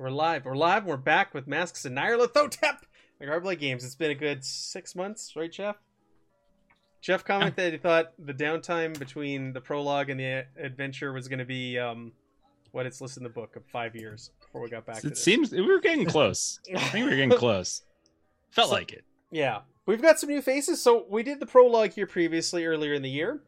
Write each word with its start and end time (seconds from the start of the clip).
We're 0.00 0.08
live. 0.08 0.46
We're 0.46 0.56
live. 0.56 0.86
We're 0.86 0.96
back 0.96 1.34
with 1.34 1.46
Masks 1.46 1.84
and 1.84 1.94
Nyarlathotep. 1.98 2.78
The 3.18 3.26
Garblade 3.26 3.58
Games. 3.58 3.84
It's 3.84 3.94
been 3.94 4.10
a 4.10 4.14
good 4.14 4.42
six 4.42 4.94
months, 4.96 5.36
right, 5.36 5.52
Jeff? 5.52 5.76
Jeff 7.02 7.22
commented 7.22 7.56
that 7.56 7.72
he 7.72 7.76
thought 7.78 8.12
the 8.18 8.32
downtime 8.32 8.98
between 8.98 9.52
the 9.52 9.60
prologue 9.60 10.08
and 10.08 10.18
the 10.18 10.46
adventure 10.58 11.12
was 11.12 11.28
going 11.28 11.38
to 11.40 11.44
be 11.44 11.78
um, 11.78 12.12
what 12.72 12.86
it's 12.86 13.02
listed 13.02 13.18
in 13.18 13.24
the 13.24 13.28
book 13.28 13.56
of 13.56 13.62
five 13.66 13.94
years 13.94 14.30
before 14.40 14.62
we 14.62 14.70
got 14.70 14.86
back. 14.86 15.02
to 15.02 15.08
It 15.08 15.10
this. 15.10 15.22
seems 15.22 15.52
we 15.52 15.60
were 15.60 15.80
getting 15.80 16.06
close. 16.06 16.60
I 16.74 16.78
think 16.78 17.04
we 17.04 17.10
were 17.10 17.16
getting 17.16 17.36
close. 17.38 17.82
Felt 18.52 18.70
So- 18.70 18.74
like 18.76 18.92
it. 18.94 19.04
Yeah. 19.30 19.58
We've 19.84 20.00
got 20.00 20.18
some 20.18 20.30
new 20.30 20.40
faces. 20.40 20.80
So 20.80 21.04
we 21.10 21.22
did 21.22 21.40
the 21.40 21.46
prologue 21.46 21.92
here 21.92 22.06
previously 22.06 22.64
earlier 22.64 22.94
in 22.94 23.02
the 23.02 23.10
year. 23.10 23.42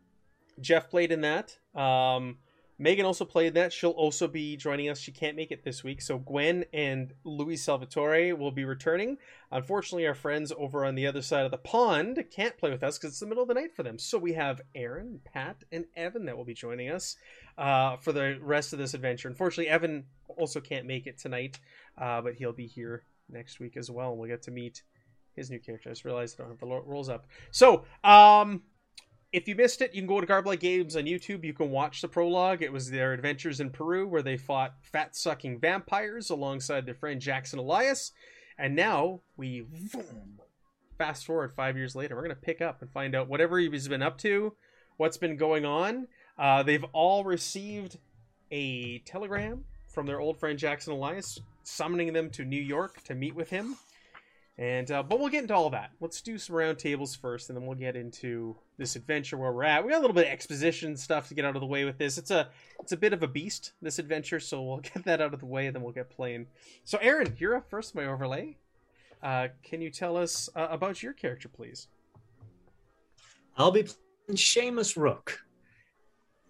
Jeff 0.61 0.91
played 0.91 1.13
in 1.13 1.23
that. 1.23 1.57
Um, 1.75 2.37
Megan 2.79 3.07
also 3.07 3.25
played 3.25 3.55
that. 3.55 3.73
She'll 3.73 3.91
also 3.91 4.27
be 4.27 4.57
joining 4.57 4.89
us. 4.89 4.99
She 4.99 5.13
can't 5.13 5.37
make 5.37 5.51
it 5.53 5.65
this 5.65 5.85
week. 5.85 6.03
So 6.03 6.19
Gwen 6.19 6.65
and 6.73 7.13
Luis 7.25 7.63
Salvatore 7.63 8.35
will 8.35 8.51
be 8.51 8.65
returning. 8.65 9.19
Unfortunately, 9.51 10.07
our 10.07 10.15
friends 10.15 10.53
over 10.57 10.85
on 10.85 10.95
the 10.95 11.07
other 11.07 11.23
side 11.23 11.45
of 11.45 11.51
the 11.51 11.59
pond 11.59 12.25
can't 12.35 12.59
play 12.59 12.71
with 12.71 12.83
us 12.83 12.99
because 12.99 13.13
it's 13.13 13.21
the 13.21 13.27
middle 13.27 13.43
of 13.43 13.49
the 13.49 13.55
night 13.55 13.75
for 13.75 13.83
them. 13.83 13.99
So 13.99 14.19
we 14.19 14.33
have 14.33 14.61
Aaron, 14.75 15.21
Pat, 15.25 15.65
and 15.71 15.85
Evan 15.97 16.25
that 16.27 16.37
will 16.37 16.45
be 16.45 16.55
joining 16.55 16.91
us 16.91 17.17
uh, 17.59 17.97
for 17.99 18.13
the 18.13 18.39
rest 18.41 18.73
of 18.73 18.79
this 18.79 18.95
adventure. 18.95 19.29
Unfortunately, 19.29 19.69
Evan 19.69 20.05
also 20.27 20.61
can't 20.61 20.87
make 20.87 21.07
it 21.07 21.19
tonight, 21.19 21.61
uh, 21.99 22.21
but 22.21 22.35
he'll 22.35 22.53
be 22.53 22.67
here 22.67 23.05
next 23.29 23.61
week 23.61 23.77
as 23.77 23.91
well. 23.91 24.11
And 24.11 24.19
we'll 24.19 24.29
get 24.29 24.43
to 24.43 24.51
meet 24.51 24.83
his 25.35 25.51
new 25.51 25.59
character. 25.59 25.89
I 25.89 25.93
just 25.93 26.05
realized 26.05 26.37
I 26.39 26.43
don't 26.43 26.53
have 26.53 26.61
the 26.61 26.67
rolls 26.67 27.09
up. 27.09 27.27
So, 27.51 27.85
um, 28.05 28.63
if 29.33 29.49
you 29.49 29.55
missed 29.55 29.81
it, 29.81 29.95
you 29.95 30.03
can 30.03 30.07
go 30.07 30.21
to 30.21 30.27
Garblight 30.27 30.61
Games 30.61 30.95
on 30.95 31.05
YouTube. 31.05 31.43
You 31.43 31.55
can 31.55 31.71
watch 31.71 32.03
the 32.03 32.09
prologue. 32.09 32.63
It 32.63 32.73
was 32.73 32.91
their 32.91 33.15
adventures 33.15 33.61
in 33.61 33.71
Peru 33.71 34.07
where 34.07 34.23
they 34.23 34.37
fought 34.37 34.75
fat 34.83 35.17
sucking 35.17 35.59
vampires 35.59 36.29
alongside 36.29 36.85
their 36.85 36.95
friend 36.95 37.21
Jackson 37.21 37.59
Elias. 37.59 38.13
And 38.59 38.77
now 38.77 39.21
we 39.37 39.65
vroom, 39.73 40.39
fast 40.99 41.25
forward 41.25 41.55
five 41.55 41.79
years 41.79 41.97
later. 41.97 42.15
We're 42.15 42.25
going 42.25 42.37
to 42.37 42.43
pick 42.43 42.61
up 42.61 42.83
and 42.83 42.91
find 42.91 43.15
out 43.15 43.29
whatever 43.29 43.59
he's 43.59 43.89
been 43.89 44.03
up 44.03 44.19
to, 44.19 44.55
what's 44.99 45.17
been 45.17 45.39
going 45.39 45.65
on. 45.65 46.09
Uh, 46.39 46.63
they've 46.63 46.85
all 46.93 47.25
received 47.25 47.99
a 48.51 48.99
telegram 49.01 49.65
from 49.89 50.07
their 50.07 50.21
old 50.21 50.39
friend 50.39 50.59
Jackson 50.59 50.93
Elias 50.93 51.41
summoning 51.63 52.13
them 52.13 52.29
to 52.31 52.45
New 52.45 52.61
York 52.61 53.03
to 53.05 53.15
meet 53.15 53.35
with 53.35 53.49
him. 53.49 53.77
And 54.63 54.93
uh, 54.93 55.03
but 55.03 55.19
we'll 55.19 55.29
get 55.29 55.43
into 55.43 55.57
all 55.57 55.71
that. 55.71 55.91
Let's 55.99 56.21
do 56.21 56.39
some 56.39 56.55
round 56.55 56.79
tables 56.79 57.17
first, 57.17 57.51
and 57.51 57.59
then 57.59 57.67
we'll 57.67 57.77
get 57.77 57.97
into 57.97 58.57
this 58.79 58.95
adventure 58.95 59.37
where 59.37 59.51
we're 59.51 59.65
at. 59.65 59.85
We 59.85 59.91
got 59.91 59.99
a 59.99 60.03
little 60.03 60.15
bit 60.15 60.27
of 60.27 60.31
exposition 60.31 60.97
stuff 60.97 61.27
to 61.29 61.35
get 61.35 61.45
out 61.45 61.57
of 61.57 61.61
the 61.61 61.67
way 61.67 61.85
with 61.85 61.99
this. 61.99 62.17
It's 62.17 62.31
a 62.31 62.49
it's 62.79 62.93
a 62.93 62.97
bit 62.97 63.13
of 63.13 63.25
a 63.25 63.27
beast 63.27 63.73
this 63.83 63.99
adventure, 63.99 64.39
so 64.39 64.63
we'll 64.63 64.77
get 64.95 65.03
that 65.03 65.21
out 65.21 65.35
of 65.35 65.41
the 65.41 65.47
way, 65.47 65.67
and 65.67 65.75
then 65.75 65.83
we'll 65.83 65.93
get 65.93 66.11
playing. 66.11 66.47
So, 66.85 66.97
Aaron, 67.03 67.35
you're 67.41 67.57
up 67.57 67.69
first. 67.69 67.97
My 67.97 68.05
overlay. 68.05 68.57
Uh, 69.21 69.49
can 69.65 69.81
you 69.81 69.91
tell 69.91 70.17
us 70.17 70.49
uh, 70.55 70.69
about 70.71 71.03
your 71.03 71.13
character, 71.13 71.49
please? 71.49 71.89
I'll 73.57 73.73
be 73.73 73.83
playing 73.83 74.37
Seamus 74.37 74.97
Rook, 74.97 75.41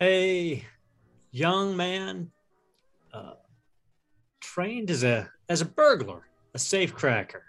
a 0.03 0.63
young 1.31 1.79
man 1.79 2.31
uh, 3.15 3.37
trained 4.41 4.91
as 4.91 5.03
a 5.03 5.31
as 5.49 5.63
a 5.63 5.67
burglar, 5.67 6.29
a 6.53 6.59
safecracker 6.59 7.41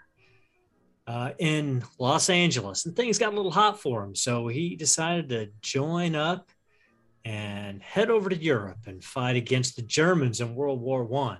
uh, 1.06 1.30
in 1.38 1.84
Los 1.98 2.30
Angeles, 2.30 2.86
and 2.86 2.96
things 2.96 3.18
got 3.18 3.32
a 3.32 3.36
little 3.36 3.50
hot 3.50 3.80
for 3.80 4.02
him. 4.02 4.14
So 4.14 4.48
he 4.48 4.76
decided 4.76 5.28
to 5.30 5.50
join 5.60 6.14
up 6.14 6.50
and 7.24 7.82
head 7.82 8.10
over 8.10 8.28
to 8.28 8.36
Europe 8.36 8.86
and 8.86 9.02
fight 9.02 9.36
against 9.36 9.76
the 9.76 9.82
Germans 9.82 10.40
in 10.40 10.54
World 10.54 10.80
War 10.80 11.04
One. 11.04 11.38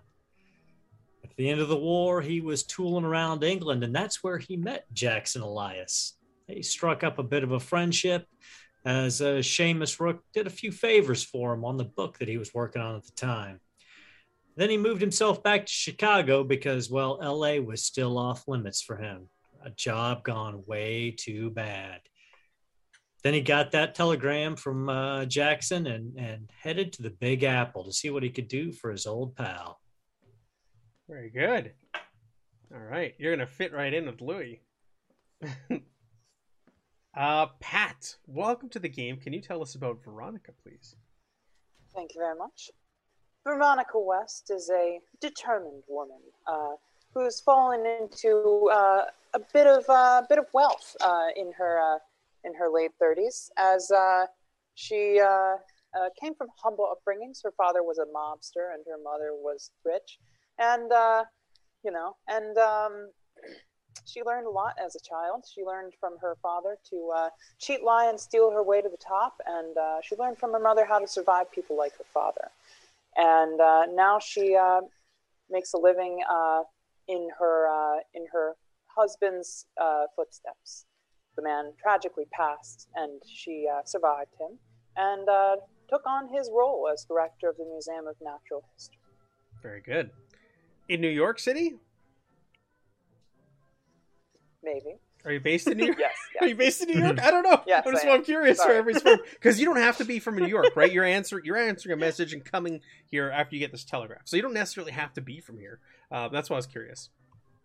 At 1.22 1.36
the 1.36 1.50
end 1.50 1.60
of 1.60 1.68
the 1.68 1.76
war, 1.76 2.20
he 2.20 2.40
was 2.40 2.62
tooling 2.62 3.04
around 3.04 3.42
England, 3.42 3.84
and 3.84 3.94
that's 3.94 4.22
where 4.22 4.38
he 4.38 4.56
met 4.56 4.86
Jackson 4.92 5.42
Elias. 5.42 6.16
They 6.48 6.62
struck 6.62 7.02
up 7.02 7.18
a 7.18 7.22
bit 7.22 7.42
of 7.42 7.52
a 7.52 7.60
friendship 7.60 8.26
as 8.84 9.22
uh, 9.22 9.36
Seamus 9.36 9.98
Rook 9.98 10.22
did 10.34 10.46
a 10.46 10.50
few 10.50 10.70
favors 10.70 11.24
for 11.24 11.54
him 11.54 11.64
on 11.64 11.78
the 11.78 11.84
book 11.84 12.18
that 12.18 12.28
he 12.28 12.36
was 12.36 12.52
working 12.52 12.82
on 12.82 12.96
at 12.96 13.04
the 13.04 13.12
time. 13.12 13.60
Then 14.56 14.70
he 14.70 14.76
moved 14.76 15.00
himself 15.00 15.42
back 15.42 15.66
to 15.66 15.72
Chicago 15.72 16.44
because, 16.44 16.90
well, 16.90 17.18
LA 17.20 17.56
was 17.56 17.82
still 17.82 18.18
off 18.18 18.46
limits 18.46 18.82
for 18.82 18.96
him. 18.96 19.28
A 19.64 19.70
job 19.70 20.22
gone 20.24 20.62
way 20.66 21.10
too 21.10 21.50
bad. 21.50 22.00
Then 23.22 23.32
he 23.32 23.40
got 23.40 23.72
that 23.72 23.94
telegram 23.94 24.56
from 24.56 24.90
uh, 24.90 25.24
Jackson 25.24 25.86
and, 25.86 26.14
and 26.18 26.50
headed 26.54 26.92
to 26.92 27.02
the 27.02 27.08
Big 27.08 27.42
Apple 27.42 27.82
to 27.84 27.92
see 27.92 28.10
what 28.10 28.22
he 28.22 28.28
could 28.28 28.48
do 28.48 28.70
for 28.70 28.90
his 28.90 29.06
old 29.06 29.34
pal. 29.34 29.80
Very 31.08 31.30
good. 31.30 31.72
All 32.74 32.80
right, 32.80 33.14
you're 33.16 33.34
gonna 33.34 33.46
fit 33.46 33.72
right 33.72 33.94
in 33.94 34.04
with 34.04 34.20
Louis. 34.20 34.60
uh, 37.16 37.46
Pat, 37.60 38.16
welcome 38.26 38.68
to 38.68 38.78
the 38.78 38.88
game. 38.90 39.16
Can 39.16 39.32
you 39.32 39.40
tell 39.40 39.62
us 39.62 39.74
about 39.74 40.04
Veronica, 40.04 40.52
please? 40.62 40.94
Thank 41.94 42.14
you 42.14 42.20
very 42.20 42.36
much. 42.36 42.70
Veronica 43.44 43.98
West 43.98 44.50
is 44.50 44.68
a 44.70 45.00
determined 45.20 45.82
woman 45.88 46.20
uh, 46.46 46.72
who's 47.14 47.40
fallen 47.40 47.86
into 47.86 48.68
uh, 48.70 49.04
a 49.34 49.40
bit 49.52 49.66
of 49.66 49.84
uh, 49.88 50.22
bit 50.28 50.38
of 50.38 50.46
wealth 50.52 50.96
uh, 51.00 51.26
in 51.36 51.52
her 51.52 51.80
uh, 51.80 51.98
in 52.44 52.54
her 52.54 52.68
late 52.70 52.92
thirties, 52.98 53.50
as 53.58 53.90
she 54.74 55.20
came 56.20 56.34
from 56.34 56.48
humble 56.62 56.92
upbringings. 56.92 57.42
Her 57.42 57.52
father 57.56 57.82
was 57.82 57.98
a 57.98 58.06
mobster, 58.06 58.72
and 58.74 58.84
her 58.86 58.98
mother 59.02 59.30
was 59.32 59.70
rich, 59.84 60.18
and 60.58 60.90
you 61.84 61.90
know, 61.90 62.16
and 62.28 62.56
um, 62.58 63.10
she 64.06 64.22
learned 64.22 64.46
a 64.46 64.50
lot 64.50 64.74
as 64.84 64.96
a 64.96 65.00
child. 65.00 65.44
She 65.52 65.62
learned 65.62 65.92
from 66.00 66.16
her 66.20 66.36
father 66.42 66.76
to 66.90 67.10
uh, 67.14 67.28
cheat, 67.58 67.82
lie, 67.82 68.06
and 68.06 68.18
steal 68.18 68.50
her 68.50 68.62
way 68.62 68.80
to 68.80 68.88
the 68.88 68.96
top, 68.96 69.34
and 69.46 69.76
uh, 69.76 69.98
she 70.02 70.16
learned 70.16 70.38
from 70.38 70.52
her 70.52 70.60
mother 70.60 70.84
how 70.84 70.98
to 70.98 71.08
survive 71.08 71.50
people 71.52 71.76
like 71.76 71.96
her 71.98 72.04
father. 72.12 72.50
And 73.16 73.60
uh, 73.60 73.86
now 73.86 74.18
she 74.18 74.56
makes 75.50 75.72
a 75.72 75.78
living 75.78 76.22
in 77.08 77.28
her 77.38 78.00
in 78.14 78.26
her 78.32 78.54
husband's 78.96 79.66
uh, 79.80 80.04
footsteps. 80.16 80.86
The 81.36 81.42
man 81.42 81.72
tragically 81.82 82.26
passed, 82.32 82.88
and 82.94 83.20
she 83.26 83.66
uh, 83.70 83.82
survived 83.84 84.30
him 84.38 84.58
and 84.96 85.28
uh, 85.28 85.56
took 85.88 86.02
on 86.06 86.28
his 86.32 86.50
role 86.52 86.88
as 86.92 87.04
director 87.04 87.48
of 87.48 87.56
the 87.56 87.64
Museum 87.64 88.06
of 88.06 88.14
Natural 88.20 88.62
History. 88.74 88.98
Very 89.62 89.80
good. 89.80 90.10
In 90.88 91.00
New 91.00 91.08
York 91.08 91.38
City? 91.38 91.74
Maybe. 94.62 94.98
Are 95.24 95.32
you 95.32 95.40
based 95.40 95.66
in 95.66 95.78
New 95.78 95.86
York? 95.86 95.98
Yes. 95.98 96.14
Are 96.40 96.46
you 96.46 96.54
based 96.54 96.82
in 96.82 96.90
New 96.90 97.02
York? 97.02 97.22
I 97.22 97.30
don't 97.30 97.42
know. 97.42 97.62
Yes, 97.66 97.84
I'm 97.86 97.92
just. 97.94 98.06
I'm 98.06 98.22
curious 98.22 98.58
Sorry. 98.58 98.70
where 98.70 98.78
everybody's 98.78 99.02
from 99.02 99.20
because 99.32 99.58
you 99.58 99.64
don't 99.64 99.76
have 99.76 99.96
to 99.98 100.04
be 100.04 100.18
from 100.18 100.36
New 100.36 100.46
York, 100.46 100.76
right? 100.76 100.92
You're 100.92 101.04
answering 101.04 101.44
you're 101.44 101.56
answering 101.56 101.94
a 101.94 101.96
message 101.96 102.32
and 102.32 102.44
coming 102.44 102.80
here 103.10 103.30
after 103.30 103.56
you 103.56 103.60
get 103.60 103.72
this 103.72 103.84
telegraph, 103.84 104.22
so 104.26 104.36
you 104.36 104.42
don't 104.42 104.52
necessarily 104.52 104.92
have 104.92 105.14
to 105.14 105.20
be 105.20 105.40
from 105.40 105.58
here. 105.58 105.80
Uh, 106.10 106.28
that's 106.28 106.50
why 106.50 106.54
I 106.54 106.58
was 106.58 106.66
curious. 106.66 107.08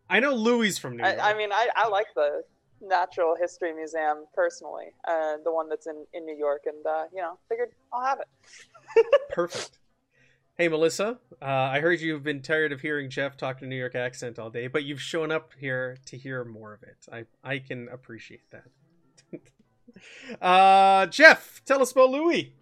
I 0.09 0.19
know 0.19 0.33
Louis 0.33 0.77
from 0.77 0.97
New 0.97 1.03
York. 1.03 1.19
I, 1.19 1.31
I 1.31 1.37
mean, 1.37 1.51
I, 1.51 1.69
I 1.75 1.87
like 1.87 2.07
the 2.15 2.43
Natural 2.81 3.35
History 3.39 3.73
Museum 3.73 4.25
personally, 4.33 4.87
uh, 5.07 5.37
the 5.43 5.51
one 5.51 5.69
that's 5.69 5.87
in, 5.87 6.05
in 6.13 6.25
New 6.25 6.35
York, 6.35 6.63
and 6.65 6.85
uh, 6.85 7.03
you 7.13 7.21
know, 7.21 7.37
figured 7.47 7.69
I'll 7.93 8.03
have 8.03 8.19
it. 8.19 9.05
Perfect. 9.29 9.79
Hey, 10.57 10.67
Melissa. 10.67 11.19
Uh, 11.41 11.45
I 11.45 11.79
heard 11.79 12.01
you've 12.01 12.23
been 12.23 12.41
tired 12.41 12.73
of 12.73 12.81
hearing 12.81 13.09
Jeff 13.09 13.37
talk 13.37 13.61
in 13.61 13.67
a 13.67 13.69
New 13.69 13.77
York 13.77 13.95
accent 13.95 14.39
all 14.39 14.49
day, 14.49 14.67
but 14.67 14.83
you've 14.83 15.01
shown 15.01 15.31
up 15.31 15.53
here 15.57 15.97
to 16.05 16.17
hear 16.17 16.43
more 16.43 16.73
of 16.73 16.83
it. 16.83 16.97
I 17.11 17.25
I 17.43 17.59
can 17.59 17.87
appreciate 17.89 18.49
that. 18.51 20.41
uh, 20.41 21.05
Jeff, 21.07 21.61
tell 21.65 21.81
us 21.81 21.91
about 21.91 22.09
Louis. 22.09 22.53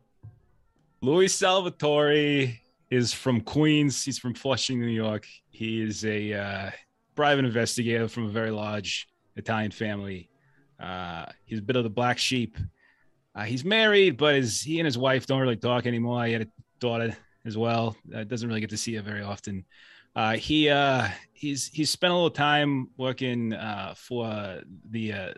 Louis 1.01 1.27
Salvatore 1.27 2.59
is 2.89 3.13
from 3.13 3.41
Queens. 3.41 4.03
He's 4.03 4.17
from 4.17 4.33
Flushing, 4.33 4.79
New 4.79 4.87
York. 4.87 5.27
He 5.49 5.81
is 5.81 6.05
a 6.05 6.33
uh, 6.33 6.71
private 7.17 7.43
investigator 7.43 8.07
from 8.07 8.25
a 8.25 8.29
very 8.29 8.51
large 8.51 9.09
Italian 9.35 9.71
family. 9.71 10.29
Uh, 10.79 11.25
he's 11.43 11.59
a 11.59 11.63
bit 11.63 11.75
of 11.75 11.83
the 11.83 11.89
black 11.89 12.17
sheep. 12.17 12.57
Uh, 13.35 13.43
he's 13.43 13.65
married, 13.65 14.15
but 14.17 14.35
his, 14.35 14.61
he 14.61 14.79
and 14.79 14.85
his 14.85 14.97
wife 14.97 15.25
don't 15.25 15.41
really 15.41 15.57
talk 15.57 15.85
anymore. 15.85 16.25
He 16.25 16.33
had 16.33 16.43
a 16.43 16.47
daughter 16.79 17.17
as 17.45 17.57
well. 17.57 17.97
Uh, 18.15 18.23
doesn't 18.23 18.47
really 18.47 18.61
get 18.61 18.69
to 18.69 18.77
see 18.77 18.93
her 18.95 19.01
very 19.01 19.23
often. 19.23 19.65
Uh, 20.15 20.35
he 20.35 20.69
uh, 20.69 21.07
he's 21.33 21.67
he's 21.67 21.91
spent 21.91 22.11
a 22.11 22.15
little 22.15 22.31
time 22.31 22.89
working 22.97 23.53
uh, 23.53 23.93
for 23.95 24.61
the 24.89 25.13
uh, 25.13 25.33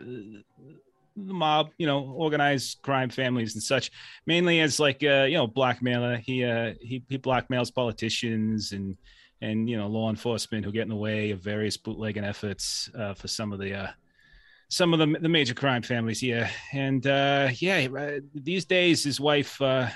the 1.16 1.34
mob, 1.34 1.70
you 1.76 1.86
know, 1.86 2.00
organized 2.16 2.80
crime 2.80 3.10
families 3.10 3.54
and 3.54 3.62
such, 3.62 3.90
mainly 4.26 4.60
as 4.60 4.80
like 4.80 5.02
uh, 5.02 5.26
you 5.28 5.34
know 5.34 5.46
blackmailer. 5.46 6.16
He 6.16 6.44
uh, 6.44 6.74
he 6.80 7.02
he 7.08 7.18
blackmails 7.18 7.74
politicians 7.74 8.72
and 8.72 8.96
and 9.42 9.68
you 9.68 9.76
know 9.76 9.86
law 9.86 10.10
enforcement 10.10 10.64
who 10.64 10.72
get 10.72 10.82
in 10.82 10.88
the 10.88 10.96
way 10.96 11.30
of 11.30 11.40
various 11.40 11.76
bootlegging 11.76 12.24
efforts 12.24 12.90
uh, 12.98 13.14
for 13.14 13.28
some 13.28 13.52
of 13.52 13.58
the 13.58 13.74
uh, 13.74 13.90
some 14.68 14.92
of 14.92 14.98
the 14.98 15.18
the 15.20 15.28
major 15.28 15.54
crime 15.54 15.82
families 15.82 16.20
here. 16.20 16.48
And 16.72 17.06
uh, 17.06 17.48
yeah, 17.54 17.88
uh, 17.96 18.20
these 18.34 18.64
days 18.64 19.04
his 19.04 19.20
wife 19.20 19.60
uh, 19.60 19.88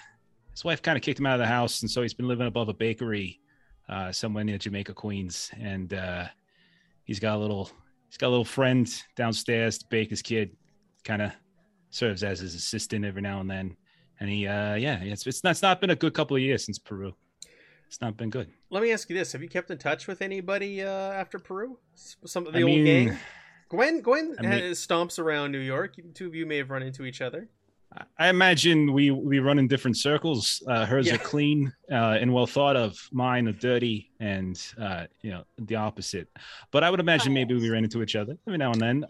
his 0.51 0.65
wife 0.65 0.83
kind 0.83 0.97
of 0.97 1.03
kicked 1.03 1.19
him 1.19 1.27
out 1.27 1.35
of 1.35 1.41
the 1.41 1.47
house, 1.47 1.83
and 1.83 1.91
so 1.91 2.03
he's 2.03 2.15
been 2.15 2.29
living 2.29 2.47
above 2.47 2.69
a 2.69 2.75
bakery 2.75 3.41
uh, 3.89 4.13
somewhere 4.13 4.45
near 4.45 4.59
Jamaica, 4.59 4.95
Queens, 4.95 5.51
and 5.61 5.93
he's 7.05 7.21
got 7.21 7.37
a 7.37 7.39
little 7.39 7.71
he's 8.09 8.17
got 8.17 8.29
a 8.29 8.31
little 8.31 8.45
friend 8.45 8.91
downstairs, 9.17 9.83
Baker's 9.83 10.23
kid, 10.23 10.57
kind 11.05 11.23
of 11.23 11.33
serves 11.91 12.25
as 12.25 12.41
his 12.41 12.55
assistant 12.55 13.05
every 13.05 13.23
now 13.23 13.41
and 13.41 13.51
then. 13.51 13.77
And 14.21 14.31
he, 14.31 14.45
yeah, 14.45 15.01
it's 15.03 15.27
it's 15.27 15.45
not, 15.45 15.51
it's 15.51 15.63
not 15.63 15.81
been 15.81 15.91
a 15.91 15.97
good 15.97 16.15
couple 16.15 16.37
of 16.37 16.43
years 16.43 16.65
since 16.65 16.79
Peru. 16.79 17.15
It's 17.89 18.01
not 18.01 18.17
been 18.17 18.31
good. 18.31 18.51
Let 18.75 18.83
me 18.83 18.91
ask 18.91 19.09
you 19.09 19.17
this: 19.17 19.31
Have 19.33 19.41
you 19.41 19.49
kept 19.49 19.71
in 19.71 19.79
touch 19.79 20.09
with 20.09 20.21
anybody 20.21 20.83
uh, 20.83 20.89
after 20.91 21.39
Peru? 21.39 21.79
Some 21.95 22.45
of 22.45 22.53
the 22.53 22.59
I 22.59 22.63
old 22.63 22.73
mean, 22.73 22.85
gang. 22.85 23.19
Gwen, 23.69 24.01
Gwen 24.01 24.35
I 24.41 24.43
mean- 24.43 24.53
uh, 24.53 24.57
stomps 24.75 25.21
around 25.21 25.53
New 25.53 25.61
York. 25.61 25.95
Two 26.13 26.27
of 26.27 26.35
you 26.35 26.45
may 26.45 26.57
have 26.57 26.71
run 26.71 26.83
into 26.83 27.05
each 27.05 27.21
other. 27.21 27.49
I 28.19 28.29
imagine 28.29 28.93
we 28.93 29.13
we 29.13 29.39
run 29.39 29.61
in 29.61 29.69
different 29.69 29.97
circles. 29.97 30.61
Uh, 30.67 30.85
hers 30.87 31.07
Yeah. 31.07 31.15
are 31.15 31.19
clean 31.19 31.73
uh, 31.89 32.19
and 32.21 32.35
well 32.35 32.49
thought 32.49 32.75
of. 32.75 32.99
Mine 33.13 33.47
are 33.47 33.53
dirty 33.53 34.11
and 34.19 34.61
uh, 34.77 35.07
you 35.23 35.31
know 35.31 35.45
the 35.59 35.77
opposite. 35.77 36.27
But 36.73 36.83
I 36.83 36.91
would 36.91 36.99
imagine 36.99 37.33
maybe 37.33 37.55
we 37.55 37.71
ran 37.71 37.85
into 37.85 38.03
each 38.03 38.17
other 38.17 38.37
every 38.49 38.59
now 38.59 38.73
and 38.73 38.81
then. 38.81 39.05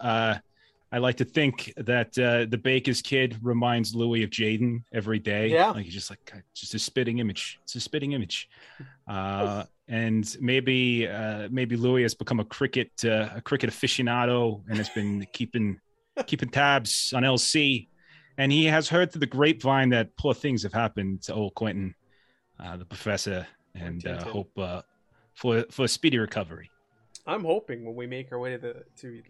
I 0.94 0.98
like 0.98 1.16
to 1.16 1.24
think 1.24 1.72
that 1.76 2.16
uh, 2.18 2.46
the 2.48 2.58
Baker's 2.58 3.02
kid 3.02 3.36
reminds 3.42 3.94
Louis 3.94 4.22
of 4.22 4.30
Jaden 4.30 4.82
every 4.92 5.18
day. 5.18 5.48
Yeah. 5.48 5.70
like 5.70 5.84
he's 5.84 5.94
just 5.94 6.10
like 6.10 6.32
just 6.54 6.74
a 6.74 6.78
spitting 6.78 7.18
image. 7.18 7.58
It's 7.64 7.74
a 7.74 7.80
spitting 7.80 8.12
image. 8.12 8.48
Uh, 9.08 9.64
and 9.88 10.36
maybe 10.40 11.08
uh, 11.08 11.48
maybe 11.50 11.76
Louis 11.76 12.02
has 12.02 12.14
become 12.14 12.40
a 12.40 12.44
cricket 12.44 12.92
uh, 13.04 13.28
a 13.34 13.40
cricket 13.40 13.70
aficionado 13.70 14.62
and 14.68 14.78
has 14.78 14.88
been 14.88 15.26
keeping 15.32 15.78
keeping 16.26 16.48
tabs 16.48 17.12
on 17.12 17.22
LC 17.24 17.88
and 18.38 18.50
he 18.50 18.64
has 18.66 18.88
heard 18.88 19.12
through 19.12 19.20
the 19.20 19.26
grapevine 19.26 19.90
that 19.90 20.16
poor 20.16 20.34
things 20.34 20.62
have 20.62 20.72
happened 20.72 21.22
to 21.22 21.34
old 21.34 21.54
Quentin, 21.54 21.94
uh, 22.58 22.76
the 22.76 22.84
professor, 22.84 23.46
and 23.74 24.06
uh, 24.06 24.24
hope 24.24 24.50
uh, 24.58 24.82
for 25.34 25.64
for 25.70 25.84
a 25.84 25.88
speedy 25.88 26.18
recovery. 26.18 26.70
I'm 27.26 27.44
hoping 27.44 27.84
when 27.84 27.94
we 27.94 28.06
make 28.06 28.32
our 28.32 28.38
way 28.38 28.50
to 28.50 28.58
the 28.58 28.84
to 29.00 29.22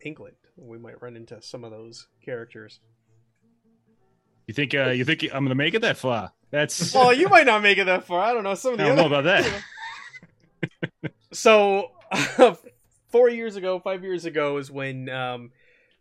England, 0.00 0.36
we 0.56 0.78
might 0.78 1.00
run 1.02 1.16
into 1.16 1.40
some 1.42 1.64
of 1.64 1.70
those 1.70 2.08
characters. 2.24 2.80
You 4.46 4.54
think 4.54 4.74
uh, 4.74 4.90
you 4.90 5.04
think 5.04 5.24
I'm 5.32 5.44
gonna 5.44 5.54
make 5.54 5.74
it 5.74 5.82
that 5.82 5.96
far? 5.96 6.32
That's 6.50 6.94
Well, 6.94 7.12
you 7.12 7.28
might 7.28 7.46
not 7.46 7.62
make 7.62 7.78
it 7.78 7.86
that 7.86 8.04
far. 8.04 8.20
I 8.22 8.32
don't 8.32 8.44
know. 8.44 8.54
Some 8.54 8.74
of 8.74 8.80
I 8.80 8.84
the 8.84 8.88
don't 8.90 8.98
other 8.98 9.08
know 9.08 9.18
about 9.18 9.44
that. 11.02 11.12
so 11.32 11.90
four 13.08 13.28
years 13.28 13.56
ago 13.56 13.78
five 13.78 14.02
years 14.02 14.24
ago 14.24 14.56
is 14.58 14.70
when 14.70 15.08
um, 15.08 15.50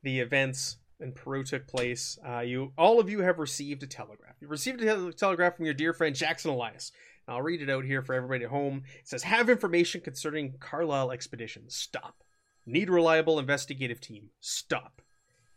the 0.03 0.19
events 0.19 0.77
in 0.99 1.11
peru 1.11 1.43
took 1.43 1.67
place 1.67 2.17
uh, 2.27 2.39
you 2.39 2.71
all 2.77 2.99
of 2.99 3.09
you 3.09 3.21
have 3.21 3.39
received 3.39 3.83
a 3.83 3.87
telegraph 3.87 4.35
you 4.39 4.47
received 4.47 4.81
a 4.81 4.85
tel- 4.85 5.11
telegraph 5.11 5.55
from 5.55 5.65
your 5.65 5.73
dear 5.73 5.93
friend 5.93 6.15
jackson 6.15 6.51
elias 6.51 6.91
i'll 7.27 7.41
read 7.41 7.61
it 7.61 7.69
out 7.69 7.83
here 7.83 8.01
for 8.01 8.13
everybody 8.13 8.43
at 8.45 8.49
home 8.49 8.83
it 8.99 9.07
says 9.07 9.23
have 9.23 9.49
information 9.49 9.99
concerning 9.99 10.53
carlyle 10.59 11.11
expedition 11.11 11.63
stop 11.67 12.23
need 12.65 12.89
reliable 12.89 13.39
investigative 13.39 14.01
team 14.01 14.29
stop 14.39 15.01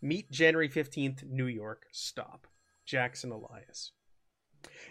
meet 0.00 0.30
january 0.30 0.68
15th 0.68 1.24
new 1.24 1.46
york 1.46 1.86
stop 1.90 2.46
jackson 2.84 3.30
elias 3.32 3.92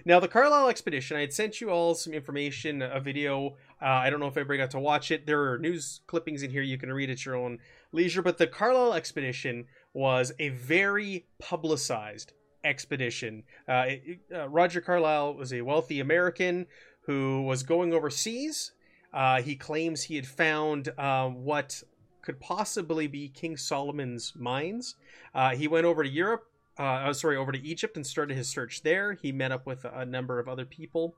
now, 0.06 0.20
the 0.20 0.28
Carlyle 0.28 0.70
expedition, 0.70 1.18
I 1.18 1.22
had 1.22 1.34
sent 1.34 1.60
you 1.60 1.70
all 1.70 1.96
some 1.96 2.14
information, 2.14 2.82
a 2.82 3.00
video. 3.00 3.58
Uh, 3.82 3.86
I 3.86 4.10
don't 4.10 4.20
know 4.20 4.28
if 4.28 4.38
everybody 4.38 4.58
got 4.58 4.72
to 4.72 4.80
watch 4.80 5.12
it. 5.12 5.26
There 5.26 5.52
are 5.52 5.58
news 5.58 6.02
clippings 6.08 6.44
in 6.44 6.52
here 6.52 6.62
you 6.62 6.78
can 6.78 6.94
read 6.94 7.10
at 7.10 7.26
your 7.26 7.36
own 7.36 7.60
leisure. 7.92 8.22
But 8.22 8.38
the 8.38 8.48
Carlyle 8.48 8.94
expedition 8.94 9.66
was 9.94 10.32
a 10.40 10.50
very 10.50 11.28
publicized 11.40 12.34
expedition. 12.64 13.44
Uh, 13.68 13.86
it- 13.88 14.20
uh, 14.34 14.48
Roger 14.50 14.82
Carlyle 14.82 15.34
was 15.34 15.52
a 15.52 15.62
wealthy 15.62 16.00
American 16.00 16.68
who 17.02 17.42
was 17.44 17.64
going 17.64 17.94
overseas. 17.94 18.72
Uh, 19.14 19.42
he 19.42 19.56
claims 19.56 20.04
he 20.04 20.16
had 20.16 20.28
found 20.28 20.90
uh, 20.98 21.28
what 21.28 21.82
could 22.28 22.42
possibly 22.42 23.08
be 23.08 23.30
King 23.30 23.56
Solomon's 23.56 24.34
mines. 24.36 24.96
Uh, 25.34 25.56
he 25.56 25.66
went 25.66 25.86
over 25.86 26.04
to 26.04 26.10
Europe 26.10 26.44
uh, 26.78 27.06
oh, 27.06 27.12
sorry, 27.12 27.38
over 27.38 27.52
to 27.52 27.66
Egypt 27.66 27.96
and 27.96 28.06
started 28.06 28.38
his 28.38 28.50
search 28.50 28.84
there. 28.84 29.14
He 29.14 29.32
met 29.32 29.52
up 29.52 29.66
with 29.66 29.84
a 29.86 30.06
number 30.06 30.40
of 30.40 30.48
other 30.48 30.66
people. 30.66 31.16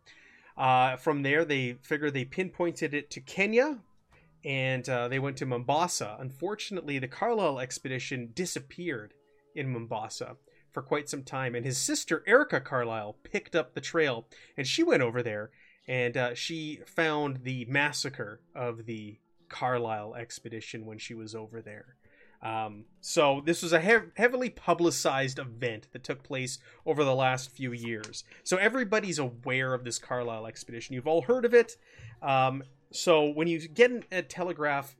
Uh, 0.57 0.95
from 0.95 1.23
there, 1.23 1.43
they 1.43 1.73
figured 1.81 2.13
they 2.13 2.25
pinpointed 2.25 2.93
it 2.93 3.11
to 3.11 3.19
Kenya, 3.19 3.79
and 4.45 4.87
uh, 4.87 5.07
they 5.07 5.19
went 5.19 5.35
to 5.37 5.45
Mombasa. 5.45 6.15
Unfortunately, 6.19 6.99
the 6.99 7.07
Carlyle 7.07 7.59
expedition 7.59 8.31
disappeared 8.33 9.13
in 9.55 9.69
Mombasa 9.73 10.37
for 10.71 10.81
quite 10.81 11.09
some 11.09 11.23
time, 11.23 11.55
and 11.55 11.65
his 11.65 11.77
sister 11.77 12.23
Erica 12.27 12.61
Carlyle 12.61 13.17
picked 13.23 13.55
up 13.55 13.73
the 13.73 13.81
trail, 13.81 14.27
and 14.55 14.65
she 14.65 14.83
went 14.83 15.03
over 15.03 15.21
there, 15.21 15.49
and 15.87 16.15
uh, 16.15 16.33
she 16.35 16.79
found 16.85 17.43
the 17.43 17.65
massacre 17.65 18.39
of 18.55 18.85
the 18.85 19.19
Carlyle 19.49 20.15
expedition 20.15 20.85
when 20.85 20.97
she 20.97 21.13
was 21.13 21.35
over 21.35 21.61
there. 21.61 21.95
Um, 22.41 22.85
so 23.01 23.41
this 23.45 23.61
was 23.61 23.73
a 23.73 23.81
hev- 23.81 24.11
heavily 24.15 24.49
publicized 24.49 25.39
event 25.39 25.87
that 25.91 26.03
took 26.03 26.23
place 26.23 26.59
over 26.85 27.03
the 27.03 27.15
last 27.15 27.51
few 27.51 27.73
years. 27.73 28.23
So 28.43 28.57
everybody's 28.57 29.19
aware 29.19 29.73
of 29.73 29.83
this 29.83 29.99
Carlyle 29.99 30.47
expedition. 30.47 30.95
You've 30.95 31.07
all 31.07 31.23
heard 31.23 31.43
of 31.43 31.53
it. 31.53 31.75
Um, 32.21 32.63
so 32.91 33.29
when 33.29 33.47
you 33.47 33.67
get 33.67 33.91
a 34.11 34.21
telegraph 34.21 34.95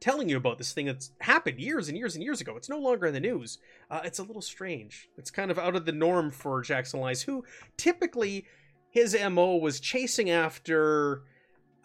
telling 0.00 0.28
you 0.28 0.36
about 0.36 0.58
this 0.58 0.72
thing 0.72 0.86
that's 0.86 1.12
happened 1.20 1.58
years 1.58 1.88
and 1.88 1.96
years 1.96 2.14
and 2.14 2.24
years 2.24 2.40
ago, 2.40 2.56
it's 2.56 2.68
no 2.68 2.78
longer 2.78 3.06
in 3.06 3.14
the 3.14 3.20
news. 3.20 3.58
Uh, 3.90 4.00
it's 4.04 4.18
a 4.18 4.24
little 4.24 4.42
strange. 4.42 5.08
It's 5.16 5.30
kind 5.30 5.50
of 5.50 5.58
out 5.58 5.76
of 5.76 5.86
the 5.86 5.92
norm 5.92 6.30
for 6.30 6.60
Jackson 6.62 7.00
Elias, 7.00 7.22
who 7.22 7.44
typically 7.76 8.44
his 8.90 9.16
mo 9.30 9.56
was 9.56 9.78
chasing 9.78 10.30
after 10.30 11.22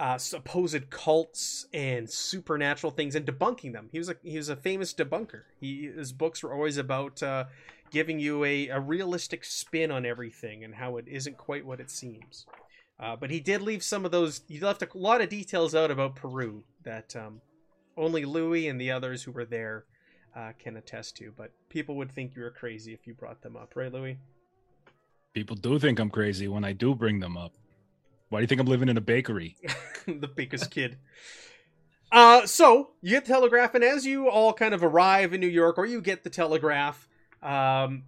uh, 0.02 0.18
supposed 0.18 0.90
cults 0.90 1.68
and 1.74 2.10
supernatural 2.10 2.90
things 2.90 3.14
and 3.14 3.24
debunking 3.24 3.72
them. 3.72 3.88
He 3.92 4.00
was 4.00 4.10
a 4.10 4.16
he 4.24 4.36
was 4.36 4.50
a 4.50 4.56
famous 4.56 4.96
debunker. 4.96 5.44
He 5.60 5.92
his 5.96 6.12
books 6.12 6.42
were 6.42 6.52
always 6.52 6.78
about 6.78 7.22
uh, 7.22 7.46
giving 7.92 8.20
you 8.20 8.44
a, 8.44 8.70
a 8.70 8.80
realistic 8.80 9.46
spin 9.46 9.92
on 9.92 10.04
everything 10.04 10.64
and 10.64 10.74
how 10.74 10.98
it 10.98 11.06
isn't 11.08 11.38
quite 11.38 11.68
what 11.68 11.80
it 11.80 11.92
seems. 11.92 12.48
Uh, 13.00 13.16
but 13.16 13.30
he 13.30 13.40
did 13.40 13.62
leave 13.62 13.84
some 13.84 14.04
of 14.04 14.12
those. 14.12 14.42
He 14.48 14.60
left 14.60 14.82
a 14.82 14.88
lot 14.96 15.22
of 15.22 15.30
details 15.30 15.76
out 15.76 15.92
about 15.92 16.16
Peru 16.16 16.64
that 16.84 17.16
um, 17.16 17.40
only 17.96 18.26
Louis 18.26 18.70
and 18.70 18.82
the 18.82 18.90
others 18.90 19.22
who 19.22 19.32
were 19.32 19.46
there 19.46 19.86
uh, 20.36 20.54
can 20.58 20.78
attest 20.78 21.16
to. 21.18 21.32
But 21.38 21.52
people 21.70 21.96
would 21.98 22.12
think 22.12 22.36
you 22.36 22.42
were 22.42 22.50
crazy 22.50 22.92
if 22.92 23.06
you 23.06 23.14
brought 23.14 23.44
them 23.44 23.56
up, 23.56 23.76
right, 23.76 23.94
Louis? 23.94 24.18
People 25.34 25.56
do 25.56 25.78
think 25.78 26.00
I'm 26.00 26.10
crazy 26.10 26.48
when 26.48 26.64
I 26.64 26.74
do 26.74 26.96
bring 26.96 27.20
them 27.20 27.38
up. 27.38 27.54
Why 28.32 28.40
do 28.40 28.44
you 28.44 28.48
think 28.48 28.62
I'm 28.62 28.68
living 28.68 28.88
in 28.88 28.96
a 28.96 29.02
bakery? 29.02 29.58
the 30.08 30.30
baker's 30.30 30.66
kid. 30.66 30.98
Uh, 32.14 32.46
so 32.46 32.92
you 33.02 33.10
get 33.10 33.26
the 33.26 33.34
telegraph, 33.34 33.76
and 33.76 33.84
as 33.84 34.06
you 34.06 34.30
all 34.30 34.54
kind 34.54 34.74
of 34.74 34.86
arrive 34.86 35.34
in 35.34 35.42
New 35.42 35.48
York, 35.48 35.78
or 35.78 35.86
you 35.86 36.00
get 36.00 36.24
the 36.24 36.30
telegraph, 36.30 37.10
um, 37.44 38.04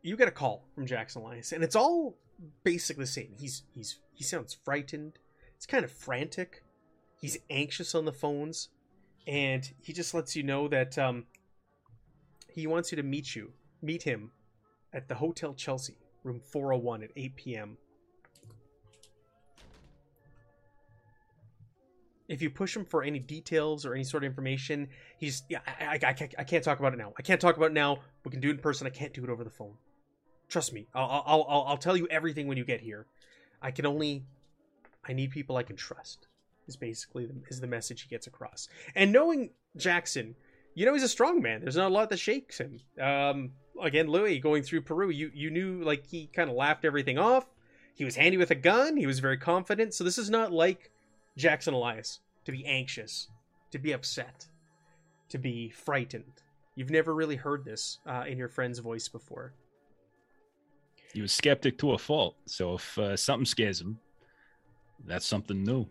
you 0.00 0.16
get 0.16 0.28
a 0.28 0.30
call 0.30 0.64
from 0.76 0.86
Jackson 0.86 1.22
Elias, 1.22 1.50
and 1.50 1.64
it's 1.64 1.74
all 1.74 2.16
basically 2.62 3.02
the 3.02 3.10
same. 3.10 3.34
He's 3.36 3.64
he's 3.74 3.98
he 4.14 4.22
sounds 4.22 4.56
frightened. 4.64 5.18
It's 5.56 5.66
kind 5.66 5.84
of 5.84 5.90
frantic. 5.90 6.62
He's 7.20 7.36
anxious 7.50 7.96
on 7.96 8.04
the 8.04 8.12
phones, 8.12 8.68
and 9.26 9.68
he 9.82 9.92
just 9.92 10.14
lets 10.14 10.36
you 10.36 10.44
know 10.44 10.68
that 10.68 10.96
um, 10.98 11.24
he 12.48 12.68
wants 12.68 12.92
you 12.92 12.96
to 12.96 13.02
meet 13.02 13.34
you, 13.34 13.50
meet 13.82 14.04
him, 14.04 14.30
at 14.92 15.08
the 15.08 15.16
Hotel 15.16 15.52
Chelsea, 15.52 15.98
room 16.22 16.40
four 16.40 16.70
hundred 16.70 16.84
one, 16.84 17.02
at 17.02 17.10
eight 17.16 17.34
p.m. 17.34 17.76
if 22.28 22.42
you 22.42 22.50
push 22.50 22.76
him 22.76 22.84
for 22.84 23.02
any 23.02 23.18
details 23.18 23.86
or 23.86 23.94
any 23.94 24.04
sort 24.04 24.24
of 24.24 24.28
information, 24.30 24.88
he's 25.18 25.42
yeah. 25.48 25.60
I, 25.66 25.84
I, 25.84 25.92
I, 25.92 26.12
can't, 26.12 26.34
I 26.38 26.44
can't 26.44 26.64
talk 26.64 26.78
about 26.78 26.92
it 26.92 26.96
now. 26.96 27.12
I 27.18 27.22
can't 27.22 27.40
talk 27.40 27.56
about 27.56 27.66
it 27.66 27.74
now. 27.74 27.98
We 28.24 28.30
can 28.30 28.40
do 28.40 28.48
it 28.48 28.52
in 28.52 28.58
person. 28.58 28.86
I 28.86 28.90
can't 28.90 29.12
do 29.12 29.22
it 29.24 29.30
over 29.30 29.44
the 29.44 29.50
phone. 29.50 29.74
Trust 30.48 30.72
me. 30.72 30.88
I'll 30.94 31.22
I'll 31.26 31.46
I'll, 31.48 31.62
I'll 31.68 31.78
tell 31.78 31.96
you 31.96 32.06
everything 32.08 32.46
when 32.46 32.56
you 32.56 32.64
get 32.64 32.80
here. 32.80 33.06
I 33.62 33.70
can 33.70 33.86
only. 33.86 34.24
I 35.08 35.12
need 35.12 35.30
people 35.30 35.56
I 35.56 35.62
can 35.62 35.76
trust. 35.76 36.26
Is 36.66 36.76
basically 36.76 37.26
the, 37.26 37.34
is 37.48 37.60
the 37.60 37.68
message 37.68 38.02
he 38.02 38.08
gets 38.08 38.26
across. 38.26 38.68
And 38.96 39.12
knowing 39.12 39.50
Jackson, 39.76 40.34
you 40.74 40.84
know 40.84 40.94
he's 40.94 41.04
a 41.04 41.08
strong 41.08 41.40
man. 41.40 41.60
There's 41.60 41.76
not 41.76 41.90
a 41.90 41.94
lot 41.94 42.10
that 42.10 42.18
shakes 42.18 42.58
him. 42.58 42.80
Um, 43.00 43.52
again, 43.80 44.08
Louis 44.08 44.40
going 44.40 44.64
through 44.64 44.82
Peru, 44.82 45.10
you 45.10 45.30
you 45.32 45.50
knew 45.50 45.82
like 45.82 46.06
he 46.06 46.26
kind 46.26 46.50
of 46.50 46.56
laughed 46.56 46.84
everything 46.84 47.18
off. 47.18 47.46
He 47.94 48.04
was 48.04 48.16
handy 48.16 48.36
with 48.36 48.50
a 48.50 48.56
gun. 48.56 48.96
He 48.96 49.06
was 49.06 49.20
very 49.20 49.38
confident. 49.38 49.94
So 49.94 50.04
this 50.04 50.18
is 50.18 50.28
not 50.28 50.52
like 50.52 50.90
Jackson 51.36 51.74
Elias 51.74 52.20
to 52.44 52.52
be 52.52 52.64
anxious, 52.64 53.28
to 53.72 53.78
be 53.78 53.92
upset, 53.92 54.46
to 55.28 55.38
be 55.38 55.68
frightened. 55.70 56.42
You've 56.74 56.90
never 56.90 57.14
really 57.14 57.36
heard 57.36 57.64
this 57.64 57.98
uh, 58.06 58.24
in 58.26 58.38
your 58.38 58.48
friend's 58.48 58.78
voice 58.78 59.08
before. 59.08 59.52
He 61.12 61.22
was 61.22 61.32
skeptic 61.32 61.78
to 61.78 61.92
a 61.92 61.98
fault. 61.98 62.36
So 62.46 62.74
if 62.74 62.98
uh, 62.98 63.16
something 63.16 63.46
scares 63.46 63.80
him, 63.80 63.98
that's 65.06 65.26
something 65.26 65.62
new. 65.62 65.86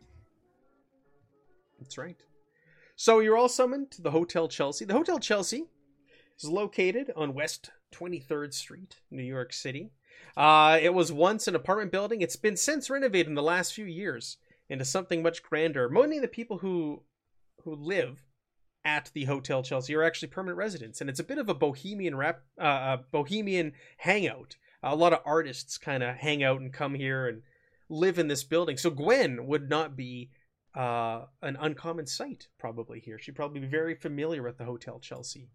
That's 1.80 1.98
right. 1.98 2.22
So 2.96 3.20
you're 3.20 3.38
all 3.38 3.50
summoned 3.50 3.92
to 3.92 4.02
the 4.02 4.12
Hotel 4.12 4.48
Chelsea. 4.48 4.86
The 4.86 4.94
Hotel 4.94 5.20
Chelsea 5.20 5.66
is 6.40 6.50
located 6.50 7.12
on 7.16 7.34
West 7.34 7.72
23rd 7.92 8.54
Street, 8.54 8.98
New 9.12 9.24
York 9.24 9.52
City. 9.52 9.92
Uh, 10.38 10.80
it 10.82 10.94
was 10.94 11.12
once 11.12 11.48
an 11.48 11.56
apartment 11.56 11.92
building. 11.92 12.22
It's 12.22 12.36
been 12.36 12.56
since 12.56 12.90
renovated 12.90 13.28
in 13.28 13.36
the 13.36 13.44
last 13.44 13.74
few 13.74 13.86
years. 13.86 14.38
Into 14.70 14.86
something 14.86 15.22
much 15.22 15.44
grander. 15.44 15.90
Many 15.90 16.18
of 16.18 16.22
the 16.22 16.28
people 16.28 16.60
who 16.60 17.04
who 17.64 17.76
live 17.76 18.24
at 18.84 19.10
the 19.14 19.26
Hotel 19.26 19.64
Chelsea 19.64 19.96
are 19.96 20.04
actually 20.04 20.28
permanent 20.28 20.58
residents, 20.58 21.02
and 21.02 21.10
it's 21.10 21.20
a 21.20 21.24
bit 21.24 21.40
of 21.40 21.50
a 21.50 21.56
bohemian 21.56 22.16
rap, 22.16 22.42
uh, 22.62 22.98
a 22.98 23.00
bohemian 23.12 23.74
hangout. 23.98 24.56
A 24.84 24.96
lot 24.96 25.14
of 25.14 25.20
artists 25.26 25.78
kind 25.80 26.04
of 26.04 26.16
hang 26.16 26.44
out 26.44 26.62
and 26.62 26.72
come 26.72 26.94
here 26.94 27.28
and 27.28 27.42
live 27.90 28.20
in 28.20 28.28
this 28.28 28.44
building. 28.44 28.78
So 28.78 28.92
Gwen 28.92 29.48
would 29.48 29.68
not 29.68 29.96
be 29.96 30.30
uh, 30.76 31.26
an 31.42 31.58
uncommon 31.60 32.06
sight 32.06 32.48
probably 32.60 33.00
here. 33.00 33.18
She'd 33.18 33.36
probably 33.36 33.62
be 33.62 33.68
very 33.68 33.96
familiar 33.96 34.44
with 34.44 34.58
the 34.58 34.66
Hotel 34.66 35.00
Chelsea. 35.00 35.50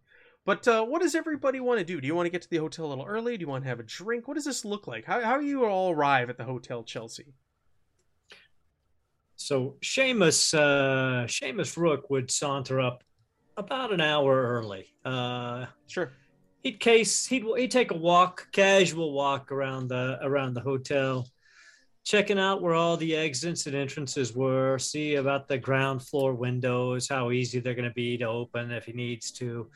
But 0.45 0.67
uh, 0.67 0.85
what 0.85 1.03
does 1.03 1.15
everybody 1.15 1.61
want 1.61 1.79
to 1.79 1.85
do? 1.85 2.01
Do 2.01 2.07
you 2.07 2.15
want 2.15 2.27
to 2.27 2.31
get 2.31 2.43
to 2.43 2.51
the 2.51 2.57
hotel 2.57 2.87
a 2.87 2.89
little 2.89 3.05
early? 3.05 3.37
Do 3.37 3.43
you 3.43 3.49
want 3.49 3.65
to 3.65 3.69
have 3.69 3.79
a 3.79 3.85
drink? 3.85 4.27
What 4.27 4.35
does 4.35 4.47
this 4.47 4.65
look 4.65 4.87
like? 4.87 5.05
How 5.05 5.21
how 5.21 5.39
do 5.39 5.45
you 5.45 5.65
all 5.65 5.93
arrive 5.93 6.31
at 6.31 6.39
the 6.39 6.45
Hotel 6.45 6.83
Chelsea? 6.83 7.35
So 9.51 9.75
Seamus, 9.83 10.55
uh, 10.55 11.27
Seamus 11.27 11.77
Rook 11.77 12.09
would 12.09 12.31
saunter 12.31 12.81
up 12.81 13.03
about 13.57 13.93
an 13.93 14.01
hour 14.01 14.41
early. 14.41 14.95
Uh, 15.05 15.67
Sure. 15.89 16.13
he'd 16.63 16.79
case 16.79 17.27
he'd 17.27 17.43
he'd 17.57 17.73
take 17.73 17.91
a 17.91 17.97
walk, 17.97 18.47
casual 18.53 19.11
walk 19.11 19.51
around 19.51 19.89
the 19.89 20.21
around 20.23 20.55
the 20.55 20.61
hotel, 20.61 21.27
checking 22.05 22.39
out 22.39 22.63
where 22.63 22.75
all 22.75 22.97
the 22.97 23.17
exits 23.17 23.67
and 23.67 23.75
entrances 23.75 24.37
were, 24.37 24.79
see 24.79 25.17
about 25.17 25.49
the 25.49 25.59
ground 25.59 26.01
floor 26.01 26.33
windows, 26.33 27.09
how 27.09 27.33
easy 27.33 27.59
they're 27.59 27.75
going 27.75 27.89
to 27.89 27.95
be 28.07 28.17
to 28.19 28.27
open 28.27 28.71
if 28.71 28.85
he 28.85 28.93
needs 28.93 29.33
to. 29.33 29.69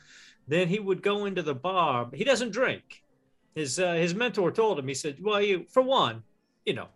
Then 0.47 0.69
he 0.69 0.79
would 0.79 1.01
go 1.03 1.25
into 1.25 1.43
the 1.43 1.53
bar. 1.53 2.09
He 2.13 2.23
doesn't 2.23 2.51
drink. 2.51 3.03
His 3.55 3.77
uh, 3.77 3.95
his 3.95 4.15
mentor 4.15 4.53
told 4.53 4.79
him. 4.79 4.87
He 4.87 4.93
said, 4.93 5.17
"Well, 5.21 5.41
you 5.41 5.65
for 5.67 5.81
one, 5.81 6.23
you 6.65 6.75
know, 6.75 6.87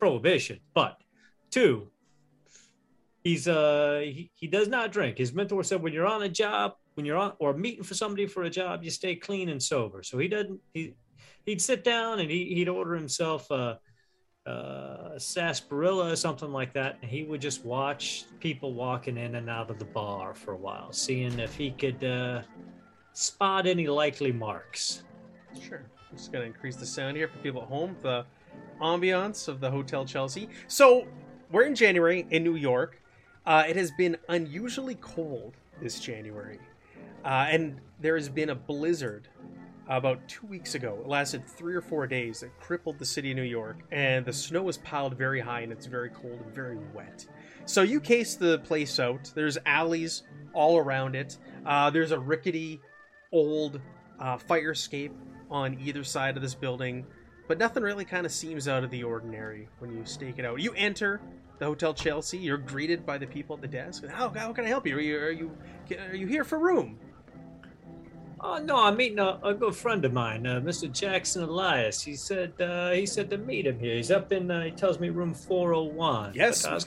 prohibition, 0.00 0.58
but 0.74 0.98
two, 1.52 1.88
he's 3.26 3.48
uh 3.48 4.02
he, 4.04 4.30
he 4.34 4.46
does 4.46 4.68
not 4.68 4.92
drink. 4.92 5.18
His 5.18 5.32
mentor 5.34 5.64
said 5.64 5.82
when 5.82 5.92
you're 5.92 6.06
on 6.06 6.22
a 6.22 6.28
job, 6.28 6.74
when 6.94 7.04
you're 7.04 7.16
on 7.16 7.32
or 7.40 7.54
meeting 7.54 7.82
for 7.82 7.94
somebody 7.94 8.26
for 8.26 8.44
a 8.44 8.50
job, 8.50 8.84
you 8.84 8.90
stay 8.90 9.16
clean 9.16 9.48
and 9.48 9.60
sober. 9.60 10.04
So 10.04 10.16
he 10.18 10.28
doesn't 10.28 10.60
he 10.72 10.94
he'd 11.44 11.60
sit 11.60 11.82
down 11.82 12.20
and 12.20 12.30
he, 12.30 12.54
he'd 12.54 12.68
order 12.68 12.94
himself 12.94 13.50
a, 13.50 13.80
a 14.46 15.14
sarsaparilla 15.18 16.12
or 16.12 16.16
something 16.16 16.52
like 16.52 16.72
that, 16.74 16.98
and 17.02 17.10
he 17.10 17.24
would 17.24 17.40
just 17.40 17.64
watch 17.64 18.26
people 18.38 18.74
walking 18.74 19.16
in 19.16 19.34
and 19.34 19.50
out 19.50 19.70
of 19.70 19.80
the 19.80 19.84
bar 19.84 20.32
for 20.32 20.52
a 20.52 20.56
while, 20.56 20.92
seeing 20.92 21.36
if 21.40 21.56
he 21.56 21.72
could 21.72 22.02
uh, 22.04 22.42
spot 23.12 23.66
any 23.66 23.88
likely 23.88 24.30
marks. 24.30 25.02
Sure. 25.60 25.84
I'm 26.10 26.16
just 26.16 26.30
going 26.30 26.42
to 26.42 26.46
increase 26.46 26.76
the 26.76 26.86
sound 26.86 27.16
here 27.16 27.26
for 27.26 27.38
people 27.38 27.62
at 27.62 27.68
home. 27.68 27.96
The 28.02 28.24
ambiance 28.80 29.48
of 29.48 29.58
the 29.58 29.70
Hotel 29.70 30.04
Chelsea. 30.04 30.48
So, 30.68 31.06
we're 31.50 31.62
in 31.64 31.74
January 31.74 32.26
in 32.30 32.44
New 32.44 32.56
York. 32.56 33.00
Uh, 33.46 33.64
it 33.68 33.76
has 33.76 33.92
been 33.92 34.16
unusually 34.28 34.96
cold 34.96 35.54
this 35.80 36.00
January. 36.00 36.58
Uh, 37.24 37.46
and 37.48 37.80
there 38.00 38.16
has 38.16 38.28
been 38.28 38.50
a 38.50 38.54
blizzard 38.54 39.28
about 39.88 40.26
two 40.28 40.46
weeks 40.46 40.74
ago. 40.74 40.98
It 41.00 41.08
lasted 41.08 41.46
three 41.46 41.74
or 41.74 41.80
four 41.80 42.06
days. 42.06 42.42
It 42.42 42.50
crippled 42.60 42.98
the 42.98 43.04
city 43.04 43.30
of 43.30 43.36
New 43.36 43.42
York. 43.42 43.78
And 43.92 44.24
the 44.24 44.32
snow 44.32 44.62
was 44.62 44.78
piled 44.78 45.16
very 45.16 45.40
high 45.40 45.60
and 45.60 45.72
it's 45.72 45.86
very 45.86 46.10
cold 46.10 46.40
and 46.44 46.54
very 46.54 46.78
wet. 46.92 47.26
So, 47.66 47.82
you 47.82 48.00
case 48.00 48.34
the 48.34 48.58
place 48.60 48.98
out. 48.98 49.30
There's 49.34 49.58
alleys 49.66 50.22
all 50.52 50.78
around 50.78 51.14
it. 51.14 51.36
Uh, 51.64 51.90
there's 51.90 52.12
a 52.12 52.18
rickety 52.18 52.80
old 53.32 53.80
uh, 54.18 54.38
fire 54.38 54.72
escape 54.72 55.12
on 55.50 55.78
either 55.80 56.02
side 56.02 56.36
of 56.36 56.42
this 56.42 56.54
building, 56.54 57.06
but 57.48 57.58
nothing 57.58 57.82
really 57.82 58.04
kind 58.04 58.26
of 58.26 58.32
seems 58.32 58.66
out 58.66 58.82
of 58.82 58.90
the 58.90 59.04
ordinary 59.04 59.68
when 59.78 59.92
you 59.92 60.04
stake 60.04 60.38
it 60.38 60.44
out. 60.44 60.60
You 60.60 60.72
enter 60.74 61.20
the 61.58 61.66
Hotel 61.66 61.94
Chelsea. 61.94 62.38
You're 62.38 62.58
greeted 62.58 63.04
by 63.06 63.18
the 63.18 63.26
people 63.26 63.56
at 63.56 63.62
the 63.62 63.68
desk. 63.68 64.06
How, 64.06 64.28
how 64.30 64.52
can 64.52 64.64
I 64.64 64.68
help 64.68 64.86
you? 64.86 64.96
Are 64.96 65.00
you 65.00 65.18
are 65.18 65.30
you 65.30 65.56
are 66.10 66.14
you 66.14 66.26
here 66.26 66.44
for 66.44 66.58
room? 66.58 66.98
Oh 68.40 68.58
no, 68.58 68.76
I'm 68.76 68.96
meeting 68.96 69.18
a, 69.18 69.38
a 69.42 69.54
good 69.54 69.74
friend 69.74 70.04
of 70.04 70.12
mine, 70.12 70.46
uh, 70.46 70.60
Mr. 70.60 70.90
Jackson 70.92 71.42
Elias. 71.42 72.02
He 72.02 72.14
said 72.14 72.52
uh, 72.60 72.90
he 72.90 73.06
said 73.06 73.30
to 73.30 73.38
meet 73.38 73.66
him 73.66 73.78
here. 73.78 73.96
He's 73.96 74.10
up 74.10 74.30
in 74.32 74.50
uh, 74.50 74.64
he 74.64 74.70
tells 74.70 75.00
me 75.00 75.08
room 75.10 75.34
401. 75.34 76.32
Yes. 76.34 76.64
I 76.64 76.74
was- 76.74 76.86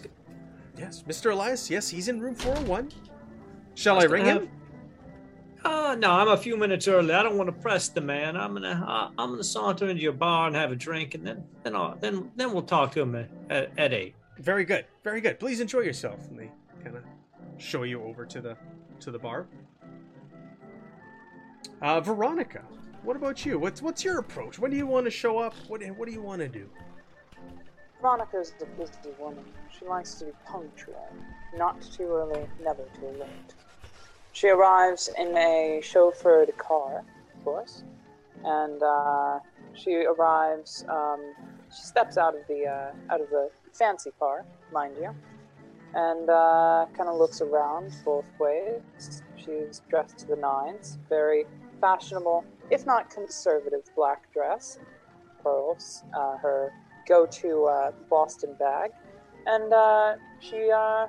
Yes, 0.77 1.03
Mr. 1.05 1.33
Elias. 1.33 1.69
Yes, 1.69 1.89
he's 1.89 2.07
in 2.07 2.21
room 2.21 2.35
401. 2.35 2.89
Shall 3.75 3.95
I 3.95 4.03
was 4.03 4.07
ring 4.07 4.23
gonna 4.25 4.39
him? 4.41 4.49
Oh 5.65 5.93
no, 5.99 6.11
I'm 6.11 6.29
a 6.29 6.37
few 6.37 6.55
minutes 6.55 6.87
early. 6.87 7.13
I 7.13 7.21
don't 7.21 7.37
want 7.37 7.47
to 7.53 7.61
press 7.61 7.89
the 7.89 7.99
man. 7.99 8.37
I'm 8.37 8.53
gonna 8.53 8.85
uh, 8.87 9.09
I'm 9.21 9.31
gonna 9.31 9.43
saunter 9.43 9.89
into 9.89 10.01
your 10.01 10.13
bar 10.13 10.47
and 10.47 10.55
have 10.55 10.71
a 10.71 10.75
drink, 10.75 11.15
and 11.15 11.27
then 11.27 11.43
then 11.63 11.75
I'll, 11.75 11.97
then 11.99 12.31
then 12.37 12.53
we'll 12.53 12.61
talk 12.63 12.93
to 12.93 13.01
him 13.01 13.15
at, 13.15 13.29
at, 13.49 13.71
at 13.77 13.93
eight. 13.93 14.15
Very 14.39 14.63
good. 14.63 14.85
Very 15.03 15.21
good. 15.21 15.39
Please 15.39 15.59
enjoy 15.59 15.81
yourself. 15.81 16.27
And 16.29 16.39
they 16.39 16.49
kind 16.83 16.95
of 16.95 17.03
show 17.57 17.83
you 17.83 18.01
over 18.03 18.25
to 18.25 18.41
the 18.41 18.57
to 19.01 19.11
the 19.11 19.19
bar. 19.19 19.47
Uh, 21.81 22.01
Veronica, 22.01 22.63
what 23.03 23.15
about 23.15 23.45
you? 23.45 23.59
What's 23.59 23.81
what's 23.81 24.03
your 24.03 24.19
approach? 24.19 24.59
When 24.59 24.71
do 24.71 24.77
you 24.77 24.87
want 24.87 25.05
to 25.05 25.11
show 25.11 25.37
up? 25.37 25.53
What 25.67 25.83
what 25.97 26.07
do 26.07 26.13
you 26.13 26.21
want 26.21 26.41
to 26.41 26.47
do? 26.47 26.69
Veronica's 28.01 28.53
a 28.61 28.65
busy 28.65 28.93
woman. 29.19 29.43
She 29.77 29.85
likes 29.85 30.15
to 30.15 30.25
be 30.25 30.31
punctual. 30.45 31.13
Not 31.57 31.81
too 31.81 32.07
early, 32.13 32.47
never 32.63 32.83
too 32.99 33.07
late. 33.19 33.53
She 34.31 34.47
arrives 34.47 35.09
in 35.17 35.35
a 35.35 35.81
chauffeured 35.83 36.55
car, 36.57 37.03
of 37.35 37.43
course, 37.43 37.83
and 38.45 38.81
uh, 38.81 39.39
she 39.73 40.05
arrives. 40.05 40.85
Um, 40.87 41.33
she 41.75 41.83
steps 41.83 42.17
out 42.17 42.35
of 42.35 42.47
the 42.47 42.65
uh, 42.65 43.13
out 43.13 43.21
of 43.21 43.29
the 43.29 43.49
fancy 43.73 44.11
car, 44.19 44.45
mind 44.71 44.95
you, 44.99 45.15
and 45.93 46.29
uh, 46.29 46.85
kind 46.95 47.09
of 47.09 47.17
looks 47.17 47.41
around 47.41 47.93
both 48.05 48.25
ways. 48.39 48.81
She's 49.37 49.81
dressed 49.89 50.19
to 50.19 50.27
the 50.27 50.35
nines, 50.35 50.97
very 51.07 51.45
fashionable, 51.81 52.45
if 52.69 52.85
not 52.85 53.09
conservative, 53.09 53.83
black 53.95 54.31
dress, 54.33 54.79
pearls, 55.41 56.03
uh, 56.15 56.37
her 56.37 56.73
go-to 57.07 57.65
uh, 57.65 57.91
Boston 58.09 58.55
bag, 58.59 58.91
and 59.47 59.73
uh, 59.73 60.15
she 60.39 60.69
uh, 60.71 61.07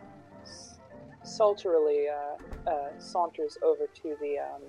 sultrily 1.25 2.07
uh, 2.09 2.71
saunters 2.99 3.59
over 3.63 3.87
to 3.95 4.17
the 4.21 4.39
um, 4.39 4.63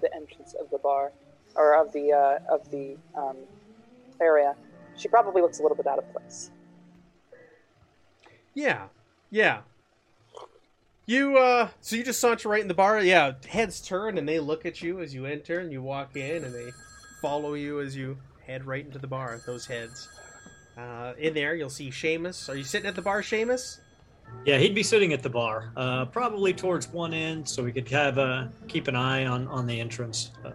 the 0.00 0.14
entrance 0.14 0.54
of 0.58 0.70
the 0.70 0.78
bar 0.78 1.12
or 1.56 1.74
of 1.74 1.92
the 1.92 2.12
of 2.48 2.70
the 2.70 2.96
um, 3.14 3.36
area. 4.20 4.54
She 4.96 5.08
probably 5.08 5.42
looks 5.42 5.58
a 5.58 5.62
little 5.62 5.76
bit 5.76 5.86
out 5.86 5.98
of 5.98 6.10
place. 6.12 6.50
Yeah, 8.56 8.86
yeah. 9.30 9.60
You 11.04 11.36
uh, 11.36 11.68
so 11.82 11.94
you 11.94 12.02
just 12.02 12.18
saunter 12.18 12.48
right 12.48 12.62
in 12.62 12.68
the 12.68 12.74
bar. 12.74 13.00
Yeah, 13.02 13.34
heads 13.46 13.80
turn 13.80 14.18
and 14.18 14.26
they 14.26 14.40
look 14.40 14.64
at 14.64 14.82
you 14.82 15.00
as 15.00 15.14
you 15.14 15.26
enter, 15.26 15.60
and 15.60 15.70
you 15.70 15.82
walk 15.82 16.16
in, 16.16 16.42
and 16.42 16.52
they 16.52 16.70
follow 17.20 17.52
you 17.52 17.80
as 17.80 17.94
you 17.94 18.16
head 18.44 18.66
right 18.66 18.84
into 18.84 18.98
the 18.98 19.06
bar. 19.06 19.38
Those 19.46 19.66
heads. 19.66 20.08
Uh, 20.76 21.12
in 21.18 21.34
there, 21.34 21.54
you'll 21.54 21.70
see 21.70 21.90
Seamus. 21.90 22.48
Are 22.48 22.56
you 22.56 22.64
sitting 22.64 22.88
at 22.88 22.94
the 22.94 23.02
bar, 23.02 23.22
Seamus? 23.22 23.78
Yeah, 24.44 24.58
he'd 24.58 24.74
be 24.74 24.82
sitting 24.82 25.12
at 25.12 25.22
the 25.22 25.30
bar, 25.30 25.70
uh, 25.76 26.06
probably 26.06 26.52
towards 26.52 26.88
one 26.88 27.14
end, 27.14 27.48
so 27.48 27.62
we 27.62 27.72
could 27.72 27.88
have 27.88 28.18
uh, 28.18 28.46
keep 28.68 28.88
an 28.88 28.96
eye 28.96 29.26
on 29.26 29.46
on 29.48 29.66
the 29.66 29.78
entrance. 29.78 30.30
Uh, 30.44 30.50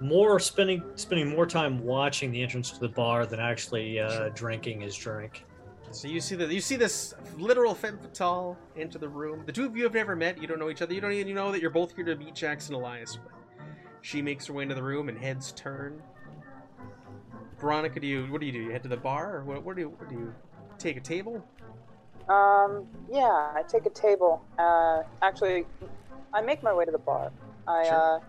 more 0.00 0.38
spending 0.38 0.82
spending 0.96 1.30
more 1.30 1.46
time 1.46 1.82
watching 1.82 2.30
the 2.30 2.42
entrance 2.42 2.70
to 2.72 2.80
the 2.80 2.88
bar 2.88 3.24
than 3.24 3.40
actually 3.40 3.98
uh, 3.98 4.28
drinking 4.34 4.82
his 4.82 4.94
drink. 4.94 5.44
So 5.90 6.06
you 6.06 6.20
see 6.20 6.36
that 6.36 6.50
you 6.50 6.60
see 6.60 6.76
this 6.76 7.14
literal 7.36 7.74
femme 7.74 7.98
fatale 7.98 8.56
enter 8.76 8.98
the 8.98 9.08
room. 9.08 9.42
The 9.46 9.52
two 9.52 9.64
of 9.64 9.76
you 9.76 9.84
have 9.84 9.94
never 9.94 10.14
met. 10.14 10.40
You 10.40 10.46
don't 10.46 10.58
know 10.58 10.70
each 10.70 10.82
other. 10.82 10.92
You 10.94 11.00
don't 11.00 11.12
even 11.12 11.34
know 11.34 11.50
that 11.50 11.60
you're 11.60 11.70
both 11.70 11.94
here 11.96 12.04
to 12.04 12.14
meet 12.16 12.34
Jackson 12.34 12.74
Elias. 12.74 13.16
But 13.16 13.32
she 14.02 14.22
makes 14.22 14.46
her 14.46 14.52
way 14.52 14.64
into 14.64 14.74
the 14.74 14.82
room 14.82 15.08
and 15.08 15.18
heads 15.18 15.52
turn. 15.52 16.02
Veronica, 17.58 17.98
do 18.00 18.06
you 18.06 18.26
what 18.26 18.40
do 18.40 18.46
you 18.46 18.52
do? 18.52 18.60
You 18.60 18.70
head 18.70 18.82
to 18.84 18.88
the 18.88 18.96
bar, 18.96 19.36
or 19.36 19.44
what? 19.44 19.64
What 19.64 19.76
do 19.76 19.82
you? 19.82 19.88
What 19.88 20.08
do 20.08 20.14
you 20.14 20.34
take 20.78 20.96
a 20.96 21.00
table? 21.00 21.42
Um, 22.28 22.86
yeah, 23.10 23.52
I 23.54 23.62
take 23.66 23.86
a 23.86 23.90
table. 23.90 24.42
Uh, 24.58 25.02
actually, 25.22 25.66
I 26.32 26.42
make 26.42 26.62
my 26.62 26.72
way 26.72 26.84
to 26.84 26.92
the 26.92 26.98
bar. 26.98 27.32
I 27.66 27.84
Sure. 27.84 28.16
uh, 28.16 28.20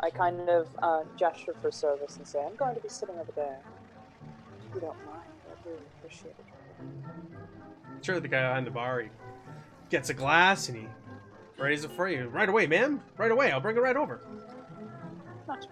I 0.00 0.10
kind 0.10 0.48
of 0.48 0.68
uh, 0.82 1.02
gesture 1.16 1.54
for 1.60 1.70
service 1.72 2.16
and 2.18 2.26
say, 2.26 2.44
"I'm 2.44 2.54
going 2.56 2.74
to 2.74 2.80
be 2.80 2.88
sitting 2.88 3.18
over 3.18 3.32
there. 3.32 3.58
If 4.68 4.74
you 4.74 4.80
don't 4.80 4.96
mind, 5.06 5.30
I'd 5.50 5.66
really 5.66 5.82
appreciate 5.98 6.34
it." 6.38 6.53
Sure, 8.02 8.20
the 8.20 8.28
guy 8.28 8.48
behind 8.48 8.66
the 8.66 8.70
bar 8.70 9.00
he 9.00 9.08
gets 9.90 10.10
a 10.10 10.14
glass 10.14 10.68
and 10.68 10.78
he 10.78 10.86
readies 11.58 11.84
it 11.84 11.92
for 11.92 12.08
you 12.08 12.28
right 12.28 12.48
away, 12.48 12.66
ma'am. 12.66 13.00
Right 13.16 13.30
away, 13.30 13.50
I'll 13.50 13.60
bring 13.60 13.76
it 13.76 13.80
right 13.80 13.96
over. 13.96 14.20
Not 15.48 15.66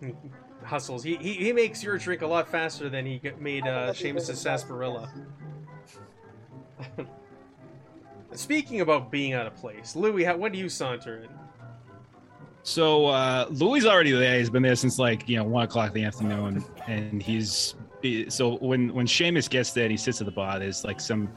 too. 0.00 0.16
Hustles. 0.64 1.02
He, 1.02 1.16
he 1.16 1.34
he 1.34 1.52
makes 1.52 1.82
your 1.82 1.98
drink 1.98 2.22
a 2.22 2.26
lot 2.26 2.48
faster 2.48 2.88
than 2.88 3.04
he 3.04 3.20
made 3.38 3.66
uh, 3.66 3.86
That'd 3.86 3.96
Seamus's 3.96 4.40
sarsaparilla. 4.40 5.10
Speaking 8.32 8.80
about 8.80 9.10
being 9.10 9.34
out 9.34 9.46
of 9.46 9.54
place, 9.56 9.94
Louis, 9.94 10.24
how, 10.24 10.36
when 10.36 10.52
do 10.52 10.58
you 10.58 10.68
saunter 10.68 11.18
in? 11.18 11.28
So 12.62 13.06
uh, 13.06 13.46
Louis 13.50 13.84
already 13.86 14.12
there. 14.12 14.38
He's 14.38 14.50
been 14.50 14.62
there 14.62 14.76
since 14.76 14.98
like 14.98 15.28
you 15.28 15.36
know 15.36 15.44
one 15.44 15.64
o'clock 15.64 15.88
in 15.88 15.94
the 15.94 16.04
afternoon, 16.04 16.64
and 16.86 17.22
he's 17.22 17.74
be- 17.74 17.91
so 18.28 18.56
when 18.58 18.92
when 18.94 19.06
Seamus 19.06 19.48
gets 19.48 19.72
there 19.72 19.84
and 19.84 19.90
he 19.90 19.96
sits 19.96 20.20
at 20.20 20.26
the 20.26 20.32
bar, 20.32 20.58
there's 20.58 20.84
like 20.84 21.00
some 21.00 21.28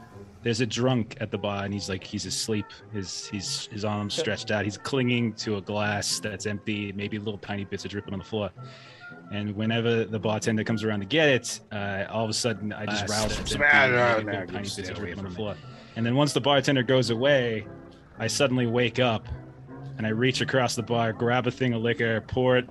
there's 0.42 0.60
a 0.60 0.66
drunk 0.66 1.16
at 1.20 1.30
the 1.30 1.38
bar 1.38 1.64
and 1.64 1.74
he's 1.74 1.88
like 1.88 2.04
he's 2.04 2.26
asleep. 2.26 2.66
His 2.92 3.26
his 3.28 3.68
his 3.72 3.84
arms 3.84 4.14
stretched 4.14 4.50
out. 4.50 4.64
He's 4.64 4.78
clinging 4.78 5.32
to 5.34 5.56
a 5.56 5.60
glass 5.60 6.20
that's 6.20 6.46
empty. 6.46 6.92
Maybe 6.92 7.18
little 7.18 7.38
tiny 7.38 7.64
bits 7.64 7.84
are 7.84 7.88
dripping 7.88 8.12
on 8.12 8.18
the 8.18 8.24
floor. 8.24 8.50
And 9.32 9.56
whenever 9.56 10.04
the 10.04 10.18
bartender 10.20 10.62
comes 10.62 10.84
around 10.84 11.00
to 11.00 11.06
get 11.06 11.28
it, 11.28 11.60
uh, 11.72 12.04
all 12.10 12.22
of 12.24 12.30
a 12.30 12.34
sudden 12.34 12.72
I 12.72 12.86
just 12.86 13.06
Glass 13.06 13.22
rouse 13.22 13.32
steps 13.32 13.52
it. 13.54 13.58
back. 13.58 13.90
Maybe 13.90 14.26
little 14.26 14.46
now 14.46 14.52
tiny 14.52 14.68
stay 14.68 14.82
bits 14.82 14.90
are 14.90 14.94
dripping 14.94 15.18
on 15.18 15.24
the 15.24 15.30
from 15.30 15.36
floor. 15.36 15.56
And 15.96 16.06
then 16.06 16.14
once 16.14 16.32
the 16.32 16.40
bartender 16.40 16.82
goes 16.82 17.10
away, 17.10 17.66
I 18.18 18.28
suddenly 18.28 18.66
wake 18.66 18.98
up 19.00 19.26
and 19.98 20.06
I 20.06 20.10
reach 20.10 20.40
across 20.42 20.76
the 20.76 20.82
bar, 20.82 21.12
grab 21.12 21.46
a 21.46 21.50
thing 21.50 21.72
of 21.72 21.82
liquor, 21.82 22.20
pour 22.20 22.56
it, 22.58 22.68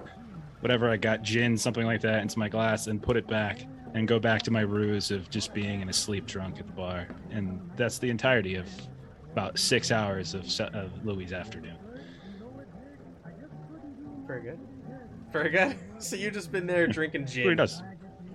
whatever 0.62 0.90
I 0.90 0.98
got, 0.98 1.24
gin, 1.24 1.58
something 1.58 1.86
like 1.86 2.02
that, 2.02 2.22
into 2.22 2.40
my 2.40 2.50
glass, 2.50 2.88
and 2.88 3.02
put 3.02 3.18
it 3.18 3.28
back, 3.28 3.66
and 3.96 4.10
go 4.10 4.20
back 4.20 4.44
to 4.44 4.52
my 4.52 4.60
ruse 4.60 5.10
of 5.10 5.30
just 5.30 5.54
being 5.54 5.82
an 5.82 5.88
asleep 5.88 6.26
drunk 6.26 6.60
at 6.60 6.68
the 6.68 6.74
bar. 6.74 7.08
And 7.32 7.62
that's 7.78 7.98
the 7.98 8.10
entirety 8.10 8.56
of 8.56 8.68
about 9.32 9.58
six 9.58 9.90
hours 9.90 10.34
of, 10.34 10.44
of 10.76 11.06
Louis' 11.06 11.32
afternoon. 11.32 11.78
Very 14.28 14.42
good. 14.42 14.60
Very 15.32 15.50
good. 15.50 15.78
So 16.00 16.18
you've 16.18 16.34
just 16.34 16.52
been 16.52 16.68
there 16.68 16.88
drinking 16.88 17.26
gin 17.26 17.56
does. 17.56 17.82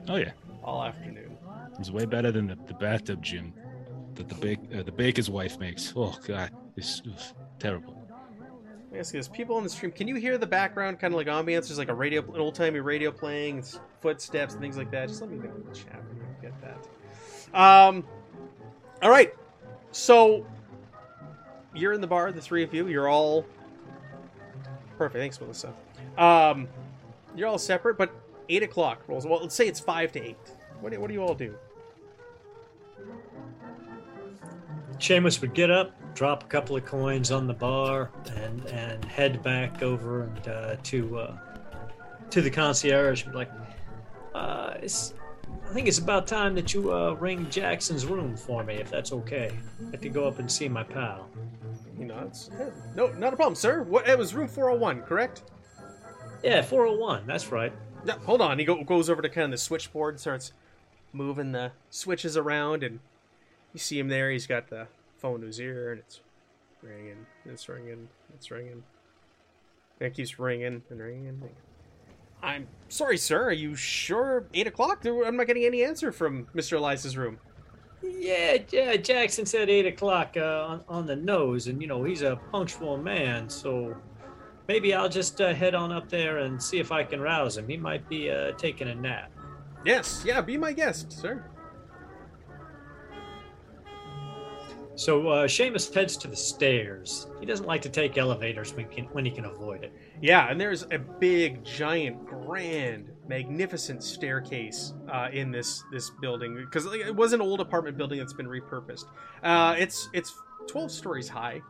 Oh 0.09 0.17
yeah, 0.17 0.33
all 0.65 0.83
afternoon. 0.83 1.37
it's 1.79 1.91
way 1.91 2.07
better 2.07 2.33
than 2.33 2.47
the, 2.47 2.57
the 2.67 2.73
bathtub 2.75 3.23
gin 3.23 3.53
that 4.15 4.29
the 4.29 4.35
bake 4.35 4.59
uh, 4.75 4.83
the 4.83 4.91
baker's 4.91 5.29
wife 5.29 5.59
makes. 5.59 5.93
Oh 5.95 6.17
god, 6.27 6.51
it's 6.77 7.03
oof, 7.07 7.35
terrible. 7.59 8.00
Let 8.91 8.95
me 8.95 8.99
ask 8.99 9.15
you 9.15 9.21
this: 9.21 9.29
people 9.29 9.55
on 9.55 9.63
the 9.63 9.71
stream, 9.71 9.93
can 9.93 10.09
you 10.09 10.17
hear 10.17 10.37
the 10.37 10.49
background 10.49 10.99
kind 10.99 11.15
of 11.15 11.19
like 11.19 11.29
ambiance? 11.29 11.69
There's 11.69 11.79
like 11.79 11.91
a 11.91 11.95
radio, 11.95 12.23
an 12.35 12.41
old 12.41 12.57
timey 12.57 12.81
radio 12.81 13.13
playing, 13.13 13.63
footsteps 14.01 14.55
and 14.55 14.61
things 14.61 14.77
like 14.77 14.91
that. 14.91 15.09
Just 15.09 15.21
let 15.21 15.31
me 15.31 15.39
know 15.39 15.55
in 15.55 15.65
the 15.69 15.75
chat 15.77 16.03
when 16.09 16.17
you 16.17 16.25
get 16.43 16.53
that. 16.61 17.59
Um, 17.59 18.05
all 19.01 19.11
right. 19.11 19.33
So 19.93 20.45
you're 21.73 21.93
in 21.93 22.01
the 22.01 22.09
bar, 22.09 22.33
the 22.33 22.41
three 22.41 22.65
of 22.65 22.75
you. 22.75 22.89
You're 22.89 23.09
all 23.09 23.47
perfect. 24.99 25.21
Thanks, 25.21 25.41
Melissa. 25.41 25.73
Um, 26.19 26.67
you're 27.37 27.47
all 27.47 27.59
separate, 27.59 27.97
but 27.97 28.13
eight 28.49 28.65
o'clock 28.65 29.03
rolls. 29.07 29.25
Well, 29.25 29.41
let's 29.41 29.55
say 29.55 29.69
it's 29.69 29.79
five 29.79 30.11
to 30.13 30.21
eight. 30.21 30.37
What 30.81 30.93
do, 30.93 31.01
what 31.01 31.07
do 31.07 31.15
you 31.15 31.23
all 31.23 31.35
do? 31.35 31.55
Seamus 34.99 35.41
would 35.41 35.55
get 35.55 35.71
up, 35.71 35.93
drop 36.15 36.45
a 36.45 36.47
couple 36.47 36.77
of 36.77 36.85
coins 36.85 37.31
on 37.31 37.47
the 37.47 37.55
bar, 37.55 38.11
and 38.37 38.65
and 38.67 39.05
head 39.05 39.43
back 39.43 39.83
over 39.83 40.23
and 40.23 40.49
uh, 40.49 40.77
to 40.85 41.19
uh, 41.19 41.39
to 42.31 42.41
the 42.43 42.51
concierge. 42.51 43.25
Be 43.25 43.33
like, 43.33 43.51
uh, 44.35 44.75
it's, 44.83 45.15
I 45.69 45.73
think 45.73 45.89
it's 45.89 45.99
about 45.99 46.27
time 46.27 46.55
that 46.55 46.75
you 46.75 46.93
uh, 46.93 47.13
ring 47.15 47.49
Jackson's 47.51 48.07
room 48.07 48.37
for 48.37 48.63
me, 48.65 48.75
if 48.75 48.91
that's 48.91 49.13
okay. 49.13 49.51
I 49.81 49.91
have 49.93 50.01
to 50.01 50.09
go 50.09 50.27
up 50.27 50.39
and 50.39 50.51
see 50.51 50.69
my 50.69 50.83
pal. 50.83 51.29
He 51.97 52.05
nods. 52.05 52.51
"Yeah, 52.59 52.71
No, 52.95 53.09
not 53.13 53.33
a 53.33 53.37
problem, 53.37 53.55
sir. 53.55 53.83
What? 53.83 54.09
It 54.09 54.17
was 54.19 54.35
room 54.35 54.49
four 54.49 54.69
hundred 54.69 54.81
one, 54.81 55.03
correct? 55.03 55.43
Yeah, 56.43 56.63
401. 56.63 57.27
That's 57.27 57.53
right. 57.53 57.71
Yeah, 58.07 58.15
hold 58.25 58.41
on. 58.41 58.59
He 58.59 58.65
go, 58.65 58.83
goes 58.83 59.11
over 59.11 59.21
to 59.21 59.29
kind 59.29 59.45
of 59.47 59.51
the 59.51 59.59
switchboard, 59.59 60.15
and 60.15 60.21
starts 60.21 60.53
moving 61.13 61.53
the 61.53 61.73
switches 61.91 62.35
around, 62.37 62.83
and 62.83 63.01
you 63.75 63.79
see 63.79 63.99
him 63.99 64.09
there. 64.09 64.31
He's 64.31 64.47
got 64.47 64.71
the 64.71 64.87
phone 65.21 65.41
to 65.41 65.47
his 65.47 65.61
ear, 65.61 65.93
and 65.93 66.01
it's 66.01 66.21
ringing, 66.83 67.27
and 67.45 67.53
it's 67.53 67.69
ringing, 67.69 68.09
it's 68.35 68.51
ringing. 68.51 68.83
And 70.01 70.07
it 70.07 70.15
keeps 70.15 70.39
ringing 70.39 70.83
and 70.91 71.01
ringing. 71.01 71.43
I'm 72.43 72.67
sorry, 72.89 73.19
sir. 73.19 73.45
Are 73.45 73.53
you 73.53 73.75
sure? 73.75 74.47
Eight 74.55 74.67
o'clock? 74.67 75.05
I'm 75.05 75.37
not 75.37 75.47
getting 75.47 75.65
any 75.65 75.85
answer 75.85 76.11
from 76.11 76.47
Mr. 76.55 76.79
Elias's 76.79 77.17
room. 77.17 77.39
Yeah, 78.03 78.59
yeah. 78.71 78.97
Jackson 78.97 79.45
said 79.45 79.69
eight 79.69 79.87
o'clock 79.87 80.37
uh, 80.37 80.67
on, 80.67 80.85
on 80.89 81.07
the 81.07 81.17
nose, 81.17 81.67
and 81.67 81.83
you 81.83 81.87
know 81.87 82.03
he's 82.03 82.23
a 82.23 82.41
punctual 82.51 82.97
man, 82.97 83.49
so 83.51 83.95
maybe 84.69 84.95
I'll 84.95 85.09
just 85.09 85.41
uh, 85.41 85.53
head 85.53 85.75
on 85.75 85.93
up 85.93 86.09
there 86.09 86.39
and 86.39 86.63
see 86.63 86.79
if 86.79 86.93
I 86.93 87.05
can 87.05 87.21
rouse 87.21 87.59
him. 87.59 87.69
He 87.69 87.77
might 87.77 88.09
be 88.09 88.31
uh, 88.31 88.53
taking 88.53 88.89
a 88.89 88.95
nap. 88.95 89.31
Yes, 89.85 90.23
yeah. 90.25 90.41
Be 90.41 90.57
my 90.57 90.73
guest, 90.73 91.13
sir. 91.13 91.45
So 95.01 95.29
uh, 95.29 95.47
Seamus 95.47 95.95
heads 95.95 96.15
to 96.19 96.29
the 96.29 96.37
stairs. 96.37 97.27
He 97.41 97.47
doesn't 97.47 97.65
like 97.65 97.81
to 97.83 97.89
take 97.89 98.19
elevators 98.19 98.75
when, 98.75 98.87
can, 98.87 99.07
when 99.07 99.25
he 99.25 99.31
can 99.31 99.47
avoid 99.47 99.83
it. 99.83 99.95
Yeah, 100.21 100.51
and 100.51 100.61
there's 100.61 100.83
a 100.91 100.99
big, 100.99 101.65
giant, 101.65 102.27
grand, 102.27 103.11
magnificent 103.27 104.05
staircase 104.05 104.93
uh, 105.11 105.31
in 105.33 105.53
this 105.53 105.83
this 105.91 106.11
building 106.21 106.55
because 106.55 106.85
it 106.85 107.17
was 107.17 107.33
an 107.33 107.41
old 107.41 107.63
apartment 107.63 107.97
building 107.97 108.19
that's 108.19 108.35
been 108.35 108.47
repurposed. 108.47 109.07
Uh, 109.43 109.75
it's 109.79 110.11
it's 110.13 110.35
12 110.69 110.91
stories 110.91 111.31
high. 111.31 111.63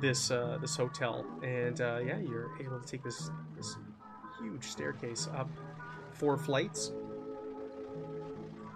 This 0.00 0.32
uh, 0.32 0.58
this 0.60 0.74
hotel, 0.74 1.24
and 1.44 1.80
uh, 1.80 2.00
yeah, 2.04 2.18
you're 2.18 2.50
able 2.60 2.80
to 2.80 2.86
take 2.88 3.04
this 3.04 3.30
this 3.56 3.76
huge 4.42 4.64
staircase 4.64 5.28
up 5.36 5.48
four 6.10 6.36
flights. 6.36 6.90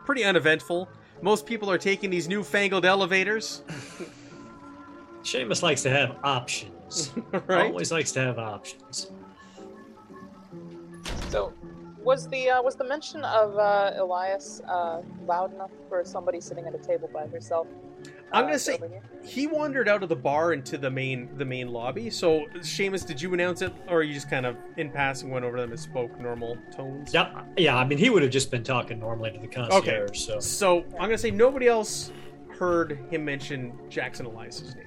Pretty 0.05 0.23
uneventful. 0.23 0.89
Most 1.23 1.47
people 1.47 1.71
are 1.71 1.79
taking 1.79 2.11
these 2.11 2.29
newfangled 2.29 2.85
elevators, 2.85 3.63
Seamus 5.23 5.63
likes 5.63 5.83
to 5.83 5.91
have 5.91 6.17
options. 6.23 7.13
right? 7.47 7.67
Always 7.67 7.93
likes 7.93 8.13
to 8.13 8.21
have 8.21 8.39
options. 8.39 9.11
So, 11.29 11.53
was 12.03 12.29
the 12.29 12.51
uh, 12.51 12.63
was 12.63 12.77
the 12.77 12.85
mention 12.85 13.25
of 13.25 13.59
uh, 13.59 13.93
Elias 13.97 14.63
uh, 14.67 15.03
loud 15.27 15.53
enough 15.55 15.71
for 15.89 16.05
somebody 16.05 16.41
sitting 16.41 16.67
at 16.67 16.75
a 16.75 16.79
table 16.79 17.11
by 17.13 17.27
herself? 17.27 17.67
I'm 18.33 18.45
uh, 18.45 18.47
gonna 18.49 18.59
say 18.59 18.79
he 19.25 19.47
wandered 19.47 19.89
out 19.89 20.03
of 20.03 20.09
the 20.09 20.17
bar 20.17 20.53
into 20.53 20.77
the 20.77 20.91
main 20.91 21.29
the 21.37 21.45
main 21.45 21.69
lobby. 21.69 22.11
So, 22.11 22.47
Seamus, 22.57 23.07
did 23.07 23.21
you 23.21 23.33
announce 23.33 23.63
it, 23.63 23.73
or 23.89 24.03
you 24.03 24.13
just 24.13 24.29
kind 24.29 24.45
of 24.45 24.57
in 24.77 24.91
passing 24.91 25.31
went 25.31 25.45
over 25.45 25.59
them 25.59 25.71
and 25.71 25.81
spoke 25.81 26.19
normal 26.21 26.59
tones? 26.75 27.15
Yeah, 27.15 27.43
yeah. 27.57 27.77
I 27.77 27.85
mean, 27.85 27.99
he 27.99 28.11
would 28.11 28.23
have 28.23 28.31
just 28.31 28.51
been 28.51 28.63
talking 28.63 28.99
normally 28.99 29.31
to 29.31 29.39
the 29.39 29.47
concierge. 29.47 30.19
So 30.19 30.41
So 30.41 30.85
I'm 30.95 31.09
gonna 31.09 31.19
say 31.19 31.31
nobody 31.31 31.69
else 31.69 32.13
heard 32.59 32.99
him 33.11 33.25
mention 33.25 33.79
Jackson 33.89 34.27
Elias's 34.27 34.75
name. 34.75 34.85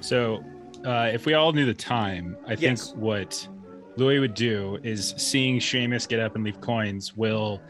So, 0.00 0.44
uh, 0.84 1.10
if 1.12 1.26
we 1.26 1.34
all 1.34 1.52
knew 1.52 1.66
the 1.66 1.74
time, 1.74 2.36
I 2.46 2.56
think 2.56 2.80
what 2.96 3.46
Louis 3.96 4.18
would 4.18 4.34
do 4.34 4.78
is 4.82 5.14
seeing 5.16 5.58
Seamus 5.58 6.08
get 6.08 6.20
up 6.20 6.34
and 6.34 6.44
leave 6.44 6.60
coins, 6.60 7.16
will 7.16 7.60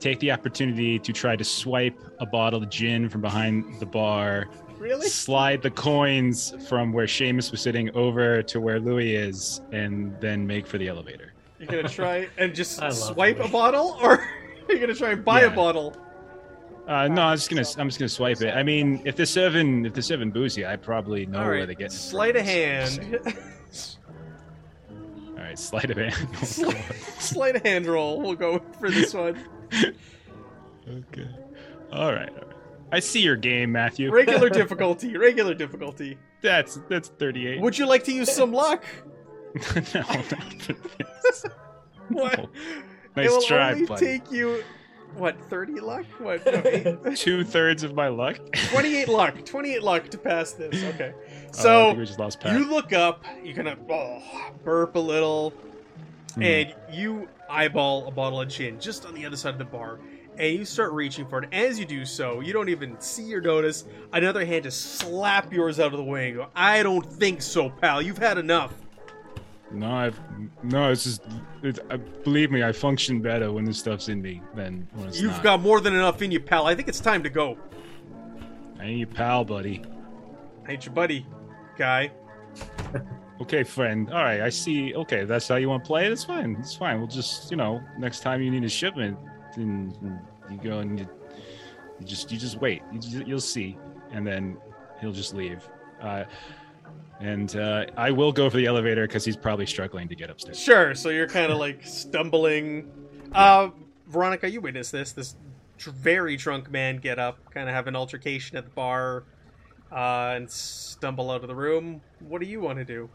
take 0.00 0.18
the 0.20 0.32
opportunity 0.32 0.98
to 0.98 1.12
try 1.12 1.36
to 1.36 1.44
swipe 1.44 1.98
a 2.18 2.26
bottle 2.26 2.62
of 2.62 2.70
gin 2.70 3.08
from 3.08 3.20
behind 3.20 3.78
the 3.80 3.86
bar, 3.86 4.48
Really? 4.78 5.08
slide 5.08 5.60
the 5.62 5.70
coins 5.70 6.54
from 6.68 6.92
where 6.92 7.06
Seamus 7.06 7.50
was 7.50 7.60
sitting 7.60 7.94
over 7.94 8.42
to 8.44 8.60
where 8.60 8.80
Louis 8.80 9.14
is, 9.14 9.60
and 9.72 10.18
then 10.20 10.46
make 10.46 10.66
for 10.66 10.78
the 10.78 10.88
elevator. 10.88 11.32
You're 11.58 11.68
gonna 11.68 11.88
try 11.88 12.28
and 12.38 12.54
just 12.54 12.80
I 12.80 12.86
love 12.86 12.94
swipe 12.96 13.38
a 13.40 13.48
bottle, 13.48 13.98
or 14.02 14.12
are 14.68 14.72
you 14.72 14.78
gonna 14.78 14.94
try 14.94 15.10
and 15.10 15.22
buy 15.24 15.42
a 15.42 15.50
bottle? 15.50 15.94
Uh, 16.88 17.06
no, 17.08 17.22
I'm 17.22 17.36
just 17.36 17.50
gonna 17.50 17.66
I'm 17.78 17.88
just 17.88 17.98
gonna 17.98 18.08
swipe 18.08 18.40
it. 18.40 18.54
I 18.56 18.62
mean, 18.62 19.02
if 19.04 19.14
they're 19.16 19.26
serving 19.26 19.84
if 19.84 19.92
they're 19.92 20.02
serving 20.02 20.30
boozy, 20.30 20.64
I 20.66 20.76
probably 20.76 21.26
know 21.26 21.38
All 21.40 21.44
where 21.44 21.58
right. 21.58 21.66
they 21.68 21.74
get. 21.74 21.92
it 21.92 21.92
Sleight 21.92 22.36
of 22.36 22.44
hand. 22.46 23.18
All 24.90 25.36
right, 25.46 25.58
sleight 25.58 25.90
of 25.90 25.96
hand. 25.98 26.14
Sli- 26.38 27.20
Sleight 27.20 27.56
of 27.56 27.62
hand 27.62 27.86
roll. 27.86 28.20
We'll 28.20 28.34
go 28.34 28.60
for 28.78 28.90
this 28.90 29.14
one. 29.14 29.38
Okay. 29.72 31.28
All 31.92 32.12
right. 32.12 32.28
All 32.30 32.34
right. 32.36 32.46
I 32.92 32.98
see 33.00 33.20
your 33.20 33.36
game, 33.36 33.72
Matthew. 33.72 34.10
Regular 34.12 34.48
difficulty. 34.48 35.16
Regular 35.16 35.54
difficulty. 35.54 36.18
That's 36.42 36.80
that's 36.88 37.08
38. 37.08 37.60
Would 37.60 37.78
you 37.78 37.86
like 37.86 38.04
to 38.04 38.12
use 38.12 38.32
some 38.32 38.52
luck? 38.52 38.84
no, 39.54 40.00
not 40.00 40.24
for 40.62 40.72
this. 40.74 41.44
What? 42.08 42.38
No. 42.38 42.44
it 42.44 42.50
Nice 43.16 43.28
will 43.30 43.42
try, 43.42 43.70
only 43.70 43.86
buddy. 43.86 44.04
take 44.04 44.32
you 44.32 44.64
what 45.14 45.40
30 45.48 45.78
luck? 45.80 46.04
What? 46.18 46.44
No, 46.44 47.14
Two 47.14 47.44
thirds 47.44 47.84
of 47.84 47.94
my 47.94 48.08
luck. 48.08 48.38
28 48.52 49.08
luck. 49.08 49.44
28 49.44 49.82
luck 49.82 50.08
to 50.08 50.18
pass 50.18 50.52
this. 50.52 50.82
Okay. 50.94 51.12
Oh, 51.14 51.48
So 51.52 51.86
think 51.88 51.98
we 51.98 52.06
just 52.06 52.18
lost 52.18 52.42
you 52.44 52.68
look 52.68 52.92
up. 52.92 53.24
You're 53.44 53.54
gonna 53.54 53.76
oh, 53.88 54.50
burp 54.64 54.96
a 54.96 54.98
little, 54.98 55.50
Hmm. 56.34 56.42
and 56.42 56.74
you 56.92 57.28
eyeball 57.50 58.06
a 58.06 58.10
bottle 58.10 58.40
of 58.40 58.48
gin 58.48 58.78
just 58.80 59.04
on 59.06 59.14
the 59.14 59.26
other 59.26 59.36
side 59.36 59.52
of 59.52 59.58
the 59.58 59.64
bar. 59.64 59.98
And 60.38 60.56
you 60.56 60.64
start 60.64 60.92
reaching 60.92 61.26
for 61.26 61.42
it. 61.42 61.48
As 61.52 61.78
you 61.78 61.84
do 61.84 62.04
so, 62.06 62.40
you 62.40 62.52
don't 62.52 62.68
even 62.68 62.98
see 63.00 63.34
or 63.34 63.40
notice 63.40 63.84
another 64.12 64.44
hand 64.44 64.64
just 64.64 64.96
slap 64.98 65.52
yours 65.52 65.78
out 65.80 65.92
of 65.92 65.98
the 65.98 66.04
way 66.04 66.28
and 66.28 66.36
go, 66.38 66.46
I 66.54 66.82
don't 66.82 67.04
think 67.04 67.42
so, 67.42 67.68
pal. 67.68 68.00
You've 68.00 68.16
had 68.18 68.38
enough. 68.38 68.72
No, 69.72 69.90
I've 69.90 70.18
no. 70.64 70.90
It's 70.90 71.04
just 71.04 71.22
it, 71.62 71.78
uh, 71.92 71.96
believe 72.24 72.50
me, 72.50 72.64
I 72.64 72.72
function 72.72 73.20
better 73.20 73.52
when 73.52 73.64
this 73.64 73.78
stuff's 73.78 74.08
in 74.08 74.20
me 74.20 74.42
than 74.54 74.88
when 74.94 75.08
it's 75.08 75.20
You've 75.20 75.32
not. 75.32 75.42
got 75.42 75.60
more 75.60 75.80
than 75.80 75.94
enough 75.94 76.22
in 76.22 76.30
you, 76.32 76.40
pal. 76.40 76.66
I 76.66 76.74
think 76.74 76.88
it's 76.88 76.98
time 77.00 77.22
to 77.22 77.30
go. 77.30 77.56
I 78.80 78.84
ain't 78.84 78.98
your 78.98 79.06
pal, 79.08 79.44
buddy. 79.44 79.82
I 80.66 80.72
ain't 80.72 80.86
your 80.86 80.94
buddy, 80.94 81.24
guy. 81.76 82.10
Okay, 83.40 83.62
friend. 83.62 84.10
All 84.12 84.22
right, 84.22 84.42
I 84.42 84.50
see. 84.50 84.94
Okay, 84.94 85.24
that's 85.24 85.48
how 85.48 85.56
you 85.56 85.68
want 85.68 85.82
to 85.82 85.86
play 85.86 86.04
it. 86.04 86.12
It's 86.12 86.24
fine. 86.24 86.56
It's 86.60 86.76
fine. 86.76 86.98
We'll 86.98 87.08
just, 87.08 87.50
you 87.50 87.56
know, 87.56 87.80
next 87.98 88.20
time 88.20 88.42
you 88.42 88.50
need 88.50 88.64
a 88.64 88.68
shipment, 88.68 89.18
then 89.56 90.20
you 90.50 90.58
go 90.58 90.80
and 90.80 90.98
you, 90.98 91.08
you 91.98 92.06
just, 92.06 92.30
you 92.30 92.38
just 92.38 92.60
wait. 92.60 92.82
You 92.92 93.24
you'll 93.26 93.40
see, 93.40 93.78
and 94.12 94.26
then 94.26 94.58
he'll 95.00 95.12
just 95.12 95.34
leave. 95.34 95.66
Uh, 96.02 96.24
and 97.20 97.56
uh, 97.56 97.86
I 97.96 98.10
will 98.10 98.32
go 98.32 98.50
for 98.50 98.58
the 98.58 98.66
elevator 98.66 99.06
because 99.06 99.24
he's 99.24 99.36
probably 99.36 99.66
struggling 99.66 100.08
to 100.08 100.14
get 100.14 100.28
upstairs. 100.28 100.58
Sure. 100.58 100.94
So 100.94 101.08
you're 101.08 101.28
kind 101.28 101.50
of 101.50 101.58
like 101.66 101.80
stumbling. 101.86 102.90
Uh, 103.32 103.70
Veronica, 104.06 104.50
you 104.50 104.60
witnessed 104.60 104.92
this. 104.92 105.12
This 105.12 105.36
very 105.78 106.36
drunk 106.36 106.70
man 106.70 106.98
get 106.98 107.18
up, 107.18 107.38
kind 107.52 107.68
of 107.70 107.74
have 107.74 107.86
an 107.86 107.96
altercation 107.96 108.58
at 108.58 108.64
the 108.64 108.70
bar, 108.70 109.24
uh, 109.90 110.34
and 110.36 110.50
stumble 110.50 111.30
out 111.30 111.42
of 111.42 111.48
the 111.48 111.54
room. 111.54 112.02
What 112.20 112.42
do 112.42 112.46
you 112.46 112.60
want 112.60 112.78
to 112.78 112.84
do? 112.84 113.08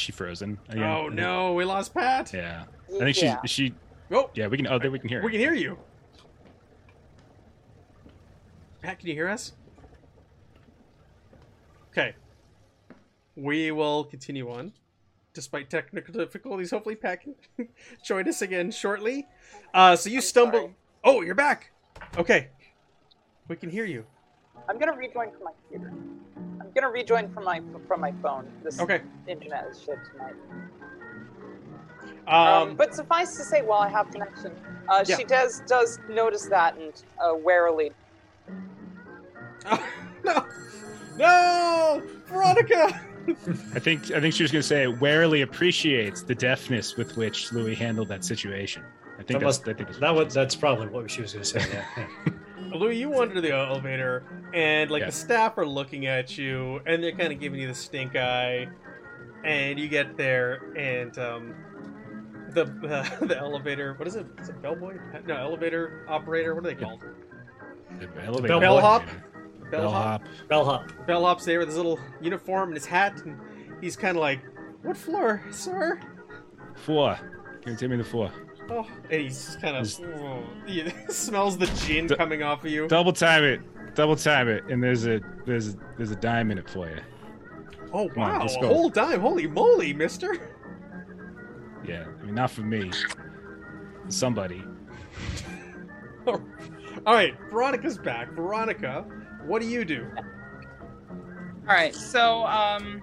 She 0.00 0.12
frozen? 0.12 0.58
again? 0.68 0.82
Oh 0.82 1.08
no, 1.08 1.52
we 1.54 1.64
lost 1.64 1.94
Pat. 1.94 2.32
Yeah. 2.32 2.64
I 2.88 2.98
think 2.98 3.14
she's 3.14 3.22
Yeah. 3.24 3.40
she. 3.44 3.74
Oh, 4.10 4.30
Yeah, 4.34 4.48
we 4.48 4.56
can. 4.56 4.66
Oh, 4.66 4.78
there 4.78 4.90
we 4.90 4.98
can 4.98 5.08
hear. 5.08 5.20
her. 5.20 5.24
we 5.26 5.30
can 5.30 5.40
hear 5.40 5.54
you. 5.54 5.78
Pat, 8.82 8.98
can 8.98 9.08
you 9.08 9.14
hear 9.14 9.28
us? 9.28 9.52
Okay. 11.92 12.14
We 13.36 13.70
will 13.70 14.04
continue 14.04 14.50
on. 14.50 14.72
Despite 15.32 15.70
technical 15.70 16.12
difficulties, 16.14 16.70
hopefully 16.70 16.96
Pat 16.96 17.22
can 17.22 17.34
join 18.04 18.28
us 18.28 18.42
again 18.42 18.70
shortly. 18.70 19.26
Uh, 19.72 19.94
so 19.96 20.10
you 20.10 20.20
stumble. 20.20 20.58
sorry. 20.60 20.74
Oh, 21.04 21.20
you're 21.22 21.34
back. 21.36 21.70
Okay. 22.18 22.48
We 23.48 23.56
can 23.56 23.70
hear 23.70 23.84
you. 23.84 24.04
I'm 24.68 24.78
gonna 24.78 24.92
rejoin 24.96 25.30
from 25.32 25.44
my 25.44 25.50
computer. 25.70 25.92
I'm 26.70 26.82
gonna 26.82 26.92
rejoin 26.92 27.28
from 27.30 27.44
my 27.44 27.60
from 27.88 28.00
my 28.00 28.12
phone. 28.22 28.46
This 28.62 28.78
Okay. 28.80 29.00
internet 29.26 29.66
is 29.70 29.82
shit 29.82 29.98
tonight. 30.12 30.34
Um, 32.28 32.68
Um, 32.70 32.76
but 32.76 32.94
suffice 32.94 33.36
to 33.38 33.42
say, 33.42 33.62
while 33.62 33.80
I 33.80 33.88
have 33.88 34.08
connection, 34.12 34.52
uh, 34.88 35.04
Yeah. 35.06 35.16
she 35.16 35.24
does 35.24 35.60
does 35.66 35.98
notice 36.08 36.46
that 36.46 36.76
and 36.76 36.92
uh, 37.18 37.34
warily. 37.34 37.90
no, 40.24 40.46
no, 41.18 42.02
Veronica. 42.26 43.00
I 43.74 43.78
think. 43.80 44.12
I 44.12 44.20
think 44.20 44.32
she 44.34 44.42
was 44.44 44.52
going 44.52 44.62
to 44.62 44.66
say 44.66 44.82
it 44.84 45.00
warily 45.00 45.42
appreciates 45.42 46.22
the 46.22 46.34
deftness 46.34 46.96
with 46.96 47.16
which 47.16 47.52
Louis 47.52 47.74
handled 47.74 48.08
that 48.08 48.24
situation. 48.24 48.82
I 49.18 49.22
think 49.24 49.40
That 49.40 49.46
that's. 49.46 49.58
must- 49.58 49.68
I 49.68 49.72
think 49.74 49.88
that's 49.88 49.98
That 49.98 50.14
was 50.14 50.32
that's 50.32 50.54
probably 50.54 50.86
what 50.86 51.10
she 51.10 51.20
was 51.20 51.32
going 51.32 51.42
to 51.44 51.48
say. 51.60 51.66
Yeah. 51.96 52.04
Louis, 52.72 52.96
you 52.98 53.10
wander 53.10 53.40
the 53.40 53.52
elevator, 53.52 54.24
and 54.54 54.90
like 54.90 55.00
Yeah. 55.00 55.06
the 55.06 55.12
staff 55.12 55.58
are 55.58 55.66
looking 55.66 56.06
at 56.06 56.36
you, 56.38 56.80
and 56.86 57.02
they're 57.02 57.12
kind 57.12 57.32
of 57.32 57.40
giving 57.40 57.60
you 57.60 57.68
the 57.68 57.74
stink 57.74 58.16
eye. 58.16 58.68
And 59.44 59.78
you 59.78 59.88
get 59.88 60.16
there, 60.18 60.72
and 60.76 61.16
um, 61.18 61.54
the 62.50 62.62
uh, 62.62 63.24
the 63.26 63.38
elevator. 63.38 63.94
What 63.94 64.06
is 64.06 64.16
it? 64.16 64.26
Is 64.38 64.50
it 64.50 64.60
bellboy? 64.60 64.98
No, 65.26 65.36
elevator 65.36 66.04
operator. 66.08 66.54
What 66.54 66.66
are 66.66 66.68
they 66.68 66.74
called? 66.74 67.02
the 67.98 68.08
elevator. 68.22 68.60
Bellhop? 68.60 69.02
Bellhop. 69.70 69.70
Bellhop. 69.70 70.22
Bellhop. 70.48 71.06
Bellhop's 71.06 71.44
there 71.46 71.58
with 71.60 71.68
his 71.68 71.76
little 71.76 71.98
uniform 72.20 72.68
and 72.70 72.76
his 72.76 72.84
hat, 72.86 73.20
and 73.24 73.38
he's 73.80 73.96
kind 73.96 74.16
of 74.16 74.20
like, 74.20 74.40
"What 74.82 74.96
floor, 74.96 75.42
sir?" 75.50 75.98
Four. 76.84 77.16
Can 77.62 77.72
you 77.72 77.78
tell 77.78 77.88
me 77.88 77.96
the 77.96 78.04
four? 78.04 78.30
Oh, 78.70 78.86
and 79.10 79.20
he's 79.20 79.56
kind 79.60 79.76
of 79.76 79.82
Is- 79.82 80.00
he 80.66 80.84
smells 81.12 81.58
the 81.58 81.66
gin 81.66 82.06
D- 82.06 82.16
coming 82.16 82.42
off 82.42 82.64
of 82.64 82.70
you. 82.70 82.86
Double 82.88 83.12
time 83.12 83.44
it. 83.44 83.60
Double 83.94 84.16
time 84.16 84.48
it. 84.48 84.64
And 84.68 84.82
there's 84.82 85.06
a 85.06 85.20
there's 85.44 85.74
a, 85.74 85.76
there's 85.96 86.10
a 86.12 86.16
dime 86.16 86.50
in 86.50 86.58
it 86.58 86.68
for 86.70 86.88
you. 86.88 86.98
Oh 87.92 88.08
Come 88.08 88.22
on, 88.22 88.30
wow, 88.30 88.40
let's 88.42 88.54
a 88.56 88.58
whole 88.60 88.88
dime! 88.88 89.20
Holy 89.20 89.48
moly, 89.48 89.92
Mister! 89.92 90.38
Yeah. 91.84 92.04
I 92.20 92.24
mean, 92.24 92.34
not 92.36 92.50
for 92.52 92.60
me. 92.60 92.92
Somebody. 94.08 94.62
All 96.26 96.40
right, 97.06 97.34
Veronica's 97.50 97.98
back. 97.98 98.30
Veronica, 98.32 99.04
what 99.46 99.60
do 99.60 99.68
you 99.68 99.84
do? 99.84 100.06
All 101.68 101.74
right, 101.76 101.94
so 101.94 102.44
um, 102.46 103.02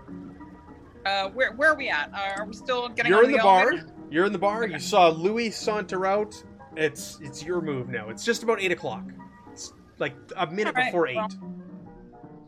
uh, 1.06 1.30
where 1.30 1.52
where 1.54 1.72
are 1.72 1.76
we 1.76 1.90
at? 1.90 2.12
Uh, 2.14 2.40
are 2.42 2.46
we 2.46 2.54
still 2.54 2.88
getting? 2.90 3.12
You're 3.12 3.20
on 3.20 3.26
in 3.26 3.32
the 3.34 3.38
bar. 3.40 3.62
elevator? 3.72 3.94
You're 4.10 4.26
in 4.26 4.32
the 4.34 4.40
bar. 4.40 4.66
You 4.68 4.80
saw 4.80 5.10
Louis 5.10 5.52
saunter 5.52 6.06
out. 6.06 6.42
It's 6.76 7.20
it's 7.22 7.44
your 7.44 7.62
move 7.62 7.90
now. 7.90 8.10
It's 8.10 8.24
just 8.24 8.44
about 8.44 8.62
eight 8.62 8.72
o'clock. 8.72 9.04
It's 9.52 9.74
like 10.00 10.16
a 10.38 10.48
minute 10.48 10.76
right, 10.76 10.86
before 10.86 11.08
eight. 11.08 11.16
well- 11.16 11.30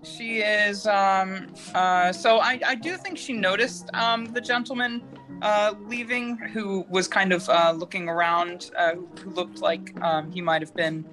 She 0.04 0.38
is. 0.40 0.88
Um, 0.88 1.48
uh, 1.76 2.12
so 2.14 2.38
I, 2.40 2.60
I 2.66 2.76
do 2.76 2.96
think 2.96 3.18
she 3.18 3.34
noticed 3.34 3.90
um, 3.94 4.26
the 4.28 4.40
gentleman 4.40 5.02
uh, 5.42 5.74
leaving, 5.88 6.38
who 6.38 6.86
was 6.90 7.08
kind 7.08 7.34
of 7.34 7.50
uh, 7.50 7.74
looking 7.76 8.08
around, 8.08 8.72
uh, 8.78 8.94
who 9.22 9.30
looked 9.32 9.60
like 9.60 10.00
um, 10.02 10.32
he 10.32 10.42
might 10.42 10.62
have 10.62 10.74
been 10.76 11.06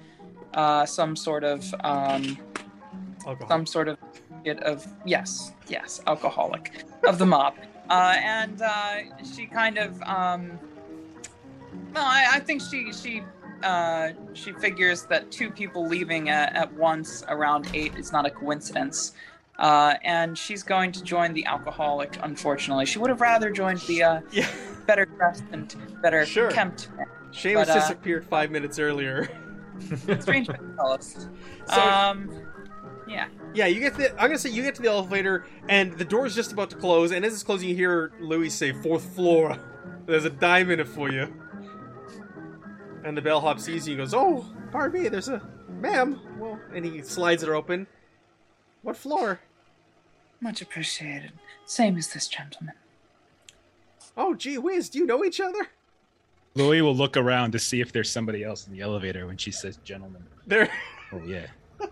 uh, 0.53 0.85
some 0.85 1.15
sort 1.15 1.43
of 1.43 1.73
um, 1.83 2.37
some 3.49 3.65
sort 3.65 3.87
of 3.89 3.97
of 4.63 4.87
yes, 5.05 5.51
yes, 5.67 5.99
alcoholic 6.07 6.85
of 7.05 7.17
the 7.17 7.25
mob, 7.25 7.55
uh, 7.89 8.15
and 8.17 8.61
uh, 8.61 8.95
she 9.23 9.45
kind 9.45 9.77
of. 9.77 10.01
Um, 10.03 10.59
no, 11.93 12.01
I, 12.01 12.27
I 12.33 12.39
think 12.39 12.61
she 12.61 12.91
she 12.91 13.23
uh, 13.63 14.09
she 14.33 14.51
figures 14.53 15.03
that 15.03 15.31
two 15.31 15.49
people 15.49 15.87
leaving 15.87 16.29
at, 16.29 16.55
at 16.55 16.73
once 16.73 17.23
around 17.27 17.69
eight 17.73 17.95
is 17.97 18.11
not 18.11 18.25
a 18.25 18.29
coincidence. 18.29 19.13
Uh, 19.57 19.95
and 20.03 20.37
she's 20.37 20.61
going 20.61 20.91
to 20.91 21.01
join 21.03 21.33
the 21.33 21.43
alcoholic. 21.47 22.19
Unfortunately, 22.21 22.85
she 22.85 22.99
would 22.99 23.09
have 23.09 23.21
rather 23.21 23.49
joined 23.49 23.79
the 23.81 24.03
uh, 24.03 24.21
yeah. 24.31 24.47
better 24.85 25.05
dressed 25.05 25.45
and 25.51 25.75
better 26.01 26.25
Sure. 26.27 26.51
kempt, 26.51 26.89
Seamus 27.31 27.67
uh, 27.67 27.73
disappeared 27.73 28.23
five 28.23 28.51
minutes 28.51 28.77
earlier. 28.77 29.27
strange. 30.19 30.47
So- 31.69 31.81
um, 31.81 32.46
yeah. 33.07 33.27
Yeah, 33.53 33.65
you 33.67 33.79
get 33.79 33.93
to 33.93 33.99
the. 33.99 34.11
I'm 34.11 34.27
gonna 34.27 34.37
say 34.37 34.49
you 34.49 34.63
get 34.63 34.75
to 34.75 34.81
the 34.81 34.89
elevator, 34.89 35.45
and 35.69 35.93
the 35.93 36.05
door's 36.05 36.35
just 36.35 36.51
about 36.51 36.69
to 36.71 36.75
close. 36.75 37.11
And 37.11 37.25
as 37.25 37.33
it's 37.33 37.43
closing, 37.43 37.69
you 37.69 37.75
hear 37.75 38.11
Louis 38.19 38.49
say, 38.49 38.71
fourth 38.71 39.15
floor. 39.15 39.57
There's 40.05 40.25
a 40.25 40.29
dime 40.29 40.69
in 40.71 40.79
it 40.79 40.87
for 40.87 41.11
you." 41.11 41.33
And 43.03 43.15
the 43.15 43.21
bellhop 43.21 43.59
sees 43.59 43.87
you. 43.87 43.93
and 43.93 44.01
goes, 44.01 44.13
"Oh, 44.13 44.45
pardon 44.71 45.01
me. 45.01 45.09
There's 45.09 45.29
a, 45.29 45.41
ma'am." 45.69 46.19
Well, 46.37 46.59
and 46.73 46.85
he 46.85 47.01
slides 47.01 47.43
it 47.43 47.49
open. 47.49 47.87
What 48.81 48.97
floor? 48.97 49.39
Much 50.39 50.61
appreciated. 50.61 51.31
Same 51.65 51.97
as 51.97 52.13
this 52.13 52.27
gentleman. 52.27 52.75
Oh, 54.15 54.33
gee 54.33 54.57
whiz. 54.57 54.89
Do 54.89 54.99
you 54.99 55.05
know 55.05 55.23
each 55.23 55.39
other? 55.39 55.67
Louis 56.55 56.81
will 56.81 56.95
look 56.95 57.17
around 57.17 57.51
to 57.51 57.59
see 57.59 57.81
if 57.81 57.91
there's 57.91 58.09
somebody 58.09 58.43
else 58.43 58.65
in 58.67 58.73
the 58.73 58.81
elevator 58.81 59.27
when 59.27 59.37
she 59.37 59.51
says 59.51 59.77
gentleman. 59.83 60.25
There. 60.45 60.69
Oh 61.11 61.21
yeah. 61.25 61.47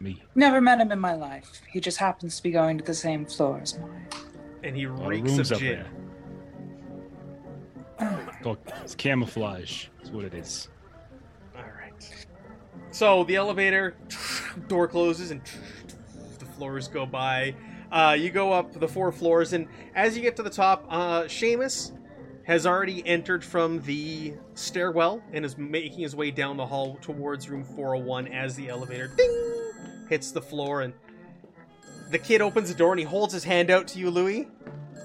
It's 0.00 0.16
me. 0.16 0.22
Never 0.34 0.60
met 0.60 0.80
him 0.80 0.92
in 0.92 0.98
my 0.98 1.14
life. 1.14 1.60
He 1.70 1.80
just 1.80 1.98
happens 1.98 2.36
to 2.36 2.42
be 2.42 2.50
going 2.50 2.78
to 2.78 2.84
the 2.84 2.94
same 2.94 3.26
floor 3.26 3.60
as 3.60 3.78
mine. 3.78 4.08
And 4.62 4.76
he 4.76 4.84
A 4.84 4.92
lot 4.92 5.02
of 5.02 5.08
reeks 5.08 5.38
of 5.38 5.52
up 5.52 5.58
gin. 5.58 5.84
It's 8.82 8.94
camouflage. 8.94 9.86
That's 9.98 10.10
what 10.10 10.24
it 10.24 10.34
is. 10.34 10.68
All 11.54 11.62
right. 11.62 12.26
So 12.90 13.24
the 13.24 13.36
elevator 13.36 13.94
door 14.68 14.88
closes 14.88 15.30
and 15.30 15.42
the 16.38 16.46
floors 16.46 16.88
go 16.88 17.04
by. 17.04 17.54
Uh, 17.92 18.16
you 18.18 18.30
go 18.30 18.52
up 18.52 18.72
the 18.72 18.86
four 18.86 19.10
floors, 19.10 19.52
and 19.52 19.66
as 19.96 20.16
you 20.16 20.22
get 20.22 20.36
to 20.36 20.44
the 20.44 20.50
top, 20.50 20.86
uh, 20.88 21.22
Seamus 21.22 21.90
has 22.44 22.64
already 22.64 23.04
entered 23.04 23.44
from 23.44 23.82
the 23.82 24.32
stairwell 24.54 25.20
and 25.32 25.44
is 25.44 25.58
making 25.58 25.98
his 25.98 26.14
way 26.14 26.30
down 26.30 26.56
the 26.56 26.66
hall 26.66 26.96
towards 27.02 27.50
room 27.50 27.64
401 27.64 28.28
as 28.28 28.54
the 28.54 28.68
elevator 28.68 29.08
ding 29.08 29.59
hits 30.10 30.32
the 30.32 30.42
floor. 30.42 30.82
And 30.82 30.92
the 32.10 32.18
kid 32.18 32.42
opens 32.42 32.68
the 32.68 32.74
door 32.74 32.92
and 32.92 32.98
he 33.00 33.06
holds 33.06 33.32
his 33.32 33.44
hand 33.44 33.70
out 33.70 33.88
to 33.88 33.98
you, 33.98 34.10
Louis. 34.10 34.48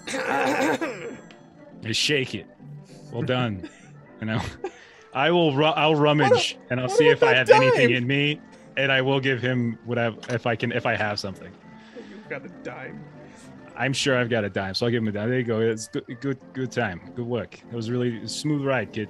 Just 1.82 2.00
shake 2.02 2.36
it. 2.36 2.48
Well 3.12 3.22
done. 3.38 3.70
you 4.20 4.28
know, 4.28 4.42
I 5.14 5.32
will. 5.32 5.56
Ru- 5.56 5.66
I'll 5.66 5.96
rummage 5.96 6.58
and 6.70 6.80
I'll 6.82 6.90
see 6.90 7.08
if 7.08 7.24
I 7.24 7.34
have 7.34 7.50
anything 7.50 7.92
in 7.92 8.06
me, 8.06 8.42
and 8.76 8.92
I 8.92 9.02
will 9.02 9.20
give 9.20 9.42
him 9.42 9.78
whatever 9.86 10.18
if 10.30 10.46
I 10.46 10.56
can 10.56 10.72
if 10.74 10.86
I 10.86 10.96
have 10.96 11.20
something. 11.20 11.52
You've 12.10 12.28
got 12.30 12.46
a 12.46 12.50
dime. 12.64 13.04
I'm 13.78 13.94
sure 13.94 14.18
I've 14.18 14.30
got 14.30 14.44
a 14.46 14.50
dime, 14.50 14.74
so 14.74 14.86
I'll 14.86 14.92
give 14.92 15.02
him 15.04 15.10
a 15.10 15.12
dime. 15.12 15.30
There 15.30 15.40
you 15.40 15.46
go. 15.46 15.60
It's 15.60 15.88
good, 15.90 16.06
good, 16.22 16.40
good 16.54 16.72
time. 16.72 17.02
Good 17.16 17.26
work. 17.26 17.60
It 17.60 17.76
was 17.76 17.92
really 17.92 18.26
smooth 18.28 18.66
ride, 18.66 18.92
kid. 18.94 19.10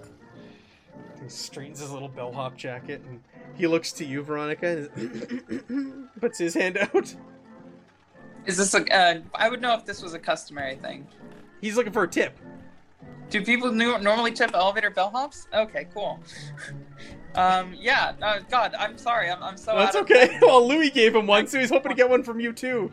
He 1.21 1.29
straightens 1.29 1.79
his 1.79 1.91
little 1.91 2.09
bellhop 2.09 2.57
jacket 2.57 3.01
and 3.07 3.21
he 3.55 3.67
looks 3.67 3.91
to 3.93 4.05
you, 4.05 4.21
Veronica, 4.21 4.89
and 4.95 6.09
puts 6.21 6.37
his 6.37 6.53
hand 6.53 6.77
out. 6.77 7.15
Is 8.45 8.57
this 8.57 8.73
a? 8.73 8.93
Uh, 8.93 9.21
I 9.33 9.49
would 9.49 9.61
know 9.61 9.73
if 9.75 9.85
this 9.85 10.01
was 10.01 10.13
a 10.13 10.19
customary 10.19 10.75
thing. 10.75 11.07
He's 11.61 11.75
looking 11.75 11.93
for 11.93 12.03
a 12.03 12.07
tip. 12.07 12.37
Do 13.29 13.43
people 13.43 13.71
normally 13.71 14.31
tip 14.31 14.53
elevator 14.53 14.91
bellhops? 14.91 15.47
Okay, 15.53 15.87
cool. 15.93 16.19
Um, 17.35 17.75
yeah. 17.77 18.13
Uh, 18.21 18.39
God, 18.49 18.73
I'm 18.79 18.97
sorry. 18.97 19.29
I'm, 19.29 19.43
I'm 19.43 19.57
so. 19.57 19.75
That's 19.75 19.95
okay. 19.97 20.37
well, 20.41 20.65
Louis 20.65 20.89
gave 20.89 21.13
him 21.13 21.27
one, 21.27 21.47
so 21.47 21.59
he's 21.59 21.69
hoping 21.69 21.89
to 21.89 21.95
get 21.97 22.09
one 22.09 22.23
from 22.23 22.39
you 22.39 22.53
too. 22.53 22.91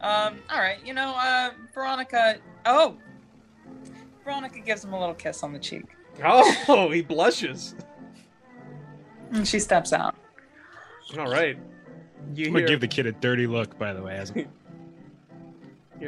Um, 0.00 0.38
all 0.50 0.58
right. 0.58 0.84
You 0.84 0.92
know, 0.92 1.14
uh, 1.16 1.50
Veronica. 1.72 2.38
Oh, 2.66 2.96
Veronica 4.24 4.58
gives 4.58 4.84
him 4.84 4.92
a 4.92 4.98
little 4.98 5.14
kiss 5.14 5.42
on 5.42 5.52
the 5.52 5.58
cheek. 5.58 5.84
Oh, 6.22 6.90
he 6.90 7.02
blushes. 7.02 7.74
And 9.34 9.46
she 9.46 9.58
steps 9.58 9.92
out. 9.92 10.14
All 11.18 11.30
right. 11.30 11.58
You 12.34 12.46
I'm 12.46 12.52
gonna 12.54 12.66
give 12.66 12.80
the 12.80 12.88
kid 12.88 13.06
a 13.06 13.12
dirty 13.12 13.46
look, 13.46 13.78
by 13.78 13.92
the 13.92 14.00
way. 14.00 14.16
As 14.16 14.30
hear 14.30 14.46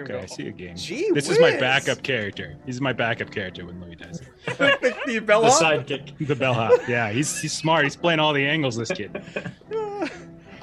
okay, 0.05 0.13
go, 0.13 0.21
I 0.21 0.27
see 0.27 0.49
a 0.49 0.53
game. 0.53 0.77
Gee 0.77 1.11
This 1.13 1.29
is 1.29 1.39
my 1.39 1.59
backup 1.59 2.03
character. 2.03 2.57
He's 2.65 2.81
my 2.81 2.93
backup 2.93 3.31
character 3.31 3.67
when 3.67 3.81
Louis 3.81 3.97
does 3.97 4.21
it. 4.21 4.29
the, 4.47 4.95
the 5.07 5.19
The 5.19 5.21
sidekick. 5.21 6.27
The 6.27 6.37
bellhop. 6.37 6.89
Yeah, 6.89 7.11
he's 7.11 7.39
he's 7.39 7.53
smart. 7.53 7.85
He's 7.85 7.97
playing 7.97 8.21
all 8.21 8.33
the 8.33 8.47
angles. 8.47 8.77
This 8.77 8.91
kid. 8.91 9.23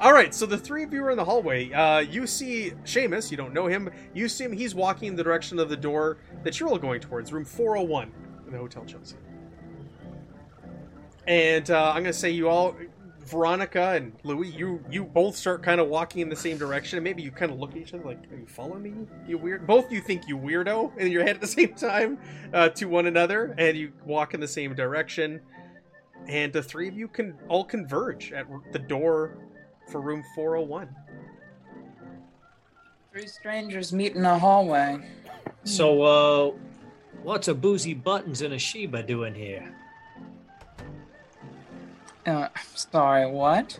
All 0.00 0.12
right, 0.12 0.34
so 0.34 0.44
the 0.44 0.58
three 0.58 0.82
of 0.82 0.92
you 0.92 1.02
are 1.04 1.12
in 1.12 1.16
the 1.16 1.24
hallway. 1.24 1.72
Uh, 1.72 2.00
you 2.00 2.26
see 2.26 2.72
Seamus. 2.84 3.30
You 3.30 3.38
don't 3.38 3.54
know 3.54 3.68
him. 3.68 3.88
You 4.12 4.28
see 4.28 4.44
him. 4.44 4.52
He's 4.52 4.74
walking 4.74 5.08
in 5.08 5.16
the 5.16 5.24
direction 5.24 5.58
of 5.58 5.70
the 5.70 5.78
door 5.78 6.18
that 6.42 6.60
you're 6.60 6.68
all 6.68 6.76
going 6.76 7.00
towards, 7.00 7.32
room 7.32 7.44
401 7.44 8.12
in 8.44 8.52
the 8.52 8.58
Hotel 8.58 8.84
Chelsea. 8.84 9.16
And 11.26 11.70
uh, 11.70 11.92
I'm 11.94 12.02
gonna 12.02 12.12
say 12.12 12.30
you 12.30 12.48
all, 12.48 12.76
Veronica 13.26 13.92
and 13.92 14.12
Louis, 14.22 14.50
you 14.50 14.84
you 14.90 15.04
both 15.04 15.36
start 15.36 15.62
kind 15.62 15.80
of 15.80 15.88
walking 15.88 16.20
in 16.20 16.28
the 16.28 16.36
same 16.36 16.58
direction. 16.58 16.98
And 16.98 17.04
Maybe 17.04 17.22
you 17.22 17.30
kind 17.30 17.50
of 17.50 17.58
look 17.58 17.70
at 17.72 17.78
each 17.78 17.94
other 17.94 18.04
like, 18.04 18.30
"Are 18.30 18.36
you 18.36 18.46
following 18.46 18.82
me? 18.82 18.92
You 19.26 19.38
weird." 19.38 19.66
Both 19.66 19.90
you 19.90 20.00
think 20.00 20.28
you 20.28 20.36
weirdo 20.36 20.96
in 20.98 21.10
your 21.10 21.22
head 21.26 21.36
at 21.36 21.40
the 21.40 21.46
same 21.46 21.74
time 21.74 22.18
uh, 22.52 22.68
to 22.70 22.86
one 22.86 23.06
another, 23.06 23.54
and 23.56 23.76
you 23.76 23.92
walk 24.04 24.34
in 24.34 24.40
the 24.40 24.48
same 24.48 24.74
direction. 24.74 25.40
And 26.26 26.52
the 26.52 26.62
three 26.62 26.88
of 26.88 26.96
you 26.96 27.08
can 27.08 27.34
all 27.48 27.64
converge 27.64 28.32
at 28.32 28.46
the 28.72 28.78
door 28.78 29.36
for 29.90 30.00
room 30.00 30.24
401. 30.34 30.88
Three 33.12 33.26
strangers 33.26 33.92
meet 33.92 34.16
in 34.16 34.24
a 34.24 34.38
hallway. 34.38 35.06
So, 35.64 36.02
uh, 36.02 36.52
what's 37.22 37.48
a 37.48 37.54
boozy 37.54 37.94
buttons 37.94 38.42
and 38.42 38.54
a 38.54 38.58
Sheba 38.58 39.02
doing 39.02 39.34
here? 39.34 39.74
Uh, 42.26 42.48
sorry, 42.74 43.30
what? 43.30 43.78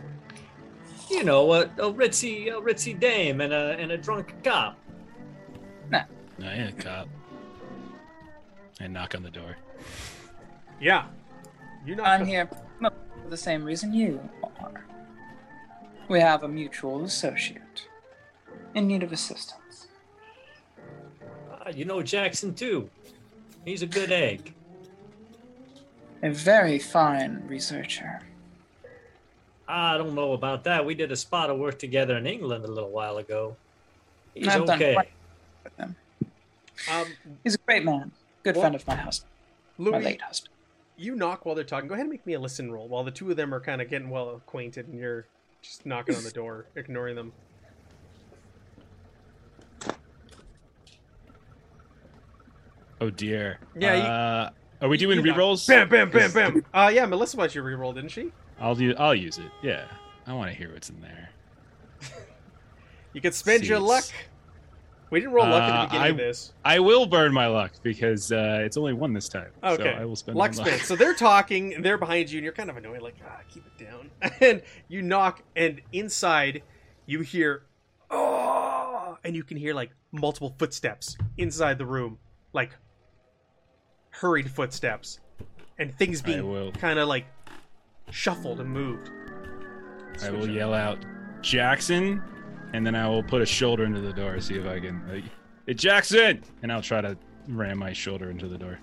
You 1.09 1.23
know, 1.23 1.51
a, 1.53 1.61
a 1.61 1.93
ritzy, 1.93 2.47
a 2.47 2.61
ritzy 2.61 2.99
dame 2.99 3.41
and 3.41 3.53
a 3.53 3.75
and 3.79 3.91
a 3.91 3.97
drunk 3.97 4.33
cop. 4.43 4.77
Nah. 5.89 6.03
I 6.43 6.53
ain't 6.53 6.79
a 6.79 6.83
cop. 6.83 7.07
I 8.79 8.87
knock 8.87 9.15
on 9.15 9.23
the 9.23 9.29
door. 9.29 9.55
Yeah. 10.79 11.05
You 11.85 11.95
not 11.95 12.07
I'm 12.07 12.25
here 12.25 12.47
for 12.47 12.91
the 13.29 13.37
same 13.37 13.63
reason 13.63 13.93
you 13.93 14.19
are. 14.59 14.85
We 16.07 16.19
have 16.19 16.43
a 16.43 16.47
mutual 16.47 17.03
associate 17.03 17.87
in 18.73 18.87
need 18.87 19.03
of 19.03 19.11
assistance. 19.11 19.87
Ah, 21.51 21.69
you 21.69 21.85
know 21.85 22.01
Jackson 22.01 22.53
too. 22.53 22.89
He's 23.63 23.81
a 23.81 23.87
good 23.87 24.11
egg. 24.11 24.53
A 26.21 26.29
very 26.29 26.79
fine 26.79 27.43
researcher. 27.47 28.21
I 29.67 29.97
don't 29.97 30.13
know 30.15 30.33
about 30.33 30.63
that. 30.65 30.85
We 30.85 30.93
did 30.95 31.11
a 31.11 31.15
spot 31.15 31.49
of 31.49 31.57
work 31.57 31.79
together 31.79 32.17
in 32.17 32.27
England 32.27 32.65
a 32.65 32.67
little 32.67 32.89
while 32.91 33.17
ago. 33.17 33.55
He's 34.33 34.47
I've 34.47 34.61
okay. 34.69 34.95
with 35.63 35.77
him. 35.77 35.95
Um, 36.91 37.07
He's 37.43 37.55
a 37.55 37.59
great 37.59 37.83
man. 37.83 38.11
Good 38.43 38.55
Well, 38.55 38.61
friend 38.63 38.75
of 38.75 38.85
my 38.85 38.95
husband, 38.95 39.31
my 39.77 39.97
late 39.97 40.21
husband. 40.21 40.53
you 40.97 41.15
knock 41.15 41.45
while 41.45 41.55
they're 41.55 41.63
talking. 41.63 41.87
Go 41.87 41.93
ahead 41.95 42.03
and 42.03 42.11
make 42.11 42.25
me 42.27 42.33
a 42.33 42.39
listen 42.39 42.71
roll 42.71 42.87
while 42.87 43.03
the 43.03 43.11
two 43.11 43.31
of 43.31 43.37
them 43.37 43.53
are 43.53 43.59
kind 43.59 43.81
of 43.81 43.89
getting 43.89 44.09
well 44.09 44.29
acquainted 44.35 44.87
and 44.87 44.99
you're 44.99 45.25
just 45.63 45.85
knocking 45.85 46.15
on 46.15 46.23
the 46.23 46.31
door, 46.31 46.65
ignoring 46.75 47.15
them. 47.15 47.31
Oh 53.01 53.09
dear. 53.09 53.59
Yeah, 53.77 53.95
you- 53.95 54.01
Uh, 54.03 54.49
are 54.81 54.87
we 54.89 54.97
doing 54.97 55.17
You 55.17 55.23
knock. 55.25 55.37
rerolls? 55.37 55.67
Bam, 55.67 55.89
bam, 55.89 56.09
bam, 56.09 56.21
'Cause 56.21 56.33
bam. 56.33 56.65
Uh, 56.73 56.91
yeah, 56.93 57.05
Melissa 57.05 57.37
watched 57.37 57.55
your 57.55 57.63
reroll, 57.65 57.93
didn't 57.93 58.11
she? 58.11 58.31
I'll 58.59 58.75
do. 58.75 58.93
I'll 58.97 59.15
use 59.15 59.37
it. 59.37 59.51
Yeah. 59.61 59.85
I 60.27 60.33
want 60.33 60.49
to 60.51 60.57
hear 60.57 60.71
what's 60.73 60.89
in 60.89 60.99
there. 61.01 61.29
You 63.13 63.21
could 63.21 63.33
spend 63.33 63.65
your 63.65 63.79
luck. 63.79 64.03
We 65.09 65.21
didn't 65.21 65.31
roll 65.33 65.47
luck 65.47 65.63
at 65.63 65.69
Uh, 65.69 65.81
the 65.83 65.87
beginning 65.87 66.11
of 66.11 66.15
I- 66.15 66.23
this. 66.23 66.53
I 66.65 66.79
will 66.79 67.05
burn 67.05 67.31
my 67.33 67.47
luck 67.47 67.71
because 67.81 68.29
uh, 68.33 68.59
it's 68.61 68.75
only 68.75 68.91
one 68.91 69.13
this 69.13 69.29
time. 69.29 69.51
Okay. 69.63 69.83
So 69.83 69.89
I 69.89 70.03
will 70.03 70.17
spend 70.17 70.37
luck. 70.37 70.53
spin. 70.53 70.79
So 70.79 70.97
they're 70.97 71.13
talking, 71.13 71.73
and 71.75 71.85
they're 71.85 71.97
behind 71.97 72.29
you, 72.29 72.39
and 72.39 72.43
you're 72.43 72.51
kind 72.51 72.69
of 72.69 72.75
annoyed, 72.75 73.01
like, 73.01 73.15
ah, 73.25 73.39
keep 73.47 73.63
it 73.65 73.85
down. 73.85 74.09
And 74.41 74.61
you 74.89 75.01
knock, 75.01 75.43
and 75.55 75.79
inside, 75.93 76.63
you 77.05 77.21
hear, 77.21 77.63
oh, 78.09 79.17
and 79.23 79.33
you 79.33 79.43
can 79.45 79.55
hear 79.55 79.73
like 79.73 79.91
multiple 80.11 80.53
footsteps 80.59 81.15
inside 81.37 81.77
the 81.77 81.85
room, 81.85 82.17
like 82.51 82.71
hurried 84.09 84.51
footsteps, 84.51 85.19
and 85.79 85.97
things 85.97 86.21
being 86.21 86.71
kind 86.73 86.99
of 86.99 87.07
like 87.07 87.25
shuffled 88.11 88.59
and 88.59 88.69
moved. 88.69 89.09
I 90.23 90.29
will 90.29 90.49
yell 90.49 90.73
out, 90.73 90.99
Jackson, 91.41 92.21
and 92.73 92.85
then 92.85 92.95
I 92.95 93.07
will 93.09 93.23
put 93.23 93.41
a 93.41 93.45
shoulder 93.45 93.83
into 93.83 94.01
the 94.01 94.13
door. 94.13 94.39
See 94.39 94.55
if 94.55 94.65
I 94.65 94.79
can. 94.79 95.01
Like, 95.07 95.23
hey, 95.65 95.73
Jackson, 95.73 96.43
and 96.63 96.71
I'll 96.71 96.81
try 96.81 97.01
to 97.01 97.17
ram 97.47 97.77
my 97.79 97.93
shoulder 97.93 98.29
into 98.29 98.47
the 98.47 98.57
door. 98.57 98.79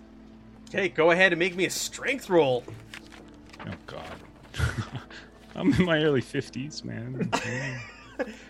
Okay, 0.68 0.88
go 0.88 1.10
ahead 1.10 1.32
and 1.32 1.38
make 1.38 1.54
me 1.56 1.64
a 1.66 1.70
strength 1.70 2.28
roll. 2.30 2.64
Oh 3.60 3.70
God. 3.86 4.12
I'm 5.54 5.72
in 5.74 5.84
my 5.84 6.02
early 6.02 6.20
fifties, 6.20 6.84
man. 6.84 7.30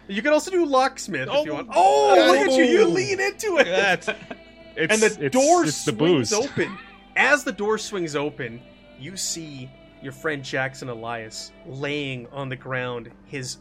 You 0.08 0.20
can 0.20 0.32
also 0.32 0.50
do 0.50 0.66
locksmith 0.66 1.28
if 1.32 1.46
you 1.46 1.52
Oh, 1.52 1.54
want. 1.54 1.68
Oh, 1.72 2.14
God. 2.16 2.28
look 2.28 2.48
at 2.48 2.52
you! 2.58 2.64
You 2.64 2.82
oh! 2.82 2.88
lean 2.88 3.20
into 3.20 3.56
it. 3.58 3.64
that. 3.64 4.06
It's, 4.76 4.92
and 4.92 5.00
the 5.02 5.26
it's, 5.26 5.34
door 5.34 5.64
it's 5.64 5.84
the 5.84 5.92
swings 5.92 6.32
open. 6.32 6.76
As 7.16 7.44
the 7.44 7.52
door 7.52 7.78
swings 7.78 8.14
open, 8.16 8.60
you 8.98 9.16
see 9.16 9.70
your 10.02 10.12
friend 10.12 10.42
Jackson 10.42 10.88
Elias 10.88 11.52
laying 11.66 12.26
on 12.28 12.48
the 12.48 12.56
ground, 12.56 13.10
his 13.26 13.58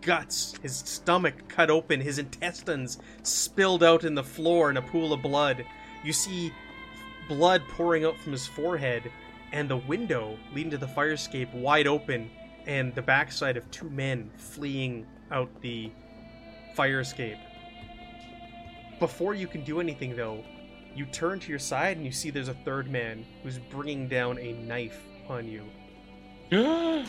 guts, 0.00 0.54
his 0.60 0.76
stomach 0.76 1.34
cut 1.48 1.70
open, 1.70 2.00
his 2.00 2.18
intestines 2.18 2.98
spilled 3.22 3.82
out 3.82 4.04
in 4.04 4.14
the 4.14 4.24
floor 4.24 4.70
in 4.70 4.76
a 4.76 4.82
pool 4.82 5.12
of 5.12 5.22
blood. 5.22 5.64
You 6.04 6.12
see 6.12 6.52
blood 7.28 7.62
pouring 7.68 8.04
out 8.04 8.18
from 8.18 8.32
his 8.32 8.46
forehead, 8.46 9.10
and 9.52 9.68
the 9.68 9.76
window 9.76 10.36
leading 10.52 10.70
to 10.72 10.78
the 10.78 10.88
fire 10.88 11.12
escape 11.12 11.52
wide 11.54 11.86
open, 11.86 12.30
and 12.66 12.94
the 12.94 13.02
backside 13.02 13.56
of 13.56 13.70
two 13.70 13.88
men 13.90 14.30
fleeing 14.36 15.06
out 15.30 15.48
the 15.60 15.92
fire 16.74 17.00
escape. 17.00 17.38
Before 18.98 19.34
you 19.34 19.46
can 19.46 19.64
do 19.64 19.80
anything, 19.80 20.16
though, 20.16 20.44
you 20.94 21.06
turn 21.06 21.40
to 21.40 21.50
your 21.50 21.58
side 21.58 21.96
and 21.96 22.04
you 22.04 22.12
see 22.12 22.30
there's 22.30 22.48
a 22.48 22.54
third 22.54 22.90
man 22.90 23.24
who's 23.42 23.58
bringing 23.58 24.08
down 24.08 24.38
a 24.38 24.52
knife 24.52 25.02
on 25.32 25.48
you. 25.48 25.62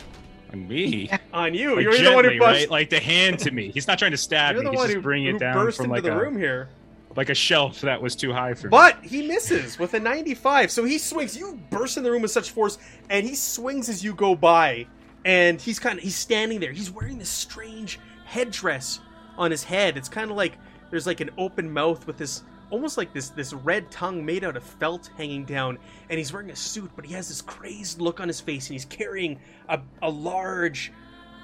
On 0.52 0.68
me. 0.68 1.10
On 1.32 1.52
you! 1.52 1.74
Like 1.76 1.82
You're 1.82 1.98
the 1.98 2.12
one 2.12 2.24
who 2.24 2.38
bust. 2.38 2.60
right? 2.60 2.70
Like 2.70 2.90
the 2.90 3.00
hand 3.00 3.38
to 3.40 3.50
me. 3.50 3.70
He's 3.72 3.88
not 3.88 3.98
trying 3.98 4.12
to 4.12 4.16
stab 4.16 4.54
You're 4.54 4.62
me. 4.62 4.66
the 4.66 4.70
He's 4.72 4.78
one 4.78 4.86
just 4.86 4.96
who, 4.96 5.02
bringing 5.02 5.34
it 5.34 5.38
down 5.40 5.72
from 5.72 5.90
like 5.90 6.04
the 6.04 6.12
a 6.14 6.20
room 6.20 6.36
here. 6.36 6.68
like 7.16 7.28
a 7.28 7.34
shelf 7.34 7.80
that 7.80 8.00
was 8.00 8.14
too 8.14 8.32
high 8.32 8.54
for 8.54 8.68
me. 8.68 8.70
But 8.70 9.02
he 9.04 9.26
misses 9.26 9.78
with 9.78 9.94
a 9.94 10.00
95. 10.00 10.70
So 10.70 10.84
he 10.84 10.98
swings. 10.98 11.36
You 11.36 11.60
burst 11.70 11.96
in 11.96 12.02
the 12.04 12.10
room 12.10 12.22
with 12.22 12.30
such 12.30 12.50
force, 12.50 12.78
and 13.10 13.26
he 13.26 13.34
swings 13.34 13.88
as 13.88 14.04
you 14.04 14.14
go 14.14 14.34
by. 14.36 14.86
And 15.24 15.60
he's 15.60 15.78
kind 15.78 15.98
of 15.98 16.04
he's 16.04 16.16
standing 16.16 16.60
there. 16.60 16.72
He's 16.72 16.90
wearing 16.90 17.18
this 17.18 17.30
strange 17.30 17.98
headdress 18.24 19.00
on 19.36 19.50
his 19.50 19.64
head. 19.64 19.96
It's 19.96 20.08
kind 20.08 20.30
of 20.30 20.36
like 20.36 20.56
there's 20.90 21.06
like 21.06 21.20
an 21.20 21.30
open 21.36 21.72
mouth 21.72 22.06
with 22.06 22.16
this 22.18 22.42
almost 22.74 22.98
like 22.98 23.12
this 23.12 23.28
this 23.30 23.52
red 23.52 23.90
tongue 23.90 24.24
made 24.24 24.44
out 24.44 24.56
of 24.56 24.62
felt 24.64 25.10
hanging 25.16 25.44
down. 25.44 25.78
And 26.10 26.18
he's 26.18 26.32
wearing 26.32 26.50
a 26.50 26.56
suit, 26.56 26.90
but 26.96 27.06
he 27.06 27.14
has 27.14 27.28
this 27.28 27.40
crazed 27.40 28.00
look 28.00 28.20
on 28.20 28.28
his 28.28 28.40
face, 28.40 28.68
and 28.68 28.74
he's 28.74 28.84
carrying 28.84 29.38
a, 29.68 29.80
a 30.02 30.10
large 30.10 30.92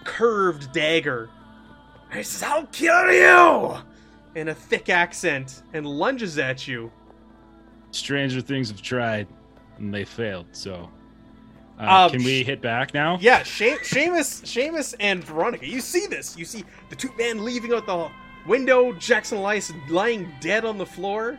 curved 0.05 0.73
dagger. 0.73 1.31
And 2.11 2.19
he 2.19 2.25
says, 2.25 2.43
"I'll 2.43 2.66
kill 2.66 3.12
you!" 3.12 3.77
in 4.35 4.49
a 4.49 4.55
thick 4.55 4.88
accent, 4.88 5.62
and 5.73 5.87
lunges 5.87 6.38
at 6.38 6.66
you. 6.69 6.90
Stranger 7.93 8.40
things 8.40 8.69
have 8.71 8.81
tried, 8.83 9.27
and 9.79 9.93
they 9.93 10.05
failed. 10.05 10.47
So, 10.53 10.88
uh, 11.81 12.07
Um, 12.07 12.11
can 12.12 12.23
we 12.25 12.45
hit 12.45 12.61
back 12.61 12.95
now? 12.95 13.19
Yeah, 13.21 13.43
she- 13.43 13.77
Seamus, 13.83 14.43
Seamus, 14.45 14.95
and 15.01 15.25
Veronica. 15.25 15.66
You 15.66 15.81
see 15.81 16.07
this? 16.07 16.37
You 16.37 16.45
see 16.45 16.64
the 16.90 16.97
two 16.97 17.11
men 17.19 17.45
leaving 17.45 17.73
out 17.73 17.87
the 17.87 18.09
window. 18.46 18.92
Jackson 18.92 19.38
Elias 19.38 19.72
lying 19.88 20.33
dead 20.40 20.64
on 20.64 20.79
the 20.79 20.87
floor. 20.87 21.38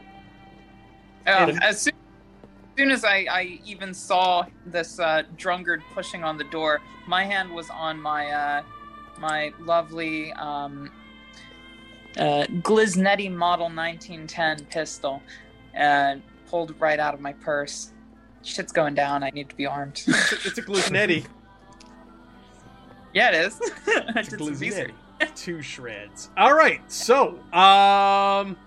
Uh, 1.28 1.54
as, 1.62 1.82
soon, 1.82 1.94
as 1.94 2.78
soon 2.78 2.92
as 2.92 3.04
I, 3.04 3.28
I 3.30 3.60
even 3.66 3.94
saw 3.94 4.46
this 4.66 5.00
uh, 5.00 5.24
drunkard 5.38 5.84
pushing 5.94 6.24
on 6.24 6.38
the 6.38 6.44
door, 6.46 6.82
my 7.08 7.24
hand 7.24 7.52
was 7.52 7.70
on 7.70 8.00
my 8.00 8.32
uh, 8.32 8.64
my 9.20 9.54
lovely 9.60 10.32
um, 10.34 10.90
uh, 12.18 12.46
Gliznetti 12.62 13.32
Model 13.32 13.68
1910 13.68 14.66
pistol, 14.66 15.22
and 15.74 16.22
pulled 16.48 16.76
right 16.80 17.00
out 17.00 17.14
of 17.14 17.22
my 17.22 17.34
purse. 17.34 17.94
Shit's 18.44 18.72
going 18.72 18.96
down. 18.96 19.24
I 19.24 19.30
need 19.30 19.50
to 19.50 19.56
be 19.56 19.68
armed. 19.68 20.04
It's 20.08 20.58
a, 20.58 20.62
Gluznetti. 20.64 21.26
yeah, 23.14 23.30
it 23.30 23.46
is. 23.46 23.62
I 23.88 24.14
It's 24.20 24.34
a 24.34 24.38
did 24.38 24.40
some 24.40 24.58
research. 24.58 24.92
Gluznetti. 25.22 25.36
Two 25.36 25.62
shreds. 25.62 26.30
All 26.38 26.54
right, 26.54 26.82
so 26.92 27.40
um, 27.54 28.58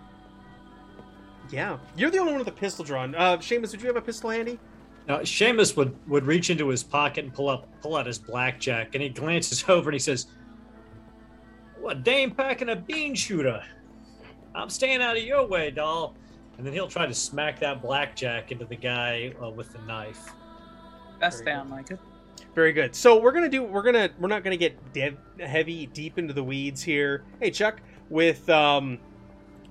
yeah, 1.51 1.79
you're 1.97 2.11
the 2.11 2.19
only 2.19 2.33
one 2.33 2.39
with 2.39 2.49
a 2.49 2.53
pistol 2.53 2.85
drawn. 2.85 3.15
Uh, 3.15 3.37
Seamus, 3.39 3.73
would 3.73 3.81
you 3.81 3.87
have 3.89 3.97
a 3.97 4.03
pistol 4.03 4.31
handy? 4.31 4.59
Now, 5.07 5.19
Seamus 5.19 5.77
would, 5.77 5.97
would 6.09 6.25
reach 6.25 6.49
into 6.49 6.69
his 6.69 6.83
pocket 6.83 7.25
and 7.25 7.35
pull 7.35 7.49
up 7.49 7.69
pull 7.83 7.97
out 7.97 8.07
his 8.07 8.19
blackjack, 8.19 8.95
and 8.95 9.03
he 9.03 9.09
glances 9.09 9.65
over 9.69 9.91
and 9.91 9.95
he 9.95 9.99
says, 9.99 10.27
"What 11.81 12.03
dame 12.05 12.31
packing 12.31 12.71
a 12.71 12.77
bean 12.77 13.15
shooter? 13.15 13.63
I'm 14.55 14.71
staying 14.71 15.03
out 15.03 15.17
of 15.17 15.23
your 15.23 15.47
way, 15.47 15.71
doll." 15.71 16.15
And 16.57 16.65
then 16.65 16.73
he'll 16.73 16.89
try 16.89 17.05
to 17.05 17.15
smack 17.15 17.59
that 17.61 17.83
blackjack 17.83 18.53
into 18.53 18.65
the 18.65 18.77
guy 18.77 19.35
uh, 19.43 19.51
with 19.51 19.73
the 19.73 19.81
knife. 19.81 20.33
Best 21.19 21.39
Very 21.43 21.57
down 21.57 21.69
like 21.69 21.91
it. 21.91 21.99
Very 22.55 22.73
good. 22.73 22.95
So 22.95 23.19
we're 23.21 23.33
gonna 23.33 23.49
do. 23.49 23.65
We're 23.65 23.83
gonna. 23.83 24.11
We're 24.19 24.29
not 24.29 24.45
gonna 24.45 24.57
get 24.57 24.93
dev, 24.93 25.17
heavy 25.41 25.87
deep 25.87 26.19
into 26.19 26.33
the 26.33 26.45
weeds 26.45 26.83
here. 26.83 27.25
Hey, 27.41 27.51
Chuck, 27.51 27.81
with 28.11 28.49
um, 28.49 28.99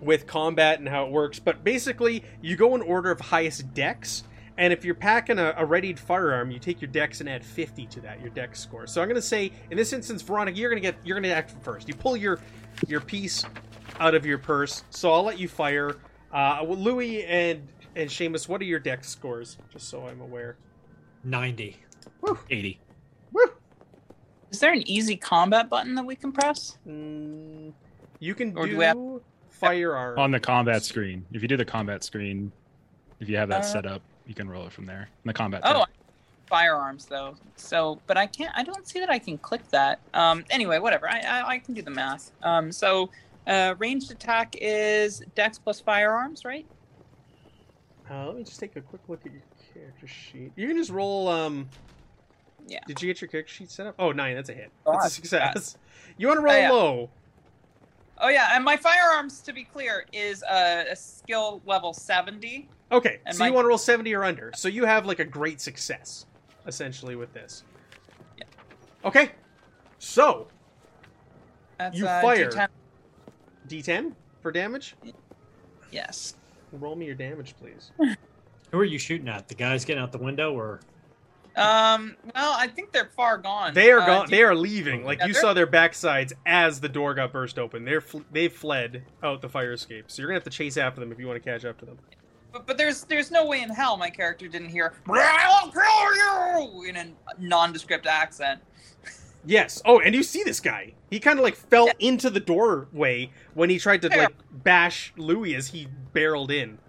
with 0.01 0.27
combat 0.27 0.79
and 0.79 0.89
how 0.89 1.05
it 1.05 1.11
works. 1.11 1.39
But 1.39 1.63
basically, 1.63 2.25
you 2.41 2.57
go 2.57 2.75
in 2.75 2.81
order 2.81 3.09
of 3.09 3.21
highest 3.21 3.73
dex, 3.73 4.23
and 4.57 4.73
if 4.73 4.83
you're 4.83 4.95
packing 4.95 5.39
a, 5.39 5.53
a 5.57 5.65
readied 5.65 5.97
firearm, 5.97 6.51
you 6.51 6.59
take 6.59 6.81
your 6.81 6.91
dex 6.91 7.21
and 7.21 7.29
add 7.29 7.45
50 7.45 7.85
to 7.85 8.01
that, 8.01 8.19
your 8.19 8.31
dex 8.31 8.59
score. 8.59 8.85
So 8.85 9.01
I'm 9.01 9.07
gonna 9.07 9.21
say, 9.21 9.53
in 9.71 9.77
this 9.77 9.93
instance, 9.93 10.21
Veronica, 10.21 10.57
you're 10.57 10.69
gonna 10.69 10.81
get. 10.81 10.97
You're 11.05 11.15
gonna 11.17 11.33
act 11.33 11.53
first. 11.61 11.87
You 11.87 11.93
pull 11.93 12.17
your 12.17 12.39
your 12.87 12.99
piece 12.99 13.45
out 14.01 14.13
of 14.13 14.25
your 14.25 14.37
purse. 14.39 14.83
So 14.89 15.13
I'll 15.13 15.23
let 15.23 15.39
you 15.39 15.47
fire. 15.47 15.95
Uh, 16.33 16.65
Louis 16.67 17.23
and 17.23 17.65
and 17.95 18.09
Seamus, 18.09 18.49
what 18.49 18.59
are 18.59 18.65
your 18.65 18.79
dex 18.79 19.07
scores? 19.07 19.57
Just 19.71 19.87
so 19.87 20.05
I'm 20.05 20.19
aware. 20.19 20.57
Ninety. 22.23 22.39
80. 22.49 22.79
Woo! 23.33 23.41
Is 24.51 24.59
there 24.59 24.71
an 24.73 24.87
easy 24.87 25.15
combat 25.15 25.69
button 25.69 25.95
that 25.95 26.05
we 26.05 26.15
can 26.15 26.31
press? 26.31 26.77
Mm, 26.87 27.73
you 28.19 28.35
can 28.35 28.55
Or 28.57 28.65
do 28.65 28.73
do 28.73 28.79
have- 28.81 28.97
firearm. 29.49 30.19
On 30.19 30.31
the 30.31 30.39
combat 30.39 30.83
screen. 30.83 31.25
If 31.31 31.41
you 31.41 31.47
do 31.47 31.57
the 31.57 31.65
combat 31.65 32.03
screen, 32.03 32.51
if 33.19 33.29
you 33.29 33.37
have 33.37 33.49
that 33.49 33.61
Uh, 33.61 33.65
set 33.65 33.85
up, 33.85 34.01
you 34.27 34.33
can 34.35 34.49
roll 34.49 34.65
it 34.67 34.73
from 34.73 34.85
there. 34.85 35.03
In 35.23 35.27
the 35.27 35.33
combat 35.33 35.61
Oh, 35.63 35.79
tab. 35.79 35.87
firearms 36.47 37.05
though. 37.05 37.35
So, 37.55 37.99
but 38.07 38.17
I 38.17 38.27
can't. 38.27 38.51
I 38.55 38.63
don't 38.63 38.87
see 38.87 38.99
that 38.99 39.09
I 39.09 39.19
can 39.19 39.37
click 39.37 39.67
that. 39.69 39.99
Um. 40.13 40.43
Anyway, 40.49 40.79
whatever. 40.79 41.09
I 41.09 41.19
I, 41.19 41.47
I 41.49 41.59
can 41.59 41.73
do 41.73 41.81
the 41.81 41.91
math. 41.91 42.31
Um. 42.43 42.71
So, 42.71 43.09
uh, 43.47 43.75
ranged 43.79 44.11
attack 44.11 44.55
is 44.59 45.19
Dex 45.35 45.57
plus 45.59 45.79
firearms, 45.79 46.43
right? 46.45 46.65
Uh, 48.09 48.27
let 48.27 48.35
me 48.35 48.43
just 48.43 48.59
take 48.59 48.75
a 48.75 48.81
quick 48.81 49.01
look 49.07 49.25
at 49.25 49.31
your 49.31 49.41
character 49.73 50.07
sheet. 50.07 50.51
You 50.57 50.67
can 50.67 50.75
just 50.77 50.91
roll. 50.91 51.29
Um, 51.29 51.69
Yeah. 52.67 52.79
Did 52.87 53.01
you 53.01 53.07
get 53.09 53.21
your 53.21 53.27
character 53.27 53.53
sheet 53.53 53.69
set 53.71 53.87
up? 53.87 53.95
Oh, 53.99 54.11
nine. 54.11 54.35
That's 54.35 54.49
a 54.49 54.53
hit. 54.53 54.71
Oh, 54.85 54.93
That's 54.93 55.07
a 55.07 55.09
success. 55.09 55.77
You 56.17 56.27
want 56.27 56.37
to 56.39 56.43
roll 56.43 56.53
Oh, 56.53 56.57
yeah. 56.59 56.71
low. 56.71 57.09
Oh 58.19 58.29
yeah, 58.29 58.49
and 58.53 58.63
my 58.63 58.77
firearms, 58.77 59.41
to 59.41 59.51
be 59.51 59.63
clear, 59.63 60.05
is 60.13 60.43
uh, 60.43 60.85
a 60.89 60.95
skill 60.95 61.61
level 61.65 61.91
seventy. 61.93 62.69
Okay, 62.91 63.19
And 63.25 63.35
so 63.35 63.43
you 63.45 63.51
want 63.51 63.63
to 63.65 63.69
roll 63.69 63.79
seventy 63.79 64.13
or 64.13 64.23
under. 64.23 64.51
So 64.55 64.67
you 64.67 64.85
have 64.85 65.07
like 65.07 65.17
a 65.19 65.25
great 65.25 65.59
success, 65.59 66.27
essentially, 66.67 67.15
with 67.15 67.33
this. 67.33 67.63
Yeah. 68.37 68.43
Okay, 69.05 69.31
so 69.97 70.47
That's 71.79 71.97
You 71.97 72.05
uh, 72.07 72.21
fire. 72.21 72.51
D10. 72.51 72.67
D10 73.67 74.13
for 74.41 74.51
damage. 74.51 74.95
Yes. 75.91 76.35
Roll 76.73 76.95
me 76.95 77.05
your 77.07 77.15
damage, 77.15 77.55
please. 77.59 77.91
Who 78.71 78.77
are 78.79 78.85
you 78.85 78.99
shooting 78.99 79.27
at? 79.27 79.47
The 79.47 79.55
guys 79.55 79.83
getting 79.83 80.03
out 80.03 80.11
the 80.11 80.17
window, 80.19 80.53
or 80.53 80.79
Um. 81.55 82.15
Well, 82.33 82.55
I 82.57 82.67
think 82.67 82.91
they're 82.91 83.11
far 83.15 83.37
gone. 83.37 83.73
They 83.73 83.91
are 83.91 83.99
Uh, 84.01 84.05
gone. 84.05 84.29
They 84.29 84.39
you- 84.39 84.45
are 84.47 84.55
leaving. 84.55 85.03
Like 85.05 85.19
Yeah, 85.19 85.27
you 85.27 85.33
saw 85.33 85.53
their 85.53 85.67
backsides 85.67 86.33
as 86.45 86.79
the 86.81 86.89
door 86.89 87.13
got 87.13 87.31
burst 87.31 87.59
open. 87.59 87.85
They're 87.85 88.01
fl- 88.01 88.21
they've 88.31 88.51
fled 88.51 89.03
out 89.21 89.41
the 89.41 89.49
fire 89.49 89.73
escape. 89.73 90.05
So 90.09 90.21
you're 90.21 90.29
gonna 90.29 90.37
have 90.37 90.43
to 90.45 90.49
chase 90.49 90.77
after 90.77 90.99
them 90.99 91.11
if 91.11 91.19
you 91.19 91.27
want 91.27 91.41
to 91.43 91.47
catch 91.49 91.63
up 91.65 91.77
to 91.79 91.85
them. 91.85 91.99
But, 92.51 92.65
but 92.67 92.77
there's 92.77 93.03
there's 93.03 93.29
no 93.31 93.45
way 93.45 93.61
in 93.61 93.69
hell 93.69 93.97
my 93.97 94.09
character 94.09 94.47
didn't 94.47 94.69
hear 94.69 94.93
"I'll 95.09 95.71
kill 95.71 96.73
you" 96.83 96.89
in 96.89 96.95
a 96.97 97.07
nondescript 97.39 98.07
accent. 98.07 98.61
Yes. 99.45 99.81
Oh, 99.83 99.99
and 99.99 100.15
you 100.15 100.23
see 100.23 100.41
this 100.43 100.61
guy. 100.61 100.93
He 101.09 101.19
kind 101.19 101.37
of 101.37 101.43
like 101.43 101.57
fell 101.57 101.87
Yeah. 101.87 101.93
into 101.99 102.29
the 102.29 102.39
doorway 102.39 103.29
when 103.53 103.69
he 103.69 103.77
tried 103.77 104.01
to 104.03 104.07
Yeah. 104.09 104.17
like 104.23 104.35
bash 104.51 105.11
Louis 105.17 105.53
as 105.55 105.67
he 105.67 105.89
barreled 106.13 106.49
in. 106.49 106.79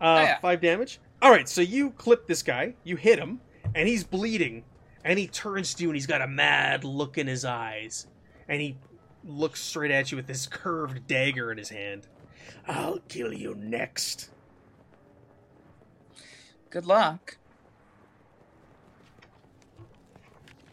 Uh, 0.00 0.26
Oh, 0.26 0.40
five 0.40 0.62
damage. 0.62 1.00
All 1.20 1.30
right, 1.30 1.46
so 1.46 1.60
you 1.60 1.90
clip 1.90 2.26
this 2.28 2.42
guy, 2.42 2.76
you 2.82 2.96
hit 2.96 3.18
him, 3.18 3.40
and 3.76 3.86
he's 3.86 4.02
bleeding, 4.02 4.64
and 5.04 5.18
he 5.18 5.28
turns 5.28 5.74
to 5.74 5.82
you, 5.82 5.90
and 5.90 5.96
he's 5.96 6.06
got 6.06 6.22
a 6.22 6.26
mad 6.26 6.82
look 6.82 7.18
in 7.18 7.26
his 7.26 7.44
eyes, 7.44 8.06
and 8.48 8.60
he 8.60 8.78
looks 9.22 9.60
straight 9.60 9.90
at 9.90 10.10
you 10.10 10.16
with 10.16 10.26
this 10.26 10.46
curved 10.46 11.06
dagger 11.06 11.52
in 11.52 11.58
his 11.58 11.68
hand. 11.68 12.08
I'll 12.66 13.00
kill 13.06 13.34
you 13.34 13.54
next. 13.54 14.30
Good 16.70 16.86
luck. 16.86 17.36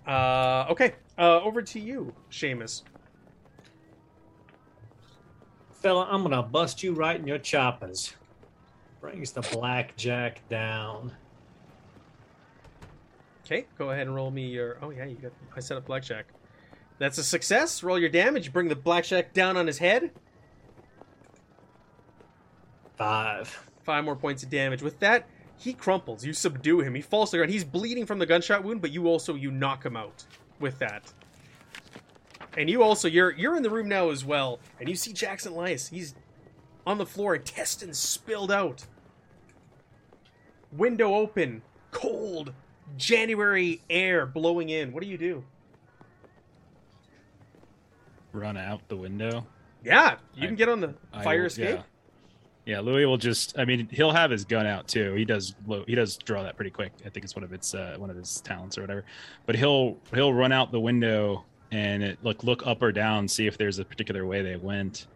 Uh, 0.07 0.65
okay. 0.69 0.93
Uh, 1.17 1.41
over 1.41 1.61
to 1.61 1.79
you, 1.79 2.13
Seamus. 2.31 2.83
fella, 5.71 6.07
I'm 6.09 6.23
gonna 6.23 6.41
bust 6.41 6.81
you 6.81 6.93
right 6.93 7.19
in 7.19 7.27
your 7.27 7.37
choppers. 7.37 8.13
Brings 9.01 9.33
the 9.33 9.41
blackjack 9.41 10.47
down. 10.47 11.11
Okay, 13.45 13.65
go 13.77 13.91
ahead 13.91 14.07
and 14.07 14.15
roll 14.15 14.31
me 14.31 14.47
your. 14.47 14.77
Oh 14.81 14.89
yeah, 14.89 15.05
you 15.05 15.15
got. 15.15 15.31
I 15.55 15.59
set 15.59 15.77
up 15.77 15.85
blackjack. 15.85 16.27
That's 16.97 17.17
a 17.17 17.23
success. 17.23 17.83
Roll 17.83 17.99
your 17.99 18.09
damage. 18.09 18.53
Bring 18.53 18.69
the 18.69 18.75
blackjack 18.75 19.33
down 19.33 19.57
on 19.57 19.67
his 19.67 19.79
head. 19.79 20.11
Five. 22.95 23.69
Five 23.83 24.05
more 24.05 24.15
points 24.15 24.43
of 24.43 24.49
damage. 24.49 24.81
With 24.81 24.99
that, 24.99 25.27
he 25.57 25.73
crumples. 25.73 26.23
You 26.23 26.33
subdue 26.33 26.79
him. 26.79 26.95
He 26.95 27.01
falls 27.01 27.31
to 27.31 27.35
the 27.35 27.39
ground. 27.39 27.51
He's 27.51 27.65
bleeding 27.65 28.05
from 28.05 28.19
the 28.19 28.25
gunshot 28.25 28.63
wound, 28.63 28.81
but 28.81 28.91
you 28.91 29.07
also 29.07 29.35
you 29.35 29.51
knock 29.51 29.85
him 29.85 29.97
out 29.97 30.23
with 30.59 30.79
that. 30.79 31.11
And 32.55 32.69
you 32.69 32.83
also 32.83 33.07
you're 33.07 33.31
you're 33.31 33.57
in 33.57 33.63
the 33.63 33.69
room 33.69 33.89
now 33.89 34.09
as 34.09 34.23
well, 34.23 34.59
and 34.79 34.87
you 34.87 34.95
see 34.95 35.11
Jackson 35.11 35.53
Elias. 35.53 35.89
He's 35.89 36.15
on 36.85 36.97
the 36.97 37.05
floor, 37.05 37.35
intestines 37.35 37.97
spilled 37.97 38.51
out. 38.51 38.85
Window 40.71 41.13
open, 41.15 41.61
cold, 41.91 42.53
January 42.97 43.81
air 43.89 44.25
blowing 44.25 44.69
in. 44.69 44.91
What 44.91 45.03
do 45.03 45.09
you 45.09 45.17
do? 45.17 45.43
Run 48.31 48.57
out 48.57 48.81
the 48.87 48.97
window. 48.97 49.45
Yeah, 49.83 50.15
you 50.35 50.43
I- 50.43 50.47
can 50.47 50.55
get 50.55 50.69
on 50.69 50.79
the 50.79 50.93
fire 51.23 51.39
will- 51.39 51.45
escape. 51.47 51.69
Yeah. 51.77 51.83
Yeah, 52.65 52.79
Louis 52.79 53.05
will 53.05 53.17
just. 53.17 53.59
I 53.59 53.65
mean, 53.65 53.89
he'll 53.91 54.13
have 54.13 54.31
his 54.31 54.45
gun 54.45 54.65
out 54.65 54.87
too. 54.87 55.13
He 55.15 55.25
does. 55.25 55.53
He 55.85 55.95
does 55.95 56.15
draw 56.15 56.43
that 56.43 56.55
pretty 56.55 56.71
quick. 56.71 56.93
I 57.05 57.09
think 57.09 57.25
it's 57.25 57.35
one 57.35 57.43
of 57.43 57.51
its 57.51 57.75
uh, 57.75 57.95
one 57.97 58.09
of 58.09 58.15
his 58.15 58.39
talents 58.39 58.77
or 58.77 58.81
whatever. 58.81 59.03
But 59.45 59.57
he'll 59.57 59.97
he'll 60.13 60.33
run 60.33 60.53
out 60.53 60.71
the 60.71 60.79
window 60.79 61.43
and 61.73 62.01
it, 62.01 62.19
look 62.23 62.41
look 62.45 62.65
up 62.65 62.81
or 62.81 62.93
down, 62.93 63.27
see 63.27 63.47
if 63.47 63.57
there's 63.57 63.79
a 63.79 63.85
particular 63.85 64.25
way 64.25 64.41
they 64.41 64.55
went, 64.55 65.07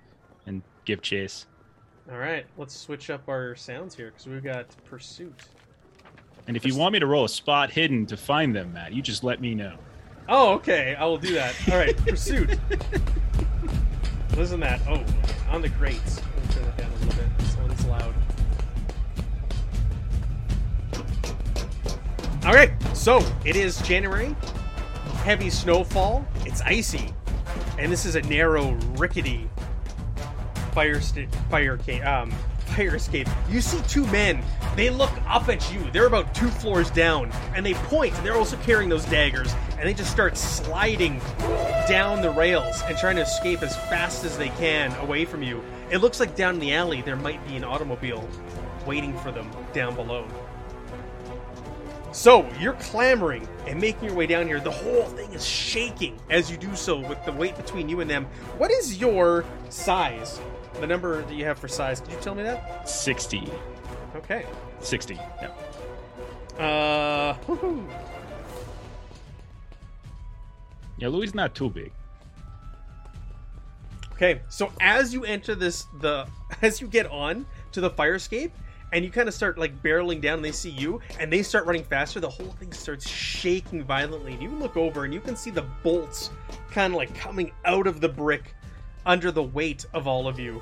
and 0.46 0.62
give 0.84 1.02
chase. 1.02 1.46
All 2.12 2.18
right, 2.18 2.46
let's 2.58 2.76
switch 2.76 3.10
up 3.10 3.30
our 3.30 3.56
sounds 3.56 3.96
here 3.96 4.08
because 4.12 4.28
we've 4.28 4.44
got 4.44 4.66
pursuit. 4.84 5.42
And 6.48 6.56
if 6.56 6.66
you 6.66 6.76
want 6.76 6.94
me 6.94 7.00
to 7.00 7.06
roll 7.06 7.26
a 7.26 7.30
spot 7.30 7.72
hidden 7.72 8.06
to 8.08 8.18
find 8.18 8.56
them, 8.56 8.74
Matt, 8.74 8.94
you 8.94 9.02
just 9.02 9.24
let 9.24 9.42
me 9.42 9.54
know. 9.54 9.78
Oh, 10.30 10.54
okay. 10.54 10.96
I 10.96 11.06
will 11.06 11.18
do 11.18 11.34
that. 11.34 11.56
All 11.70 11.78
right, 11.78 11.96
pursuit. 11.98 12.58
Listen 14.36 14.60
that. 14.62 14.80
Oh, 14.88 15.04
on 15.50 15.62
the 15.62 15.70
grates. 15.70 16.22
Let 16.22 16.48
me 16.48 16.54
turn 16.54 16.64
that 16.64 16.78
down 16.78 16.92
a 16.92 16.96
little 17.06 17.22
bit. 17.24 17.38
This 17.38 17.58
one's 17.58 17.86
loud. 17.86 18.14
All 22.46 22.54
right, 22.54 22.72
so 22.96 23.20
it 23.46 23.56
is 23.58 23.82
January. 23.82 24.36
Heavy 25.24 25.50
snowfall. 25.50 26.26
It's 26.46 26.62
icy, 26.62 27.14
and 27.78 27.92
this 27.92 28.06
is 28.06 28.16
a 28.16 28.22
narrow, 28.22 28.72
rickety 28.96 29.50
fire 30.72 31.02
st- 31.02 31.34
fire 31.50 31.78
ca- 31.78 32.02
um 32.04 32.32
fire 32.68 32.96
escape. 32.96 33.28
You 33.50 33.62
see 33.62 33.82
two 33.88 34.06
men. 34.08 34.44
They 34.76 34.90
look 34.90 35.12
up 35.28 35.50
at 35.50 35.74
you. 35.74 35.90
They're 35.92 36.08
about 36.08 36.34
two 36.36 36.50
floors 36.50 36.92
down, 36.92 37.32
and 37.56 37.66
they 37.66 37.74
point. 37.74 38.14
And 38.16 38.26
they're 38.26 38.38
also 38.38 38.58
carrying 38.58 38.90
those 38.90 39.06
daggers, 39.06 39.54
and 39.78 39.88
they 39.88 39.94
just 39.94 40.12
start 40.12 40.38
sliding 40.38 41.20
down 41.88 42.22
the 42.22 42.32
rails 42.32 42.82
and 42.86 42.98
trying 42.98 43.16
to 43.16 43.24
escape 43.24 43.62
as 43.64 43.76
fast 43.76 44.26
as 44.26 44.38
they 44.38 44.50
can 44.50 44.94
away 44.98 45.26
from 45.26 45.42
you. 45.42 45.64
It 45.90 46.00
looks 46.00 46.20
like 46.20 46.36
down 46.36 46.56
in 46.56 46.60
the 46.60 46.74
alley 46.74 47.02
there 47.02 47.16
might 47.16 47.46
be 47.48 47.56
an 47.56 47.64
automobile 47.64 48.28
waiting 48.86 49.18
for 49.20 49.32
them 49.32 49.50
down 49.74 49.96
below. 49.96 50.28
So 52.12 52.50
you're 52.60 52.74
clamoring 52.74 53.48
and 53.68 53.80
making 53.80 54.06
your 54.06 54.16
way 54.16 54.26
down 54.26 54.48
here. 54.48 54.60
The 54.60 54.72
whole 54.72 55.04
thing 55.04 55.34
is 55.34 55.46
shaking 55.46 56.20
as 56.30 56.50
you 56.50 56.58
do 56.58 56.76
so 56.76 56.98
with 56.98 57.24
the 57.26 57.32
weight 57.32 57.56
between 57.56 57.90
you 57.90 58.00
and 58.00 58.10
them. 58.10 58.26
What 58.58 58.72
is 58.72 58.98
your 59.00 59.46
size? 59.70 60.40
The 60.80 60.88
number 60.88 61.22
that 61.22 61.34
you 61.34 61.46
have 61.46 61.58
for 61.58 61.68
size? 61.68 62.00
Could 62.00 62.12
you 62.12 62.20
tell 62.22 62.36
me 62.36 62.44
that? 62.44 62.88
Sixty. 62.88 63.50
Okay. 64.16 64.46
60. 64.80 65.16
Yeah. 65.16 65.50
Uh, 66.58 67.38
woohoo. 67.46 67.88
Yeah, 70.98 71.10
Louis 71.10 71.28
is 71.28 71.36
not 71.36 71.54
too 71.54 71.70
big. 71.70 71.92
Okay, 74.14 74.42
so 74.50 74.72
as 74.82 75.14
you 75.14 75.26
enter 75.26 75.54
this, 75.54 75.86
the 76.02 76.28
as 76.64 76.82
you 76.82 76.88
get 76.88 77.06
on 77.12 77.46
to 77.72 77.82
the 77.82 77.90
fire 77.92 78.16
escape, 78.16 78.52
and 78.92 79.06
you 79.06 79.12
kind 79.12 79.28
of 79.28 79.36
start 79.36 79.60
like 79.60 79.84
barreling 79.84 80.22
down, 80.22 80.36
and 80.36 80.46
they 80.46 80.52
see 80.52 80.72
you, 80.72 81.00
and 81.20 81.32
they 81.32 81.44
start 81.44 81.68
running 81.68 81.84
faster. 81.84 82.20
The 82.20 82.30
whole 82.30 82.52
thing 82.54 82.74
starts 82.74 83.08
shaking 83.08 83.84
violently, 83.84 84.34
and 84.34 84.42
you 84.42 84.50
look 84.50 84.76
over, 84.76 85.06
and 85.06 85.14
you 85.14 85.20
can 85.20 85.36
see 85.36 85.52
the 85.52 85.66
bolts 85.84 86.32
kind 86.72 86.94
of 86.94 86.98
like 86.98 87.14
coming 87.14 87.52
out 87.66 87.86
of 87.86 88.02
the 88.02 88.10
brick 88.10 88.56
under 89.08 89.32
the 89.32 89.42
weight 89.42 89.86
of 89.94 90.06
all 90.06 90.28
of 90.28 90.38
you. 90.38 90.62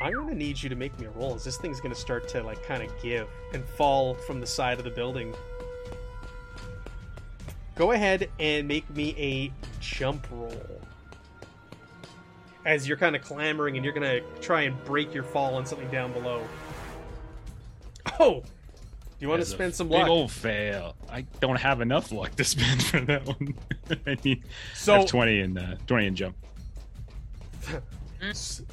I'm 0.00 0.14
gonna 0.14 0.34
need 0.34 0.60
you 0.60 0.68
to 0.68 0.74
make 0.74 0.98
me 0.98 1.06
a 1.06 1.10
roll, 1.10 1.36
as 1.36 1.44
this 1.44 1.58
thing's 1.58 1.80
gonna 1.80 1.94
start 1.94 2.26
to 2.30 2.42
like 2.42 2.60
kind 2.64 2.82
of 2.82 2.90
give 3.00 3.28
and 3.52 3.64
fall 3.64 4.14
from 4.14 4.40
the 4.40 4.46
side 4.46 4.78
of 4.78 4.84
the 4.84 4.90
building. 4.90 5.32
Go 7.76 7.92
ahead 7.92 8.28
and 8.40 8.66
make 8.66 8.88
me 8.90 9.14
a 9.16 9.52
jump 9.80 10.26
roll. 10.32 10.80
As 12.64 12.88
you're 12.88 12.96
kind 12.96 13.14
of 13.14 13.22
clambering 13.22 13.76
and 13.76 13.84
you're 13.84 13.94
gonna 13.94 14.20
try 14.40 14.62
and 14.62 14.82
break 14.84 15.14
your 15.14 15.22
fall 15.22 15.54
on 15.54 15.66
something 15.66 15.90
down 15.90 16.12
below. 16.12 16.42
Oh! 18.18 18.42
Do 19.22 19.26
you 19.26 19.30
want 19.30 19.42
to 19.42 19.46
spend 19.46 19.72
some 19.72 19.86
big 19.86 19.98
luck? 19.98 20.08
old 20.08 20.32
fail. 20.32 20.96
I 21.08 21.20
don't 21.38 21.54
have 21.54 21.80
enough 21.80 22.10
luck 22.10 22.34
to 22.34 22.42
spend 22.54 22.82
for 22.82 22.98
that 23.02 23.24
one. 23.24 23.54
I 24.04 24.16
need 24.24 24.42
I 24.44 24.74
so 24.74 24.94
have 24.94 25.06
20 25.06 25.38
in 25.38 25.56
uh, 25.56 25.76
20 25.86 26.06
and 26.08 26.16
jump. 26.16 26.36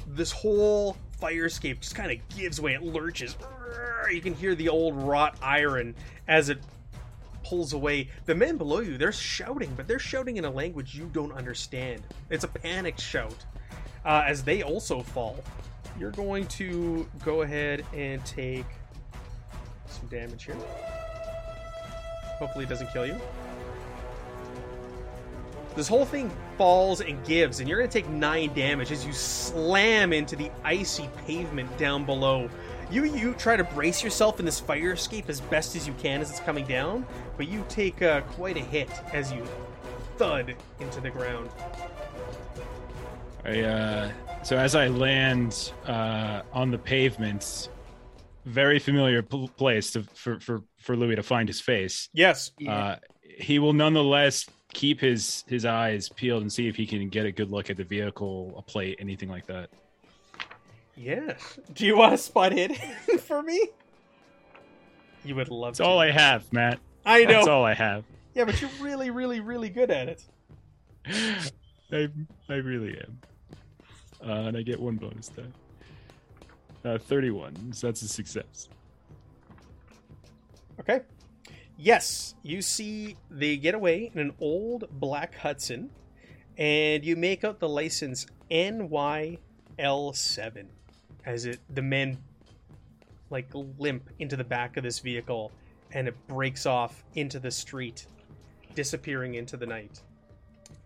this 0.08 0.32
whole 0.32 0.96
fire 1.20 1.44
escape 1.44 1.80
just 1.80 1.94
kind 1.94 2.10
of 2.10 2.36
gives 2.36 2.60
way. 2.60 2.74
It 2.74 2.82
lurches. 2.82 3.36
You 4.10 4.20
can 4.20 4.34
hear 4.34 4.56
the 4.56 4.68
old 4.68 4.96
wrought 4.96 5.38
iron 5.40 5.94
as 6.26 6.48
it 6.48 6.58
pulls 7.44 7.72
away. 7.72 8.08
The 8.24 8.34
men 8.34 8.56
below 8.56 8.80
you, 8.80 8.98
they're 8.98 9.12
shouting, 9.12 9.72
but 9.76 9.86
they're 9.86 10.00
shouting 10.00 10.36
in 10.36 10.44
a 10.44 10.50
language 10.50 10.96
you 10.96 11.08
don't 11.12 11.30
understand. 11.30 12.02
It's 12.28 12.42
a 12.42 12.48
panicked 12.48 13.00
shout 13.00 13.46
uh, 14.04 14.24
as 14.26 14.42
they 14.42 14.64
also 14.64 15.00
fall. 15.00 15.44
You're 15.96 16.10
going 16.10 16.48
to 16.48 17.08
go 17.24 17.42
ahead 17.42 17.86
and 17.94 18.24
take 18.26 18.66
some 19.90 20.06
damage 20.08 20.44
here. 20.44 20.56
Hopefully, 22.38 22.64
it 22.64 22.68
doesn't 22.68 22.90
kill 22.92 23.06
you. 23.06 23.20
This 25.76 25.86
whole 25.86 26.04
thing 26.04 26.30
falls 26.58 27.00
and 27.00 27.24
gives, 27.24 27.60
and 27.60 27.68
you're 27.68 27.78
going 27.78 27.88
to 27.88 27.92
take 27.92 28.08
nine 28.08 28.52
damage 28.54 28.90
as 28.90 29.06
you 29.06 29.12
slam 29.12 30.12
into 30.12 30.34
the 30.34 30.50
icy 30.64 31.08
pavement 31.26 31.76
down 31.78 32.04
below. 32.04 32.50
You 32.90 33.04
you 33.04 33.34
try 33.34 33.56
to 33.56 33.62
brace 33.62 34.02
yourself 34.02 34.40
in 34.40 34.44
this 34.44 34.58
fire 34.58 34.92
escape 34.92 35.28
as 35.28 35.40
best 35.40 35.76
as 35.76 35.86
you 35.86 35.94
can 35.94 36.20
as 36.20 36.30
it's 36.30 36.40
coming 36.40 36.66
down, 36.66 37.06
but 37.36 37.46
you 37.46 37.64
take 37.68 38.02
uh, 38.02 38.22
quite 38.22 38.56
a 38.56 38.60
hit 38.60 38.90
as 39.12 39.32
you 39.32 39.46
thud 40.16 40.56
into 40.80 41.00
the 41.00 41.10
ground. 41.10 41.48
I, 43.44 43.60
uh, 43.60 44.10
so 44.42 44.56
as 44.56 44.74
I 44.74 44.88
land 44.88 45.72
uh, 45.86 46.42
on 46.52 46.70
the 46.70 46.78
pavement, 46.78 47.68
very 48.44 48.78
familiar 48.78 49.22
pl- 49.22 49.48
place 49.48 49.90
to, 49.92 50.02
for, 50.14 50.40
for, 50.40 50.62
for 50.78 50.96
Louis 50.96 51.16
to 51.16 51.22
find 51.22 51.48
his 51.48 51.60
face. 51.60 52.08
Yes, 52.12 52.50
Uh, 52.66 52.96
he 53.38 53.58
will 53.58 53.72
nonetheless 53.72 54.46
keep 54.72 55.00
his 55.00 55.42
his 55.48 55.64
eyes 55.64 56.08
peeled 56.08 56.42
and 56.42 56.52
see 56.52 56.68
if 56.68 56.76
he 56.76 56.86
can 56.86 57.08
get 57.08 57.26
a 57.26 57.32
good 57.32 57.50
look 57.50 57.70
at 57.70 57.76
the 57.76 57.84
vehicle, 57.84 58.54
a 58.56 58.62
plate, 58.62 58.96
anything 59.00 59.28
like 59.28 59.46
that. 59.46 59.68
yes. 60.96 61.58
Do 61.74 61.86
you 61.86 61.96
want 61.96 62.12
to 62.12 62.18
spot 62.18 62.52
hit 62.52 62.76
for 63.20 63.42
me? 63.42 63.68
You 65.24 65.34
would 65.34 65.48
love 65.50 65.72
That's 65.72 65.78
to. 65.78 65.84
all 65.84 65.98
I 65.98 66.10
have, 66.10 66.50
Matt. 66.52 66.78
I 67.04 67.24
know. 67.24 67.32
That's 67.32 67.48
all 67.48 67.64
I 67.64 67.74
have. 67.74 68.04
Yeah, 68.34 68.44
but 68.44 68.60
you're 68.60 68.70
really, 68.80 69.10
really, 69.10 69.40
really 69.40 69.68
good 69.70 69.90
at 69.90 70.08
it. 70.08 70.24
I 71.92 72.08
I 72.48 72.54
really 72.56 72.96
am. 72.98 73.18
Uh, 74.22 74.32
and 74.48 74.56
I 74.56 74.62
get 74.62 74.78
one 74.78 74.96
bonus 74.96 75.28
die. 75.28 75.42
Uh, 76.84 76.98
31. 76.98 77.72
So 77.72 77.86
that's 77.88 78.02
a 78.02 78.08
success. 78.08 78.68
Okay. 80.80 81.00
Yes, 81.76 82.34
you 82.42 82.60
see 82.62 83.16
they 83.30 83.56
get 83.56 83.74
away 83.74 84.10
in 84.12 84.20
an 84.20 84.32
old 84.40 84.84
black 84.90 85.34
Hudson, 85.36 85.90
and 86.58 87.04
you 87.04 87.16
make 87.16 87.42
out 87.44 87.58
the 87.58 87.68
license 87.68 88.26
NYL7 88.50 89.38
as 91.26 91.44
it 91.46 91.60
the 91.74 91.82
men 91.82 92.18
like 93.30 93.48
limp 93.54 94.10
into 94.18 94.36
the 94.36 94.44
back 94.44 94.76
of 94.76 94.82
this 94.82 94.98
vehicle 94.98 95.52
and 95.92 96.08
it 96.08 96.16
breaks 96.28 96.66
off 96.66 97.04
into 97.14 97.38
the 97.38 97.50
street, 97.50 98.06
disappearing 98.74 99.34
into 99.34 99.56
the 99.56 99.66
night. 99.66 100.00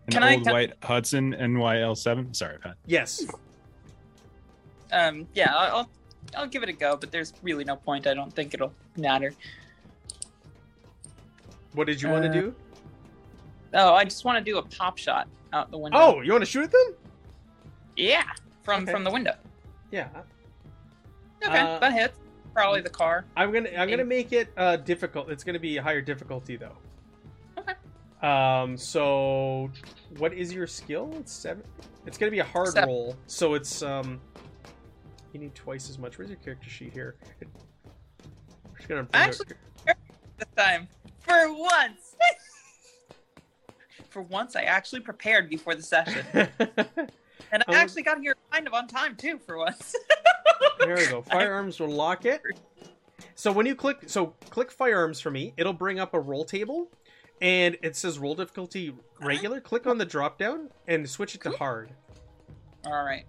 An 0.07 0.13
Can 0.13 0.23
I- 0.23 0.33
old 0.35 0.43
can- 0.43 0.53
white 0.53 0.73
Hudson 0.83 1.33
NYL7. 1.33 2.35
Sorry, 2.35 2.57
Pat. 2.59 2.75
Yes. 2.85 3.25
Um, 4.91 5.27
yeah, 5.33 5.53
I'll, 5.55 5.89
I'll 6.35 6.47
give 6.47 6.63
it 6.63 6.69
a 6.69 6.73
go, 6.73 6.95
but 6.97 7.11
there's 7.11 7.33
really 7.41 7.63
no 7.63 7.75
point. 7.75 8.07
I 8.07 8.13
don't 8.13 8.33
think 8.33 8.53
it'll 8.53 8.73
matter. 8.97 9.33
What 11.73 11.87
did 11.87 12.01
you 12.01 12.09
want 12.09 12.23
to 12.23 12.29
Uh, 12.29 12.33
do? 12.33 12.55
Oh, 13.73 13.93
I 13.93 14.03
just 14.05 14.23
want 14.23 14.37
to 14.43 14.43
do 14.51 14.57
a 14.57 14.61
pop 14.61 14.97
shot 14.97 15.27
out 15.51 15.71
the 15.71 15.77
window. 15.77 15.97
Oh, 15.99 16.21
you 16.21 16.31
want 16.31 16.43
to 16.43 16.49
shoot 16.49 16.63
at 16.65 16.71
them? 16.71 16.95
yeah, 17.97 18.23
from 18.63 18.83
Okay. 18.83 18.91
from 18.91 19.03
the 19.03 19.11
window. 19.11 19.35
Yeah. 19.91 20.07
Okay, 21.45 21.59
Uh, 21.59 21.79
that 21.79 21.93
hits. 21.93 22.17
Probably 22.53 22.79
the 22.81 22.89
car. 22.89 23.25
I'm 23.35 23.51
gonna 23.51 23.69
I'm 23.77 23.89
gonna 23.89 24.05
make 24.05 24.31
it 24.31 24.47
uh 24.55 24.77
difficult. 24.77 25.29
It's 25.29 25.43
gonna 25.43 25.59
be 25.59 25.75
a 25.77 25.83
higher 25.83 25.99
difficulty 26.01 26.55
though. 26.55 26.77
Okay. 27.57 27.73
Um. 28.25 28.77
So, 28.77 29.69
what 30.17 30.33
is 30.33 30.53
your 30.53 30.65
skill? 30.67 31.13
It's 31.19 31.33
seven. 31.33 31.63
It's 32.05 32.17
gonna 32.17 32.31
be 32.31 32.39
a 32.39 32.45
hard 32.45 32.69
Seven. 32.69 32.87
roll. 32.89 33.15
So 33.27 33.55
it's 33.55 33.81
um. 33.81 34.21
You 35.35 35.41
need 35.41 35.53
twice 35.53 35.89
as 35.89 35.99
much. 35.99 36.17
Where's 36.17 36.29
your 36.29 36.37
character 36.39 36.69
sheet 36.69 36.93
here? 36.93 37.15
It, 37.41 37.49
just 38.77 38.87
gonna 38.87 39.05
Actually- 39.13 39.47
This 39.85 40.47
time, 40.55 40.87
for 41.19 41.53
once. 41.53 42.15
for 44.09 44.21
once, 44.21 44.55
I 44.55 44.61
actually 44.61 45.01
prepared 45.01 45.49
before 45.49 45.75
the 45.75 45.83
session, 45.83 46.25
and 46.33 46.47
I 47.51 47.63
Um, 47.67 47.73
actually 47.75 48.03
got 48.03 48.21
here 48.21 48.37
kind 48.49 48.65
of 48.65 48.73
on 48.73 48.87
time 48.87 49.17
too. 49.17 49.37
For 49.45 49.57
once. 49.57 49.93
there 50.79 50.95
we 50.95 51.05
go. 51.07 51.21
Firearms 51.29 51.81
will 51.81 51.89
lock 51.89 52.23
it. 52.23 52.41
So 53.35 53.51
when 53.51 53.65
you 53.65 53.75
click, 53.75 54.03
so 54.07 54.27
click 54.51 54.71
firearms 54.71 55.19
for 55.19 55.31
me, 55.31 55.53
it'll 55.57 55.73
bring 55.73 55.99
up 55.99 56.13
a 56.13 56.19
roll 56.21 56.45
table, 56.45 56.89
and 57.41 57.77
it 57.81 57.97
says 57.97 58.19
roll 58.19 58.35
difficulty 58.35 58.95
regular. 59.19 59.59
Click 59.59 59.85
on 59.85 59.97
the 59.97 60.05
drop 60.05 60.39
down 60.39 60.69
and 60.87 61.09
switch 61.09 61.35
it 61.35 61.41
to 61.41 61.49
hard. 61.51 61.89
All 62.85 63.03
right. 63.03 63.25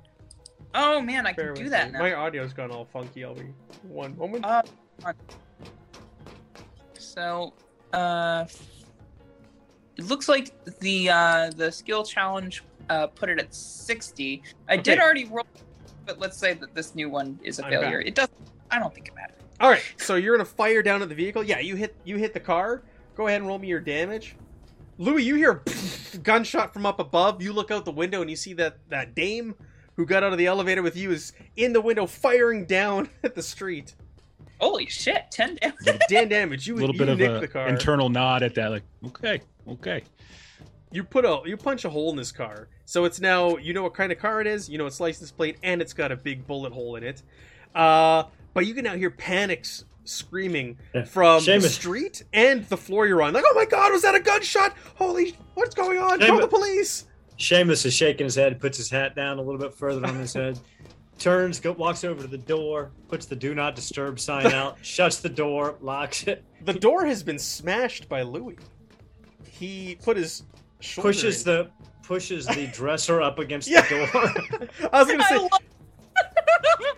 Oh 0.75 1.01
man, 1.01 1.27
I 1.27 1.33
Bear 1.33 1.55
can 1.55 1.65
do 1.65 1.71
that. 1.71 1.93
My 1.93 2.13
audio's 2.15 2.53
gone 2.53 2.71
all 2.71 2.85
funky. 2.85 3.25
I'll 3.25 3.35
be 3.35 3.47
one 3.83 4.17
moment. 4.19 4.45
Uh, 4.45 4.63
So, 6.99 7.53
uh, 7.93 8.45
it 9.97 10.05
looks 10.05 10.29
like 10.29 10.53
the 10.81 11.09
uh, 11.11 11.51
the 11.57 11.71
skill 11.71 12.05
challenge 12.05 12.63
uh, 12.91 13.07
put 13.07 13.29
it 13.29 13.39
at 13.39 13.55
sixty. 13.55 14.43
I 14.69 14.77
did 14.77 14.99
already 14.99 15.25
roll, 15.27 15.47
but 16.05 16.19
let's 16.19 16.37
say 16.37 16.55
that 16.55 16.75
this 16.75 16.95
new 16.95 17.09
one 17.09 17.39
is 17.43 17.59
a 17.59 17.65
I'm 17.65 17.71
failure. 17.73 17.99
back. 17.99 18.07
It 18.09 18.15
does. 18.15 18.29
I 18.71 18.79
don't 18.79 18.93
think 18.95 19.09
it 19.09 19.15
matters. 19.15 19.37
all 19.61 19.71
right, 19.71 19.83
so 19.97 20.17
you're 20.17 20.37
gonna 20.37 20.45
fire 20.45 20.83
down 20.83 21.03
at 21.03 21.09
the 21.09 21.15
vehicle. 21.15 21.43
Yeah, 21.45 21.61
you 21.61 21.77
hit 21.77 21.95
you 22.05 22.17
hit 22.17 22.35
the 22.35 22.41
car. 22.41 22.83
Go 23.15 23.29
ahead 23.29 23.41
and 23.41 23.47
roll 23.49 23.59
me 23.59 23.69
your 23.69 23.81
damage. 23.81 24.37
Louis, 24.99 25.23
you 25.23 25.35
hear 25.37 25.63
a 26.15 26.17
gunshot 26.23 26.73
from 26.73 26.85
up 26.87 26.99
above. 27.01 27.43
You 27.43 27.53
look 27.53 27.71
out 27.71 27.85
the 27.85 27.93
window 27.93 28.21
and 28.23 28.29
you 28.31 28.37
see 28.37 28.53
that 28.55 28.79
that 28.89 29.15
dame 29.15 29.55
who 29.97 30.07
got 30.07 30.23
out 30.23 30.33
of 30.33 30.39
the 30.39 30.47
elevator 30.47 30.83
with 30.83 30.97
you 30.97 31.11
is 31.11 31.33
in 31.57 31.73
the 31.73 31.81
window 31.81 32.07
firing 32.07 32.65
down 32.67 33.09
at 33.25 33.35
the 33.35 33.43
street. 33.43 33.95
Holy 34.61 34.87
shit! 34.87 35.25
Ten 35.31 35.57
damage. 35.57 36.01
Dan 36.09 36.29
damage. 36.29 36.67
You 36.67 36.75
A 36.77 36.79
little 36.79 36.95
you 36.95 36.99
bit 36.99 37.09
of 37.11 37.19
nick 37.19 37.31
a 37.31 37.41
the 37.41 37.49
car. 37.49 37.69
internal 37.69 38.09
nod 38.09 38.43
at 38.43 38.55
that, 38.55 38.71
like, 38.71 38.83
okay, 39.07 39.41
okay. 39.69 40.03
you 40.93 41.05
put 41.05 41.25
a 41.27 41.41
you 41.45 41.57
punch 41.59 41.85
a 41.85 41.91
hole 41.91 42.09
in 42.11 42.17
this 42.17 42.33
car 42.33 42.69
so 42.87 43.05
it's 43.05 43.21
now 43.21 43.57
you 43.59 43.75
know 43.75 43.83
what 43.83 43.93
kind 43.93 44.13
of 44.13 44.19
car 44.19 44.41
it 44.41 44.47
is 44.47 44.69
you 44.69 44.79
know 44.79 44.87
its 44.87 45.01
license 45.01 45.31
plate 45.33 45.57
and 45.63 45.83
it's 45.83 45.93
got 45.93 46.13
a 46.13 46.17
big 46.17 46.47
bullet 46.47 46.73
hole 46.73 46.95
in 46.97 47.03
it 47.03 47.23
uh 47.75 48.23
but 48.55 48.65
you 48.65 48.73
can 48.73 48.85
now 48.85 48.95
hear 48.95 49.11
panics 49.11 49.85
screaming 50.05 50.79
Yeah. 50.95 51.05
from 51.05 51.45
the 51.45 51.51
Seamus. 51.53 51.71
street 51.71 52.23
and 52.33 52.65
the 52.69 52.77
floor 52.77 53.07
you're 53.09 53.21
on 53.23 53.35
like 53.35 53.45
oh 53.47 53.55
my 53.57 53.65
god 53.67 53.91
was 53.93 54.03
that 54.03 54.15
a 54.15 54.21
gunshot 54.21 54.75
holy 54.95 55.37
what's 55.55 55.75
going 55.75 55.99
on 55.99 56.21
call 56.21 56.29
Seamus. 56.39 56.41
the 56.43 56.49
police 56.49 57.05
Seamus 57.39 57.85
is 57.85 57.95
shaking 57.95 58.25
his 58.25 58.35
head, 58.35 58.61
puts 58.61 58.79
his 58.79 58.91
hat 58.91 59.15
down 59.15 59.39
a 59.39 59.43
little 59.43 59.61
bit 59.61 59.75
further 59.75 60.07
on 60.07 60.15
his 60.17 60.33
head, 60.33 60.59
turns, 61.19 61.61
go, 61.61 61.73
walks 61.73 62.05
over 62.05 62.23
to 62.23 62.29
the 62.29 62.39
door, 62.39 62.91
puts 63.09 63.27
the 63.27 63.37
"Do 63.37 63.55
Not 63.55 63.75
Disturb" 63.77 64.19
sign 64.19 64.47
out, 64.53 64.79
shuts 64.83 65.19
the 65.21 65.29
door, 65.29 65.77
locks 65.81 66.25
it, 66.27 66.45
the 66.65 66.73
door 66.75 67.05
has 67.07 67.23
been 67.23 67.39
smashed 67.39 68.09
by 68.09 68.23
louis 68.23 68.57
he 69.49 69.97
put 70.03 70.17
his 70.19 70.43
pushes 70.97 71.47
in. 71.47 71.53
the 71.55 71.71
pushes 72.03 72.47
the 72.47 72.67
dresser 72.75 73.23
up 73.23 73.39
against 73.39 73.69
Yeah. 73.69 73.81
the 73.83 74.69
door. 74.71 74.89
i 74.93 75.03
was 75.03 75.11
gonna 75.11 75.25
say 75.25 75.37
love- 75.39 75.51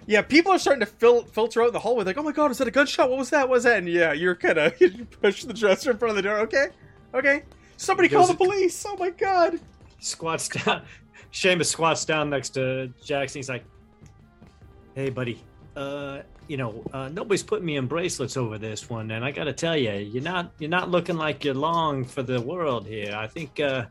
Yeah, 0.06 0.22
people 0.22 0.50
are 0.52 0.58
starting 0.58 0.80
to 0.80 0.86
fil- 0.86 1.24
filter 1.26 1.62
out 1.62 1.68
in 1.68 1.72
the 1.72 1.78
hallway. 1.78 2.02
Like, 2.04 2.16
oh 2.18 2.22
my 2.22 2.32
god, 2.32 2.48
was 2.48 2.58
that 2.58 2.66
a 2.68 2.70
gunshot? 2.70 3.08
What 3.10 3.18
was 3.18 3.30
that? 3.30 3.42
What 3.48 3.56
was 3.56 3.64
that? 3.64 3.78
And 3.78 3.88
yeah, 3.88 4.12
you're 4.12 4.34
kind 4.34 4.58
of 4.58 4.80
you 4.80 5.04
push 5.04 5.44
the 5.44 5.52
dresser 5.52 5.90
in 5.92 5.98
front 5.98 6.10
of 6.10 6.16
the 6.16 6.22
door. 6.22 6.38
Okay, 6.40 6.66
okay. 7.14 7.42
Somebody 7.76 8.08
call 8.08 8.26
the 8.26 8.34
police. 8.34 8.84
Oh 8.88 8.96
my 8.96 9.10
god. 9.10 9.60
Squats 9.98 10.48
down. 10.48 10.82
Seamus 11.32 11.66
squats 11.66 12.04
down 12.04 12.30
next 12.30 12.50
to 12.50 12.88
Jackson. 13.04 13.38
He's 13.38 13.48
like, 13.48 13.64
"Hey, 14.94 15.10
buddy. 15.10 15.42
Uh, 15.76 16.22
you 16.48 16.56
know, 16.56 16.82
uh, 16.92 17.08
nobody's 17.10 17.42
putting 17.42 17.66
me 17.66 17.76
in 17.76 17.86
bracelets 17.86 18.36
over 18.36 18.58
this 18.58 18.88
one, 18.88 19.10
and 19.10 19.24
I 19.24 19.30
got 19.30 19.44
to 19.44 19.52
tell 19.52 19.76
you, 19.76 19.92
you're 19.92 20.22
not 20.22 20.52
you're 20.58 20.70
not 20.70 20.90
looking 20.90 21.16
like 21.16 21.44
you're 21.44 21.54
long 21.54 22.04
for 22.04 22.22
the 22.22 22.40
world 22.40 22.86
here. 22.86 23.14
I 23.14 23.26
think 23.26 23.60
uh, 23.60 23.84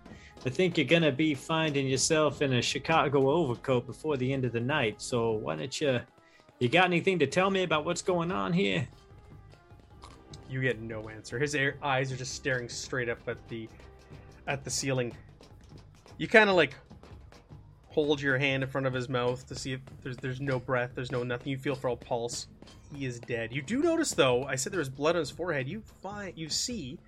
I 0.45 0.49
think 0.49 0.77
you're 0.77 0.87
gonna 0.87 1.11
be 1.11 1.35
finding 1.35 1.87
yourself 1.87 2.41
in 2.41 2.53
a 2.53 2.61
Chicago 2.61 3.29
overcoat 3.29 3.85
before 3.85 4.17
the 4.17 4.31
end 4.33 4.43
of 4.45 4.51
the 4.51 4.59
night. 4.59 5.01
So 5.01 5.31
why 5.31 5.55
don't 5.55 5.79
you? 5.79 5.99
You 6.59 6.69
got 6.69 6.85
anything 6.85 7.19
to 7.19 7.27
tell 7.27 7.51
me 7.51 7.61
about 7.61 7.85
what's 7.85 8.01
going 8.01 8.31
on 8.31 8.51
here? 8.51 8.87
You 10.49 10.61
get 10.61 10.81
no 10.81 11.07
answer. 11.09 11.37
His 11.37 11.53
air- 11.53 11.77
eyes 11.83 12.11
are 12.11 12.15
just 12.15 12.33
staring 12.33 12.67
straight 12.69 13.09
up 13.09 13.19
at 13.27 13.37
the 13.47 13.69
at 14.47 14.63
the 14.63 14.69
ceiling. 14.69 15.15
You 16.17 16.27
kind 16.27 16.49
of 16.49 16.55
like 16.55 16.75
hold 17.89 18.21
your 18.21 18.37
hand 18.37 18.63
in 18.63 18.69
front 18.69 18.85
of 18.85 18.93
his 18.93 19.09
mouth 19.09 19.47
to 19.47 19.55
see 19.55 19.73
if 19.73 19.81
there's 20.03 20.17
there's 20.17 20.41
no 20.41 20.59
breath, 20.59 20.91
there's 20.95 21.11
no 21.11 21.23
nothing. 21.23 21.51
You 21.51 21.57
feel 21.57 21.75
for 21.75 21.89
a 21.89 21.95
pulse. 21.95 22.47
He 22.93 23.05
is 23.05 23.19
dead. 23.19 23.51
You 23.51 23.61
do 23.61 23.81
notice 23.81 24.11
though, 24.11 24.43
I 24.43 24.55
said 24.55 24.71
there 24.71 24.79
was 24.79 24.89
blood 24.89 25.15
on 25.15 25.19
his 25.19 25.31
forehead. 25.31 25.67
You 25.67 25.81
find 26.01 26.37
you 26.37 26.49
see 26.49 26.99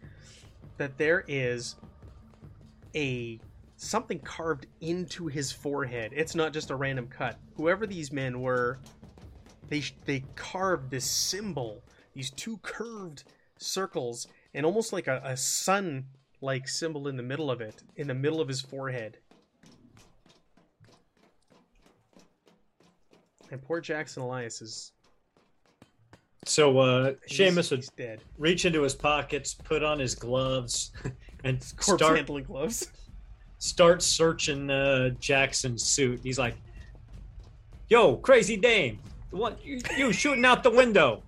that 0.78 0.97
there 0.97 1.26
is 1.28 1.76
a 2.95 3.39
something 3.78 4.20
carved 4.20 4.68
into 4.82 5.28
his 5.28 5.51
forehead. 5.51 6.12
It's 6.14 6.36
not 6.36 6.53
just 6.53 6.70
a 6.70 6.76
random 6.76 7.07
cut. 7.07 7.38
Whoever 7.55 7.88
these 7.88 8.12
men 8.12 8.41
were, 8.41 8.80
they 9.70 9.84
they 10.05 10.24
carved 10.36 10.91
this 10.91 11.05
symbol, 11.05 11.84
these 12.14 12.30
two 12.32 12.57
curved 12.57 13.24
circles, 13.57 14.28
and 14.53 14.66
almost 14.66 14.91
like 14.91 15.07
a, 15.07 15.22
a 15.24 15.38
sun 15.38 16.05
like 16.41 16.67
symbol 16.67 17.07
in 17.07 17.17
the 17.17 17.23
middle 17.23 17.51
of 17.51 17.61
it, 17.61 17.83
in 17.97 18.07
the 18.07 18.13
middle 18.13 18.39
of 18.41 18.47
his 18.47 18.61
forehead. 18.61 19.17
And 23.51 23.61
poor 23.61 23.81
Jackson 23.81 24.21
Elias 24.23 24.61
is 24.61 24.91
So 26.45 26.77
uh, 26.79 27.13
Seamus 27.29 27.71
would 27.71 27.85
dead. 27.97 28.21
reach 28.37 28.65
into 28.65 28.81
his 28.83 28.93
pockets, 28.95 29.53
put 29.53 29.83
on 29.83 29.99
his 29.99 30.15
gloves, 30.15 30.91
and 31.43 31.59
Corpse 31.77 32.03
start 32.03 32.17
handling 32.17 32.43
gloves. 32.43 32.87
start 33.57 34.01
searching 34.03 34.69
uh, 34.69 35.09
Jackson's 35.19 35.83
suit. 35.83 36.19
He's 36.21 36.37
like, 36.37 36.55
"Yo, 37.89 38.17
crazy 38.17 38.55
dame, 38.55 38.99
what 39.31 39.63
you, 39.65 39.81
you 39.97 40.13
shooting 40.13 40.45
out 40.45 40.63
the 40.63 40.69
window? 40.71 41.23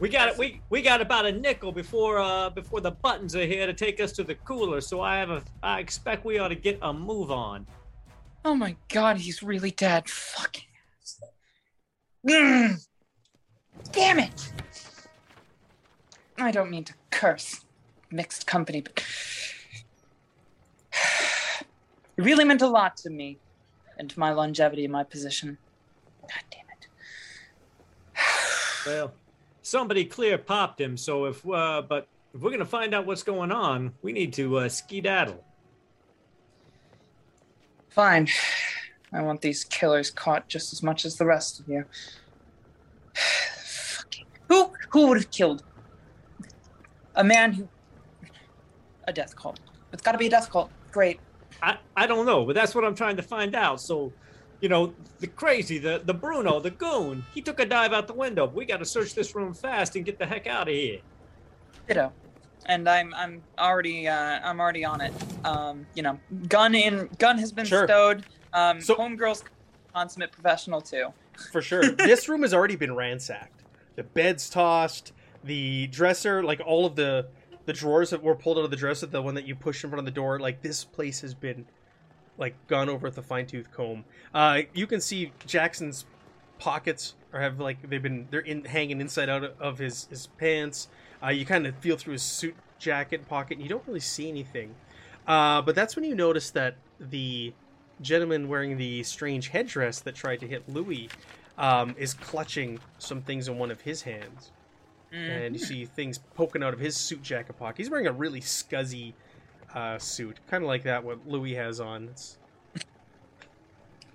We 0.00 0.08
got 0.08 0.28
it. 0.28 0.38
We 0.38 0.60
we 0.70 0.80
got 0.80 1.00
about 1.00 1.26
a 1.26 1.32
nickel 1.32 1.72
before 1.72 2.18
uh 2.18 2.50
before 2.50 2.80
the 2.80 2.92
buttons 2.92 3.34
are 3.34 3.44
here 3.46 3.66
to 3.66 3.72
take 3.72 4.00
us 4.00 4.12
to 4.12 4.24
the 4.24 4.36
cooler. 4.36 4.80
So 4.80 5.00
I 5.00 5.16
have 5.16 5.30
a 5.30 5.42
I 5.62 5.80
expect 5.80 6.24
we 6.24 6.38
ought 6.38 6.48
to 6.48 6.54
get 6.54 6.78
a 6.82 6.92
move 6.92 7.30
on. 7.32 7.66
Oh 8.44 8.54
my 8.54 8.76
god, 8.88 9.18
he's 9.18 9.42
really 9.42 9.72
dead. 9.72 10.08
Fucking. 10.08 10.64
Mm. 12.28 12.86
Damn 13.92 14.18
it! 14.18 14.52
I 16.38 16.50
don't 16.50 16.70
mean 16.70 16.84
to 16.84 16.94
curse 17.10 17.64
mixed 18.10 18.46
company, 18.46 18.80
but. 18.80 19.04
It 22.16 22.24
really 22.24 22.44
meant 22.44 22.62
a 22.62 22.66
lot 22.66 22.96
to 22.98 23.10
me 23.10 23.38
and 23.96 24.10
to 24.10 24.18
my 24.18 24.32
longevity 24.32 24.84
in 24.84 24.90
my 24.90 25.04
position. 25.04 25.56
God 26.22 26.42
damn 26.50 26.66
it. 26.76 26.88
Well, 28.86 29.12
somebody 29.68 30.04
clear 30.04 30.38
popped 30.38 30.80
him. 30.80 30.96
So 30.96 31.26
if 31.26 31.46
uh, 31.48 31.82
but 31.88 32.08
if 32.34 32.40
we're 32.40 32.50
gonna 32.50 32.64
find 32.64 32.94
out 32.94 33.06
what's 33.06 33.22
going 33.22 33.52
on, 33.52 33.94
we 34.02 34.12
need 34.12 34.32
to 34.34 34.58
uh, 34.58 34.68
skedaddle. 34.68 35.44
Fine. 37.90 38.28
I 39.12 39.22
want 39.22 39.40
these 39.40 39.64
killers 39.64 40.10
caught 40.10 40.48
just 40.48 40.72
as 40.72 40.82
much 40.82 41.04
as 41.04 41.16
the 41.16 41.24
rest 41.24 41.60
of 41.60 41.68
you. 41.68 41.84
Fucking. 43.14 44.26
Who 44.48 44.72
who 44.90 45.08
would 45.08 45.18
have 45.18 45.30
killed 45.30 45.62
a 47.14 47.24
man 47.24 47.52
who 47.52 47.68
a 49.06 49.12
death 49.12 49.34
cult? 49.34 49.60
It's 49.92 50.02
got 50.02 50.12
to 50.12 50.18
be 50.18 50.26
a 50.26 50.30
death 50.30 50.50
cult. 50.50 50.70
Great. 50.92 51.20
I, 51.62 51.78
I 51.96 52.06
don't 52.06 52.26
know, 52.26 52.44
but 52.44 52.54
that's 52.54 52.74
what 52.74 52.84
I'm 52.84 52.94
trying 52.94 53.16
to 53.16 53.22
find 53.22 53.54
out. 53.54 53.80
So, 53.80 54.12
you 54.60 54.68
know, 54.68 54.94
the 55.20 55.26
crazy, 55.26 55.78
the 55.78 56.00
the 56.04 56.14
Bruno, 56.14 56.60
the 56.60 56.70
goon, 56.70 57.24
he 57.34 57.40
took 57.42 57.60
a 57.60 57.66
dive 57.66 57.92
out 57.92 58.06
the 58.06 58.12
window. 58.14 58.46
We 58.46 58.64
got 58.64 58.78
to 58.78 58.84
search 58.84 59.14
this 59.14 59.34
room 59.34 59.54
fast 59.54 59.96
and 59.96 60.04
get 60.04 60.18
the 60.18 60.26
heck 60.26 60.46
out 60.46 60.68
of 60.68 60.74
here. 60.74 61.00
Ditto. 61.86 62.12
And 62.66 62.88
I'm 62.88 63.14
I'm 63.14 63.42
already 63.58 64.08
uh, 64.08 64.40
I'm 64.42 64.60
already 64.60 64.84
on 64.84 65.00
it. 65.00 65.12
Um, 65.44 65.86
you 65.94 66.02
know, 66.02 66.18
gun 66.48 66.74
in 66.74 67.08
gun 67.18 67.38
has 67.38 67.52
been 67.52 67.64
Sure. 67.66 67.86
stowed. 67.86 68.24
Um, 68.52 68.80
So- 68.80 68.96
homegirl's 68.96 69.44
consummate 69.94 70.32
professional 70.32 70.80
too. 70.80 71.12
For 71.52 71.62
sure. 71.62 71.88
this 71.92 72.28
room 72.28 72.42
has 72.42 72.52
already 72.52 72.76
been 72.76 72.94
ransacked. 72.94 73.62
The 73.96 74.02
bed's 74.02 74.50
tossed, 74.50 75.12
the 75.44 75.86
dresser, 75.88 76.42
like 76.42 76.60
all 76.64 76.84
of 76.84 76.96
the 76.96 77.28
the 77.64 77.72
drawers 77.72 78.10
that 78.10 78.22
were 78.22 78.34
pulled 78.34 78.58
out 78.58 78.64
of 78.64 78.70
the 78.70 78.76
dresser, 78.76 79.06
the 79.06 79.20
one 79.22 79.34
that 79.34 79.46
you 79.46 79.54
push 79.54 79.84
in 79.84 79.90
front 79.90 80.00
of 80.00 80.04
the 80.06 80.10
door, 80.10 80.38
like 80.40 80.62
this 80.62 80.84
place 80.84 81.20
has 81.20 81.34
been 81.34 81.66
like 82.38 82.54
gone 82.68 82.88
over 82.88 83.08
with 83.08 83.18
a 83.18 83.22
fine 83.22 83.46
tooth 83.46 83.70
comb. 83.72 84.04
Uh, 84.32 84.62
you 84.72 84.86
can 84.86 85.00
see 85.00 85.32
Jackson's 85.46 86.06
pockets 86.58 87.14
are 87.32 87.40
have 87.40 87.60
like 87.60 87.88
they've 87.88 88.02
been 88.02 88.26
they're 88.30 88.40
in 88.40 88.64
hanging 88.64 89.00
inside 89.00 89.28
out 89.28 89.44
of 89.60 89.78
his 89.78 90.06
his 90.06 90.28
pants. 90.38 90.88
Uh, 91.22 91.28
you 91.28 91.44
kind 91.44 91.66
of 91.66 91.76
feel 91.76 91.96
through 91.96 92.12
his 92.14 92.22
suit 92.22 92.54
jacket 92.78 93.28
pocket, 93.28 93.54
and 93.54 93.62
you 93.62 93.68
don't 93.68 93.86
really 93.86 94.00
see 94.00 94.28
anything. 94.28 94.74
Uh, 95.26 95.60
but 95.60 95.74
that's 95.74 95.96
when 95.96 96.04
you 96.04 96.14
notice 96.14 96.50
that 96.50 96.76
the 97.00 97.52
gentleman 98.00 98.48
wearing 98.48 98.76
the 98.78 99.02
strange 99.02 99.48
headdress 99.48 100.00
that 100.00 100.14
tried 100.14 100.40
to 100.40 100.46
hit 100.46 100.66
Louis 100.68 101.08
um, 101.58 101.94
is 101.98 102.14
clutching 102.14 102.78
some 102.98 103.20
things 103.20 103.48
in 103.48 103.58
one 103.58 103.70
of 103.70 103.80
his 103.80 104.02
hands, 104.02 104.52
and 105.12 105.54
you 105.54 105.58
see 105.58 105.84
things 105.84 106.18
poking 106.34 106.62
out 106.62 106.72
of 106.72 106.80
his 106.80 106.96
suit 106.96 107.22
jacket 107.22 107.58
pocket. 107.58 107.78
He's 107.78 107.90
wearing 107.90 108.06
a 108.06 108.12
really 108.12 108.40
scuzzy 108.40 109.12
uh, 109.74 109.98
suit, 109.98 110.38
kind 110.48 110.62
of 110.64 110.68
like 110.68 110.82
that 110.84 111.02
what 111.04 111.26
Louis 111.28 111.54
has 111.54 111.80
on. 111.80 112.04
It's 112.08 112.38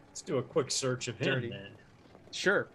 Let's 0.10 0.22
do 0.22 0.38
a 0.38 0.44
quick 0.44 0.70
search 0.70 1.08
of 1.08 1.18
him 1.18 1.34
Dirty. 1.34 1.50
then. 1.50 1.70
sure. 2.32 2.68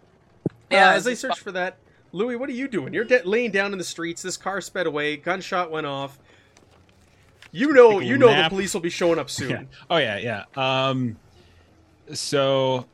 Yeah, 0.69 0.89
uh, 0.89 0.93
as 0.95 1.05
they 1.05 1.13
it's 1.13 1.21
search 1.21 1.39
for 1.39 1.51
that, 1.53 1.77
Louis, 2.11 2.35
what 2.35 2.49
are 2.49 2.53
you 2.53 2.67
doing? 2.67 2.93
You're 2.93 3.05
de- 3.05 3.23
laying 3.23 3.51
down 3.51 3.71
in 3.71 3.77
the 3.77 3.83
streets. 3.83 4.21
This 4.21 4.35
car 4.35 4.59
sped 4.61 4.87
away. 4.87 5.15
Gunshot 5.15 5.71
went 5.71 5.87
off. 5.87 6.19
You 7.51 7.73
know, 7.73 7.99
Take 7.99 8.09
you 8.09 8.17
know, 8.17 8.27
the 8.43 8.49
police 8.49 8.73
will 8.73 8.81
be 8.81 8.89
showing 8.89 9.19
up 9.19 9.29
soon. 9.29 9.49
Yeah. 9.49 9.63
Oh 9.89 9.97
yeah, 9.97 10.17
yeah. 10.17 10.89
Um, 10.89 11.17
so 12.13 12.85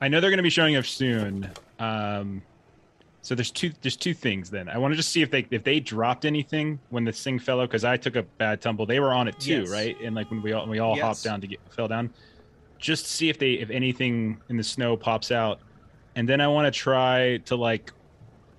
I 0.00 0.08
know 0.08 0.20
they're 0.20 0.30
going 0.30 0.38
to 0.38 0.42
be 0.42 0.50
showing 0.50 0.76
up 0.76 0.84
soon. 0.84 1.50
Um, 1.78 2.42
so 3.24 3.34
there's 3.34 3.50
two 3.50 3.72
there's 3.80 3.96
two 3.96 4.12
things. 4.12 4.50
Then 4.50 4.68
I 4.68 4.76
want 4.76 4.92
to 4.92 4.96
just 4.96 5.08
see 5.10 5.22
if 5.22 5.30
they 5.30 5.46
if 5.50 5.64
they 5.64 5.80
dropped 5.80 6.26
anything 6.26 6.78
when 6.90 7.04
the 7.04 7.12
thing 7.12 7.38
fell 7.38 7.58
out 7.60 7.70
because 7.70 7.82
I 7.82 7.96
took 7.96 8.16
a 8.16 8.22
bad 8.38 8.60
tumble. 8.60 8.84
They 8.84 9.00
were 9.00 9.14
on 9.14 9.28
it 9.28 9.40
too, 9.40 9.62
Yes. 9.62 9.70
right? 9.70 9.96
And 10.04 10.14
like 10.14 10.30
when 10.30 10.42
we 10.42 10.52
all 10.52 10.68
we 10.68 10.78
all 10.78 10.94
Yes. 10.94 11.02
hopped 11.02 11.24
down 11.24 11.40
to 11.40 11.46
get 11.46 11.58
fell 11.72 11.88
down. 11.88 12.12
Just 12.78 13.06
see 13.06 13.30
if 13.30 13.38
they 13.38 13.52
if 13.54 13.70
anything 13.70 14.42
in 14.50 14.58
the 14.58 14.62
snow 14.62 14.98
pops 14.98 15.32
out, 15.32 15.60
and 16.14 16.28
then 16.28 16.42
I 16.42 16.48
want 16.48 16.72
to 16.72 16.78
try 16.78 17.38
to 17.46 17.56
like 17.56 17.90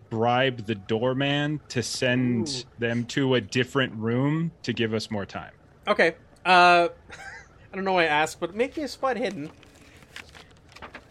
bribe 0.09 0.66
the 0.66 0.74
doorman 0.74 1.59
to 1.70 1.84
send 1.84 2.47
Ooh. 2.47 2.63
them 2.80 3.05
to 3.05 3.36
a 3.36 3.41
different 3.41 3.93
room 3.93 4.51
to 4.63 4.74
give 4.74 4.95
us 4.95 5.11
more 5.11 5.28
time. 5.28 5.51
Okay. 5.88 6.16
Uh, 6.43 6.88
I 7.11 7.76
don't 7.76 7.84
know 7.84 7.93
why 7.93 8.03
I 8.05 8.07
asked, 8.07 8.39
but 8.39 8.55
make 8.55 8.76
me 8.78 8.84
a 8.84 8.88
spot 8.88 9.16
hidden. 9.16 9.51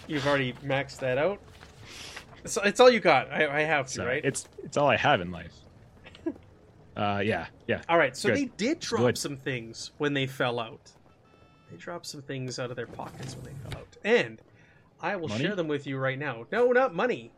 You've 0.08 0.26
already 0.26 0.54
maxed 0.54 0.98
that 0.98 1.18
out. 1.18 1.40
It's, 2.44 2.58
it's 2.64 2.80
all 2.80 2.90
you 2.90 3.00
got. 3.00 3.32
I, 3.32 3.60
I 3.60 3.60
have 3.62 3.86
to, 3.86 3.92
So 3.92 4.06
right? 4.06 4.24
It's 4.24 4.46
it's 4.62 4.76
all 4.76 4.88
I 4.88 4.96
have 4.96 5.20
in 5.20 5.30
life. 5.30 5.52
uh, 6.96 7.22
yeah, 7.24 7.46
yeah. 7.66 7.82
all 7.88 7.98
right. 7.98 8.16
So 8.16 8.28
good. 8.28 8.36
they 8.38 8.44
did 8.56 8.80
drop 8.80 9.02
Good. 9.02 9.18
some 9.18 9.36
things 9.36 9.92
when 9.98 10.12
they 10.14 10.26
fell 10.26 10.60
out. 10.60 10.92
They 11.70 11.76
dropped 11.76 12.06
some 12.06 12.22
things 12.22 12.58
out 12.58 12.70
of 12.70 12.76
their 12.76 12.86
pockets 12.86 13.34
when 13.36 13.44
they 13.46 13.70
fell 13.70 13.80
out, 13.80 13.96
and 14.04 14.40
I 15.00 15.16
will 15.16 15.28
Money? 15.28 15.42
share 15.44 15.56
them 15.56 15.68
with 15.68 15.86
you 15.86 15.96
right 15.98 16.18
now. 16.18 16.46
No, 16.52 16.70
not 16.72 16.94
money. 16.94 17.32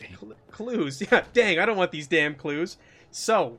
Cl- 0.00 0.34
clues. 0.50 1.02
Yeah. 1.10 1.24
Dang, 1.32 1.58
I 1.58 1.66
don't 1.66 1.76
want 1.76 1.90
these 1.90 2.06
damn 2.06 2.34
clues. 2.34 2.76
So 3.10 3.58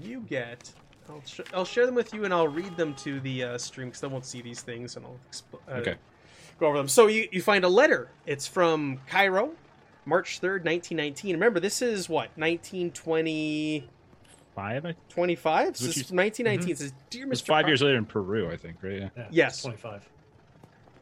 you 0.00 0.20
get. 0.20 0.70
I'll, 1.08 1.22
sh- 1.26 1.40
I'll 1.52 1.64
share 1.66 1.84
them 1.84 1.94
with 1.94 2.14
you, 2.14 2.24
and 2.24 2.32
I'll 2.32 2.48
read 2.48 2.76
them 2.78 2.94
to 2.96 3.20
the 3.20 3.42
uh, 3.44 3.58
stream 3.58 3.88
because 3.88 4.00
they 4.00 4.08
won't 4.08 4.24
see 4.24 4.40
these 4.40 4.62
things, 4.62 4.96
and 4.96 5.04
I'll 5.04 5.18
expl- 5.30 5.60
uh, 5.68 5.72
Okay. 5.80 5.94
go 6.58 6.66
over 6.68 6.78
them. 6.78 6.88
So 6.88 7.08
you, 7.08 7.28
you 7.30 7.42
find 7.42 7.62
a 7.64 7.68
letter. 7.68 8.08
It's 8.24 8.46
from 8.46 9.00
Cairo, 9.06 9.50
March 10.06 10.40
3rd, 10.40 10.64
1919. 10.64 11.34
Remember, 11.34 11.60
this 11.60 11.82
is 11.82 12.08
what, 12.08 12.30
1920, 12.36 13.88
Five. 14.54 14.86
I- 14.86 14.94
25? 15.08 15.68
Which 15.68 15.76
So 15.78 15.86
this 15.86 15.96
is- 15.96 16.02
is 16.06 16.12
1919. 16.12 16.70
It 16.70 16.78
says, 16.78 16.92
Dear 17.10 17.24
It 17.24 17.28
was 17.30 17.42
Mr. 17.42 17.46
five 17.46 17.62
Car- 17.62 17.70
years 17.70 17.82
later 17.82 17.98
in 17.98 18.06
Peru, 18.06 18.50
I 18.50 18.56
think. 18.56 18.76
Right? 18.82 19.00
Yeah. 19.00 19.08
Yeah, 19.16 19.28
Yes. 19.30 19.62
25. 19.62 20.08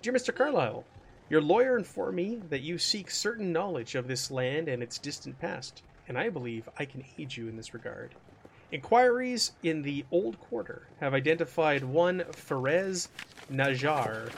Dear 0.00 0.12
Mr. 0.12 0.34
Carlyle, 0.34 0.84
Your 1.28 1.40
lawyer 1.40 1.78
informed 1.78 2.16
me 2.16 2.42
that 2.50 2.60
you 2.60 2.76
seek 2.76 3.10
certain 3.10 3.52
knowledge 3.52 3.94
of 3.94 4.06
this 4.06 4.30
land 4.30 4.68
and 4.68 4.82
its 4.82 4.98
distant 4.98 5.38
past, 5.38 5.82
and 6.06 6.18
I 6.18 6.28
believe 6.28 6.68
I 6.78 6.84
can 6.84 7.04
aid 7.16 7.34
you 7.34 7.48
in 7.48 7.56
this 7.56 7.72
regard. 7.72 8.14
Inquiries 8.70 9.52
in 9.62 9.80
the 9.80 10.04
Old 10.10 10.38
Quarter 10.40 10.88
have 11.00 11.14
identified 11.14 11.84
one 11.84 12.20
Faraz 12.32 13.08
Najjar 13.50 14.30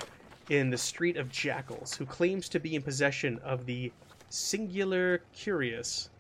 in 0.51 0.71
the 0.71 0.79
Street 0.79 1.17
of 1.17 1.31
Jackals, 1.33 1.97
who 1.97 2.07
claims 2.07 2.49
to 2.51 2.61
be 2.61 2.77
in 2.77 2.83
possession 2.83 3.39
of 3.43 3.67
the 3.67 3.91
Singular 4.35 5.23
Curious, 5.33 6.11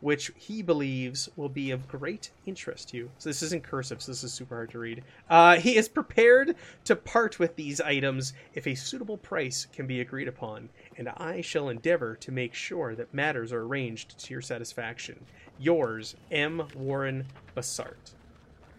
which 0.00 0.30
he 0.36 0.60
believes 0.60 1.30
will 1.34 1.48
be 1.48 1.70
of 1.70 1.88
great 1.88 2.30
interest 2.44 2.90
to 2.90 2.98
you. 2.98 3.10
So 3.16 3.30
this 3.30 3.42
isn't 3.42 3.62
cursive, 3.62 4.02
so 4.02 4.12
this 4.12 4.22
is 4.22 4.34
super 4.34 4.54
hard 4.54 4.70
to 4.72 4.78
read. 4.78 5.02
Uh, 5.30 5.56
he 5.56 5.76
is 5.76 5.88
prepared 5.88 6.56
to 6.84 6.94
part 6.94 7.38
with 7.38 7.56
these 7.56 7.80
items 7.80 8.34
if 8.52 8.66
a 8.66 8.74
suitable 8.74 9.16
price 9.16 9.66
can 9.72 9.86
be 9.86 10.02
agreed 10.02 10.28
upon, 10.28 10.68
and 10.98 11.08
I 11.08 11.40
shall 11.40 11.70
endeavor 11.70 12.16
to 12.16 12.30
make 12.30 12.52
sure 12.52 12.94
that 12.94 13.14
matters 13.14 13.50
are 13.50 13.62
arranged 13.62 14.18
to 14.18 14.34
your 14.34 14.42
satisfaction. 14.42 15.24
Yours, 15.58 16.16
M. 16.30 16.68
Warren 16.74 17.24
Besart. 17.56 18.12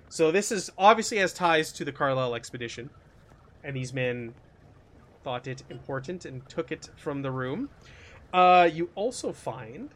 So 0.09 0.31
this 0.31 0.51
is 0.51 0.69
obviously 0.77 1.17
has 1.17 1.33
ties 1.33 1.71
to 1.71 1.83
the 1.83 1.91
Carlyle 1.91 2.35
expedition, 2.35 2.91
and 3.63 3.75
these 3.75 3.95
men 3.95 4.35
thought 5.23 5.47
it 5.47 5.63
important 5.71 6.23
and 6.23 6.47
took 6.47 6.71
it 6.71 6.89
from 6.95 7.23
the 7.23 7.31
room. 7.31 7.69
Uh, 8.33 8.69
you 8.71 8.89
also 8.95 9.31
find 9.31 9.89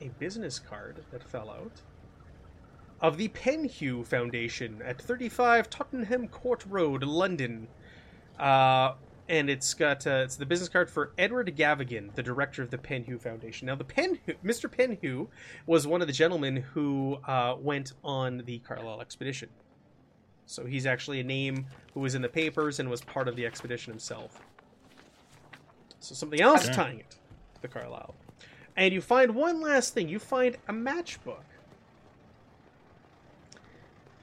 a 0.00 0.08
business 0.18 0.58
card 0.58 1.04
that 1.10 1.22
fell 1.22 1.50
out 1.50 1.80
of 3.00 3.16
the 3.16 3.28
Penhew 3.28 4.04
Foundation 4.04 4.82
at 4.84 5.00
35 5.00 5.70
Tottenham 5.70 6.28
Court 6.28 6.64
Road, 6.68 7.02
London. 7.02 7.68
Uh, 8.38 8.94
and 9.28 9.50
it's 9.50 9.74
got 9.74 10.06
uh, 10.06 10.22
it's 10.24 10.36
the 10.36 10.46
business 10.46 10.68
card 10.68 10.90
for 10.90 11.12
Edward 11.18 11.54
Gavigan, 11.54 12.14
the 12.14 12.22
director 12.22 12.62
of 12.62 12.70
the 12.70 12.78
Penhew 12.78 13.20
Foundation. 13.20 13.66
Now, 13.66 13.74
the 13.74 13.84
Penhew, 13.84 14.36
Mr. 14.44 14.70
Penhew 14.70 15.28
was 15.66 15.86
one 15.86 16.00
of 16.00 16.06
the 16.06 16.12
gentlemen 16.12 16.56
who 16.56 17.18
uh, 17.26 17.56
went 17.58 17.92
on 18.02 18.42
the 18.46 18.58
Carlyle 18.60 19.00
expedition. 19.00 19.48
So 20.46 20.64
he's 20.64 20.86
actually 20.86 21.20
a 21.20 21.24
name 21.24 21.66
who 21.92 22.00
was 22.00 22.14
in 22.14 22.22
the 22.22 22.28
papers 22.28 22.80
and 22.80 22.88
was 22.88 23.02
part 23.02 23.28
of 23.28 23.36
the 23.36 23.44
expedition 23.44 23.92
himself. 23.92 24.40
So 26.00 26.14
something 26.14 26.40
else 26.40 26.64
Okay. 26.66 26.74
tying 26.74 26.98
it 27.00 27.10
to 27.10 27.62
the 27.62 27.68
Carlyle. 27.68 28.14
And 28.76 28.94
you 28.94 29.00
find 29.00 29.34
one 29.34 29.60
last 29.60 29.94
thing. 29.94 30.08
You 30.08 30.18
find 30.18 30.56
a 30.68 30.72
matchbook. 30.72 31.42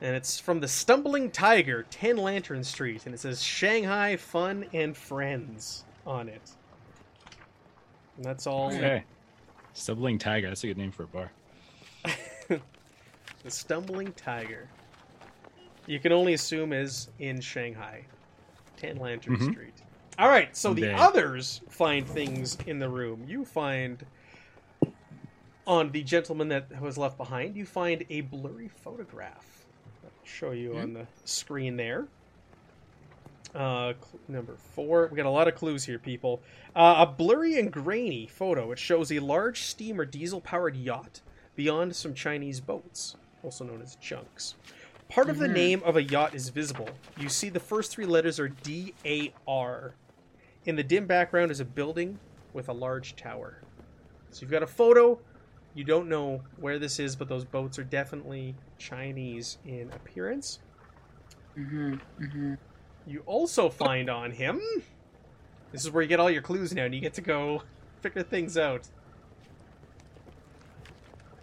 And 0.02 0.16
it's 0.16 0.40
from 0.40 0.60
the 0.60 0.68
Stumbling 0.68 1.32
Tiger, 1.32 1.86
10 1.90 2.18
Lantern 2.18 2.64
Street. 2.64 3.06
And 3.06 3.14
it 3.16 3.20
says 3.20 3.42
Shanghai 3.42 4.16
Fun 4.18 4.66
and 4.74 4.96
Friends 4.96 5.84
on 6.06 6.30
it. 6.30 6.52
And 8.18 8.26
that's 8.26 8.46
all. 8.48 8.68
Okay. 8.68 9.04
Stumbling 9.74 10.18
Tiger. 10.20 10.48
That's 10.48 10.64
a 10.64 10.68
good 10.68 10.78
name 10.78 10.92
for 10.92 11.04
a 11.04 11.08
bar. 11.08 11.32
The 13.44 13.52
Stumbling 13.52 14.12
Tiger. 14.14 14.68
You 15.86 16.00
can 16.00 16.12
only 16.12 16.34
assume 16.34 16.74
is 16.74 17.10
in 17.20 17.40
Shanghai. 17.42 18.04
10 18.78 18.98
Lantern 18.98 19.38
Mhm. 19.38 19.52
Street. 19.52 19.74
All 20.18 20.30
right, 20.30 20.56
so 20.56 20.74
the 20.74 20.84
Indeed. 20.84 20.96
others 21.00 21.62
find 21.70 22.08
things 22.08 22.58
in 22.68 22.80
the 22.80 22.88
room. 22.88 23.26
You 23.28 23.44
find 23.44 24.06
on 25.68 25.92
the 25.92 26.04
gentleman 26.04 26.48
that 26.50 26.80
was 26.82 26.98
left 26.98 27.18
behind, 27.18 27.56
you 27.58 27.66
find 27.66 28.06
a 28.10 28.22
blurry 28.22 28.70
photograph. 28.70 29.66
I'll 30.04 30.12
show 30.24 30.52
you 30.52 30.78
on 30.78 30.94
the 30.94 31.06
screen 31.26 31.76
there. 31.76 32.06
Uh, 33.54 33.94
cl- 33.94 34.20
number 34.28 34.56
four. 34.74 35.08
We 35.12 35.18
got 35.18 35.26
a 35.26 35.30
lot 35.30 35.48
of 35.48 35.56
clues 35.56 35.86
here, 35.86 35.98
people. 36.00 36.42
Uh, 36.76 37.06
a 37.08 37.12
blurry 37.12 37.58
and 37.58 37.72
grainy 37.72 38.28
photo. 38.28 38.72
It 38.72 38.80
shows 38.80 39.12
a 39.12 39.20
large 39.20 39.62
steam 39.64 40.00
or 40.00 40.06
diesel 40.06 40.42
powered 40.42 40.76
yacht 40.76 41.22
beyond 41.56 41.96
some 41.96 42.14
Chinese 42.14 42.60
boats, 42.60 43.16
also 43.44 43.64
known 43.66 43.82
as 43.82 43.96
junks. 43.96 44.56
Part 45.08 45.30
of 45.30 45.38
the 45.40 45.48
Mhm. 45.48 45.54
name 45.54 45.84
of 45.84 45.96
a 45.96 46.04
yacht 46.04 46.36
is 46.36 46.50
visible. 46.50 46.90
You 47.18 47.30
see 47.30 47.48
the 47.50 47.60
first 47.60 47.92
three 47.92 48.06
letters 48.06 48.40
are 48.40 48.50
D 48.50 48.94
A 49.06 49.34
R. 49.48 49.94
In 50.66 50.76
the 50.76 50.84
dim 50.84 51.06
background 51.06 51.52
is 51.52 51.60
a 51.60 51.66
building 51.66 52.20
with 52.54 52.70
a 52.70 52.74
large 52.74 53.16
tower. 53.16 53.62
So 54.32 54.42
you've 54.42 54.52
got 54.52 54.64
a 54.64 54.68
photo. 54.68 55.20
You 55.76 55.84
don't 55.84 56.10
know 56.10 56.42
where 56.58 56.80
this 56.80 57.00
is, 57.00 57.16
but 57.16 57.30
those 57.30 57.46
boats 57.46 57.78
are 57.78 57.84
definitely 57.84 58.56
Chinese 58.78 59.58
in 59.66 59.92
appearance. 59.94 60.60
Mm-hmm. 61.58 61.96
Mm-hmm. 62.24 62.54
You 63.06 63.22
also 63.26 63.70
find 63.70 64.10
on 64.10 64.32
him. 64.32 64.62
This 65.72 65.84
is 65.84 65.92
where 65.92 66.02
you 66.02 66.10
get 66.10 66.20
all 66.20 66.32
your 66.32 66.42
clues 66.42 66.74
now, 66.74 66.86
and 66.86 66.96
you 66.96 67.02
get 67.02 67.14
to 67.16 67.22
go 67.22 67.62
figure 68.02 68.24
things 68.24 68.58
out. 68.58 68.88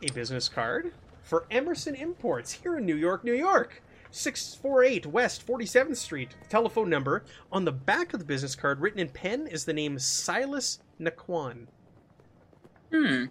A 0.02 0.10
business 0.12 0.48
card 0.48 0.92
for 1.22 1.46
Emerson 1.50 1.94
Imports 1.94 2.52
here 2.52 2.78
in 2.78 2.86
New 2.86 2.96
York, 2.96 3.22
New 3.22 3.34
York. 3.34 3.82
648 4.12 5.06
West 5.06 5.46
47th 5.46 5.96
Street. 5.96 6.36
Telephone 6.48 6.88
number. 6.88 7.24
On 7.50 7.64
the 7.64 7.72
back 7.72 8.12
of 8.12 8.20
the 8.20 8.24
business 8.24 8.54
card, 8.54 8.80
written 8.80 9.00
in 9.00 9.08
pen, 9.08 9.46
is 9.48 9.64
the 9.64 9.72
name 9.72 9.98
Silas 9.98 10.78
N'Kwane. 11.00 11.66
Hmm. 12.92 13.24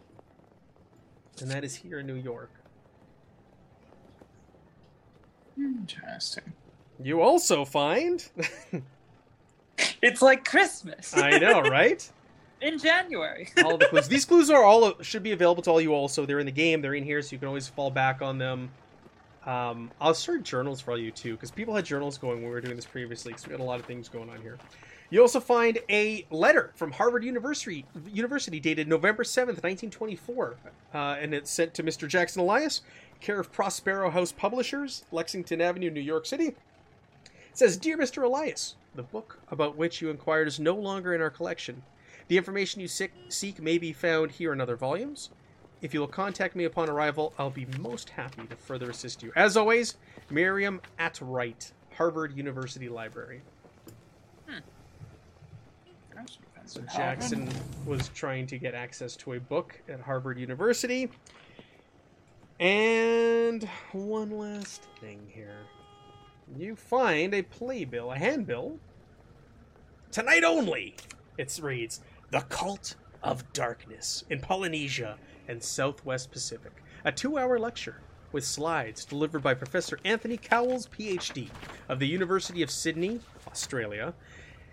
And 1.39 1.49
that 1.49 1.63
is 1.63 1.75
here 1.75 1.99
in 1.99 2.07
New 2.07 2.15
York. 2.15 2.51
Interesting. 5.57 6.53
You 7.01 7.21
also 7.21 7.63
find. 7.63 8.27
It's 10.01 10.21
like 10.21 10.45
Christmas. 10.45 11.15
I 11.15 11.37
know, 11.37 11.61
right? 11.61 12.07
In 12.61 12.77
January. 12.77 13.49
all 13.65 13.77
the 13.77 13.87
clues. 13.87 14.07
These 14.07 14.25
clues 14.25 14.49
are 14.51 14.63
all 14.63 14.93
should 15.01 15.23
be 15.23 15.31
available 15.31 15.63
to 15.63 15.71
all 15.71 15.81
you. 15.81 15.93
Also, 15.93 16.25
they're 16.25 16.39
in 16.39 16.45
the 16.45 16.51
game. 16.51 16.81
They're 16.81 16.93
in 16.93 17.03
here, 17.03 17.21
so 17.23 17.33
you 17.33 17.39
can 17.39 17.47
always 17.47 17.67
fall 17.67 17.89
back 17.89 18.21
on 18.21 18.37
them. 18.37 18.69
Um, 19.45 19.91
I'll 19.99 20.13
start 20.13 20.43
journals 20.43 20.81
for 20.81 20.91
all 20.91 20.97
you 20.97 21.11
too, 21.11 21.33
because 21.33 21.51
people 21.51 21.75
had 21.75 21.85
journals 21.85 22.17
going 22.17 22.35
when 22.37 22.45
we 22.45 22.49
were 22.49 22.61
doing 22.61 22.75
this 22.75 22.85
previously. 22.85 23.31
Because 23.31 23.47
we 23.47 23.51
had 23.51 23.59
a 23.59 23.63
lot 23.63 23.79
of 23.79 23.85
things 23.85 24.07
going 24.07 24.29
on 24.29 24.41
here. 24.41 24.57
You 25.09 25.21
also 25.21 25.41
find 25.41 25.79
a 25.89 26.25
letter 26.29 26.71
from 26.75 26.91
Harvard 26.91 27.25
University, 27.25 27.85
University 28.07 28.59
dated 28.59 28.87
November 28.87 29.23
seventh, 29.23 29.61
nineteen 29.63 29.89
twenty-four, 29.89 30.55
uh, 30.93 31.17
and 31.19 31.33
it's 31.33 31.51
sent 31.51 31.73
to 31.73 31.83
Mr. 31.83 32.07
Jackson 32.07 32.41
Elias, 32.41 32.81
care 33.19 33.39
of 33.39 33.51
Prospero 33.51 34.09
House 34.09 34.31
Publishers, 34.31 35.03
Lexington 35.11 35.59
Avenue, 35.59 35.89
New 35.89 35.99
York 35.99 36.25
City. 36.25 36.47
It 36.47 36.55
says, 37.53 37.75
"Dear 37.75 37.97
Mr. 37.97 38.23
Elias, 38.23 38.75
the 38.95 39.03
book 39.03 39.39
about 39.49 39.75
which 39.75 40.01
you 40.01 40.09
inquired 40.09 40.47
is 40.47 40.59
no 40.59 40.75
longer 40.75 41.13
in 41.13 41.21
our 41.21 41.29
collection. 41.29 41.83
The 42.29 42.37
information 42.37 42.79
you 42.79 42.87
seek 42.87 43.61
may 43.61 43.77
be 43.77 43.91
found 43.91 44.31
here 44.31 44.53
in 44.53 44.61
other 44.61 44.77
volumes. 44.77 45.29
If 45.81 45.95
you 45.95 45.99
will 45.99 46.07
contact 46.07 46.55
me 46.55 46.65
upon 46.65 46.89
arrival, 46.89 47.33
I'll 47.39 47.49
be 47.49 47.65
most 47.79 48.09
happy 48.11 48.45
to 48.45 48.55
further 48.55 48.91
assist 48.91 49.23
you. 49.23 49.31
As 49.35 49.57
always, 49.57 49.95
Miriam 50.29 50.79
Atwright, 50.99 51.71
Harvard 51.97 52.37
University 52.37 52.87
Library. 52.87 53.41
So 56.65 56.81
hmm. 56.81 56.87
Jackson 56.95 57.49
was 57.85 58.09
trying 58.09 58.45
to 58.47 58.59
get 58.59 58.75
access 58.75 59.15
to 59.17 59.33
a 59.33 59.39
book 59.39 59.81
at 59.89 59.99
Harvard 59.99 60.37
University. 60.37 61.09
And 62.59 63.67
one 63.91 64.37
last 64.37 64.83
thing 64.99 65.19
here. 65.33 65.65
You 66.55 66.75
find 66.75 67.33
a 67.33 67.41
playbill, 67.41 68.11
a 68.11 68.17
handbill. 68.17 68.77
Tonight 70.11 70.43
only, 70.43 70.95
it 71.39 71.59
reads 71.61 72.01
The 72.29 72.41
Cult 72.41 72.95
of 73.23 73.51
Darkness 73.53 74.25
in 74.29 74.39
Polynesia 74.39 75.17
and 75.51 75.61
Southwest 75.61 76.31
Pacific. 76.31 76.71
A 77.03 77.11
two 77.11 77.37
hour 77.37 77.59
lecture 77.59 78.01
with 78.31 78.45
slides 78.45 79.03
delivered 79.03 79.43
by 79.43 79.53
Professor 79.53 79.99
Anthony 80.05 80.37
Cowles, 80.37 80.87
PhD, 80.87 81.49
of 81.89 81.99
the 81.99 82.07
University 82.07 82.63
of 82.63 82.71
Sydney, 82.71 83.19
Australia, 83.47 84.13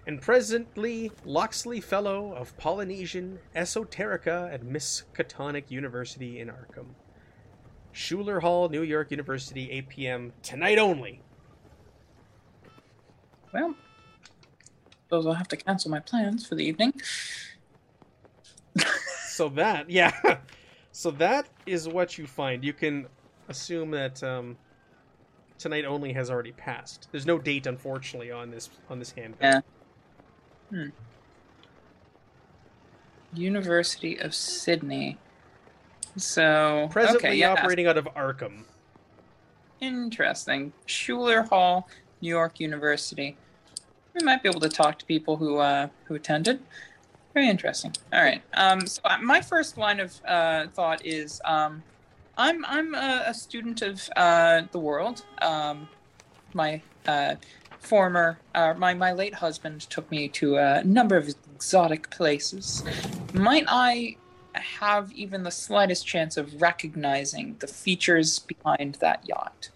and 0.06 0.22
presently 0.22 1.10
Loxley 1.24 1.80
Fellow 1.80 2.32
of 2.32 2.56
Polynesian 2.56 3.40
Esoterica 3.54 4.52
at 4.52 4.62
Miskatonic 4.62 5.70
University 5.70 6.38
in 6.38 6.48
Arkham. 6.48 6.94
Schuler 7.92 8.40
Hall, 8.40 8.68
New 8.68 8.82
York 8.82 9.10
University, 9.10 9.70
8 9.72 9.88
p.m. 9.88 10.32
tonight 10.42 10.78
only. 10.78 11.20
Well, 13.52 13.74
suppose 15.04 15.26
I'll 15.26 15.32
have 15.32 15.48
to 15.48 15.56
cancel 15.56 15.90
my 15.90 15.98
plans 15.98 16.46
for 16.46 16.54
the 16.54 16.64
evening. 16.64 16.92
So 19.38 19.48
that, 19.50 19.88
yeah. 19.88 20.12
So 20.98 21.12
that 21.12 21.46
is 21.64 21.88
what 21.88 22.18
you 22.18 22.26
find. 22.26 22.64
You 22.64 22.72
can 22.72 23.06
assume 23.46 23.92
that 23.92 24.20
um, 24.24 24.56
tonight 25.56 25.84
only 25.84 26.12
has 26.14 26.28
already 26.28 26.50
passed. 26.50 27.06
There's 27.12 27.24
no 27.24 27.38
date, 27.38 27.68
unfortunately, 27.68 28.32
on 28.32 28.50
this 28.50 28.68
on 28.90 28.98
this 28.98 29.12
handbill. 29.12 29.62
Yeah. 30.72 30.86
University 33.32 34.18
of 34.18 34.34
Sydney. 34.34 35.18
So 36.16 36.88
Presently 36.90 37.28
okay, 37.28 37.36
yeah, 37.36 37.52
operating 37.52 37.86
out 37.86 37.96
of 37.96 38.06
Arkham. 38.16 38.64
Interesting. 39.80 40.72
Schuler 40.86 41.42
Hall, 41.42 41.88
New 42.20 42.28
York 42.28 42.58
University. 42.58 43.36
we 44.14 44.24
might 44.24 44.42
be 44.42 44.48
able 44.48 44.62
to 44.62 44.68
talk 44.68 44.98
to 44.98 45.04
people 45.04 45.36
who 45.36 45.58
uh, 45.58 45.90
who 46.06 46.16
attended. 46.16 46.58
Very 47.34 47.48
interesting. 47.48 47.94
All 48.12 48.22
right. 48.22 48.42
Um, 48.54 48.86
so 48.86 49.00
my 49.22 49.40
first 49.40 49.78
line 49.78 50.00
of 50.00 50.20
uh, 50.26 50.68
thought 50.68 51.04
is 51.04 51.40
um, 51.44 51.82
I'm 52.36 52.64
I'm 52.64 52.94
a, 52.94 53.24
a 53.26 53.34
student 53.34 53.82
of 53.82 54.08
uh, 54.16 54.62
the 54.72 54.78
world. 54.78 55.24
Um, 55.42 55.88
my 56.54 56.82
uh, 57.06 57.34
former 57.80 58.38
uh, 58.54 58.74
my 58.74 58.94
my 58.94 59.12
late 59.12 59.34
husband 59.34 59.82
took 59.82 60.10
me 60.10 60.28
to 60.28 60.56
a 60.56 60.82
number 60.84 61.16
of 61.16 61.28
exotic 61.54 62.10
places. 62.10 62.82
Might 63.34 63.64
I 63.68 64.16
have 64.54 65.12
even 65.12 65.42
the 65.42 65.50
slightest 65.50 66.06
chance 66.06 66.36
of 66.36 66.60
recognizing 66.60 67.56
the 67.58 67.66
features 67.66 68.38
behind 68.38 68.96
that 68.96 69.28
yacht? 69.28 69.70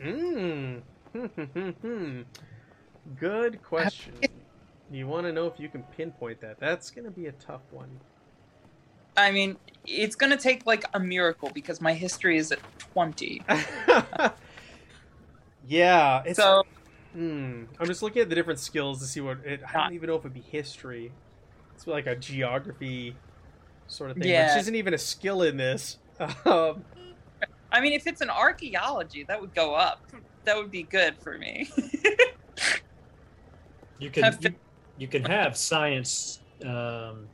Hmm. 0.00 0.78
Good 3.18 3.62
question. 3.62 4.14
You 4.92 5.06
want 5.06 5.26
to 5.26 5.32
know 5.32 5.46
if 5.46 5.58
you 5.58 5.68
can 5.68 5.82
pinpoint 5.96 6.40
that? 6.42 6.60
That's 6.60 6.90
going 6.90 7.06
to 7.06 7.10
be 7.10 7.26
a 7.26 7.32
tough 7.32 7.62
one. 7.70 7.88
I 9.16 9.30
mean, 9.30 9.56
it's 9.86 10.16
gonna 10.16 10.38
take 10.38 10.64
like 10.64 10.84
a 10.94 11.00
miracle 11.00 11.50
because 11.52 11.82
my 11.82 11.92
history 11.92 12.38
is 12.38 12.50
at 12.50 12.60
twenty. 12.78 13.42
yeah, 15.66 16.22
it's. 16.24 16.38
So 16.38 16.62
Hmm. 17.12 17.64
I'm 17.78 17.86
just 17.86 18.02
looking 18.02 18.22
at 18.22 18.30
the 18.30 18.34
different 18.34 18.58
skills 18.58 19.00
to 19.00 19.04
see 19.04 19.20
what 19.20 19.44
it. 19.44 19.60
I 19.68 19.82
don't 19.82 19.92
even 19.92 20.08
know 20.08 20.14
if 20.14 20.20
it'd 20.20 20.32
be 20.32 20.40
history. 20.40 21.12
It's 21.74 21.86
like 21.86 22.06
a 22.06 22.16
geography 22.16 23.14
sort 23.86 24.12
of 24.12 24.16
thing, 24.16 24.28
Yeah. 24.28 24.54
which 24.54 24.62
isn't 24.62 24.74
even 24.74 24.94
a 24.94 24.98
skill 24.98 25.42
in 25.42 25.56
this. 25.58 25.98
Um, 26.46 26.84
I 27.72 27.80
mean, 27.80 27.92
if 27.94 28.06
it's 28.06 28.20
an 28.20 28.30
archaeology, 28.30 29.24
that 29.24 29.40
would 29.40 29.54
go 29.54 29.74
up. 29.74 30.00
That 30.44 30.56
would 30.56 30.70
be 30.70 30.84
good 30.84 31.16
for 31.18 31.36
me. 31.36 31.68
You 33.98 34.10
can 34.10 34.24
Have 34.24 34.38
you, 34.42 34.54
you 34.98 35.08
can 35.08 35.24
have 35.24 35.56
science 35.56 36.40
um, 36.64 37.26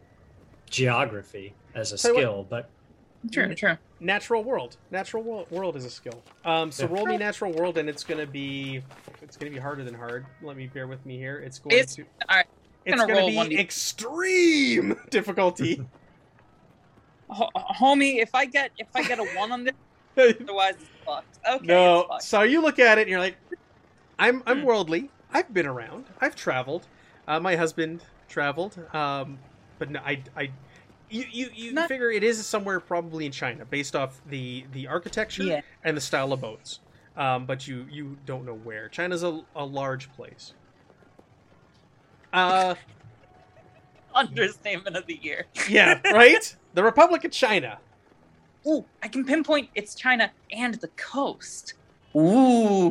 geography 0.71 1.55
as 1.75 1.93
a 1.93 1.99
Tell 1.99 2.11
you 2.11 2.15
what- 2.17 2.21
skill, 2.23 2.47
but 2.49 2.71
true, 3.33 3.55
true. 3.55 3.77
natural 4.01 4.43
world. 4.45 4.77
Natural 4.91 5.23
world, 5.23 5.51
world 5.51 5.77
is 5.77 5.85
a 5.85 5.91
skill. 5.91 6.23
Um, 6.45 6.71
so 6.73 6.85
Yeah. 6.87 6.95
roll 6.95 7.07
me 7.07 7.17
natural 7.17 7.53
world, 7.53 7.79
and 7.79 7.89
it's 7.89 8.05
gonna 8.05 8.27
be 8.27 8.83
it's 9.23 9.37
gonna 9.37 9.51
be 9.51 9.59
harder 9.59 9.85
than 9.85 9.95
hard. 9.95 10.25
Let 10.43 10.57
me 10.57 10.67
bear 10.69 10.87
with 10.87 11.05
me 11.05 11.17
here. 11.19 11.39
It's 11.41 11.59
going 11.59 11.75
It's- 11.77 11.95
to. 11.97 12.05
alright, 12.31 12.47
It's 12.85 12.95
gonna 12.97 13.07
gonna, 13.09 13.21
roll 13.21 13.29
be 13.31 13.37
one 13.37 13.49
d- 13.51 13.59
extreme 13.59 14.99
difficulty. 15.11 15.85
Ho- 17.31 17.51
homie, 17.55 18.23
if 18.23 18.35
I 18.35 18.47
get 18.47 18.71
if 18.79 18.89
I 18.95 19.03
get 19.03 19.19
a 19.19 19.25
one 19.37 19.53
on 19.53 19.65
this, 19.65 19.75
otherwise 20.17 20.75
it's 20.77 20.89
fucked. 21.05 21.39
Okay, 21.47 21.67
no, 21.67 22.01
it's 22.01 22.09
fucked. 22.09 22.23
so 22.23 22.43
you 22.43 22.63
look 22.63 22.79
at 22.79 22.97
it 22.99 23.03
and 23.03 23.11
you're 23.11 23.21
like, 23.21 23.37
I'm 24.19 24.43
I'm 24.47 24.61
Hmm. 24.61 24.65
worldly. 24.67 25.11
I've 25.31 25.53
been 25.53 25.67
around. 25.67 26.07
I've 26.23 26.35
traveled. 26.35 26.87
Uh, 27.29 27.39
my 27.39 27.55
husband 27.55 28.03
traveled. 28.29 28.77
Um, 28.93 29.39
but 29.79 29.91
no, 29.91 30.01
I 30.05 30.21
I. 30.37 30.51
You, 31.11 31.25
you, 31.31 31.49
you 31.55 31.73
Not- 31.73 31.89
figure 31.89 32.11
it 32.11 32.23
is 32.25 32.45
somewhere 32.45 32.81
probably 32.81 33.25
in 33.25 33.33
China 33.33 33.65
based 33.65 33.97
off 33.97 34.21
the, 34.29 34.67
the 34.73 34.89
architecture 34.89 35.43
Yeah. 35.43 35.61
and 35.83 35.97
the 35.97 36.03
style 36.03 36.35
of 36.35 36.41
boats. 36.43 36.81
Um, 37.17 37.47
but 37.47 37.67
you, 37.67 37.87
you 37.91 38.19
don't 38.27 38.45
know 38.45 38.55
where. 38.55 38.89
China's 38.91 39.23
a, 39.23 39.41
a 39.57 39.65
large 39.65 40.13
place. 40.13 40.53
Uh, 42.33 42.75
Understatement 44.15 44.97
of 44.97 45.07
the 45.07 45.19
year. 45.23 45.47
yeah, 45.69 45.99
right? 46.13 46.55
The 46.75 46.83
Republic 46.83 47.25
of 47.25 47.31
China. 47.31 47.79
Ooh, 48.67 48.85
I 49.03 49.09
can 49.09 49.25
pinpoint 49.25 49.71
it's 49.75 49.95
China 49.95 50.31
and 50.53 50.75
the 50.75 50.89
coast. 50.89 51.73
Ooh, 52.17 52.91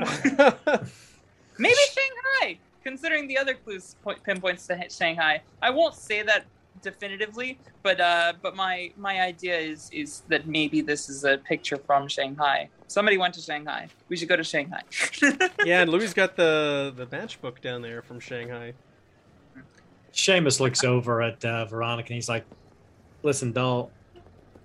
maybe 1.60 1.76
Shanghai. 1.94 2.58
Considering 2.88 3.28
the 3.28 3.38
other 3.38 3.54
clues 3.54 3.98
point, 4.02 4.24
pinpoints 4.24 4.66
to 4.66 4.82
Shanghai, 4.90 5.42
I 5.62 5.72
won't 5.72 5.94
say 5.94 6.24
that 6.24 6.46
definitively, 6.82 7.60
but 7.84 8.00
uh, 8.00 8.32
but 8.42 8.56
my 8.56 8.94
my 8.96 9.20
idea 9.20 9.58
is 9.58 9.90
is 9.92 10.22
that 10.30 10.48
maybe 10.48 10.80
this 10.80 11.10
is 11.10 11.26
a 11.26 11.38
picture 11.40 11.76
from 11.76 12.08
Shanghai. 12.08 12.70
Somebody 12.88 13.18
went 13.18 13.34
to 13.34 13.42
Shanghai. 13.42 13.90
We 14.08 14.16
should 14.16 14.30
go 14.30 14.38
to 14.38 14.44
Shanghai. 14.44 14.84
yeah, 15.66 15.82
and 15.82 15.92
Louis 15.92 16.14
got 16.14 16.38
the, 16.38 16.94
the 16.96 17.06
matchbook 17.08 17.60
down 17.60 17.82
there 17.82 18.02
from 18.02 18.22
Shanghai. 18.22 18.72
Seamus 20.14 20.62
looks 20.62 20.86
over 20.86 21.22
at 21.22 21.44
uh, 21.44 21.66
Veronica 21.66 22.08
and 22.08 22.16
he's 22.16 22.30
like, 22.30 22.46
"Listen, 23.22 23.52
doll, 23.52 23.92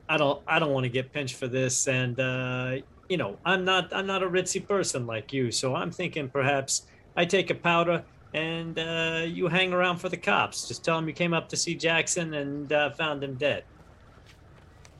I 0.08 0.16
don't, 0.16 0.40
I 0.46 0.60
don't 0.60 0.70
want 0.70 0.84
to 0.84 0.90
get 0.90 1.12
pinched 1.12 1.34
for 1.34 1.48
this, 1.48 1.88
and 1.88 2.20
uh, 2.20 2.76
you 3.08 3.16
know, 3.16 3.36
I'm 3.44 3.64
not, 3.64 3.92
I'm 3.92 4.06
not 4.06 4.22
a 4.22 4.28
ritzy 4.28 4.64
person 4.64 5.08
like 5.08 5.32
you, 5.32 5.50
so 5.50 5.74
I'm 5.74 5.90
thinking 5.90 6.28
perhaps 6.28 6.86
I 7.16 7.24
take 7.24 7.50
a 7.50 7.54
powder 7.54 8.04
and 8.34 8.78
uh, 8.78 9.24
you 9.26 9.48
hang 9.48 9.72
around 9.72 9.98
for 9.98 10.08
the 10.08 10.16
cops. 10.16 10.66
Just 10.68 10.84
tell 10.84 10.96
them 10.96 11.06
you 11.06 11.14
came 11.14 11.34
up 11.34 11.48
to 11.50 11.56
see 11.56 11.74
Jackson 11.74 12.34
and 12.34 12.72
uh, 12.72 12.90
found 12.90 13.22
him 13.22 13.34
dead. 13.34 13.64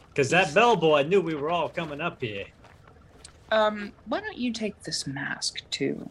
Because 0.08 0.28
that 0.30 0.52
bellboy 0.52 1.04
knew 1.04 1.22
we 1.22 1.34
were 1.34 1.48
all 1.48 1.70
coming 1.70 2.00
up 2.00 2.20
here. 2.20 2.44
um, 3.50 3.92
why 4.06 4.20
don't 4.20 4.36
you 4.36 4.52
take 4.52 4.82
this 4.82 5.06
mask 5.06 5.62
too? 5.70 6.08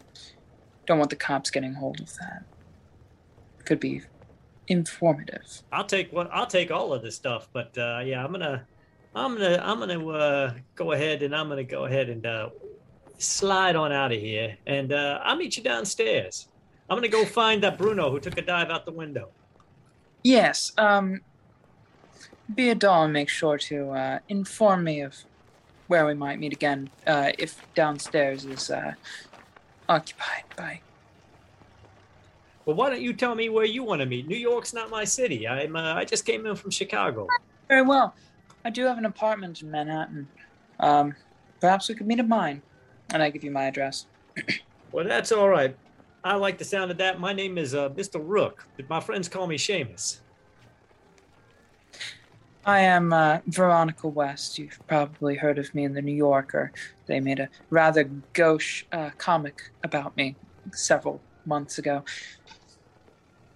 Don't 0.86 0.98
want 0.98 1.10
the 1.10 1.16
cops 1.16 1.50
getting 1.50 1.74
hold 1.74 2.00
of 2.00 2.12
that. 2.16 2.44
Could 3.64 3.78
be 3.78 4.02
informative. 4.66 5.62
I'll 5.70 5.84
take 5.84 6.12
what 6.12 6.28
I'll 6.32 6.46
take 6.48 6.72
all 6.72 6.92
of 6.92 7.02
this 7.02 7.14
stuff, 7.14 7.48
but 7.52 7.76
uh, 7.78 8.00
yeah, 8.04 8.24
I'm 8.24 8.32
gonna, 8.32 8.66
I'm 9.14 9.34
gonna, 9.34 9.62
I'm 9.62 9.78
gonna 9.78 10.08
uh, 10.08 10.54
go 10.74 10.90
ahead 10.90 11.22
and 11.22 11.34
I'm 11.36 11.48
gonna 11.48 11.62
go 11.62 11.84
ahead 11.84 12.08
and 12.10 12.26
uh, 12.26 12.48
slide 13.22 13.76
on 13.76 13.92
out 13.92 14.12
of 14.12 14.20
here, 14.20 14.56
and 14.66 14.92
uh, 14.92 15.20
I'll 15.22 15.36
meet 15.36 15.56
you 15.56 15.62
downstairs. 15.62 16.48
I'm 16.88 16.96
gonna 16.96 17.08
go 17.08 17.24
find 17.24 17.62
that 17.62 17.78
Bruno 17.78 18.10
who 18.10 18.20
took 18.20 18.36
a 18.38 18.42
dive 18.42 18.70
out 18.70 18.84
the 18.84 18.92
window. 18.92 19.30
Yes, 20.22 20.72
um, 20.78 21.20
be 22.54 22.70
a 22.70 22.74
doll 22.74 23.04
and 23.04 23.12
make 23.12 23.28
sure 23.28 23.58
to 23.58 23.90
uh, 23.90 24.18
inform 24.28 24.84
me 24.84 25.00
of 25.00 25.16
where 25.86 26.06
we 26.06 26.14
might 26.14 26.38
meet 26.38 26.52
again 26.52 26.90
uh, 27.06 27.32
if 27.38 27.62
downstairs 27.74 28.44
is 28.44 28.70
uh, 28.70 28.94
occupied 29.88 30.44
by. 30.56 30.80
Well, 32.64 32.76
why 32.76 32.90
don't 32.90 33.02
you 33.02 33.12
tell 33.12 33.34
me 33.34 33.48
where 33.48 33.64
you 33.64 33.82
want 33.82 34.00
to 34.00 34.06
meet? 34.06 34.28
New 34.28 34.36
York's 34.36 34.72
not 34.72 34.88
my 34.88 35.04
city. 35.04 35.48
I'm, 35.48 35.74
uh, 35.74 35.94
I 35.94 36.04
just 36.04 36.24
came 36.24 36.46
in 36.46 36.54
from 36.54 36.70
Chicago. 36.70 37.26
Very 37.68 37.82
well. 37.82 38.14
I 38.64 38.70
do 38.70 38.84
have 38.84 38.98
an 38.98 39.04
apartment 39.04 39.62
in 39.62 39.70
Manhattan. 39.70 40.28
Um, 40.78 41.16
perhaps 41.60 41.88
we 41.88 41.96
could 41.96 42.06
meet 42.06 42.20
at 42.20 42.28
mine, 42.28 42.62
and 43.12 43.22
I 43.22 43.30
give 43.30 43.44
you 43.44 43.50
my 43.50 43.64
address. 43.64 44.06
Well, 44.90 45.04
that's 45.04 45.32
all 45.32 45.48
right. 45.48 45.76
I 46.24 46.34
like 46.34 46.58
the 46.58 46.64
sound 46.64 46.90
of 46.90 46.98
that. 46.98 47.18
My 47.18 47.32
name 47.32 47.58
is 47.58 47.74
uh, 47.74 47.88
Mr. 47.90 48.20
Rook, 48.22 48.66
but 48.76 48.88
my 48.88 49.00
friends 49.00 49.28
call 49.28 49.46
me 49.46 49.56
Seamus. 49.56 50.20
I 52.64 52.80
am 52.80 53.12
uh, 53.12 53.38
Veronica 53.46 54.06
West. 54.06 54.56
You've 54.58 54.78
probably 54.86 55.34
heard 55.34 55.58
of 55.58 55.74
me 55.74 55.84
in 55.84 55.94
the 55.94 56.02
New 56.02 56.14
Yorker. 56.14 56.72
They 57.06 57.18
made 57.18 57.40
a 57.40 57.48
rather 57.70 58.04
gauche 58.34 58.84
uh, 58.92 59.10
comic 59.18 59.72
about 59.82 60.16
me 60.16 60.36
several 60.72 61.20
months 61.44 61.78
ago. 61.78 62.04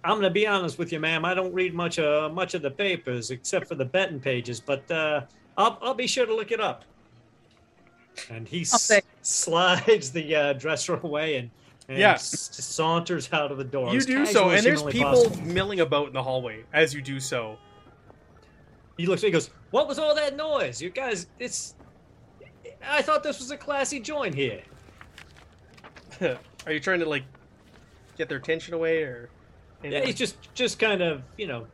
I'm 0.03 0.17
gonna 0.17 0.29
be 0.29 0.45
honest 0.45 0.77
with 0.77 0.91
you, 0.91 0.99
ma'am. 0.99 1.23
I 1.25 1.33
don't 1.33 1.53
read 1.53 1.73
much 1.73 1.99
uh 1.99 2.29
much 2.31 2.53
of 2.53 2.61
the 2.61 2.71
papers 2.71 3.31
except 3.31 3.67
for 3.67 3.75
the 3.75 3.85
betting 3.85 4.19
pages, 4.19 4.59
but 4.59 4.89
uh, 4.91 5.21
I'll 5.57 5.77
I'll 5.81 5.93
be 5.93 6.07
sure 6.07 6.25
to 6.25 6.35
look 6.35 6.51
it 6.51 6.61
up. 6.61 6.83
And 8.29 8.47
he 8.47 8.61
s- 8.61 8.91
slides 9.21 10.11
the 10.11 10.35
uh, 10.35 10.53
dresser 10.53 10.95
away 10.95 11.37
and, 11.37 11.49
and 11.87 11.97
Yeah. 11.97 12.13
s- 12.13 12.49
saunters 12.51 13.31
out 13.31 13.51
of 13.51 13.57
the 13.57 13.63
door. 13.63 13.93
You 13.93 14.01
do 14.01 14.25
so, 14.25 14.49
and 14.49 14.65
there's 14.65 14.83
people 14.83 15.25
possible. 15.25 15.41
milling 15.45 15.79
about 15.79 16.07
in 16.07 16.13
the 16.13 16.23
hallway 16.23 16.63
as 16.73 16.93
you 16.93 17.01
do 17.01 17.19
so. 17.19 17.57
He 18.97 19.05
looks. 19.05 19.21
He 19.21 19.29
goes, 19.31 19.49
"What 19.71 19.87
was 19.87 19.99
all 19.99 20.15
that 20.15 20.35
noise? 20.35 20.81
You 20.81 20.89
guys, 20.89 21.27
it's. 21.39 21.75
I 22.87 23.01
thought 23.01 23.21
this 23.23 23.39
was 23.39 23.51
a 23.51 23.57
classy 23.57 23.99
joint 23.99 24.33
here." 24.33 24.61
Are 26.21 26.71
you 26.73 26.79
trying 26.79 26.99
to 26.99 27.05
like 27.07 27.23
get 28.17 28.27
their 28.29 28.39
attention 28.39 28.73
away, 28.73 29.03
or? 29.03 29.29
Yeah, 29.83 30.03
he's 30.03 30.15
just 30.15 30.35
just 30.55 30.79
kind 30.79 31.01
of 31.03 31.21
you 31.37 31.45
know 31.45 31.67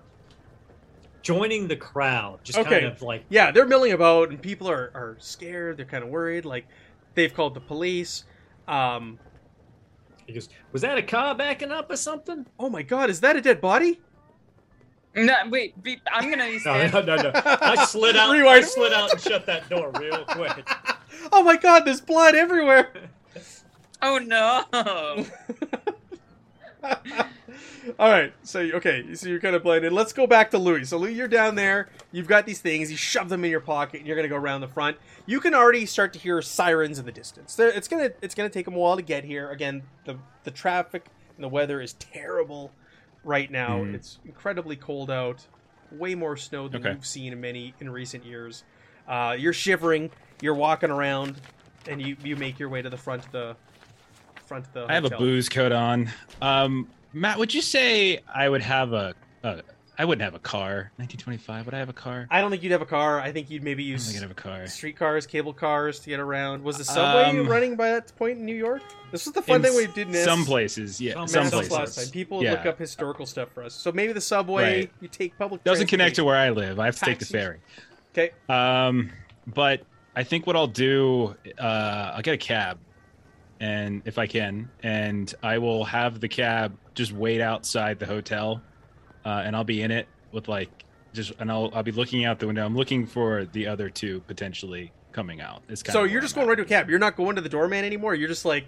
joining 1.24 1.68
the 1.68 1.76
crowd, 1.76 2.40
just 2.44 2.60
Okay. 2.60 2.82
kind 2.82 2.86
of 2.86 3.02
like 3.02 3.26
Yeah, 3.30 3.52
they're 3.52 3.66
milling 3.66 3.94
about, 3.94 4.30
and 4.30 4.42
people 4.42 4.70
are, 4.70 4.92
are 4.94 5.18
scared. 5.20 5.78
They're 5.78 5.86
kind 5.86 6.04
of 6.04 6.10
worried. 6.10 6.46
Like 6.46 6.68
they've 7.16 7.34
called 7.34 7.56
the 7.56 7.62
police. 7.62 8.26
Um, 8.68 9.20
he 10.28 10.34
goes, 10.34 10.48
"Was 10.72 10.82
that 10.84 10.98
a 10.98 11.04
car 11.04 11.36
backing 11.36 11.72
up 11.72 11.90
or 11.92 11.98
something?" 11.98 12.46
oh 12.60 12.70
my 12.70 12.82
God, 12.84 13.10
is 13.10 13.22
that 13.22 13.36
a 13.36 13.42
dead 13.42 13.60
body? 13.62 14.00
No, 15.16 15.34
wait, 15.50 15.82
be, 15.84 16.02
I'm 16.12 16.30
gonna 16.30 16.50
No, 16.52 16.60
stand. 16.60 16.94
no, 16.94 17.02
no, 17.02 17.16
no. 17.16 17.32
I 17.36 17.86
slid 17.86 18.16
out. 18.18 18.36
I 18.36 18.62
slid 18.62 18.94
out 18.94 19.12
and 19.14 19.22
shut 19.22 19.46
that 19.48 19.70
door 19.70 19.92
real 20.00 20.26
quick. 20.26 20.68
Oh 21.32 21.44
my 21.44 21.56
God, 21.56 21.86
there's 21.86 22.02
blood 22.02 22.36
everywhere. 22.36 22.92
Oh 24.02 24.18
no! 24.18 25.26
All 28.00 28.10
right, 28.10 28.34
so 28.44 28.60
okay, 28.62 29.14
so 29.16 29.28
you're 29.30 29.40
kind 29.40 29.56
of 29.56 29.64
blended. 29.64 29.92
Let's 29.94 30.14
go 30.14 30.26
back 30.26 30.52
to 30.52 30.58
Louis. 30.58 30.86
So 30.86 30.98
Louis, 30.98 31.14
you're 31.14 31.28
down 31.28 31.56
there. 31.56 31.90
You've 32.12 32.28
got 32.28 32.46
these 32.46 32.60
things. 32.60 32.90
You 32.90 32.98
shove 32.98 33.30
them 33.30 33.44
in 33.46 33.52
your 33.52 33.60
pocket, 33.60 34.00
and 34.00 34.08
you're 34.08 34.16
gonna 34.16 34.28
go 34.30 34.36
around 34.38 34.62
the 34.62 34.68
front. 34.68 34.98
You 35.26 35.40
can 35.40 35.54
already 35.54 35.86
start 35.86 36.14
to 36.14 36.20
hear 36.20 36.42
sirens 36.42 37.00
in 37.00 37.06
the 37.06 37.12
distance. 37.12 37.58
It's 37.60 37.88
gonna 37.88 38.12
it's 38.22 38.36
gonna 38.36 38.50
take 38.50 38.66
them 38.66 38.76
a 38.76 38.80
while 38.80 38.96
to 38.96 39.02
get 39.02 39.24
here. 39.24 39.50
Again, 39.52 39.84
the 40.06 40.18
the 40.44 40.52
traffic 40.52 41.06
And 41.36 41.44
the 41.44 41.50
weather 41.50 41.82
is 41.82 41.94
terrible 41.94 42.72
right 43.24 43.50
now. 43.50 43.80
Mhm. 43.80 43.96
It's 43.96 44.20
incredibly 44.26 44.76
cold 44.76 45.10
out. 45.10 45.48
Way 45.92 46.14
more 46.16 46.38
snow 46.38 46.68
than 46.68 46.82
Okay. 46.82 46.94
you've 46.94 47.06
seen 47.06 47.34
in 47.34 47.42
many 47.42 47.74
in 47.80 47.90
recent 47.90 48.24
years. 48.26 48.64
Uh, 49.08 49.36
you're 49.38 49.54
shivering. 49.54 50.12
You're 50.42 50.54
walking 50.56 50.92
around, 50.92 51.42
and 51.88 52.02
you 52.02 52.16
you 52.24 52.36
make 52.36 52.60
your 52.60 52.70
way 52.70 52.82
to 52.82 52.90
the 52.90 52.98
front 52.98 53.26
of 53.26 53.32
the 53.32 53.56
front 54.54 54.68
of 54.68 54.74
the. 54.74 54.86
I 54.92 54.94
have 54.96 55.06
a 55.06 55.10
booze 55.18 55.50
coat 55.50 55.72
on. 55.72 56.12
Um, 56.42 56.88
Matt, 57.14 57.38
would 57.40 57.54
you 57.54 57.62
say 57.62 58.20
I 58.34 58.50
would 58.50 58.62
have 58.62 58.94
a, 58.94 59.14
a 59.44 59.62
I 59.98 60.06
wouldn't 60.06 60.24
have 60.24 60.34
a 60.34 60.40
car. 60.40 60.92
1925. 60.98 61.66
Would 61.66 61.76
I 61.76 61.78
have 61.78 61.90
a 61.90 61.94
car? 61.94 62.28
I 62.32 62.42
don't 62.42 62.50
think 62.50 62.64
you'd 62.64 62.72
have 62.72 62.82
a 62.82 62.86
car. 62.86 63.20
I 63.20 63.32
think 63.32 63.52
you'd 63.52 63.64
maybe 63.64 63.84
I 63.84 63.86
don't 63.86 63.92
use 63.92 64.06
think 64.08 64.18
I'd 64.18 64.22
have 64.24 64.32
a 64.32 64.34
car. 64.34 64.66
streetcars, 64.66 65.28
cable 65.28 65.54
cars 65.54 66.00
to 66.00 66.10
get 66.10 66.20
around. 66.20 66.64
Was 66.64 66.80
the 66.80 66.84
subway 66.84 67.40
Um, 67.40 67.48
running 67.48 67.76
by 67.76 67.92
that 67.92 68.16
point 68.18 68.40
in 68.40 68.46
New 68.46 68.56
York? 68.56 68.82
This 69.12 69.26
was 69.26 69.34
the 69.36 69.44
fun 69.44 69.62
thing 69.62 69.76
we 69.76 69.86
did 69.88 70.08
in 70.08 70.16
Some 70.16 70.46
places, 70.46 71.00
yeah. 71.00 71.24
Some 71.26 71.48
places. 71.52 71.72
last 71.72 71.96
time. 71.96 72.08
People 72.10 72.44
Yeah. 72.44 72.54
look 72.54 72.66
up 72.66 72.80
historical 72.80 73.28
stuff 73.28 73.50
for 73.54 73.62
us. 73.64 73.76
So 73.76 73.92
maybe 73.92 74.14
the 74.14 74.22
subway. 74.22 74.80
Right. 74.80 74.92
You 75.00 75.08
take 75.08 75.38
public. 75.38 75.64
Doesn't 75.64 75.88
connect 75.88 76.16
to 76.16 76.24
where 76.24 76.38
I 76.38 76.50
live. 76.50 76.80
I 76.80 76.86
have 76.86 76.98
to 76.98 77.06
take 77.06 77.20
the 77.20 77.26
ferry. 77.26 77.60
Okay. 78.14 78.32
Um, 78.50 79.12
but 79.46 79.82
I 80.16 80.24
think 80.24 80.48
what 80.48 80.56
I'll 80.56 80.66
do, 80.68 81.36
uh, 81.60 82.14
I'll 82.16 82.22
get 82.24 82.34
a 82.34 82.38
cab, 82.38 82.80
and 83.60 84.02
if 84.06 84.18
I 84.18 84.28
can, 84.28 84.70
and 84.82 85.34
I 85.44 85.58
will 85.58 85.86
have 85.86 86.20
the 86.20 86.28
cab 86.28 86.78
just 86.94 87.12
wait 87.12 87.42
outside 87.42 88.00
the 88.00 88.06
hotel, 88.06 88.62
uh, 89.26 89.44
and 89.46 89.56
I'll 89.56 89.64
be 89.64 89.82
in 89.82 89.92
it 89.92 90.08
with 90.32 90.48
like 90.48 90.86
just, 91.14 91.34
and 91.40 91.52
I'll 91.52 91.72
I'll 91.74 91.84
be 91.84 91.92
looking 91.92 92.26
out 92.26 92.40
the 92.40 92.48
window. 92.48 92.66
I'm 92.66 92.76
looking 92.76 93.06
for 93.06 93.46
the 93.46 93.68
other 93.68 93.90
two 93.90 94.20
potentially 94.22 94.92
coming 95.12 95.42
out. 95.42 95.62
It's 95.70 95.84
kind 95.84 95.94
So 95.94 96.04
you're 96.04 96.22
just 96.22 96.36
I'm 96.36 96.42
going 96.42 96.50
right 96.50 96.56
to 96.58 96.64
a 96.64 96.66
cab. 96.66 96.90
You're 96.90 97.00
not 97.00 97.16
going 97.16 97.36
to 97.36 97.42
the 97.42 97.50
doorman 97.50 97.86
anymore. 97.86 98.16
You're 98.16 98.28
just 98.28 98.46
like 98.46 98.66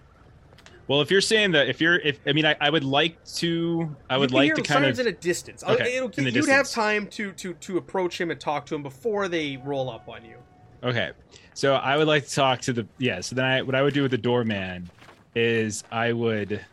Well, 0.88 1.02
if 1.02 1.10
you're 1.10 1.22
saying 1.22 1.52
that, 1.52 1.68
if 1.68 1.82
you're, 1.82 1.98
if 1.98 2.20
I 2.28 2.34
mean, 2.34 2.46
I, 2.46 2.56
I 2.62 2.70
would 2.70 2.84
like 2.84 3.24
to, 3.38 3.96
I 4.10 4.18
would 4.18 4.32
like 4.32 4.54
to 4.54 4.62
kind 4.62 4.86
of 4.86 5.00
in 5.00 5.08
a 5.08 5.12
distance. 5.12 5.64
Uh, 5.64 5.72
Okay, 5.72 5.98
It'll, 5.98 6.12
in 6.12 6.26
the 6.26 6.32
you'd 6.32 6.48
have 6.48 6.70
time 6.70 7.08
to 7.08 7.32
to 7.34 7.54
to 7.56 7.78
approach 7.78 8.22
him 8.22 8.30
and 8.32 8.40
talk 8.40 8.68
to 8.68 8.76
him 8.76 8.84
before 8.84 9.28
they 9.28 9.58
roll 9.58 9.90
up 9.90 10.08
on 10.08 10.24
you. 10.24 10.38
Okay. 10.86 11.12
So 11.56 11.76
I 11.76 11.98
would 11.98 12.08
like 12.08 12.26
to 12.28 12.34
talk 12.34 12.62
to 12.62 12.74
the 12.74 12.88
yeah. 13.00 13.20
So 13.22 13.36
then 13.36 13.46
I 13.46 13.62
what 13.62 13.76
I 13.76 13.82
would 13.82 13.94
do 13.94 14.04
with 14.04 14.12
the 14.12 14.18
doorman 14.18 14.90
is 15.36 15.84
I 15.92 16.14
would 16.14 16.64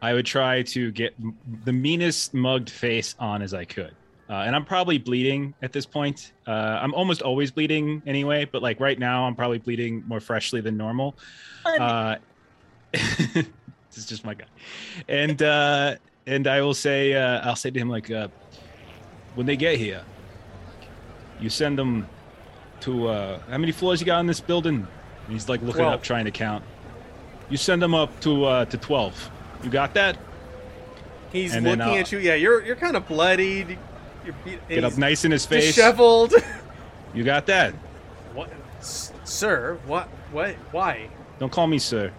I 0.00 0.14
would 0.14 0.24
try 0.26 0.62
to 0.62 0.90
get 0.92 1.14
m- 1.20 1.36
the 1.64 1.72
meanest 1.72 2.32
mugged 2.32 2.70
face 2.70 3.14
on 3.18 3.42
as 3.42 3.52
I 3.52 3.64
could. 3.64 3.94
Uh, 4.30 4.44
and 4.46 4.54
I'm 4.54 4.64
probably 4.64 4.98
bleeding 4.98 5.54
at 5.62 5.72
this 5.72 5.86
point. 5.86 6.32
Uh, 6.46 6.50
I'm 6.50 6.92
almost 6.94 7.22
always 7.22 7.50
bleeding 7.50 8.02
anyway, 8.06 8.44
but 8.44 8.62
like 8.62 8.78
right 8.78 8.98
now, 8.98 9.26
I'm 9.26 9.34
probably 9.34 9.58
bleeding 9.58 10.04
more 10.06 10.20
freshly 10.20 10.60
than 10.60 10.76
normal. 10.76 11.16
Uh, 11.64 12.16
this 12.92 13.46
is 13.96 14.06
just 14.06 14.24
my 14.24 14.34
guy, 14.34 14.46
and 15.08 15.42
uh, 15.42 15.96
and 16.26 16.46
I 16.46 16.60
will 16.60 16.74
say 16.74 17.14
uh, 17.14 17.40
I'll 17.40 17.56
say 17.56 17.70
to 17.70 17.78
him 17.80 17.88
like, 17.88 18.10
uh, 18.10 18.28
when 19.34 19.46
they 19.46 19.56
get 19.56 19.78
here, 19.78 20.02
you 21.40 21.48
send 21.48 21.78
them 21.78 22.06
to 22.80 23.08
uh, 23.08 23.38
how 23.50 23.58
many 23.58 23.72
floors 23.72 24.00
you 24.00 24.06
got 24.06 24.20
in 24.20 24.26
this 24.26 24.40
building? 24.40 24.74
And 25.24 25.32
he's 25.32 25.48
like 25.48 25.60
looking 25.62 25.82
Twelve. 25.82 25.94
up, 25.94 26.02
trying 26.02 26.24
to 26.24 26.30
count. 26.30 26.64
You 27.50 27.56
send 27.56 27.82
them 27.82 27.94
up 27.94 28.18
to 28.20 28.44
uh, 28.44 28.64
to 28.66 28.76
twelve. 28.78 29.30
You 29.62 29.70
got 29.70 29.94
that? 29.94 30.16
He's 31.32 31.54
And 31.54 31.64
looking 31.66 31.80
I'll- 31.82 31.94
at 31.96 32.12
you. 32.12 32.18
Yeah, 32.18 32.34
you're 32.34 32.64
you're 32.64 32.76
kind 32.76 32.96
of 32.96 33.06
bloodied. 33.08 33.78
You're 34.24 34.34
Get 34.68 34.84
up 34.84 34.96
nice 34.98 35.24
in 35.24 35.30
his 35.30 35.46
face. 35.46 35.74
disheveled. 35.74 36.34
You 37.14 37.24
got 37.24 37.46
that? 37.46 37.72
what, 38.34 38.50
S- 38.80 39.12
sir? 39.24 39.78
What? 39.86 40.08
What? 40.30 40.54
Why? 40.72 41.08
Don't 41.38 41.50
call 41.50 41.66
me 41.66 41.78
sir. 41.78 42.12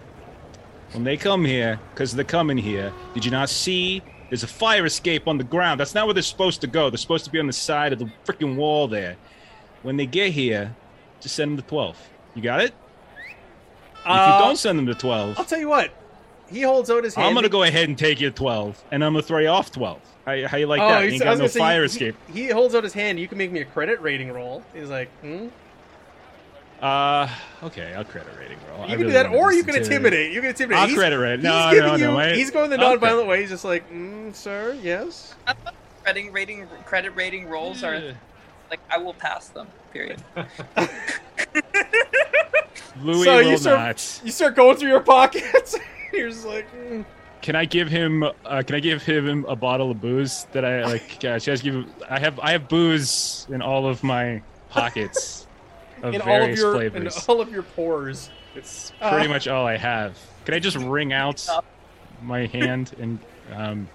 When 0.92 1.04
they 1.04 1.16
come 1.16 1.44
here, 1.44 1.78
because 1.94 2.12
they're 2.12 2.24
coming 2.24 2.58
here, 2.58 2.92
did 3.14 3.24
you 3.24 3.30
not 3.30 3.48
see? 3.50 4.02
There's 4.28 4.42
a 4.42 4.48
fire 4.48 4.84
escape 4.84 5.28
on 5.28 5.38
the 5.38 5.44
ground. 5.44 5.78
That's 5.78 5.94
not 5.94 6.06
where 6.06 6.14
they're 6.14 6.24
supposed 6.24 6.60
to 6.62 6.66
go. 6.66 6.90
They're 6.90 6.98
supposed 6.98 7.24
to 7.26 7.30
be 7.30 7.38
on 7.38 7.46
the 7.46 7.52
side 7.52 7.92
of 7.92 8.00
the 8.00 8.10
freaking 8.26 8.56
wall 8.56 8.88
there. 8.88 9.16
When 9.82 9.96
they 9.96 10.06
get 10.06 10.32
here, 10.32 10.74
just 11.20 11.34
send 11.34 11.52
them 11.52 11.56
to 11.56 11.68
12. 11.68 11.96
You 12.34 12.42
got 12.42 12.60
it? 12.60 12.72
if 14.00 14.06
Uh, 14.06 14.36
you 14.38 14.44
don't 14.46 14.56
send 14.56 14.78
them 14.78 14.86
to 14.86 14.94
12, 14.94 15.38
I'll 15.38 15.44
tell 15.44 15.58
you 15.58 15.68
what. 15.68 15.90
He 16.50 16.62
holds 16.62 16.90
out 16.90 17.04
his 17.04 17.14
hand. 17.14 17.28
I'm 17.28 17.34
going 17.34 17.44
to 17.44 17.48
go 17.50 17.62
ahead 17.62 17.88
and 17.88 17.96
take 17.96 18.20
you 18.20 18.28
to 18.30 18.34
12, 18.34 18.82
and 18.90 19.04
I'm 19.04 19.12
going 19.12 19.22
to 19.22 19.26
throw 19.28 19.38
you 19.38 19.48
off 19.48 19.70
12. 19.70 20.00
How, 20.26 20.48
how 20.48 20.56
you 20.56 20.66
like 20.66 20.80
oh, 20.80 20.88
that? 20.88 21.02
he's- 21.02 21.14
Ain't 21.14 21.22
I 21.22 21.24
got 21.26 21.38
no 21.38 21.46
say, 21.46 21.58
fire 21.58 21.80
he- 21.80 21.86
escape. 21.86 22.16
He, 22.32 22.42
he 22.44 22.48
holds 22.50 22.74
out 22.74 22.82
his 22.84 22.92
hand. 22.92 23.20
You 23.20 23.28
can 23.28 23.38
make 23.38 23.52
me 23.52 23.60
a 23.60 23.64
credit 23.64 24.00
rating 24.00 24.32
roll. 24.32 24.62
He's 24.74 24.88
like, 24.90 25.08
hmm. 25.20 25.48
Uh, 26.82 27.28
okay, 27.62 27.92
I'll 27.94 28.04
credit 28.04 28.32
rating 28.38 28.58
roll. 28.70 28.80
I 28.80 28.84
You 28.84 28.88
can 28.96 29.00
really 29.00 29.08
do 29.10 29.12
that, 29.12 29.26
or 29.32 29.52
you 29.52 29.62
can 29.64 29.76
intimidate. 29.76 30.32
You 30.32 30.40
can 30.40 30.50
intimidate. 30.50 30.78
I'll 30.80 30.86
He's- 30.88 30.98
credit 30.98 31.18
rate. 31.18 31.40
No, 31.40 31.52
he's 31.68 31.78
no, 31.78 31.84
giving 31.92 32.00
no, 32.06 32.10
you. 32.12 32.16
wait. 32.16 32.36
He's 32.36 32.50
going 32.50 32.70
the 32.70 32.78
I'll 32.80 32.90
non-violent 32.90 33.28
way. 33.28 33.40
He's 33.42 33.50
just 33.50 33.64
like, 33.66 33.90
mm, 33.92 34.34
sir, 34.34 34.76
yes. 34.82 35.34
Credit 36.02 36.32
rating 36.32 36.66
credit 36.86 37.10
rating 37.14 37.46
rolls 37.48 37.82
are 37.84 37.94
Yeah. 37.96 38.12
Like 38.70 38.80
I 38.90 38.98
will 38.98 39.14
pass 39.14 39.48
them. 39.48 39.66
Period. 39.92 40.22
Louis 43.02 43.24
So 43.24 43.38
you 43.38 43.50
will 43.50 43.58
start- 43.58 43.78
not. 43.78 44.20
You 44.24 44.30
start 44.32 44.56
going 44.56 44.76
through 44.76 44.88
your 44.90 45.00
pockets. 45.00 45.76
You're 46.12 46.28
just 46.30 46.44
like, 46.46 46.66
mm. 46.74 47.04
Can 47.42 47.56
I 47.56 47.64
give 47.64 47.88
him? 47.88 48.22
Uh, 48.22 48.62
can 48.66 48.76
I 48.76 48.80
give 48.80 49.02
him 49.02 49.46
a 49.48 49.56
bottle 49.56 49.90
of 49.90 50.00
booze 50.00 50.46
that 50.52 50.62
I 50.64 50.84
like? 50.84 51.24
Uh, 51.24 51.38
should 51.38 51.52
I 51.52 51.54
just 51.54 51.62
give? 51.64 51.86
I 52.08 52.18
have 52.18 52.38
I 52.40 52.50
have 52.52 52.68
booze 52.68 53.46
in 53.50 53.62
all 53.62 53.86
of 53.88 54.02
my 54.04 54.42
pockets 54.68 55.46
of 56.02 56.12
in 56.14 56.20
all 56.20 56.28
of 56.28 56.40
various 56.56 56.58
your 56.60 56.82
in 56.82 57.08
all 57.28 57.40
of 57.40 57.50
your 57.50 57.62
pores. 57.62 58.28
It's 58.54 58.92
Uh. 59.00 59.10
pretty 59.10 59.28
much 59.28 59.48
all 59.48 59.66
I 59.66 59.78
have. 59.78 60.18
Can 60.44 60.52
I 60.54 60.58
just 60.58 60.76
wring 60.76 61.12
out 61.14 61.46
my 62.22 62.44
hand 62.46 62.94
and? 63.00 63.18
Um, 63.54 63.88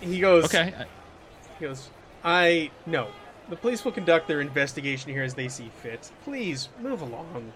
He 0.00 0.20
goes. 0.20 0.44
okay, 0.44 0.72
He 1.58 1.64
goes. 1.66 1.88
I 2.22 2.70
no. 2.86 3.08
The 3.48 3.56
police 3.56 3.84
will 3.84 3.92
conduct 3.92 4.28
their 4.28 4.40
investigation 4.40 5.10
here 5.10 5.22
as 5.22 5.34
they 5.34 5.48
see 5.48 5.70
fit. 5.82 6.10
Please 6.24 6.68
move 6.80 7.02
along. 7.02 7.52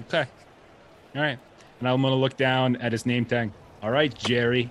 okay, 0.00 0.26
all 1.14 1.22
right. 1.22 1.38
And 1.80 1.88
I'm 1.88 2.02
gonna 2.02 2.16
look 2.16 2.36
down 2.36 2.76
at 2.76 2.92
his 2.92 3.06
name 3.06 3.24
tag. 3.24 3.52
All 3.82 3.90
right, 3.90 4.12
Jerry. 4.14 4.70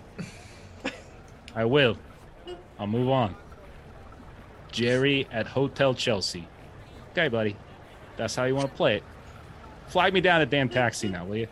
I 1.55 1.65
will. 1.65 1.97
I'll 2.77 2.87
move 2.87 3.09
on. 3.09 3.35
Jerry 4.71 5.27
at 5.31 5.47
Hotel 5.47 5.93
Chelsea. 5.93 6.47
Okay, 7.11 7.29
buddy. 7.29 7.55
That's 8.17 8.35
how 8.35 8.43
you 8.43 8.55
want 8.55 8.69
to 8.69 8.75
play 8.75 8.97
it. 8.97 9.03
Flag 9.87 10.13
me 10.13 10.21
down 10.21 10.41
a 10.41 10.45
damn 10.45 10.69
taxi 10.69 11.07
now, 11.07 11.25
will 11.25 11.37
you? 11.37 11.47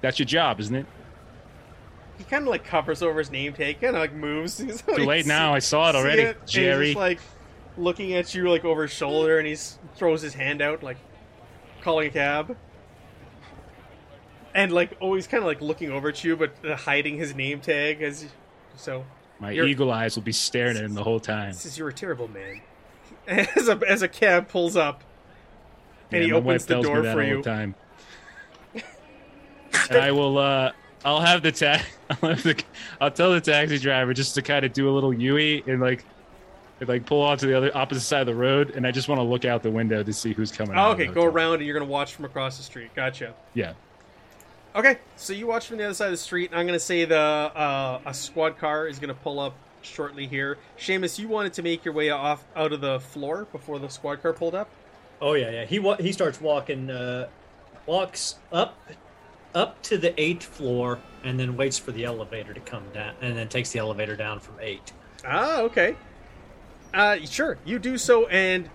That's 0.00 0.18
your 0.18 0.26
job, 0.26 0.60
isn't 0.60 0.74
it? 0.74 0.86
He 2.20 2.24
kind 2.26 2.42
of 2.42 2.48
like 2.50 2.64
covers 2.64 3.00
over 3.02 3.18
his 3.18 3.30
name 3.30 3.54
tag, 3.54 3.80
kind 3.80 3.96
of 3.96 4.00
like 4.02 4.12
moves. 4.12 4.56
Too 4.58 4.68
Too 4.94 5.06
late 5.06 5.24
now. 5.24 5.54
I 5.54 5.58
saw 5.58 5.88
it 5.88 5.96
already, 5.96 6.22
and 6.24 6.36
he's 6.42 6.50
Jerry. 6.50 6.86
just, 6.88 6.98
like 6.98 7.18
looking 7.78 8.12
at 8.12 8.34
you 8.34 8.46
like 8.50 8.62
over 8.62 8.82
his 8.82 8.90
shoulder, 8.90 9.38
and 9.38 9.48
he 9.48 9.56
throws 9.96 10.20
his 10.20 10.34
hand 10.34 10.60
out 10.60 10.82
like 10.82 10.98
calling 11.80 12.08
a 12.08 12.10
cab. 12.10 12.58
And 14.54 14.70
like 14.70 14.98
always 15.00 15.26
kind 15.26 15.42
of 15.42 15.46
like 15.46 15.62
looking 15.62 15.90
over 15.90 16.10
at 16.10 16.22
you, 16.22 16.36
but 16.36 16.52
uh, 16.62 16.76
hiding 16.76 17.16
his 17.16 17.34
name 17.34 17.60
tag 17.62 18.02
as 18.02 18.26
so. 18.76 19.06
My 19.38 19.52
You're- 19.52 19.70
eagle 19.70 19.90
eyes 19.90 20.14
will 20.14 20.22
be 20.22 20.32
staring 20.32 20.76
at 20.76 20.84
him 20.84 20.92
the 20.92 21.02
whole 21.04 21.20
time. 21.20 21.54
Says 21.54 21.78
you're 21.78 21.88
a 21.88 21.92
terrible 21.94 22.28
man. 22.28 22.60
As 23.26 23.66
a 23.68 23.80
as 23.88 24.02
a 24.02 24.08
cab 24.08 24.48
pulls 24.48 24.76
up, 24.76 25.04
and 26.12 26.20
Yeah, 26.20 26.26
he 26.26 26.32
my 26.32 26.36
opens 26.38 26.46
wife 26.46 26.66
the 26.66 26.74
tells 26.74 26.86
me 26.86 26.92
door 26.92 27.02
that 27.02 27.14
for 27.14 27.22
all 27.22 27.26
you. 27.26 27.36
the 27.36 27.42
time. 27.42 27.74
and 28.74 29.96
I 29.98 30.10
will. 30.12 30.36
uh 30.36 30.72
I'll 31.04 31.20
have 31.20 31.42
the 31.42 31.52
ta- 31.52 31.82
I'll 32.10 32.30
have 32.30 32.42
the. 32.42 32.62
I'll 33.00 33.10
tell 33.10 33.32
the 33.32 33.40
taxi 33.40 33.78
driver 33.78 34.12
just 34.14 34.34
to 34.34 34.42
kind 34.42 34.64
of 34.64 34.72
do 34.72 34.88
a 34.88 34.92
little 34.92 35.12
Yui 35.12 35.62
and 35.66 35.80
like, 35.80 36.04
and 36.80 36.88
like 36.88 37.06
pull 37.06 37.22
onto 37.22 37.46
the 37.46 37.56
other 37.56 37.70
opposite 37.76 38.02
side 38.02 38.20
of 38.20 38.26
the 38.26 38.34
road, 38.34 38.70
and 38.76 38.86
I 38.86 38.90
just 38.90 39.08
want 39.08 39.18
to 39.18 39.22
look 39.22 39.44
out 39.44 39.62
the 39.62 39.70
window 39.70 40.02
to 40.02 40.12
see 40.12 40.32
who's 40.32 40.52
coming. 40.52 40.76
Oh, 40.76 40.92
okay, 40.92 41.06
go 41.06 41.24
around 41.24 41.54
and 41.54 41.64
you're 41.64 41.78
gonna 41.78 41.90
watch 41.90 42.14
from 42.14 42.24
across 42.26 42.56
the 42.58 42.62
street. 42.62 42.90
Gotcha. 42.94 43.34
Yeah. 43.54 43.72
Okay, 44.76 44.98
so 45.16 45.32
you 45.32 45.46
watch 45.46 45.66
from 45.66 45.78
the 45.78 45.84
other 45.84 45.94
side 45.94 46.06
of 46.06 46.12
the 46.12 46.16
street, 46.16 46.50
and 46.50 46.60
I'm 46.60 46.66
gonna 46.66 46.78
say 46.78 47.04
the 47.04 47.16
uh, 47.18 48.00
a 48.06 48.14
squad 48.14 48.58
car 48.58 48.86
is 48.86 48.98
gonna 48.98 49.14
pull 49.14 49.40
up 49.40 49.54
shortly 49.82 50.26
here. 50.26 50.58
Seamus, 50.78 51.18
you 51.18 51.26
wanted 51.26 51.54
to 51.54 51.62
make 51.62 51.84
your 51.84 51.94
way 51.94 52.10
off 52.10 52.44
out 52.54 52.72
of 52.72 52.80
the 52.80 53.00
floor 53.00 53.46
before 53.50 53.78
the 53.78 53.88
squad 53.88 54.22
car 54.22 54.32
pulled 54.32 54.54
up. 54.54 54.68
Oh 55.20 55.32
yeah, 55.34 55.50
yeah. 55.50 55.64
He 55.64 55.78
wa- 55.78 55.96
he 55.96 56.12
starts 56.12 56.40
walking, 56.40 56.88
uh, 56.90 57.28
walks 57.86 58.36
up, 58.52 58.78
up 59.54 59.82
to 59.82 59.98
the 59.98 60.18
eighth 60.20 60.44
floor, 60.44 60.98
and 61.24 61.38
then 61.38 61.56
waits 61.56 61.78
for 61.78 61.92
the 61.92 62.04
elevator 62.04 62.54
to 62.54 62.60
come 62.60 62.84
down, 62.92 63.14
and 63.20 63.36
then 63.36 63.48
takes 63.48 63.70
the 63.70 63.78
elevator 63.78 64.16
down 64.16 64.40
from 64.40 64.54
eight. 64.60 64.92
Ah, 65.24 65.60
okay. 65.60 65.96
Uh, 66.94 67.18
sure, 67.24 67.58
you 67.64 67.78
do 67.78 67.98
so, 67.98 68.26
and 68.28 68.68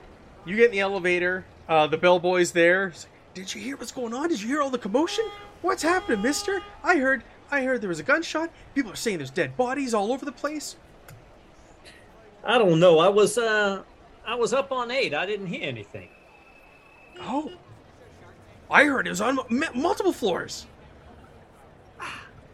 you 0.46 0.56
get 0.56 0.66
in 0.66 0.72
the 0.72 0.80
elevator. 0.80 1.46
Uh, 1.68 1.88
the 1.88 1.98
bellboy's 1.98 2.52
there. 2.52 2.88
Like, 2.88 3.34
Did 3.34 3.56
you 3.56 3.62
hear 3.62 3.78
what's 3.78 3.92
going 3.92 4.14
on? 4.14 4.30
Did 4.30 4.42
you 4.42 4.48
hear 4.48 4.62
all 4.62 4.70
the 4.70 4.78
commotion? 4.78 5.26
What's 5.62 5.84
happening, 5.84 6.22
Mister? 6.22 6.62
I 6.84 6.98
heard. 6.98 7.24
I 7.52 7.64
heard 7.64 7.82
there 7.82 7.90
was 7.90 8.00
a 8.00 8.04
gunshot. 8.04 8.50
People 8.74 8.92
are 8.92 8.96
saying 8.96 9.18
there's 9.18 9.32
dead 9.32 9.56
bodies 9.58 9.94
all 9.94 10.12
over 10.12 10.26
the 10.26 10.32
place. 10.32 10.76
I 12.44 12.58
don't 12.58 12.80
know. 12.80 13.00
I 13.00 13.10
was 13.10 13.38
uh, 13.38 13.84
I 14.26 14.36
was 14.36 14.54
up 14.54 14.72
on 14.72 14.92
eight. 14.92 15.14
I 15.14 15.26
didn't 15.26 15.48
hear 15.48 15.68
anything. 15.68 16.10
Oh, 17.22 17.52
I 18.70 18.86
heard 18.86 19.08
it 19.08 19.12
was 19.12 19.22
on 19.22 19.40
m- 19.50 19.64
multiple 19.74 20.14
floors. 20.14 20.66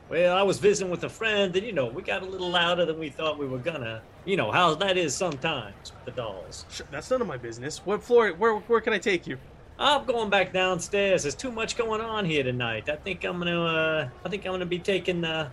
Well, 0.10 0.36
I 0.36 0.42
was 0.42 0.60
visiting 0.60 0.92
with 0.92 1.06
a 1.06 1.10
friend, 1.10 1.56
and 1.56 1.66
you 1.66 1.72
know, 1.72 1.86
we 1.86 2.02
got 2.02 2.22
a 2.22 2.26
little 2.26 2.50
louder 2.50 2.86
than 2.86 3.00
we 3.00 3.10
thought 3.10 3.40
we 3.40 3.48
were 3.48 3.58
gonna. 3.58 4.02
You 4.26 4.36
know 4.36 4.52
how 4.52 4.76
that 4.76 4.98
is 4.98 5.16
sometimes 5.16 5.94
with 5.94 6.04
the 6.04 6.12
dolls. 6.12 6.66
Sure, 6.70 6.86
that's 6.92 7.10
none 7.10 7.22
of 7.22 7.28
my 7.28 7.38
business. 7.38 7.80
What 7.86 8.04
floor? 8.04 8.32
Where? 8.34 8.56
Where 8.56 8.82
can 8.82 8.92
I 8.92 8.98
take 8.98 9.26
you? 9.26 9.38
I'm 9.80 10.06
going 10.06 10.30
back 10.30 10.52
downstairs. 10.52 11.24
There's 11.24 11.34
too 11.34 11.52
much 11.52 11.78
going 11.78 12.02
on 12.02 12.26
here 12.26 12.44
tonight. 12.44 12.90
I 12.90 12.98
think 12.98 13.24
I'm 13.24 13.40
gonna. 13.40 13.64
Uh, 13.64 14.10
I 14.26 14.30
think 14.30 14.46
I'm 14.46 14.52
gonna 14.52 14.66
be 14.66 14.80
taking 14.80 15.24
uh, 15.24 15.50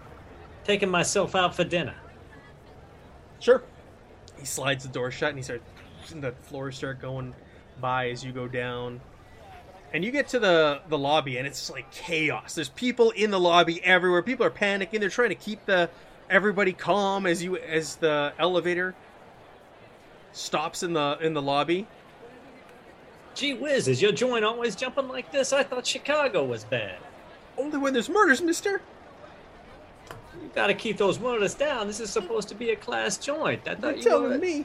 taking 0.65 0.89
myself 0.91 1.37
out 1.37 1.55
for 1.55 1.63
dinner. 1.63 1.95
Sure. 3.39 3.63
He 4.39 4.45
slides 4.45 4.85
the 4.85 4.91
door 4.91 5.13
shut 5.13 5.31
and 5.31 5.39
he 5.39 5.43
starts. 5.45 5.63
And 6.11 6.23
the 6.23 6.33
floors 6.33 6.77
start 6.77 7.01
going 7.01 7.35
by 7.81 8.11
as 8.11 8.25
you 8.25 8.33
go 8.33 8.49
down, 8.49 9.01
and 9.93 10.05
you 10.05 10.11
get 10.11 10.29
to 10.29 10.39
the 10.39 10.81
the 10.89 10.99
lobby 10.99 11.39
and 11.39 11.47
it's 11.47 11.71
like 11.71 11.91
chaos. 11.91 12.55
There's 12.55 12.69
people 12.69 13.11
in 13.13 13.31
the 13.31 13.41
lobby 13.41 13.83
everywhere. 13.85 14.23
People 14.23 14.47
are 14.47 14.51
panicking. 14.51 15.01
They're 15.01 15.09
trying 15.09 15.31
to 15.31 15.35
keep 15.35 15.65
the 15.67 15.89
everybody 16.31 16.73
calm 16.73 17.27
as 17.27 17.43
you 17.43 17.57
as 17.57 17.97
the 17.97 18.33
elevator 18.39 18.95
stops 20.33 20.83
in 20.83 20.93
the 20.93 21.19
in 21.21 21.35
the 21.35 21.43
lobby. 21.43 21.87
Gee 23.35 23.55
whiz, 23.55 23.89
is 23.89 24.03
your 24.03 24.13
joint 24.13 24.45
always 24.45 24.75
jumping 24.75 25.09
like 25.09 25.31
this? 25.33 25.53
I 25.53 25.63
thought 25.63 25.87
Chicago 25.87 26.45
was 26.45 26.65
bad. 26.65 26.99
Only 27.57 27.79
when 27.79 27.93
there's 27.93 28.09
murders, 28.09 28.43
Mister. 28.43 28.83
You 30.43 30.51
gotta 30.55 30.75
keep 30.75 30.97
those 30.97 31.19
murders 31.19 31.55
down. 31.55 31.87
This 31.87 32.01
is 32.01 32.11
supposed 32.11 32.49
to 32.49 32.55
be 32.55 32.71
a 32.71 32.77
class 32.77 33.17
joint. 33.17 33.63
I 33.67 33.77
You're 33.81 33.97
you 33.97 34.03
telling 34.03 34.31
were... 34.31 34.39
me. 34.39 34.65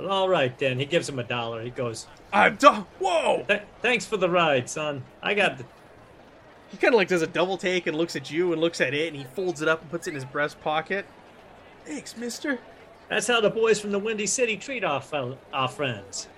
Well, 0.00 0.10
all 0.10 0.28
right 0.28 0.56
then. 0.58 0.78
He 0.78 0.86
gives 0.86 1.08
him 1.08 1.18
a 1.18 1.24
dollar. 1.24 1.62
He 1.62 1.70
goes, 1.70 2.06
I'm 2.32 2.56
done. 2.56 2.86
Whoa! 2.98 3.44
"Th- 3.46 3.62
"Thanks 3.82 4.06
for 4.06 4.16
the 4.16 4.30
ride, 4.30 4.70
son. 4.70 5.02
I 5.22 5.34
got 5.34 5.58
the 5.58 5.64
He 6.70 6.76
kind 6.76 6.94
of 6.94 6.98
like 6.98 7.08
does 7.08 7.22
a 7.22 7.26
double 7.26 7.58
take 7.58 7.86
and 7.86 7.96
looks 7.96 8.16
at 8.16 8.30
you 8.30 8.52
and 8.52 8.60
looks 8.60 8.80
at 8.80 8.94
it 8.94 9.08
and 9.08 9.16
he 9.16 9.24
folds 9.34 9.60
it 9.60 9.68
up 9.68 9.82
and 9.82 9.90
puts 9.90 10.06
it 10.06 10.10
in 10.10 10.14
his 10.14 10.24
breast 10.24 10.60
pocket. 10.62 11.04
Thanks, 11.84 12.16
Mister. 12.16 12.58
That's 13.08 13.26
how 13.26 13.40
the 13.40 13.50
boys 13.50 13.80
from 13.80 13.90
the 13.90 13.98
Windy 13.98 14.26
City 14.26 14.56
treat 14.56 14.84
our 14.84 15.00
fel- 15.00 15.38
our 15.52 15.68
friends. 15.68 16.28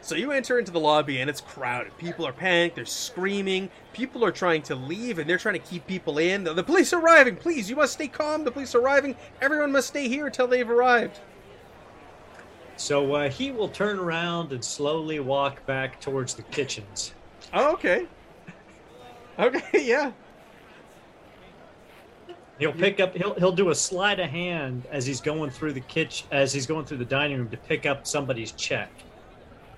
So 0.00 0.16
you 0.16 0.32
enter 0.32 0.58
into 0.58 0.70
the 0.70 0.80
lobby 0.80 1.20
and 1.20 1.30
it's 1.30 1.40
crowded. 1.40 1.96
People 1.96 2.26
are 2.26 2.32
panicked. 2.32 2.76
They're 2.76 2.84
screaming. 2.84 3.70
People 3.94 4.22
are 4.22 4.32
trying 4.32 4.60
to 4.62 4.74
leave 4.74 5.18
and 5.18 5.30
they're 5.30 5.38
trying 5.38 5.54
to 5.54 5.66
keep 5.66 5.86
people 5.86 6.18
in. 6.18 6.44
The, 6.44 6.52
the 6.52 6.62
police 6.62 6.92
are 6.92 7.00
arriving. 7.00 7.36
Please, 7.36 7.70
you 7.70 7.76
must 7.76 7.94
stay 7.94 8.08
calm. 8.08 8.44
The 8.44 8.50
police 8.50 8.74
are 8.74 8.80
arriving. 8.80 9.16
Everyone 9.40 9.72
must 9.72 9.88
stay 9.88 10.08
here 10.08 10.26
until 10.26 10.46
they've 10.46 10.68
arrived. 10.68 11.20
So 12.76 13.14
uh, 13.14 13.30
he 13.30 13.50
will 13.50 13.68
turn 13.68 13.98
around 13.98 14.52
and 14.52 14.64
slowly 14.64 15.20
walk 15.20 15.64
back 15.66 16.00
towards 16.00 16.34
the 16.34 16.42
kitchens. 16.42 17.14
Oh, 17.52 17.72
okay. 17.74 18.06
Okay, 19.38 19.62
yeah. 19.84 20.12
He'll 22.58 22.72
pick 22.72 23.00
up. 23.00 23.16
He'll 23.16 23.34
he'll 23.34 23.52
do 23.52 23.70
a 23.70 23.74
sleight 23.74 24.20
of 24.20 24.30
hand 24.30 24.86
as 24.90 25.04
he's 25.04 25.20
going 25.20 25.50
through 25.50 25.72
the 25.72 25.80
kitchen, 25.80 26.28
as 26.30 26.52
he's 26.52 26.66
going 26.66 26.84
through 26.84 26.98
the 26.98 27.04
dining 27.04 27.38
room 27.38 27.48
to 27.50 27.56
pick 27.56 27.84
up 27.84 28.06
somebody's 28.06 28.52
check, 28.52 28.90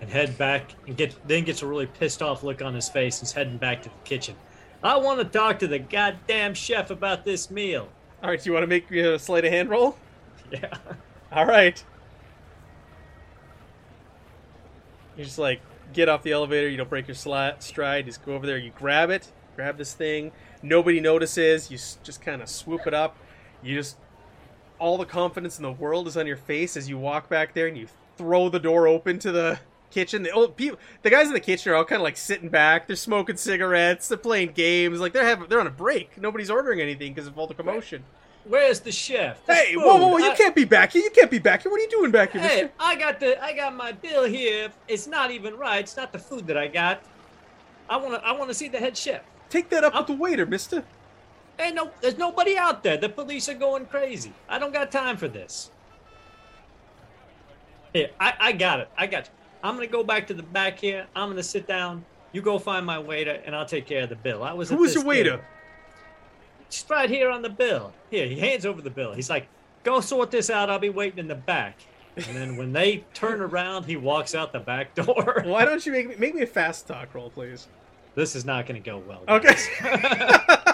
and 0.00 0.10
head 0.10 0.36
back 0.36 0.74
and 0.86 0.96
get 0.96 1.14
then 1.26 1.44
gets 1.44 1.62
a 1.62 1.66
really 1.66 1.86
pissed 1.86 2.20
off 2.20 2.42
look 2.42 2.60
on 2.60 2.74
his 2.74 2.88
face 2.88 3.18
and's 3.20 3.32
heading 3.32 3.56
back 3.56 3.82
to 3.82 3.88
the 3.88 3.94
kitchen. 4.04 4.36
I 4.82 4.98
want 4.98 5.20
to 5.20 5.24
talk 5.24 5.58
to 5.60 5.66
the 5.66 5.78
goddamn 5.78 6.52
chef 6.52 6.90
about 6.90 7.24
this 7.24 7.50
meal. 7.50 7.88
All 8.22 8.28
right, 8.30 8.42
do 8.42 8.48
you 8.48 8.52
want 8.52 8.62
to 8.62 8.68
make 8.68 8.90
me 8.90 9.00
a 9.00 9.18
sleight 9.18 9.44
of 9.44 9.52
hand 9.52 9.70
roll? 9.70 9.96
Yeah. 10.52 10.78
All 11.32 11.44
right. 11.44 11.82
You 15.16 15.24
just 15.24 15.38
like 15.38 15.60
get 15.92 16.08
off 16.08 16.22
the 16.22 16.32
elevator. 16.32 16.68
You 16.68 16.76
don't 16.76 16.90
break 16.90 17.08
your 17.08 17.14
stride. 17.14 17.60
Just 17.60 18.24
go 18.24 18.34
over 18.34 18.46
there. 18.46 18.58
You 18.58 18.72
grab 18.76 19.10
it. 19.10 19.30
Grab 19.54 19.78
this 19.78 19.94
thing. 19.94 20.32
Nobody 20.62 21.00
notices. 21.00 21.70
You 21.70 21.78
just 22.02 22.20
kind 22.20 22.42
of 22.42 22.48
swoop 22.48 22.86
it 22.86 22.94
up. 22.94 23.16
You 23.62 23.74
just 23.76 23.96
all 24.78 24.98
the 24.98 25.06
confidence 25.06 25.58
in 25.58 25.62
the 25.62 25.72
world 25.72 26.06
is 26.06 26.16
on 26.16 26.26
your 26.26 26.36
face 26.36 26.76
as 26.76 26.88
you 26.88 26.98
walk 26.98 27.28
back 27.28 27.54
there 27.54 27.66
and 27.66 27.78
you 27.78 27.88
throw 28.18 28.48
the 28.48 28.60
door 28.60 28.86
open 28.86 29.18
to 29.20 29.32
the 29.32 29.58
kitchen. 29.90 30.22
The 30.22 30.30
old 30.30 30.56
people, 30.56 30.78
the 31.02 31.10
guys 31.10 31.28
in 31.28 31.32
the 31.32 31.40
kitchen 31.40 31.72
are 31.72 31.76
all 31.76 31.84
kind 31.84 32.00
of 32.00 32.04
like 32.04 32.16
sitting 32.16 32.50
back. 32.50 32.86
They're 32.86 32.96
smoking 32.96 33.36
cigarettes. 33.36 34.08
They're 34.08 34.18
playing 34.18 34.52
games. 34.52 35.00
Like 35.00 35.12
they're 35.12 35.24
having 35.24 35.48
they're 35.48 35.60
on 35.60 35.66
a 35.66 35.70
break. 35.70 36.20
Nobody's 36.20 36.50
ordering 36.50 36.80
anything 36.80 37.14
because 37.14 37.26
of 37.26 37.38
all 37.38 37.46
the 37.46 37.54
commotion. 37.54 38.04
Where's 38.48 38.80
the 38.80 38.92
chef? 38.92 39.44
There's 39.46 39.58
Hey, 39.58 39.74
whoa, 39.76 39.96
whoa, 39.96 40.08
whoa! 40.08 40.18
You 40.18 40.30
I- 40.30 40.36
can't 40.36 40.54
be 40.54 40.64
back 40.64 40.92
here. 40.92 41.02
You 41.02 41.10
can't 41.10 41.30
be 41.30 41.38
back 41.40 41.62
here. 41.62 41.70
What 41.72 41.80
are 41.80 41.82
you 41.84 41.90
doing 41.90 42.10
back 42.12 42.32
here, 42.32 42.40
Hey? 42.42 42.70
I 42.78 42.94
got 42.94 43.18
the 43.18 43.42
I 43.42 43.52
got 43.54 43.74
my 43.74 43.92
bill 43.92 44.24
here. 44.24 44.68
It's 44.86 45.06
not 45.06 45.30
even 45.32 45.56
right. 45.56 45.80
It's 45.80 45.96
not 45.96 46.12
the 46.12 46.18
food 46.18 46.46
that 46.46 46.56
I 46.56 46.68
got. 46.68 47.02
I 47.90 47.96
wanna 47.96 48.18
I 48.18 48.32
wanna 48.32 48.54
see 48.54 48.68
the 48.68 48.78
head 48.78 48.96
chef. 48.96 49.22
Take 49.50 49.68
that 49.70 49.82
up 49.84 49.94
I'll- 49.94 50.02
with 50.02 50.06
the 50.08 50.12
waiter, 50.14 50.46
Mister. 50.46 50.84
Hey, 51.58 51.72
no 51.72 51.90
there's 52.00 52.18
nobody 52.18 52.56
out 52.56 52.82
there. 52.84 52.96
The 52.96 53.08
police 53.08 53.48
are 53.48 53.54
going 53.54 53.86
crazy. 53.86 54.32
I 54.48 54.58
don't 54.58 54.72
got 54.72 54.92
time 54.92 55.16
for 55.16 55.26
this. 55.28 55.70
Here, 57.92 58.10
I, 58.20 58.34
I 58.38 58.52
got 58.52 58.80
it. 58.80 58.88
I 58.96 59.06
got 59.06 59.26
you. 59.26 59.32
I'm 59.64 59.74
gonna 59.74 59.86
go 59.86 60.04
back 60.04 60.26
to 60.28 60.34
the 60.34 60.42
back 60.42 60.78
here. 60.78 61.06
I'm 61.16 61.30
gonna 61.30 61.42
sit 61.42 61.66
down. 61.66 62.04
You 62.32 62.42
go 62.42 62.58
find 62.58 62.84
my 62.84 62.98
waiter 62.98 63.40
and 63.46 63.56
I'll 63.56 63.64
take 63.66 63.86
care 63.86 64.02
of 64.02 64.08
the 64.10 64.16
bill. 64.16 64.42
I 64.44 64.52
was 64.52 64.68
Who 64.68 64.76
was 64.76 64.94
your 64.94 65.04
waiter? 65.04 65.30
table. 65.30 65.42
Just 66.70 66.90
right 66.90 67.08
here 67.08 67.30
on 67.30 67.42
the 67.42 67.48
bill. 67.48 67.92
Here, 68.10 68.26
he 68.26 68.38
hands 68.38 68.66
over 68.66 68.82
the 68.82 68.90
bill. 68.90 69.12
He's 69.12 69.30
like, 69.30 69.48
go 69.84 70.00
sort 70.00 70.30
this 70.30 70.50
out. 70.50 70.68
I'll 70.70 70.78
be 70.78 70.88
waiting 70.88 71.18
in 71.18 71.28
the 71.28 71.34
back. 71.34 71.78
And 72.16 72.36
then 72.36 72.56
when 72.56 72.72
they 72.72 73.04
turn 73.12 73.40
around, 73.40 73.84
he 73.84 73.96
walks 73.96 74.34
out 74.34 74.52
the 74.52 74.60
back 74.60 74.94
door. 74.94 75.42
Why 75.46 75.64
don't 75.64 75.84
you 75.84 75.92
make 75.92 76.08
me 76.08 76.16
make 76.18 76.34
me 76.34 76.42
a 76.42 76.46
fast 76.46 76.86
talk 76.86 77.14
roll, 77.14 77.30
please? 77.30 77.68
This 78.14 78.34
is 78.34 78.44
not 78.46 78.66
going 78.66 78.82
to 78.82 78.90
go 78.90 78.98
well. 78.98 79.22
Okay. 79.28 79.54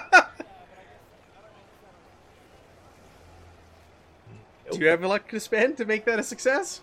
Do 4.72 4.78
you 4.78 4.86
have 4.86 5.02
luck 5.02 5.28
to 5.30 5.40
spend 5.40 5.76
to 5.78 5.84
make 5.84 6.04
that 6.06 6.18
a 6.18 6.22
success? 6.22 6.80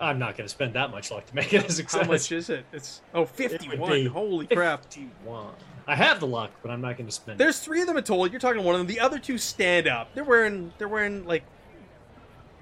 I'm 0.00 0.18
not 0.18 0.36
going 0.36 0.44
to 0.46 0.48
spend 0.48 0.74
that 0.74 0.90
much 0.90 1.10
luck 1.10 1.26
to 1.26 1.34
make 1.34 1.52
it 1.52 1.66
a 1.66 1.72
success. 1.72 2.02
How 2.02 2.08
much 2.08 2.30
is 2.30 2.50
it? 2.50 2.64
It's 2.72 3.02
oh, 3.14 3.22
It 3.22 3.28
would 3.28 3.50
51. 3.50 4.06
Holy 4.06 4.46
crap. 4.46 4.84
51. 4.84 5.54
I 5.86 5.96
have 5.96 6.20
the 6.20 6.26
luck, 6.26 6.50
but 6.62 6.70
I'm 6.70 6.80
not 6.80 6.96
going 6.96 7.06
to 7.06 7.12
spend 7.12 7.40
it. 7.40 7.42
There's 7.42 7.60
three 7.60 7.80
of 7.80 7.86
them 7.86 7.96
in 7.96 8.04
total. 8.04 8.26
You're 8.26 8.40
talking 8.40 8.60
to 8.60 8.66
one 8.66 8.74
of 8.74 8.80
them. 8.80 8.86
The 8.86 9.00
other 9.00 9.18
two 9.18 9.38
stand 9.38 9.88
up. 9.88 10.14
They're 10.14 10.24
wearing 10.24 10.72
they're 10.78 10.88
wearing 10.88 11.24
like 11.24 11.44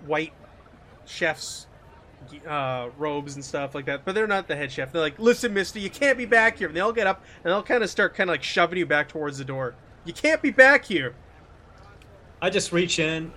white 0.06 0.32
chefs 1.06 1.66
uh, 2.46 2.88
robes 2.96 3.34
and 3.34 3.44
stuff 3.44 3.74
like 3.74 3.86
that. 3.86 4.04
But 4.04 4.14
they're 4.14 4.26
not 4.26 4.48
the 4.48 4.56
head 4.56 4.72
chef. 4.72 4.92
They're 4.92 5.02
like, 5.02 5.18
listen, 5.18 5.52
Mister, 5.52 5.78
you 5.78 5.90
can't 5.90 6.16
be 6.16 6.24
back 6.24 6.58
here. 6.58 6.68
And 6.68 6.76
they 6.76 6.80
all 6.80 6.92
get 6.92 7.06
up 7.06 7.24
and 7.44 7.52
they'll 7.52 7.62
kind 7.62 7.82
of 7.82 7.90
start 7.90 8.14
kind 8.14 8.30
of 8.30 8.34
like 8.34 8.42
shoving 8.42 8.78
you 8.78 8.86
back 8.86 9.08
towards 9.08 9.38
the 9.38 9.44
door. 9.44 9.74
You 10.04 10.12
can't 10.12 10.40
be 10.40 10.50
back 10.50 10.84
here. 10.84 11.14
I 12.40 12.50
just 12.50 12.72
reach 12.72 12.98
in, 12.98 13.32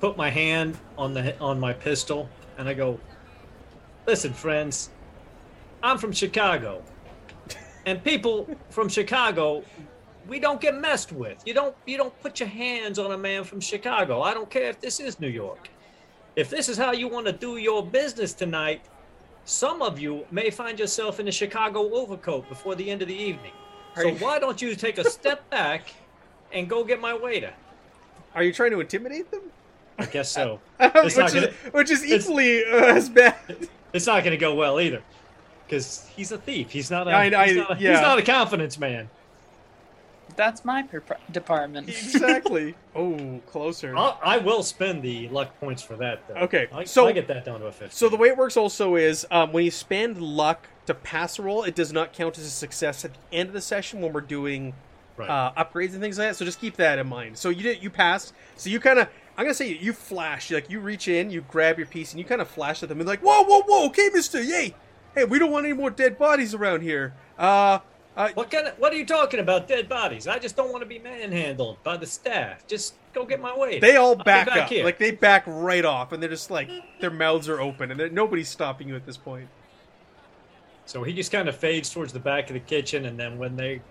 put 0.00 0.16
my 0.16 0.30
hand 0.30 0.78
on 0.96 1.14
the 1.14 1.38
on 1.40 1.58
my 1.58 1.72
pistol, 1.72 2.28
and 2.56 2.68
I 2.68 2.74
go, 2.74 3.00
"Listen, 4.08 4.32
friends, 4.32 4.88
I'm 5.82 5.98
from 5.98 6.12
Chicago, 6.12 6.82
and 7.84 8.02
people 8.02 8.48
from 8.70 8.88
Chicago, 8.88 9.62
we 10.26 10.40
don't 10.40 10.62
get 10.62 10.74
messed 10.74 11.12
with. 11.12 11.36
You 11.44 11.52
don't 11.52 11.76
you 11.84 11.98
don't 11.98 12.18
put 12.22 12.40
your 12.40 12.48
hands 12.48 12.98
on 12.98 13.12
a 13.12 13.18
man 13.18 13.44
from 13.44 13.60
Chicago. 13.60 14.22
I 14.22 14.32
don't 14.32 14.48
care 14.48 14.70
if 14.70 14.80
this 14.80 14.98
is 14.98 15.20
New 15.20 15.28
York. 15.28 15.68
If 16.36 16.48
this 16.48 16.70
is 16.70 16.78
how 16.78 16.92
you 16.92 17.06
want 17.06 17.26
to 17.26 17.32
do 17.34 17.58
your 17.58 17.84
business 17.84 18.32
tonight, 18.32 18.80
some 19.44 19.82
of 19.82 19.98
you 19.98 20.24
may 20.30 20.48
find 20.48 20.78
yourself 20.78 21.20
in 21.20 21.28
a 21.28 21.32
Chicago 21.32 21.92
overcoat 21.92 22.48
before 22.48 22.74
the 22.76 22.90
end 22.90 23.02
of 23.02 23.08
the 23.08 23.14
evening. 23.30 23.52
So 23.94 24.14
why 24.14 24.38
don't 24.38 24.62
you 24.62 24.74
take 24.74 24.96
a 24.96 25.04
step 25.10 25.50
back 25.58 25.92
and 26.50 26.66
go 26.66 26.82
get 26.82 26.98
my 26.98 27.14
waiter?" 27.14 27.52
Are 28.34 28.42
you 28.42 28.54
trying 28.54 28.70
to 28.70 28.80
intimidate 28.80 29.30
them? 29.30 29.42
I 29.98 30.06
guess 30.06 30.30
so. 30.30 30.60
which, 30.78 31.18
is, 31.18 31.34
gonna- 31.34 31.52
which 31.72 31.90
is 31.90 32.06
equally 32.06 32.64
uh, 32.64 32.96
as 32.96 33.10
bad. 33.10 33.68
It's 33.92 34.06
not 34.06 34.22
going 34.22 34.32
to 34.32 34.36
go 34.38 34.54
well 34.54 34.80
either, 34.80 35.02
because 35.66 36.08
he's 36.14 36.30
a 36.32 36.38
thief. 36.38 36.70
He's 36.70 36.90
not 36.90 37.08
a. 37.08 37.10
I- 37.10 37.24
I- 37.42 37.46
he's, 37.48 37.56
not 37.56 37.78
a 37.78 37.80
yeah. 37.82 37.92
he's 37.92 38.00
not 38.00 38.18
a 38.18 38.22
confidence 38.22 38.78
man. 38.78 39.08
That's 40.36 40.64
my 40.64 40.82
per- 40.82 41.02
department. 41.32 41.88
exactly. 41.88 42.74
Oh, 42.94 43.40
closer. 43.46 43.96
I'll, 43.96 44.18
I 44.22 44.38
will 44.38 44.62
spend 44.64 45.02
the 45.02 45.28
luck 45.28 45.58
points 45.60 45.82
for 45.82 45.94
that. 45.96 46.26
Though. 46.26 46.34
Okay, 46.34 46.66
I, 46.72 46.84
so- 46.84 47.06
I 47.06 47.12
get 47.12 47.28
that 47.28 47.44
down 47.44 47.60
to 47.60 47.66
a 47.66 47.72
fifty. 47.72 47.94
So 47.94 48.08
the 48.08 48.16
way 48.16 48.28
it 48.28 48.36
works 48.36 48.56
also 48.56 48.96
is 48.96 49.26
um, 49.30 49.52
when 49.52 49.64
you 49.64 49.70
spend 49.70 50.20
luck 50.20 50.66
to 50.86 50.94
pass 50.94 51.38
a 51.38 51.42
roll, 51.42 51.62
it 51.64 51.74
does 51.74 51.92
not 51.92 52.12
count 52.12 52.38
as 52.38 52.44
a 52.44 52.50
success 52.50 53.04
at 53.04 53.12
the 53.14 53.36
end 53.36 53.48
of 53.48 53.52
the 53.52 53.60
session 53.60 54.00
when 54.00 54.12
we're 54.12 54.20
doing 54.20 54.74
right. 55.16 55.28
uh, 55.30 55.52
upgrades 55.64 55.92
and 55.92 56.00
things 56.00 56.18
like 56.18 56.28
that. 56.30 56.36
So 56.36 56.44
just 56.44 56.60
keep 56.60 56.76
that 56.76 56.98
in 56.98 57.06
mind. 57.08 57.38
So 57.38 57.50
you 57.50 57.62
did 57.62 57.82
you 57.82 57.90
passed. 57.90 58.32
So 58.56 58.68
you 58.70 58.80
kind 58.80 58.98
of 58.98 59.08
I'm 59.38 59.44
gonna 59.44 59.54
say 59.54 59.68
you 59.68 59.92
flash. 59.92 60.50
Like 60.50 60.68
you 60.68 60.80
reach 60.80 61.06
in, 61.06 61.30
you 61.30 61.42
grab 61.42 61.78
your 61.78 61.86
piece, 61.86 62.10
and 62.12 62.18
you 62.18 62.24
kind 62.24 62.40
of 62.40 62.48
flash 62.48 62.82
at 62.82 62.88
them 62.88 62.98
and 62.98 63.08
like, 63.08 63.20
whoa, 63.20 63.44
whoa, 63.44 63.62
whoa, 63.62 63.86
okay, 63.86 64.10
Mister, 64.12 64.42
yay, 64.42 64.74
hey, 65.14 65.24
we 65.24 65.38
don't 65.38 65.52
want 65.52 65.64
any 65.64 65.74
more 65.74 65.90
dead 65.90 66.18
bodies 66.18 66.54
around 66.54 66.82
here. 66.82 67.14
Uh, 67.38 67.78
uh, 68.16 68.30
what 68.34 68.50
kind 68.50 68.66
of? 68.66 68.76
What 68.80 68.92
are 68.92 68.96
you 68.96 69.06
talking 69.06 69.38
about? 69.38 69.68
Dead 69.68 69.88
bodies? 69.88 70.26
I 70.26 70.40
just 70.40 70.56
don't 70.56 70.72
want 70.72 70.82
to 70.82 70.88
be 70.88 70.98
manhandled 70.98 71.80
by 71.84 71.96
the 71.96 72.04
staff. 72.06 72.66
Just 72.66 72.94
go 73.12 73.24
get 73.24 73.40
my 73.40 73.56
way. 73.56 73.78
they 73.78 73.94
all 73.94 74.16
back, 74.16 74.48
back 74.48 74.62
up, 74.62 74.68
here. 74.68 74.84
like 74.84 74.98
they 74.98 75.12
back 75.12 75.44
right 75.46 75.84
off, 75.84 76.10
and 76.10 76.20
they're 76.20 76.28
just 76.28 76.50
like 76.50 76.68
their 77.00 77.10
mouths 77.10 77.48
are 77.48 77.60
open, 77.60 77.92
and 77.92 78.12
nobody's 78.12 78.48
stopping 78.48 78.88
you 78.88 78.96
at 78.96 79.06
this 79.06 79.16
point. 79.16 79.48
So 80.84 81.04
he 81.04 81.12
just 81.12 81.30
kind 81.30 81.48
of 81.48 81.54
fades 81.54 81.90
towards 81.90 82.12
the 82.12 82.18
back 82.18 82.50
of 82.50 82.54
the 82.54 82.60
kitchen, 82.60 83.04
and 83.04 83.16
then 83.16 83.38
when 83.38 83.54
they 83.54 83.82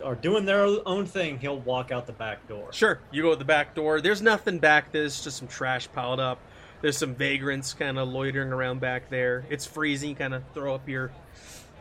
are 0.00 0.14
doing 0.14 0.44
their 0.44 0.64
own 0.86 1.06
thing, 1.06 1.38
he'll 1.38 1.58
walk 1.60 1.90
out 1.90 2.06
the 2.06 2.12
back 2.12 2.46
door. 2.48 2.72
Sure, 2.72 2.98
you 3.12 3.22
go 3.22 3.32
at 3.32 3.38
the 3.38 3.44
back 3.44 3.74
door. 3.74 4.00
There's 4.00 4.22
nothing 4.22 4.58
back. 4.58 4.92
There's 4.92 5.22
just 5.22 5.36
some 5.38 5.48
trash 5.48 5.88
piled 5.92 6.20
up. 6.20 6.38
There's 6.82 6.96
some 6.96 7.14
vagrants 7.14 7.74
kind 7.74 7.98
of 7.98 8.08
loitering 8.08 8.52
around 8.52 8.80
back 8.80 9.10
there. 9.10 9.44
It's 9.50 9.66
freezing. 9.66 10.14
Kind 10.14 10.32
of 10.34 10.42
throw 10.54 10.74
up 10.74 10.88
your 10.88 11.10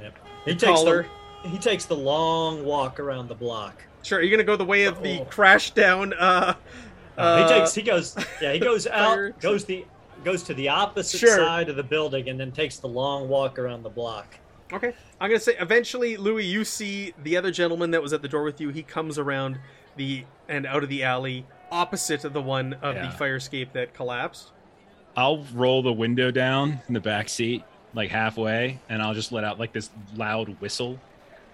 Yep. 0.01 0.17
He 0.45 0.51
your 0.51 0.59
takes 0.59 0.71
collar. 0.79 1.05
the 1.43 1.49
he 1.49 1.57
takes 1.57 1.85
the 1.85 1.95
long 1.95 2.65
walk 2.65 2.99
around 2.99 3.27
the 3.29 3.35
block. 3.35 3.81
Sure, 4.03 4.21
you're 4.21 4.31
gonna 4.31 4.43
go 4.43 4.55
the 4.57 4.65
way 4.65 4.83
of 4.85 5.01
the 5.01 5.21
Oh. 5.21 5.25
crash 5.25 5.71
down. 5.71 6.13
Uh, 6.13 6.53
Uh, 7.17 7.21
uh, 7.21 7.47
he 7.47 7.53
takes 7.59 7.73
he 7.75 7.81
goes 7.81 8.15
yeah 8.41 8.53
he 8.53 8.59
goes 8.59 8.87
out 8.91 9.39
goes 9.39 9.65
the 9.65 9.85
goes 10.23 10.43
to 10.43 10.53
the 10.53 10.67
opposite 10.69 11.17
Sure. 11.19 11.37
side 11.37 11.69
of 11.69 11.75
the 11.77 11.83
building 11.83 12.27
and 12.29 12.37
then 12.39 12.51
takes 12.51 12.77
the 12.77 12.87
long 12.87 13.29
walk 13.29 13.57
around 13.57 13.83
the 13.83 13.89
block. 13.89 14.35
Okay, 14.71 14.93
I'm 15.19 15.29
gonna 15.29 15.39
say 15.39 15.55
eventually, 15.59 16.15
Louis, 16.17 16.45
you 16.45 16.63
see 16.63 17.13
the 17.23 17.37
other 17.37 17.51
gentleman 17.51 17.91
that 17.91 18.01
was 18.03 18.13
at 18.13 18.21
the 18.21 18.27
door 18.27 18.43
with 18.43 18.61
you. 18.61 18.69
He 18.69 18.83
comes 18.83 19.17
around 19.17 19.59
the 19.95 20.23
and 20.47 20.65
out 20.67 20.83
of 20.83 20.89
the 20.89 21.03
alley 21.03 21.45
opposite 21.71 22.23
of 22.23 22.33
the 22.33 22.41
one 22.41 22.73
of 22.81 22.95
Yeah. 22.95 23.07
the 23.07 23.11
fire 23.17 23.35
escape 23.37 23.73
that 23.73 23.93
collapsed. 23.93 24.51
I'll 25.17 25.43
roll 25.53 25.81
the 25.81 25.91
window 25.91 26.29
down 26.31 26.79
in 26.87 26.93
the 26.93 26.99
back 26.99 27.29
seat, 27.29 27.63
like 27.95 28.11
halfway, 28.11 28.79
and 28.89 29.01
I'll 29.01 29.15
just 29.15 29.31
let 29.31 29.43
out 29.43 29.59
like 29.59 29.73
this 29.73 29.89
loud 30.15 30.49
whistle, 30.61 30.99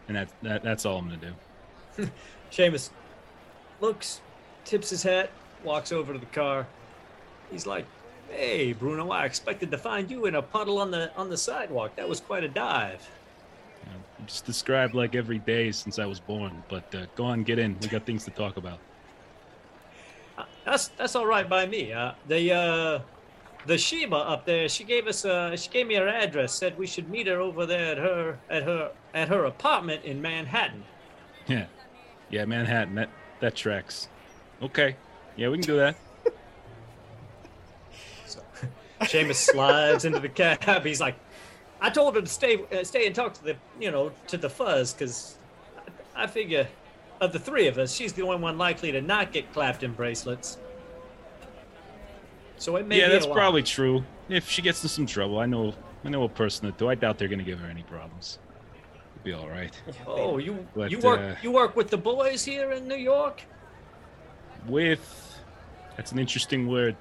and 0.08 0.18
that, 0.18 0.30
that 0.44 0.64
that's 0.64 0.86
all 0.86 0.98
I'm 0.98 1.06
gonna 1.10 1.34
do. 1.98 2.10
Seamus 2.52 2.90
looks, 3.80 4.20
tips 4.66 4.90
his 4.90 5.04
hat, 5.04 5.30
walks 5.64 5.92
over 5.94 6.12
to 6.14 6.20
the 6.20 6.26
car. 6.28 6.68
He's 7.50 7.66
like, 7.66 7.86
"Hey, 8.30 8.74
Bruno, 8.74 9.10
I 9.12 9.26
expected 9.26 9.72
to 9.72 9.78
find 9.78 10.10
you 10.10 10.26
in 10.26 10.36
a 10.36 10.42
puddle 10.42 10.78
on 10.80 10.92
the 10.92 11.14
on 11.16 11.30
the 11.30 11.38
sidewalk. 11.38 11.96
That 11.96 12.08
was 12.08 12.20
quite 12.20 12.44
a 12.44 12.50
dive." 12.50 13.08
Just 14.26 14.46
described 14.46 14.96
like 14.96 15.14
every 15.14 15.40
day 15.40 15.72
since 15.72 16.00
I 16.00 16.06
was 16.06 16.20
born. 16.20 16.64
But 16.68 16.94
uh, 16.96 17.06
go 17.16 17.26
on, 17.26 17.44
get 17.44 17.60
in. 17.60 17.78
We 17.82 17.88
got 17.90 18.06
things 18.06 18.24
to 18.26 18.32
talk 18.32 18.58
about. 18.58 18.80
Uh, 20.38 20.46
That's 20.64 20.88
that's 20.90 21.16
all 21.16 21.28
right 21.28 21.48
by 21.48 21.66
me. 21.68 21.94
Uh, 21.94 22.14
the 22.28 22.52
uh, 22.52 23.00
the 23.68 23.78
Sheba 23.78 24.16
up 24.16 24.46
there, 24.46 24.68
she 24.70 24.84
gave 24.84 25.08
us 25.08 25.26
uh, 25.26 25.56
she 25.56 25.70
gave 25.70 25.86
me 25.88 25.96
her 25.96 26.08
address. 26.08 26.54
Said 26.54 26.78
we 26.78 26.88
should 26.88 27.10
meet 27.10 27.28
her 27.28 27.40
over 27.40 27.66
there 27.66 27.92
at 27.92 27.98
her 27.98 28.40
at 28.50 28.64
her 28.64 28.92
at 29.14 29.28
her 29.28 29.46
apartment 29.46 30.04
in 30.06 30.22
Manhattan. 30.22 30.84
Yeah, 31.48 31.66
yeah, 32.30 32.46
Manhattan. 32.46 32.96
That 32.96 33.10
that 33.42 33.56
tracks. 33.56 34.08
Okay, 34.62 34.96
yeah, 35.36 35.50
we 35.50 35.58
can 35.58 35.68
do 35.68 35.76
that. 35.78 35.96
So 39.02 39.06
Seamus 39.06 39.36
slides 39.36 40.06
into 40.06 40.20
the 40.20 40.30
cab. 40.30 40.86
He's 40.86 41.02
like, 41.02 41.16
"I 41.82 41.90
told 41.90 42.16
her 42.16 42.22
to 42.22 42.28
stay 42.28 42.60
uh, 42.72 42.84
stay 42.84 43.06
and 43.06 43.16
talk 43.16 43.34
to 43.36 43.44
the 43.44 43.56
you 43.80 43.92
know 43.92 44.12
to 44.28 44.38
the 44.38 44.50
fuzz 44.50 44.94
because 44.94 45.38
I, 46.16 46.24
I 46.24 46.28
figure 46.28 46.68
of 47.22 47.34
the 47.34 47.40
three 47.40 47.68
of 47.68 47.78
us, 47.78 47.94
she's 47.94 48.14
the 48.14 48.22
only 48.22 48.38
one 48.38 48.58
likely 48.58 48.92
to 48.92 49.02
not 49.02 49.32
get 49.32 49.52
clapped 49.54 49.84
in 49.84 49.94
bracelets." 49.94 50.58
So 52.58 52.78
it 52.78 52.88
may 52.88 53.00
yeah, 53.00 53.08
be 53.08 53.14
that's 53.14 53.26
a 53.26 53.30
while. 53.30 53.38
probably 53.38 53.64
true. 53.64 54.04
If 54.30 54.50
she 54.50 54.62
gets 54.62 54.82
in 54.82 54.90
some 54.90 55.06
trouble, 55.06 55.40
I 55.40 55.46
know 55.46 55.74
I 56.04 56.10
know 56.10 56.24
a 56.24 56.30
person 56.30 56.66
that 56.68 56.78
do. 56.78 56.90
I 56.90 56.96
doubt 56.96 57.18
they're 57.18 57.28
gonna 57.28 57.44
give 57.44 57.60
her 57.60 57.68
any 57.68 57.84
problems. 57.84 58.40
It'll 59.16 59.24
be 59.24 59.34
all 59.34 59.50
right. 59.50 59.76
Oh, 60.08 60.38
you 60.38 60.66
But, 60.76 60.92
you 60.92 61.00
work 61.00 61.20
uh, 61.20 61.36
you 61.42 61.52
work 61.52 61.76
with 61.76 61.90
the 61.90 61.98
boys 61.98 62.46
here 62.46 62.72
in 62.72 62.88
New 62.88 62.96
York? 62.96 63.42
With 64.68 65.42
that's 65.98 66.12
an 66.12 66.20
interesting 66.20 66.68
word. 66.68 66.96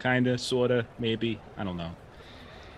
Kinda, 0.00 0.38
sorta, 0.38 0.86
maybe. 0.98 1.40
I 1.56 1.64
don't 1.64 1.76
know. 1.76 1.90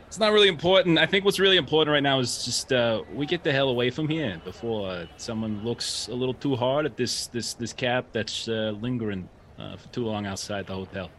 It's 0.07 0.19
not 0.19 0.33
really 0.33 0.49
important. 0.49 0.99
I 0.99 1.07
think 1.07 1.25
what's 1.25 1.39
really 1.39 1.57
important 1.57 1.93
right 1.93 2.03
now 2.03 2.19
is 2.19 2.45
just 2.45 2.73
uh, 2.73 3.03
we 3.15 3.27
get 3.27 3.45
the 3.45 3.53
hell 3.53 3.69
away 3.69 3.91
from 3.91 4.09
here 4.09 4.41
before 4.45 4.91
uh, 4.91 5.07
someone 5.17 5.63
looks 5.65 6.09
a 6.09 6.15
little 6.15 6.35
too 6.35 6.57
hard 6.57 6.85
at 6.85 6.97
this 6.97 7.29
this 7.29 7.55
this 7.55 7.73
cap 7.73 8.07
that's 8.11 8.49
uh, 8.49 8.75
lingering 8.81 9.29
uh, 9.57 9.77
for 9.77 9.89
too 9.91 10.05
long 10.05 10.27
outside 10.27 10.67
the 10.67 10.75
hotel. 10.75 11.11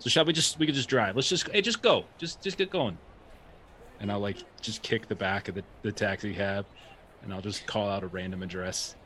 So 0.00 0.10
shall 0.10 0.24
we 0.24 0.32
just 0.32 0.58
we 0.58 0.66
could 0.66 0.74
just 0.74 0.88
drive? 0.88 1.14
Let's 1.14 1.28
just 1.28 1.48
hey 1.50 1.62
just 1.62 1.80
go. 1.80 2.06
Just 2.18 2.42
just 2.42 2.58
get 2.58 2.70
going. 2.70 2.98
And 4.00 4.10
I'll 4.10 4.20
like 4.20 4.38
just 4.60 4.82
kick 4.82 5.06
the 5.06 5.14
back 5.14 5.48
of 5.48 5.54
the, 5.54 5.62
the 5.82 5.92
taxi 5.92 6.34
cab 6.34 6.66
and 7.22 7.32
I'll 7.32 7.40
just 7.40 7.66
call 7.66 7.88
out 7.88 8.02
a 8.02 8.08
random 8.08 8.42
address. 8.42 8.96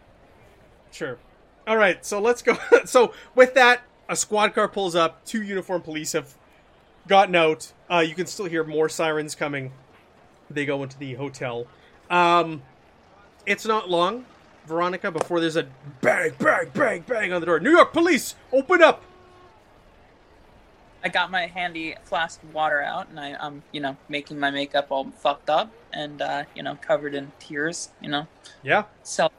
Sure. 0.91 1.19
All 1.67 1.77
right, 1.77 2.05
so 2.05 2.21
let's 2.21 2.43
go. 2.43 2.59
so 2.85 3.13
with 3.35 3.55
that, 3.55 3.83
a 4.11 4.17
squad 4.17 4.55
car 4.55 4.69
pulls 4.69 4.97
up. 4.97 5.25
Two 5.25 5.41
uniformed 5.41 5.85
police 5.85 6.13
have 6.13 6.35
gotten 7.07 7.37
out. 7.37 7.73
Uh, 7.89 8.01
you 8.07 8.15
can 8.15 8.27
still 8.27 8.47
hear 8.47 8.65
more 8.65 8.89
sirens 8.89 9.35
coming. 9.37 9.73
They 10.51 10.67
go 10.67 10.83
into 10.83 10.99
the 10.99 11.15
hotel. 11.15 11.67
Um, 12.11 12.63
it's 13.47 13.65
not 13.65 13.89
long, 13.89 14.27
Veronica, 14.67 15.13
before 15.13 15.39
there's 15.39 15.57
a 15.57 15.69
bang, 16.01 16.33
bang, 16.39 16.71
bang, 16.75 17.05
bang 17.07 17.33
on 17.33 17.41
the 17.41 17.47
door. 17.47 17.61
New 17.61 17.71
York 17.71 17.93
police, 17.93 18.35
open 18.53 18.83
up! 18.83 19.05
I 21.05 21.09
got 21.09 21.31
my 21.31 21.47
handy 21.47 21.95
flask 22.03 22.43
of 22.43 22.53
water 22.53 22.83
out, 22.83 23.09
and 23.09 23.19
I, 23.19 23.37
I'm, 23.41 23.63
you 23.73 23.81
know, 23.81 23.97
making 24.09 24.39
my 24.39 24.51
makeup 24.51 24.89
all 24.91 25.09
fucked 25.13 25.49
up 25.49 25.73
and, 25.93 26.21
uh, 26.21 26.45
you 26.55 26.65
know, 26.65 26.75
covered 26.75 27.15
in 27.15 27.31
tears, 27.39 27.91
you 28.03 28.11
know, 28.11 28.27
Yeah. 28.63 28.85
So, 29.05 29.31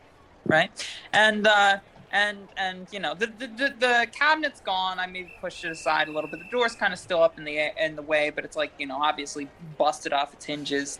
right? 0.45 0.71
And, 1.13 1.45
uh, 1.45 1.79
and, 2.11 2.37
and, 2.57 2.87
you 2.91 2.99
know, 2.99 3.13
the, 3.13 3.27
the, 3.27 3.47
the, 3.47 3.73
the 3.79 4.07
cabinet's 4.11 4.59
gone. 4.59 4.99
I 4.99 5.07
maybe 5.07 5.33
pushed 5.39 5.63
it 5.63 5.71
aside 5.71 6.09
a 6.09 6.11
little 6.11 6.29
bit. 6.29 6.39
The 6.39 6.49
door's 6.51 6.75
kind 6.75 6.91
of 6.91 6.99
still 6.99 7.23
up 7.23 7.37
in 7.37 7.45
the, 7.45 7.71
in 7.83 7.95
the 7.95 8.01
way, 8.01 8.29
but 8.29 8.43
it's 8.43 8.57
like, 8.57 8.73
you 8.77 8.85
know, 8.85 9.01
obviously 9.01 9.47
busted 9.77 10.11
off 10.11 10.33
its 10.33 10.45
hinges. 10.45 10.99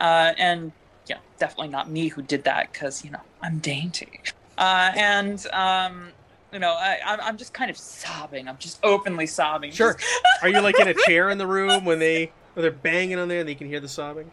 Uh, 0.00 0.32
and, 0.36 0.72
you 1.08 1.14
know, 1.14 1.20
definitely 1.38 1.68
not 1.68 1.88
me 1.88 2.08
who 2.08 2.22
did 2.22 2.42
that 2.44 2.72
because, 2.72 3.04
you 3.04 3.10
know, 3.10 3.20
I'm 3.40 3.58
dainty. 3.58 4.20
Uh, 4.58 4.92
and, 4.96 5.46
um, 5.52 6.08
you 6.52 6.58
know, 6.58 6.72
I, 6.72 6.98
I'm, 7.06 7.20
I'm 7.20 7.36
just 7.36 7.54
kind 7.54 7.70
of 7.70 7.76
sobbing. 7.76 8.48
I'm 8.48 8.58
just 8.58 8.80
openly 8.82 9.26
sobbing. 9.26 9.70
Sure. 9.70 9.96
Are 10.42 10.48
you 10.48 10.60
like 10.60 10.78
in 10.80 10.88
a 10.88 10.94
chair 11.06 11.30
in 11.30 11.38
the 11.38 11.46
room 11.46 11.84
when 11.84 12.00
they 12.00 12.32
when 12.54 12.62
they're 12.62 12.72
banging 12.72 13.18
on 13.18 13.28
there 13.28 13.40
and 13.40 13.48
they 13.48 13.54
can 13.54 13.68
hear 13.68 13.78
the 13.78 13.88
sobbing? 13.88 14.30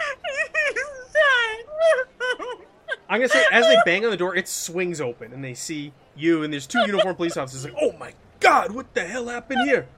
I'm 3.10 3.18
gonna 3.18 3.28
say 3.28 3.44
as 3.50 3.66
they 3.66 3.76
bang 3.84 4.04
on 4.04 4.12
the 4.12 4.16
door, 4.16 4.36
it 4.36 4.46
swings 4.46 5.00
open 5.00 5.32
and 5.32 5.42
they 5.42 5.54
see 5.54 5.92
you 6.14 6.44
and 6.44 6.52
there's 6.52 6.68
two 6.68 6.78
uniformed 6.78 7.16
police 7.16 7.36
officers. 7.36 7.64
Like, 7.64 7.74
oh 7.80 7.92
my 7.98 8.14
god, 8.38 8.70
what 8.70 8.94
the 8.94 9.04
hell 9.04 9.26
happened 9.26 9.68
here? 9.68 9.88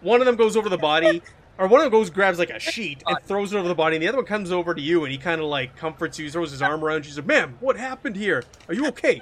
One 0.00 0.20
of 0.20 0.26
them 0.26 0.36
goes 0.36 0.56
over 0.56 0.70
the 0.70 0.78
body, 0.78 1.20
or 1.58 1.66
one 1.68 1.80
of 1.80 1.84
them 1.84 1.92
goes 1.92 2.08
grabs 2.08 2.38
like 2.38 2.48
a 2.48 2.58
sheet 2.58 3.02
and 3.06 3.18
throws 3.24 3.52
it 3.52 3.58
over 3.58 3.68
the 3.68 3.74
body, 3.74 3.96
and 3.96 4.02
the 4.02 4.08
other 4.08 4.16
one 4.16 4.26
comes 4.26 4.50
over 4.50 4.74
to 4.74 4.80
you 4.80 5.04
and 5.04 5.12
he 5.12 5.18
kind 5.18 5.42
of 5.42 5.46
like 5.46 5.76
comforts 5.76 6.18
you, 6.18 6.30
throws 6.30 6.52
his 6.52 6.62
arm 6.62 6.82
around 6.82 7.04
you. 7.06 7.14
Like, 7.14 7.26
"Ma'am, 7.26 7.58
what 7.60 7.76
happened 7.76 8.16
here? 8.16 8.42
Are 8.68 8.74
you 8.74 8.86
okay?" 8.88 9.20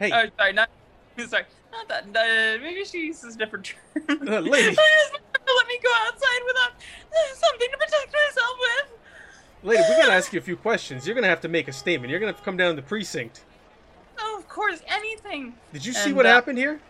Hey, 0.00 0.10
oh, 0.14 0.30
sorry, 0.38 0.54
not 0.54 0.70
sorry, 1.28 1.44
not 1.70 1.86
that. 1.88 2.04
Uh, 2.04 2.62
maybe 2.62 2.86
she 2.86 3.06
uses 3.08 3.36
different 3.36 3.66
terms. 3.66 4.08
Uh, 4.08 4.40
lady. 4.40 4.74
My 4.74 4.86
husband 4.88 5.24
never 5.34 5.52
let 5.58 5.66
me 5.68 5.78
go 5.82 5.92
outside 6.06 6.40
without 6.46 6.72
something 7.34 7.68
to 7.70 7.76
protect 7.76 8.10
myself 8.10 8.56
with. 8.60 8.98
lady, 9.62 9.82
we 9.90 9.96
gotta 9.96 10.12
ask 10.20 10.32
you 10.32 10.38
a 10.38 10.42
few 10.42 10.56
questions. 10.56 11.06
You're 11.06 11.14
gonna 11.14 11.28
have 11.28 11.42
to 11.42 11.48
make 11.48 11.68
a 11.68 11.72
statement. 11.72 12.10
You're 12.10 12.18
gonna 12.18 12.32
have 12.32 12.38
to 12.38 12.44
come 12.44 12.56
down 12.56 12.70
to 12.74 12.76
the 12.76 12.86
precinct. 12.86 13.44
Oh, 14.18 14.38
of 14.38 14.48
course, 14.48 14.80
anything. 14.88 15.54
Did 15.74 15.84
you 15.84 15.92
see 15.92 16.08
And, 16.08 16.16
what 16.16 16.24
uh, 16.24 16.30
happened 16.30 16.56
here? 16.56 16.80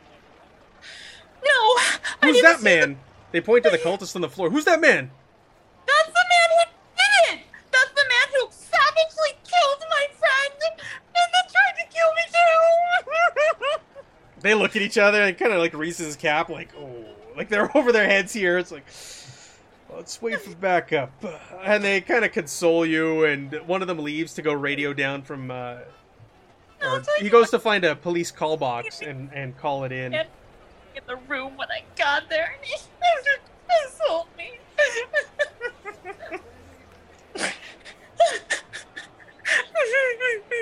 No. 1.45 1.77
Who's 2.23 2.43
that 2.43 2.63
man? 2.63 2.97
They 3.33 3.41
point 3.41 3.65
to 3.65 3.71
the 3.71 3.79
cultist 3.87 4.15
on 4.15 4.23
the 4.23 4.29
floor. 4.29 4.51
Who's 4.51 4.67
that 4.67 4.81
man? 4.81 5.11
That's 5.85 6.09
the 6.09 6.25
man 6.31 6.49
who 6.55 6.71
did 6.95 7.35
it! 7.35 7.47
That's 7.73 7.91
the 7.91 8.07
man 8.09 8.27
who 8.35 8.49
savagely 8.53 9.39
killed 9.43 9.85
my 9.91 10.07
They 14.41 14.55
look 14.55 14.77
at 14.77 14.83
each 14.83 14.99
other 14.99 15.23
and 15.23 15.37
kind 15.37 15.53
of 15.53 15.59
like 15.59 15.75
raises 15.75 16.07
his 16.07 16.17
cap, 16.17 16.49
like, 16.49 16.71
oh, 16.79 17.05
like 17.37 17.49
they're 17.49 17.75
over 17.77 17.93
their 17.93 18.07
heads 18.07 18.33
here. 18.33 18.59
It's 18.59 18.73
like, 18.73 18.87
let's 19.95 20.21
wait 20.23 20.41
for 20.41 20.55
backup. 20.57 21.13
And 21.63 21.85
they 21.85 22.01
kind 22.01 22.25
of 22.25 22.33
console 22.33 22.87
you, 22.87 23.25
and 23.25 23.53
one 23.67 23.83
of 23.83 23.89
them 23.89 23.99
leaves 23.99 24.35
to 24.35 24.43
go 24.43 24.53
radio 24.53 24.93
down 24.93 25.23
from. 25.23 25.51
Uh, 25.51 25.79
or 26.83 27.03
he 27.19 27.29
goes 27.29 27.51
to 27.51 27.59
find 27.59 27.85
a 27.85 27.95
police 27.95 28.31
call 28.31 28.57
box 28.57 29.03
and, 29.03 29.31
and 29.35 29.57
call 29.59 29.85
it 29.85 29.93
in. 29.93 30.15
In 30.15 30.27
the 31.07 31.17
room 31.29 31.57
when 31.57 31.69
I 31.71 31.83
got 31.97 32.31
there 32.31 32.55
and 32.57 32.65
he 32.65 32.75
assaulted 33.87 34.37
me. 34.37 34.59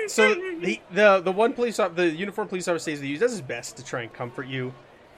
So 0.07 0.33
the 0.59 0.79
the 0.91 1.21
the 1.21 1.31
one 1.31 1.53
police 1.53 1.79
officer, 1.79 2.09
the 2.09 2.15
uniformed 2.15 2.49
police 2.49 2.67
officer 2.67 2.91
says 2.91 2.99
that 3.01 3.05
he 3.05 3.17
does 3.17 3.31
his 3.31 3.41
best 3.41 3.77
to 3.77 3.83
try 3.85 4.01
and 4.01 4.13
comfort 4.13 4.47
you. 4.47 4.73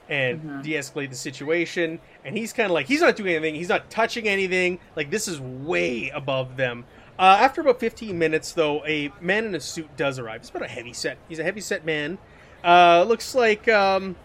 and 0.08 0.42
Mhm. 0.42 0.62
de-escalate 0.64 1.08
the 1.10 1.16
situation. 1.16 1.98
And 2.24 2.36
he's 2.36 2.52
kind 2.52 2.66
of 2.66 2.72
like 2.72 2.86
he's 2.86 3.00
not 3.00 3.14
doing 3.16 3.34
anything. 3.34 3.54
He's 3.54 3.68
not 3.68 3.88
touching 3.88 4.28
anything. 4.28 4.78
Like 4.96 5.10
this 5.10 5.26
is 5.28 5.40
way 5.40 6.10
above 6.10 6.56
them. 6.56 6.84
Uh, 7.18 7.38
after 7.40 7.60
about 7.62 7.78
15 7.78 8.18
minutes, 8.18 8.52
though, 8.52 8.84
a 8.84 9.10
man 9.20 9.44
in 9.46 9.54
a 9.54 9.60
suit 9.60 9.96
does 9.96 10.18
arrive. 10.18 10.40
He's 10.42 10.50
about 10.50 10.64
a 10.64 10.68
heavy 10.68 10.92
set. 10.92 11.16
He's 11.28 11.38
a 11.38 11.44
heavy 11.44 11.60
set 11.62 11.86
man. 11.86 12.18
Uh, 12.64 13.04
looks 13.08 13.34
like 13.34 13.68
um, 13.68 14.16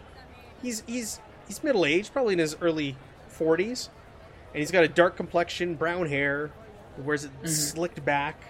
he's 0.62 0.84
he's 0.88 1.22
he's 1.48 1.64
middle 1.64 1.86
aged, 1.86 2.12
probably 2.12 2.34
in 2.34 2.40
his 2.40 2.58
early 2.60 2.98
40s, 3.40 3.90
and 4.54 4.60
he's 4.60 4.72
got 4.72 4.84
a 4.84 4.88
dark 4.90 5.16
complexion, 5.16 5.76
brown 5.76 6.08
hair. 6.08 6.50
Wears 6.98 7.24
it 7.24 7.32
Mhm. 7.44 7.48
slicked 7.50 8.04
back. 8.04 8.42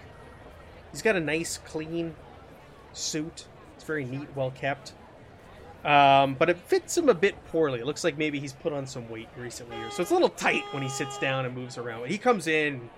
He's 0.92 1.02
got 1.02 1.16
a 1.16 1.20
nice, 1.20 1.58
clean 1.58 2.14
suit. 2.92 3.46
It's 3.76 3.84
very 3.84 4.04
neat, 4.04 4.28
well 4.34 4.50
kept. 4.50 4.92
Um, 5.84 6.34
but 6.34 6.50
it 6.50 6.58
fits 6.58 6.98
him 6.98 7.08
a 7.08 7.14
bit 7.14 7.34
poorly. 7.46 7.80
It 7.80 7.86
looks 7.86 8.02
like 8.02 8.18
maybe 8.18 8.40
he's 8.40 8.52
put 8.52 8.72
on 8.72 8.86
some 8.86 9.08
weight 9.08 9.28
recently, 9.36 9.76
or 9.76 9.90
so 9.90 10.02
it's 10.02 10.10
a 10.10 10.14
little 10.14 10.28
tight 10.28 10.64
when 10.72 10.82
he 10.82 10.88
sits 10.88 11.18
down 11.18 11.44
and 11.46 11.54
moves 11.54 11.78
around. 11.78 12.08
He 12.08 12.18
comes 12.18 12.48
in, 12.48 12.90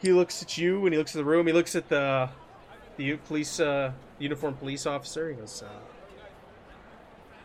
he 0.00 0.12
looks 0.12 0.40
at 0.42 0.56
you, 0.56 0.86
and 0.86 0.94
he 0.94 0.98
looks 0.98 1.14
at 1.14 1.18
the 1.18 1.24
room. 1.24 1.46
He 1.46 1.52
looks 1.52 1.74
at 1.74 1.88
the 1.88 2.28
the 2.96 3.16
police 3.16 3.58
uh, 3.58 3.92
uniformed 4.18 4.58
police 4.60 4.86
officer. 4.86 5.30
He 5.30 5.36
goes, 5.36 5.62
uh, 5.62 5.68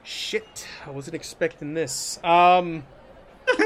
"Shit, 0.04 0.68
I 0.86 0.92
wasn't 0.92 1.16
expecting 1.16 1.74
this." 1.74 2.20
Um, 2.24 2.84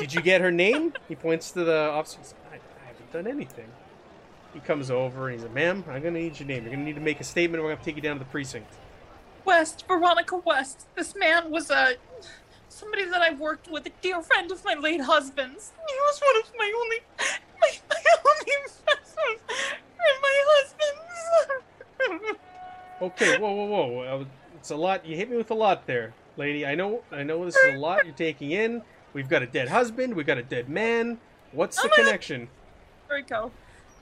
did 0.00 0.12
you 0.12 0.20
get 0.20 0.40
her 0.40 0.50
name? 0.50 0.92
He 1.08 1.14
points 1.14 1.52
to 1.52 1.62
the 1.62 1.90
officer. 1.90 2.18
I, 2.50 2.56
I 2.56 2.88
haven't 2.88 3.12
done 3.12 3.26
anything. 3.28 3.68
He 4.56 4.60
comes 4.60 4.90
over 4.90 5.28
and 5.28 5.34
he's 5.34 5.42
like, 5.42 5.52
"Ma'am, 5.52 5.84
I'm 5.86 6.02
gonna 6.02 6.18
need 6.18 6.40
your 6.40 6.48
name. 6.48 6.62
You're 6.62 6.72
gonna 6.72 6.86
need 6.86 6.94
to 6.94 7.00
make 7.02 7.20
a 7.20 7.24
statement. 7.24 7.62
We're 7.62 7.74
gonna 7.74 7.84
take 7.84 7.96
you 7.96 8.00
down 8.00 8.16
to 8.16 8.20
the 8.20 8.30
precinct." 8.30 8.72
West, 9.44 9.84
Veronica 9.86 10.38
West. 10.38 10.86
This 10.94 11.14
man 11.14 11.50
was 11.50 11.70
a 11.70 11.96
somebody 12.70 13.04
that 13.04 13.20
I 13.20 13.34
worked 13.34 13.70
with, 13.70 13.84
a 13.84 13.90
dear 14.00 14.22
friend 14.22 14.50
of 14.50 14.64
my 14.64 14.72
late 14.72 15.02
husband's. 15.02 15.74
He 15.86 15.94
was 15.94 16.20
one 16.24 16.36
of 16.42 16.50
my 16.56 16.72
only, 16.74 16.96
my, 17.60 17.70
my 17.90 18.02
only 18.24 18.52
friends 18.82 19.16
and 19.28 20.22
my 20.22 20.36
husband's. 22.08 22.38
Okay, 23.02 23.36
whoa, 23.36 23.52
whoa, 23.52 23.86
whoa! 23.86 24.26
It's 24.54 24.70
a 24.70 24.76
lot. 24.76 25.04
You 25.04 25.16
hit 25.16 25.28
me 25.28 25.36
with 25.36 25.50
a 25.50 25.54
lot 25.54 25.86
there, 25.86 26.14
lady. 26.38 26.64
I 26.64 26.74
know, 26.74 27.02
I 27.12 27.24
know. 27.24 27.44
This 27.44 27.56
is 27.56 27.74
a 27.74 27.78
lot 27.78 28.06
you're 28.06 28.14
taking 28.14 28.52
in. 28.52 28.80
We've 29.12 29.28
got 29.28 29.42
a 29.42 29.46
dead 29.46 29.68
husband. 29.68 30.14
We've 30.14 30.26
got 30.26 30.38
a 30.38 30.42
dead 30.42 30.70
man. 30.70 31.20
What's 31.52 31.76
the 31.76 31.90
I'm 31.90 32.04
connection? 32.04 32.48
There 33.08 33.18
we 33.18 33.22
go. 33.22 33.52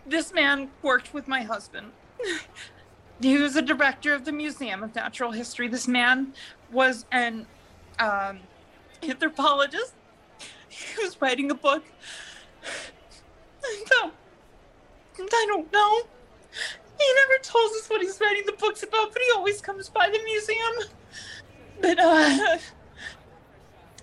This 0.07 0.33
man 0.33 0.71
worked 0.83 1.15
with 1.15 1.29
my 1.29 1.43
husband. 1.43 1.93
He 3.21 3.39
was 3.39 3.55
a 3.57 3.63
director 3.63 4.13
of 4.13 4.25
the 4.25 4.33
Museum 4.33 4.83
of 4.83 4.95
Natural 4.95 5.31
History. 5.31 5.69
This 5.69 5.87
man 5.87 6.35
was 6.73 7.07
an 7.13 7.47
um, 7.99 8.41
anthropologist. 9.03 9.95
He 10.69 11.03
was 11.03 11.21
writing 11.23 11.51
a 11.51 11.55
book. 11.55 11.85
I 13.65 13.85
don't, 13.89 14.13
I 15.21 15.47
don't 15.49 15.73
know. 15.73 16.03
He 16.99 17.15
never 17.15 17.43
tells 17.43 17.73
us 17.73 17.89
what 17.89 18.03
he's 18.03 18.21
writing 18.21 18.43
the 18.47 18.53
books 18.53 18.83
about, 18.83 19.13
but 19.13 19.23
he 19.23 19.31
always 19.35 19.61
comes 19.61 19.89
by 19.89 20.11
the 20.11 20.23
museum. 20.25 20.91
But 21.81 21.99
uh, 21.99 22.59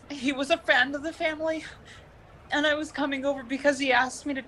he 0.10 0.32
was 0.32 0.50
a 0.50 0.58
friend 0.58 0.96
of 0.96 1.04
the 1.04 1.14
family, 1.14 1.64
and 2.52 2.66
I 2.66 2.76
was 2.76 2.92
coming 2.92 3.26
over 3.26 3.44
because 3.44 3.78
he 3.78 3.92
asked 3.92 4.26
me 4.26 4.36
to 4.36 4.44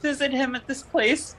visit 0.00 0.32
him 0.32 0.54
at 0.54 0.66
this 0.66 0.82
place 0.82 1.36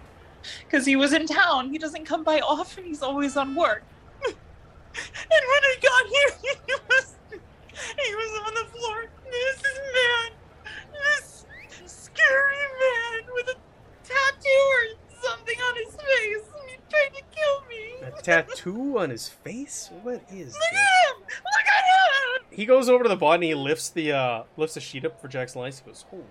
because 0.65 0.85
he 0.85 0.95
was 0.95 1.13
in 1.13 1.25
town. 1.25 1.69
He 1.71 1.77
doesn't 1.77 2.05
come 2.05 2.23
by 2.23 2.39
often. 2.39 2.85
He's 2.85 3.01
always 3.01 3.35
on 3.37 3.55
work. 3.55 3.83
and 4.25 4.33
when 4.33 5.63
I 5.63 5.75
got 5.81 6.07
here, 6.07 6.53
he 6.67 6.73
was 6.89 7.15
he 7.31 8.15
was 8.15 8.41
on 8.47 8.53
the 8.53 8.71
floor. 8.71 9.05
This 9.29 9.63
man, 9.93 10.31
this 10.91 11.45
scary 11.85 12.55
man 12.81 13.33
with 13.33 13.47
a 13.49 13.55
tattoo 14.03 14.49
or 14.71 15.21
something 15.21 15.57
on 15.59 15.75
his 15.75 15.95
face, 15.95 16.49
and 16.61 16.69
he 16.69 16.77
tried 16.89 17.15
to 17.15 17.23
kill 17.31 17.65
me. 17.69 18.07
A 18.17 18.21
tattoo 18.21 18.99
on 18.99 19.09
his 19.11 19.29
face? 19.29 19.89
What 20.03 20.21
is 20.31 20.53
Look 20.53 20.71
this? 20.71 20.79
at 20.79 21.15
him! 21.15 21.21
Look 21.21 21.67
at 21.67 21.83
him! 21.85 22.45
He 22.51 22.65
goes 22.65 22.89
over 22.89 23.03
to 23.03 23.09
the 23.09 23.15
body 23.15 23.35
and 23.51 23.57
he 23.59 23.63
lifts 23.63 23.89
the 23.89 24.11
uh 24.11 24.43
lifts 24.57 24.73
the 24.75 24.81
sheet 24.81 25.05
up 25.05 25.21
for 25.21 25.27
Jackson 25.27 25.59
Elias. 25.59 25.79
He 25.79 25.85
goes, 25.85 26.05
"Holy 26.09 26.23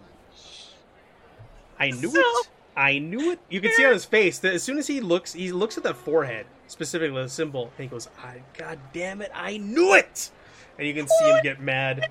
I 1.79 1.91
knew 1.91 2.11
So- 2.11 2.21
it. 2.21 2.49
I 2.77 3.01
knew 3.01 3.33
it. 3.33 3.41
You 3.51 3.61
can 3.61 3.73
see 3.73 3.85
on 3.85 3.93
his 3.93 4.05
face 4.05 4.39
that 4.39 4.55
as 4.55 4.63
soon 4.63 4.79
as 4.79 4.87
he 4.87 5.01
looks, 5.01 5.33
he 5.33 5.51
looks 5.51 5.77
at 5.77 5.83
that 5.83 5.97
forehead, 5.97 6.47
specifically 6.69 7.21
the 7.21 7.29
symbol, 7.29 7.73
and 7.77 7.85
he 7.85 7.87
goes, 7.89 8.09
I, 8.23 8.43
God 8.57 8.79
damn 8.93 9.21
it, 9.21 9.33
I 9.35 9.57
knew 9.57 9.95
it! 9.95 10.31
And 10.79 10.87
you 10.87 10.95
can 10.95 11.09
see 11.09 11.25
him 11.25 11.43
get 11.43 11.61
mad. 11.61 12.09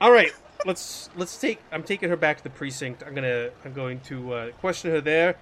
All 0.00 0.10
right, 0.10 0.32
let's 0.64 1.10
let's 1.14 1.36
take. 1.38 1.60
I'm 1.70 1.82
taking 1.82 2.08
her 2.08 2.16
back 2.16 2.38
to 2.38 2.42
the 2.42 2.48
precinct. 2.48 3.02
I'm 3.06 3.14
gonna 3.14 3.50
I'm 3.66 3.74
going 3.74 4.00
to 4.00 4.32
uh, 4.32 4.50
question 4.52 4.90
her 4.92 5.02
there. 5.02 5.36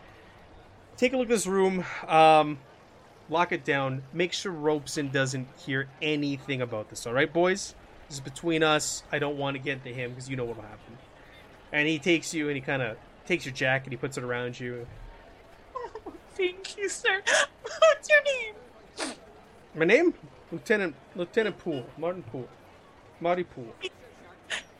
Take 0.96 1.12
a 1.12 1.16
look 1.16 1.26
at 1.26 1.30
this 1.30 1.46
room. 1.46 1.84
Um, 2.08 2.58
lock 3.28 3.52
it 3.52 3.64
down. 3.64 4.02
Make 4.12 4.32
sure 4.32 4.50
Robeson 4.50 5.10
doesn't 5.10 5.46
hear 5.64 5.88
anything 6.02 6.60
about 6.60 6.90
this. 6.90 7.06
All 7.06 7.12
right, 7.12 7.32
boys. 7.32 7.76
This 8.08 8.16
is 8.16 8.20
between 8.20 8.64
us. 8.64 9.04
I 9.12 9.20
don't 9.20 9.36
want 9.36 9.54
to 9.56 9.62
get 9.62 9.74
into 9.74 9.90
him 9.90 10.10
because 10.10 10.28
you 10.28 10.34
know 10.36 10.44
what'll 10.44 10.62
happen. 10.64 10.98
And 11.72 11.86
he 11.86 12.00
takes 12.00 12.34
you 12.34 12.48
and 12.48 12.56
he 12.56 12.60
kind 12.60 12.82
of 12.82 12.96
takes 13.26 13.44
your 13.44 13.54
jacket. 13.54 13.90
He 13.90 13.96
puts 13.96 14.16
it 14.18 14.24
around 14.24 14.58
you. 14.58 14.86
Thank 16.36 16.76
you, 16.76 16.88
sir. 16.88 17.22
What's 17.62 18.08
your 18.08 18.22
name? 18.22 19.14
My 19.74 19.84
name, 19.84 20.14
Lieutenant 20.50 20.94
Lieutenant 21.14 21.58
Poole, 21.58 21.86
Martin 21.96 22.22
Poole, 22.24 22.48
Marty 23.20 23.44
Poole. 23.44 23.72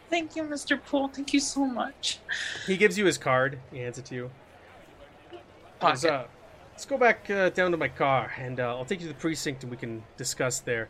Thank 0.09 0.35
you, 0.35 0.43
Mr. 0.43 0.83
Poole. 0.85 1.09
Thank 1.09 1.33
you 1.33 1.39
so 1.39 1.65
much. 1.65 2.19
He 2.67 2.77
gives 2.77 2.99
you 2.99 3.05
his 3.05 3.17
card. 3.17 3.61
He 3.71 3.79
hands 3.79 3.99
it 3.99 4.05
to 4.07 4.15
you. 4.17 4.31
Goes, 5.31 5.41
Pocket. 6.03 6.13
uh, 6.13 6.25
let's 6.73 6.85
go 6.85 6.99
back 6.99 7.31
uh, 7.31 7.51
down 7.51 7.71
to 7.71 7.77
my 7.77 7.87
car, 7.87 8.33
and 8.37 8.59
uh, 8.59 8.77
I'll 8.77 8.85
take 8.85 9.01
you 9.01 9.07
to 9.07 9.13
the 9.13 9.19
precinct, 9.21 9.63
and 9.63 9.71
we 9.71 9.77
can 9.77 10.03
discuss 10.17 10.59
there. 10.59 10.89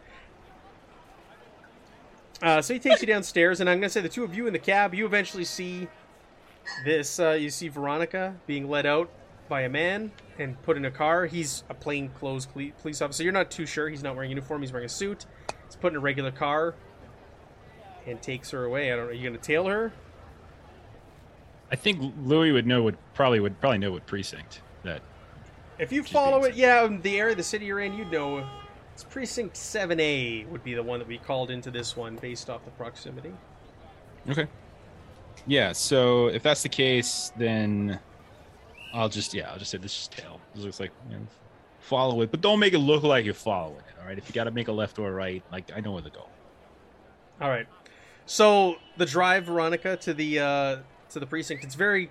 Uh, 2.42 2.62
so 2.62 2.72
he 2.72 2.80
takes 2.80 3.02
you 3.02 3.06
downstairs, 3.06 3.60
and 3.60 3.68
I'm 3.68 3.78
gonna 3.78 3.90
say 3.90 4.00
the 4.00 4.08
two 4.08 4.24
of 4.24 4.34
you 4.34 4.46
in 4.46 4.54
the 4.54 4.58
cab. 4.58 4.94
You 4.94 5.04
eventually 5.04 5.44
see 5.44 5.88
this. 6.84 7.18
Uh, 7.18 7.30
you 7.30 7.50
see 7.50 7.68
Veronica 7.68 8.34
being 8.46 8.68
led 8.68 8.86
out 8.86 9.10
by 9.48 9.62
a 9.62 9.68
man 9.68 10.12
and 10.38 10.60
put 10.62 10.76
in 10.76 10.84
a 10.84 10.90
car. 10.90 11.26
He's 11.26 11.64
a 11.68 11.74
plainclothes 11.74 12.46
police 12.46 13.02
officer. 13.02 13.22
You're 13.22 13.32
not 13.32 13.50
too 13.50 13.66
sure. 13.66 13.88
He's 13.88 14.02
not 14.02 14.14
wearing 14.14 14.30
a 14.30 14.34
uniform. 14.34 14.62
He's 14.62 14.72
wearing 14.72 14.86
a 14.86 14.88
suit. 14.88 15.26
He's 15.66 15.76
put 15.76 15.92
in 15.92 15.96
a 15.96 16.00
regular 16.00 16.30
car 16.30 16.74
and 18.06 18.20
takes 18.22 18.50
her 18.50 18.64
away. 18.64 18.92
I 18.92 18.96
don't 18.96 19.06
know. 19.06 19.10
Are 19.10 19.14
you 19.14 19.28
gonna 19.28 19.38
tail 19.38 19.66
her? 19.66 19.92
I 21.70 21.76
think 21.76 22.14
Louis 22.22 22.52
would 22.52 22.66
know 22.66 22.82
would 22.82 22.96
probably 23.14 23.40
would 23.40 23.60
probably 23.60 23.78
know 23.78 23.92
what 23.92 24.06
precinct 24.06 24.62
that. 24.82 25.02
If 25.78 25.92
you 25.92 26.02
follow 26.02 26.44
it, 26.44 26.54
yeah, 26.54 26.86
the 26.86 27.18
area, 27.18 27.34
the 27.34 27.42
city 27.42 27.66
you're 27.66 27.80
in, 27.80 27.94
you'd 27.94 28.10
know. 28.10 28.46
It's 28.92 29.04
precinct 29.04 29.54
7A 29.54 30.46
would 30.48 30.62
be 30.62 30.74
the 30.74 30.82
one 30.82 30.98
that 30.98 31.08
we 31.08 31.16
called 31.16 31.50
into 31.50 31.70
this 31.70 31.96
one 31.96 32.16
based 32.16 32.50
off 32.50 32.64
the 32.66 32.70
proximity. 32.72 33.32
Okay. 34.28 34.46
Yeah. 35.46 35.72
So 35.72 36.28
if 36.28 36.42
that's 36.42 36.62
the 36.62 36.68
case, 36.68 37.32
then 37.36 37.98
I'll 38.92 39.08
just 39.08 39.34
yeah 39.34 39.50
I'll 39.50 39.58
just 39.58 39.70
say 39.70 39.78
this 39.78 40.02
is 40.02 40.08
tail. 40.08 40.40
This 40.54 40.64
looks 40.64 40.80
like 40.80 40.90
you 41.08 41.16
know, 41.16 41.26
follow 41.80 42.20
it, 42.22 42.30
but 42.30 42.40
don't 42.40 42.58
make 42.58 42.72
it 42.72 42.78
look 42.78 43.02
like 43.02 43.24
you're 43.24 43.34
following 43.34 43.78
it. 43.78 44.00
All 44.00 44.06
right. 44.06 44.18
If 44.18 44.28
you 44.28 44.34
got 44.34 44.44
to 44.44 44.50
make 44.50 44.68
a 44.68 44.72
left 44.72 44.98
or 44.98 45.08
a 45.08 45.12
right, 45.12 45.42
like 45.52 45.70
I 45.74 45.80
know 45.80 45.92
where 45.92 46.02
to 46.02 46.10
go. 46.10 46.26
All 47.40 47.48
right. 47.48 47.66
So 48.26 48.76
the 48.96 49.06
drive, 49.06 49.44
Veronica, 49.44 49.96
to 49.98 50.14
the 50.14 50.38
uh, 50.38 50.76
to 51.10 51.20
the 51.20 51.26
precinct, 51.26 51.64
it's 51.64 51.74
very 51.74 52.10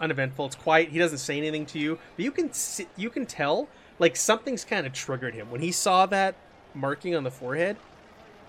uneventful. 0.00 0.46
It's 0.46 0.56
quiet. 0.56 0.88
He 0.88 0.98
doesn't 0.98 1.18
say 1.18 1.36
anything 1.36 1.66
to 1.66 1.78
you, 1.78 1.98
but 2.16 2.24
you 2.24 2.30
can 2.30 2.52
see, 2.52 2.88
you 2.96 3.10
can 3.10 3.26
tell 3.26 3.68
like 3.98 4.16
something's 4.16 4.64
kind 4.64 4.86
of 4.86 4.92
triggered 4.92 5.34
him 5.34 5.50
when 5.50 5.60
he 5.60 5.70
saw 5.70 6.06
that 6.06 6.34
marking 6.74 7.14
on 7.14 7.24
the 7.24 7.30
forehead. 7.30 7.76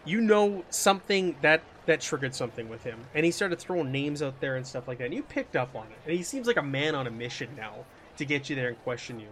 You 0.03 0.21
know 0.21 0.63
something 0.69 1.35
that 1.41 1.61
that 1.85 2.01
triggered 2.01 2.33
something 2.33 2.69
with 2.69 2.83
him, 2.83 2.99
and 3.13 3.25
he 3.25 3.31
started 3.31 3.59
throwing 3.59 3.91
names 3.91 4.21
out 4.21 4.39
there 4.39 4.55
and 4.55 4.65
stuff 4.65 4.87
like 4.87 4.97
that. 4.99 5.05
And 5.05 5.13
you 5.13 5.23
picked 5.23 5.55
up 5.55 5.75
on 5.75 5.87
it, 5.87 5.97
and 6.05 6.15
he 6.15 6.23
seems 6.23 6.47
like 6.47 6.57
a 6.57 6.63
man 6.63 6.95
on 6.95 7.07
a 7.07 7.11
mission 7.11 7.49
now 7.55 7.73
to 8.17 8.25
get 8.25 8.49
you 8.49 8.55
there 8.55 8.69
and 8.69 8.83
question 8.83 9.19
you. 9.19 9.27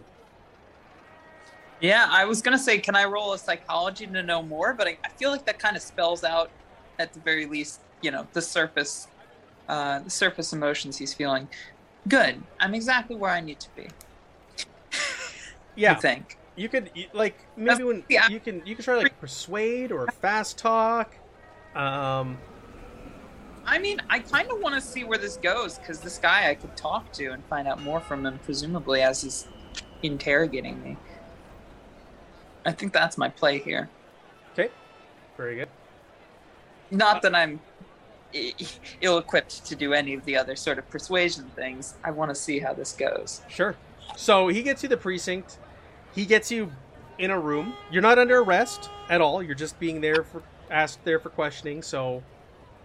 Yeah, 1.80 2.08
I 2.10 2.26
was 2.26 2.42
gonna 2.42 2.58
say, 2.58 2.78
can 2.78 2.96
I 2.96 3.06
roll 3.06 3.34
a 3.34 3.38
psychology 3.38 4.08
to 4.08 4.24
know 4.24 4.42
more? 4.42 4.74
But 4.74 4.88
I, 4.88 4.98
I 5.04 5.10
feel 5.10 5.32
like 5.32 5.46
that 5.46 5.60
kind 5.60 5.76
of 5.76 5.82
spells 5.82 6.24
out, 6.24 6.50
at 7.00 7.14
the 7.14 7.20
very 7.20 7.46
least, 7.46 7.82
you 8.02 8.12
know, 8.12 8.28
the 8.34 8.42
surface, 8.42 9.08
uh, 9.68 10.00
the 10.00 10.10
surface 10.10 10.54
emotions 10.54 10.98
he's 10.98 11.14
feeling. 11.14 11.48
Good. 12.08 12.42
I'm 12.60 12.74
exactly 12.74 13.16
where 13.16 13.32
I 13.32 13.42
need 13.42 13.60
to 13.60 13.70
be. 13.76 13.88
Yeah, 15.76 15.94
I 15.94 15.96
think. 15.96 16.38
You 16.56 16.70
could 16.70 16.92
like 17.14 17.36
maybe 17.58 17.84
when 17.84 18.04
yeah. 18.08 18.30
you 18.30 18.40
can 18.40 18.62
you 18.64 18.76
can 18.76 18.86
try 18.86 18.96
like 18.96 19.20
persuade 19.20 19.92
or 19.92 20.06
fast 20.22 20.56
talk. 20.56 21.16
Um, 21.76 22.38
I 23.66 23.80
mean, 23.80 24.02
I 24.10 24.20
kind 24.20 24.52
of 24.52 24.60
want 24.60 24.76
to 24.76 24.82
see 24.82 25.04
where 25.04 25.18
this 25.18 25.38
goes 25.38 25.78
because 25.78 26.00
this 26.00 26.18
guy 26.18 26.50
I 26.50 26.56
could 26.56 26.76
talk 26.76 27.12
to 27.14 27.30
and 27.30 27.44
find 27.46 27.68
out 27.68 27.82
more 27.82 28.00
from 28.00 28.26
him, 28.26 28.40
presumably 28.44 29.02
as 29.02 29.22
he's 29.22 29.48
interrogating 30.02 30.82
me. 30.84 30.98
I 32.66 32.72
think 32.72 32.94
that's 32.94 33.18
my 33.18 33.30
play 33.30 33.60
here. 33.60 33.90
Okay. 34.54 34.70
Very 35.38 35.56
good. 35.56 35.70
Not 36.92 37.22
that 37.22 37.34
I'm 37.34 37.60
ill-equipped 39.02 39.66
to 39.66 39.76
do 39.76 39.94
any 39.94 40.14
of 40.14 40.26
the 40.26 40.38
other 40.38 40.56
sort 40.56 40.78
of 40.78 40.90
persuasion 40.90 41.46
things. 41.56 41.96
I 42.04 42.12
want 42.12 42.30
to 42.30 42.36
see 42.36 42.60
how 42.60 42.74
this 42.74 42.94
goes. 42.94 43.42
Sure. 43.48 43.76
So 44.16 44.48
he 44.50 44.62
gets 44.62 44.84
you 44.84 44.90
the 44.90 44.98
precinct. 44.98 45.58
He 46.14 46.26
gets 46.26 46.52
you 46.52 46.72
in 47.18 47.32
a 47.32 47.40
room. 47.40 47.74
You're 47.92 48.02
not 48.02 48.20
under 48.20 48.40
arrest 48.40 48.90
at 49.10 49.22
all. 49.22 49.42
You're 49.42 49.56
just 49.56 49.80
being 49.80 50.02
there 50.02 50.24
for 50.24 50.44
asked 50.74 51.06
there 51.06 51.20
for 51.20 51.30
questioning. 51.30 51.82
So 51.82 52.24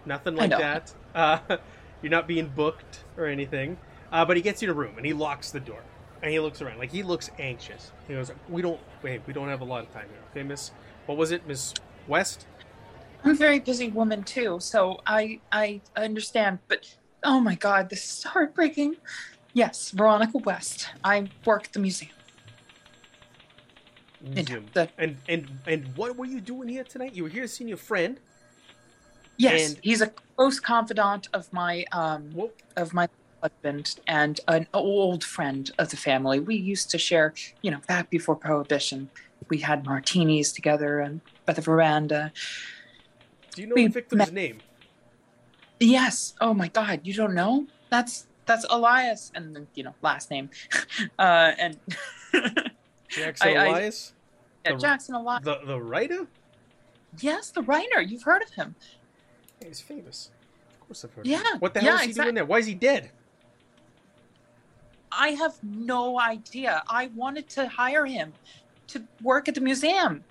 nothing 0.07 0.37
like 0.37 0.51
that. 0.51 0.95
Uh, 1.15 1.39
you're 2.03 2.11
not 2.11 2.29
being 2.29 2.49
booked 2.49 3.05
or 3.17 3.27
anything. 3.27 3.79
Uh, 4.13 4.25
but 4.25 4.37
he 4.37 4.43
gets 4.43 4.63
you 4.63 4.69
in 4.69 4.71
a 4.71 4.79
room 4.79 4.97
and 4.97 5.05
he 5.05 5.13
locks 5.13 5.51
the 5.51 5.61
door 5.61 5.83
and 6.23 6.33
he 6.33 6.41
looks 6.41 6.61
around 6.61 6.79
like 6.79 6.91
he 6.91 7.03
looks 7.03 7.31
anxious. 7.39 7.93
He 8.07 8.15
goes, 8.15 8.31
"We 8.49 8.63
don't 8.63 8.81
wait. 9.03 9.23
We 9.27 9.33
don't 9.33 9.49
have 9.49 9.61
a 9.61 9.65
lot 9.65 9.85
of 9.85 9.93
time 9.93 10.07
here. 10.09 10.21
Okay, 10.31 10.43
Miss. 10.43 10.71
What 11.07 11.19
was 11.19 11.31
it, 11.31 11.47
Miss 11.47 11.75
West? 12.07 12.47
I'm 13.25 13.33
a 13.33 13.35
very 13.35 13.59
busy 13.59 13.89
woman 13.89 14.23
too, 14.23 14.59
so 14.61 15.01
I 15.07 15.41
I 15.53 15.81
understand. 15.97 16.59
But 16.69 16.97
oh 17.23 17.41
my 17.41 17.55
God, 17.55 17.91
this 17.91 18.05
is 18.05 18.25
heartbreaking. 18.25 18.97
Yes, 19.53 19.91
Veronica 19.91 20.39
West. 20.39 20.89
I 21.03 21.29
work 21.45 21.67
at 21.67 21.73
the 21.73 21.81
museum. 21.81 22.13
Know, 24.21 24.63
the- 24.75 24.89
And 24.99 25.17
and 25.29 25.49
and 25.67 25.97
what 25.97 26.17
were 26.17 26.25
you 26.27 26.41
doing 26.41 26.69
here 26.69 26.85
tonight? 26.85 27.15
You 27.15 27.23
were 27.25 27.29
here 27.29 27.47
seeing 27.47 27.69
your 27.69 27.77
friend. 27.79 28.19
yes, 29.37 29.71
And- 29.75 29.81
he's 29.83 30.01
a 30.01 30.09
close 30.37 30.59
confidant 30.61 31.29
of 31.33 31.53
my 31.53 31.85
um 31.93 32.35
of 32.77 32.93
my 32.93 33.09
husband 33.43 34.01
and 34.09 34.41
an 34.49 34.67
old 34.75 35.23
friend 35.23 35.71
of 35.79 35.91
the 35.91 35.97
family. 35.97 36.41
We 36.41 36.57
used 36.57 36.91
to 36.91 36.99
share, 36.99 37.33
you 37.63 37.71
know, 37.71 37.79
back 37.87 38.11
before 38.11 38.35
Prohibition. 38.35 39.11
We 39.49 39.59
had 39.59 39.85
martinis 39.87 40.53
together 40.53 40.99
and 41.01 41.21
by 41.47 41.53
the 41.53 41.63
veranda. 41.63 42.33
do 43.55 43.63
you 43.63 43.69
know 43.69 43.75
We 43.77 43.85
the 43.87 43.93
victim's 43.93 44.19
met- 44.19 44.33
name? 44.33 44.59
Yes. 45.79 46.35
Oh 46.41 46.53
my 46.55 46.67
God, 46.69 47.01
you 47.05 47.15
don't 47.15 47.35
know? 47.35 47.69
That's 47.91 48.27
that's 48.47 48.65
Elias, 48.69 49.31
and 49.35 49.67
you 49.75 49.85
know 49.85 49.95
last 50.03 50.31
name, 50.31 50.51
uh, 51.19 51.53
and 51.59 51.79
Jackson 53.09 53.49
I- 53.49 53.53
I- 53.55 53.67
Elias. 53.67 54.13
yeah, 54.65 54.73
The- 54.73 54.79
Jackson 54.79 55.15
Elias. 55.15 55.45
The 55.45 55.61
the 55.67 55.81
writer? 55.81 56.27
Yes, 57.21 57.51
the 57.51 57.63
writer. 57.63 58.01
You've 58.03 58.23
heard 58.23 58.43
of 58.43 58.51
him. 58.51 58.75
Yeah, 59.61 59.69
he's 59.69 59.81
famous. 59.81 60.31
Of 60.81 60.87
course 60.89 61.05
I've 61.05 61.13
heard. 61.15 61.27
Yeah, 61.27 61.41
Of 61.41 61.47
him. 61.55 61.59
What 61.61 61.75
the 61.75 61.81
hell 61.81 61.95
yeah, 61.95 61.97
is 61.97 62.03
he 62.03 62.09
exact- 62.11 62.25
doing 62.27 62.35
there? 62.35 62.45
Why 62.45 62.59
is 62.59 62.67
he 62.67 62.75
dead? 62.75 63.11
I 65.11 65.31
have 65.31 65.55
no 65.63 66.21
idea. 66.21 66.83
I 66.89 67.07
wanted 67.15 67.49
to 67.51 67.67
hire 67.69 68.05
him 68.07 68.33
to 68.89 69.03
work 69.23 69.49
at 69.49 69.55
the 69.55 69.61
museum. 69.61 70.23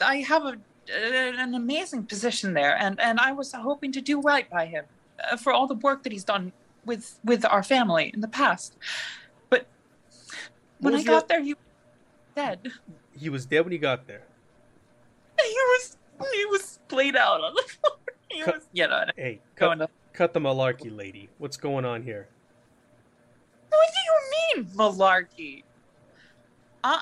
I 0.00 0.16
have 0.16 0.44
a, 0.44 0.58
an 0.92 1.54
amazing 1.54 2.04
position 2.04 2.52
there, 2.54 2.76
and, 2.76 2.98
and 3.00 3.20
I 3.20 3.32
was 3.32 3.52
hoping 3.52 3.92
to 3.92 4.00
do 4.00 4.20
right 4.20 4.48
by 4.50 4.66
him 4.66 4.84
uh, 5.30 5.36
for 5.36 5.52
all 5.52 5.66
the 5.66 5.74
work 5.74 6.02
that 6.02 6.12
he's 6.12 6.24
done 6.24 6.52
with 6.84 7.18
with 7.24 7.44
our 7.44 7.62
family 7.62 8.10
in 8.12 8.20
the 8.20 8.28
past. 8.28 8.76
But 9.48 9.66
when 10.80 10.94
I 10.94 10.96
was 10.96 11.04
your- 11.04 11.14
got 11.20 11.28
there, 11.28 11.42
he 11.42 11.54
dead. 12.34 12.70
He 13.16 13.28
was 13.28 13.46
dead 13.46 13.60
when 13.60 13.72
he 13.72 13.78
got 13.78 14.06
there. 14.06 14.22
He 15.40 15.54
was 15.54 15.96
he 16.34 16.44
was 16.46 16.78
played 16.88 17.16
out 17.16 17.40
on 17.42 17.54
the 17.54 17.62
floor. 17.62 17.96
He 18.30 18.42
Cut- 18.42 18.54
was, 18.56 18.68
you 18.72 18.86
know, 18.86 19.04
Hey, 19.16 19.40
cut, 19.56 19.74
to. 19.76 19.88
cut 20.12 20.32
the 20.32 20.38
malarkey, 20.40 20.94
lady. 20.96 21.28
What's 21.38 21.56
going 21.56 21.84
on 21.84 22.02
here? 22.04 22.28
What 23.70 23.88
do 23.94 24.56
you 24.58 24.62
mean 24.62 24.70
malarkey? 24.76 25.64
Uh, 26.84 27.00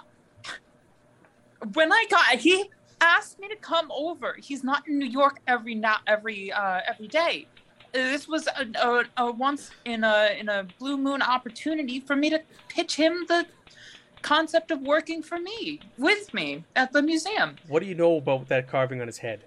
when 1.74 1.92
I 1.92 2.04
got 2.10 2.24
he 2.36 2.70
asked 3.00 3.38
me 3.38 3.48
to 3.48 3.56
come 3.56 3.90
over. 3.92 4.36
He's 4.40 4.64
not 4.64 4.86
in 4.88 4.98
New 4.98 5.06
York 5.06 5.40
every 5.46 5.74
now 5.74 5.98
every 6.06 6.50
uh, 6.52 6.80
every 6.88 7.08
day. 7.08 7.46
This 7.92 8.28
was 8.28 8.46
a, 8.48 8.66
a, 8.86 9.04
a 9.16 9.30
once 9.32 9.70
in 9.84 10.04
a 10.04 10.36
in 10.38 10.48
a 10.48 10.66
blue 10.78 10.96
moon 10.96 11.22
opportunity 11.22 12.00
for 12.00 12.16
me 12.16 12.30
to 12.30 12.40
pitch 12.68 12.94
him 12.96 13.24
the 13.28 13.46
concept 14.22 14.70
of 14.70 14.80
working 14.80 15.22
for 15.22 15.38
me 15.38 15.80
with 15.96 16.32
me 16.34 16.64
at 16.76 16.92
the 16.92 17.02
museum. 17.02 17.56
What 17.66 17.80
do 17.80 17.86
you 17.86 17.94
know 17.94 18.16
about 18.16 18.48
that 18.48 18.68
carving 18.68 19.00
on 19.00 19.06
his 19.06 19.18
head? 19.18 19.44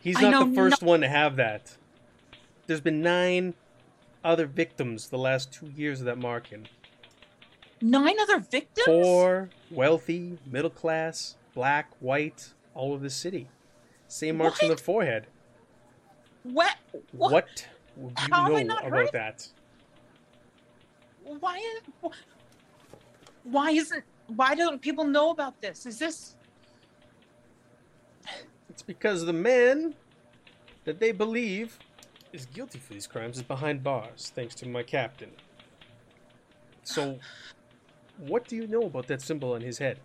He's 0.00 0.16
I 0.16 0.30
not 0.30 0.48
the 0.50 0.54
first 0.54 0.82
one 0.82 1.00
to 1.00 1.08
have 1.08 1.36
that. 1.36 1.76
There's 2.66 2.80
been 2.80 3.02
nine 3.02 3.54
other 4.24 4.46
victims 4.46 5.08
the 5.08 5.18
last 5.18 5.52
two 5.52 5.66
years 5.66 6.00
of 6.00 6.06
that 6.06 6.18
marking. 6.18 6.68
Nine 7.80 8.18
other 8.20 8.38
victims. 8.38 8.86
Poor, 8.86 9.50
wealthy, 9.70 10.38
middle 10.46 10.70
class, 10.70 11.36
black, 11.54 11.90
white, 12.00 12.52
all 12.74 12.92
over 12.92 13.02
the 13.02 13.10
city. 13.10 13.48
Same 14.08 14.38
marks 14.38 14.62
on 14.62 14.68
the 14.68 14.76
forehead. 14.76 15.26
What? 16.42 16.76
What, 17.12 17.32
What? 17.32 17.66
do 17.96 18.02
you 18.02 18.12
How 18.30 18.48
know 18.48 18.76
about 18.78 19.12
that? 19.12 19.48
why 21.40 21.58
why 23.50 23.70
isn't 23.70 24.04
why 24.28 24.54
don't 24.54 24.80
people 24.80 25.04
know 25.04 25.30
about 25.30 25.60
this 25.60 25.86
is 25.86 25.98
this 25.98 26.36
It's 28.68 28.82
because 28.82 29.24
the 29.24 29.32
man 29.32 29.94
that 30.84 31.00
they 31.00 31.12
believe 31.12 31.78
is 32.32 32.46
guilty 32.46 32.78
for 32.78 32.92
these 32.92 33.06
crimes 33.06 33.38
is 33.38 33.42
behind 33.42 33.82
bars, 33.82 34.32
thanks 34.34 34.54
to 34.56 34.68
my 34.68 34.82
captain. 34.82 35.30
So, 36.82 37.18
what 38.18 38.46
do 38.46 38.56
you 38.56 38.66
know 38.66 38.82
about 38.82 39.06
that 39.08 39.22
symbol 39.22 39.52
on 39.52 39.60
his 39.60 39.78
head? 39.78 39.98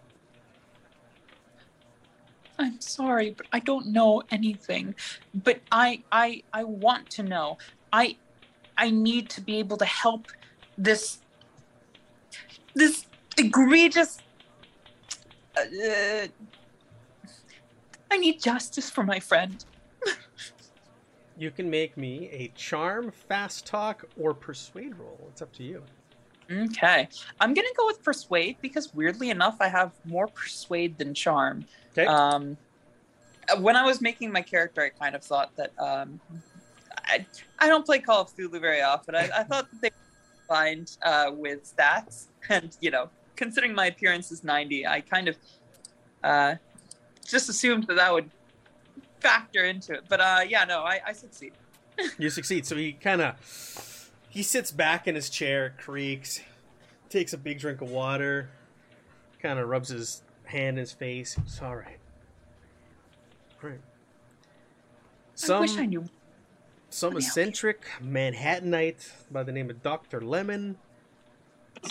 i'm 2.60 2.80
sorry 2.80 3.32
but 3.32 3.48
i 3.52 3.60
don't 3.60 3.88
know 3.88 4.22
anything 4.30 4.94
but 5.34 5.60
i 5.72 6.02
i 6.12 6.42
i 6.54 6.64
want 6.64 7.10
to 7.10 7.24
know 7.24 7.58
i 7.92 8.16
i 8.78 8.90
need 8.92 9.28
to 9.28 9.42
be 9.42 9.58
able 9.58 9.76
to 9.76 9.86
help 9.86 10.28
this 10.78 11.20
this 12.76 13.08
egregious 13.44 14.20
uh, 15.58 16.28
i 18.12 18.18
need 18.18 18.42
justice 18.42 18.90
for 18.90 19.04
my 19.04 19.20
friend 19.20 19.66
You 21.36 21.50
can 21.50 21.68
make 21.68 21.98
me 21.98 22.30
a 22.32 22.52
charm, 22.56 23.10
fast 23.10 23.66
talk, 23.66 24.06
or 24.22 24.36
persuade 24.36 24.96
roll. 25.00 25.20
It's 25.32 25.42
up 25.42 25.52
to 25.54 25.64
you. 25.64 25.82
okay 26.52 27.08
i'm 27.40 27.54
gonna 27.56 27.76
go 27.76 27.86
with 27.88 28.04
persuade 28.04 28.58
because 28.62 28.94
weirdly 28.94 29.30
enough 29.32 29.58
i 29.60 29.68
have 29.68 29.92
more 30.06 30.28
persuade 30.28 30.98
than 31.00 31.14
charm 31.14 31.66
Okay. 31.98 32.06
Um, 32.06 32.58
when 33.60 33.76
I 33.76 33.84
was 33.86 34.02
making 34.02 34.32
my 34.32 34.42
character, 34.42 34.82
I 34.82 34.90
kind 34.90 35.16
of 35.16 35.24
thought 35.24 35.52
that 35.58 35.72
um, 35.80 36.20
I, 37.06 37.26
I 37.60 37.68
don't 37.68 37.86
play 37.86 38.00
Call 38.00 38.22
of 38.22 38.30
Cthulhu 38.36 38.60
very 38.60 38.82
often. 38.82 39.14
I, 39.16 39.30
I 39.38 39.44
thought 39.44 39.70
that 39.70 39.82
they 39.82 39.92
find 40.48 40.90
uh, 41.04 41.30
with 41.36 41.60
stats, 41.76 42.28
and 42.50 42.76
you 42.82 42.90
know, 42.90 43.10
considering 43.36 43.74
my 43.74 43.88
appearance 43.88 44.32
is 44.32 44.44
ninety, 44.44 44.86
I 44.86 45.02
kind 45.02 45.28
of 45.28 45.38
uh, 46.24 46.56
just 47.26 47.50
assumed 47.50 47.88
that 47.88 47.96
that 47.96 48.14
would 48.14 48.30
factor 49.20 49.64
into 49.64 49.94
it. 49.94 50.04
But 50.08 50.20
uh, 50.20 50.42
yeah, 50.48 50.66
no, 50.66 50.82
I, 50.82 51.00
I 51.08 51.14
succeed. 51.14 51.54
You 52.18 52.32
succeed. 52.32 52.66
So 52.66 52.76
he 52.76 52.94
kind 52.94 53.22
of 53.22 54.10
he 54.28 54.42
sits 54.42 54.72
back 54.72 55.08
in 55.08 55.14
his 55.14 55.30
chair, 55.30 55.76
creaks, 55.78 56.42
takes 57.10 57.34
a 57.34 57.38
big 57.38 57.60
drink 57.60 57.82
of 57.82 57.92
water, 57.92 58.50
kind 59.40 59.60
of 59.60 59.70
rubs 59.70 59.90
his 59.90 60.24
hand 60.46 60.78
in 60.78 60.82
his 60.82 60.92
face. 60.92 61.38
It's 61.46 61.62
all 61.62 61.76
right. 61.76 62.00
Right. 63.62 63.80
I 65.50 65.60
wish 65.60 65.78
I 65.78 65.86
knew. 65.86 66.06
Some 66.90 67.14
Let 67.14 67.18
me 67.18 67.24
help 67.24 67.38
eccentric 67.38 67.86
Manhattanite 68.04 69.12
by 69.32 69.44
the 69.44 69.52
name 69.52 69.70
of 69.70 69.82
Dr. 69.82 70.22
Lemming 70.22 70.76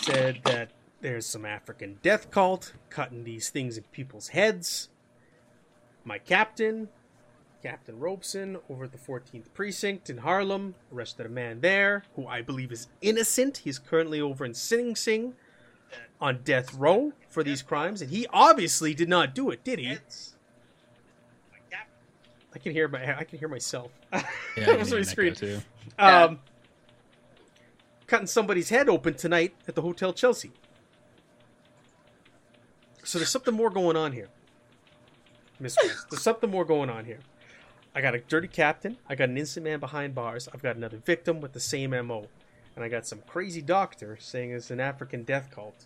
said 0.01 0.39
that 0.45 0.69
there's 1.03 1.25
some 1.25 1.43
African 1.45 1.99
death 2.01 2.31
cult 2.31 2.73
cutting 2.89 3.25
these 3.25 3.49
things 3.49 3.77
in 3.77 3.83
people's 3.91 4.29
heads. 4.29 4.87
My 6.05 6.17
captain, 6.17 6.87
Captain 7.61 7.99
Robeson, 7.99 8.57
over 8.69 8.85
at 8.85 8.93
the 8.93 8.97
14th 8.97 9.53
Precinct 9.53 10.09
in 10.09 10.19
Harlem, 10.19 10.75
arrested 10.93 11.25
a 11.25 11.29
man 11.29 11.59
there 11.59 12.03
who 12.15 12.25
I 12.25 12.41
believe 12.41 12.71
is 12.71 12.87
innocent. 13.01 13.57
He's 13.57 13.79
currently 13.79 14.21
over 14.21 14.45
in 14.45 14.53
Sing 14.53 14.95
Sing 14.95 15.33
on 16.21 16.39
death 16.45 16.73
row 16.73 17.11
for 17.29 17.43
these 17.43 17.61
crimes, 17.61 18.01
and 18.01 18.09
he 18.09 18.25
obviously 18.31 18.93
did 18.93 19.09
not 19.09 19.35
do 19.35 19.49
it, 19.49 19.63
did 19.63 19.79
he? 19.79 19.97
I 22.55 22.59
can 22.59 22.71
hear 22.71 22.87
my 22.87 23.17
I 23.17 23.23
can 23.25 23.39
hear 23.39 23.47
myself. 23.49 23.91
Yeah, 24.13 24.21
That 24.57 24.79
was 24.79 24.93
my 24.93 25.01
screen. 25.01 25.33
too. 25.33 25.59
Yeah. 25.99 26.23
Um, 26.25 26.39
cutting 28.07 28.27
somebody's 28.27 28.69
head 28.69 28.87
open 28.87 29.15
tonight 29.15 29.53
at 29.67 29.75
the 29.75 29.81
Hotel 29.81 30.13
Chelsea. 30.13 30.51
So 33.03 33.19
there's 33.19 33.29
something 33.29 33.53
more 33.53 33.69
going 33.69 33.97
on 33.97 34.11
here, 34.13 34.29
Miss. 35.59 35.75
There's 36.09 36.21
something 36.21 36.49
more 36.49 36.65
going 36.65 36.89
on 36.89 37.05
here. 37.05 37.19
I 37.95 38.01
got 38.01 38.15
a 38.15 38.19
dirty 38.19 38.47
captain. 38.47 38.97
I 39.07 39.15
got 39.15 39.29
an 39.29 39.37
innocent 39.37 39.65
man 39.65 39.79
behind 39.79 40.15
bars. 40.15 40.49
I've 40.53 40.63
got 40.63 40.75
another 40.75 40.97
victim 40.97 41.41
with 41.41 41.53
the 41.53 41.59
same 41.59 41.91
MO, 41.91 42.27
and 42.75 42.83
I 42.83 42.89
got 42.89 43.05
some 43.05 43.19
crazy 43.27 43.61
doctor 43.61 44.17
saying 44.19 44.51
it's 44.51 44.71
an 44.71 44.79
African 44.79 45.23
death 45.23 45.49
cult. 45.53 45.85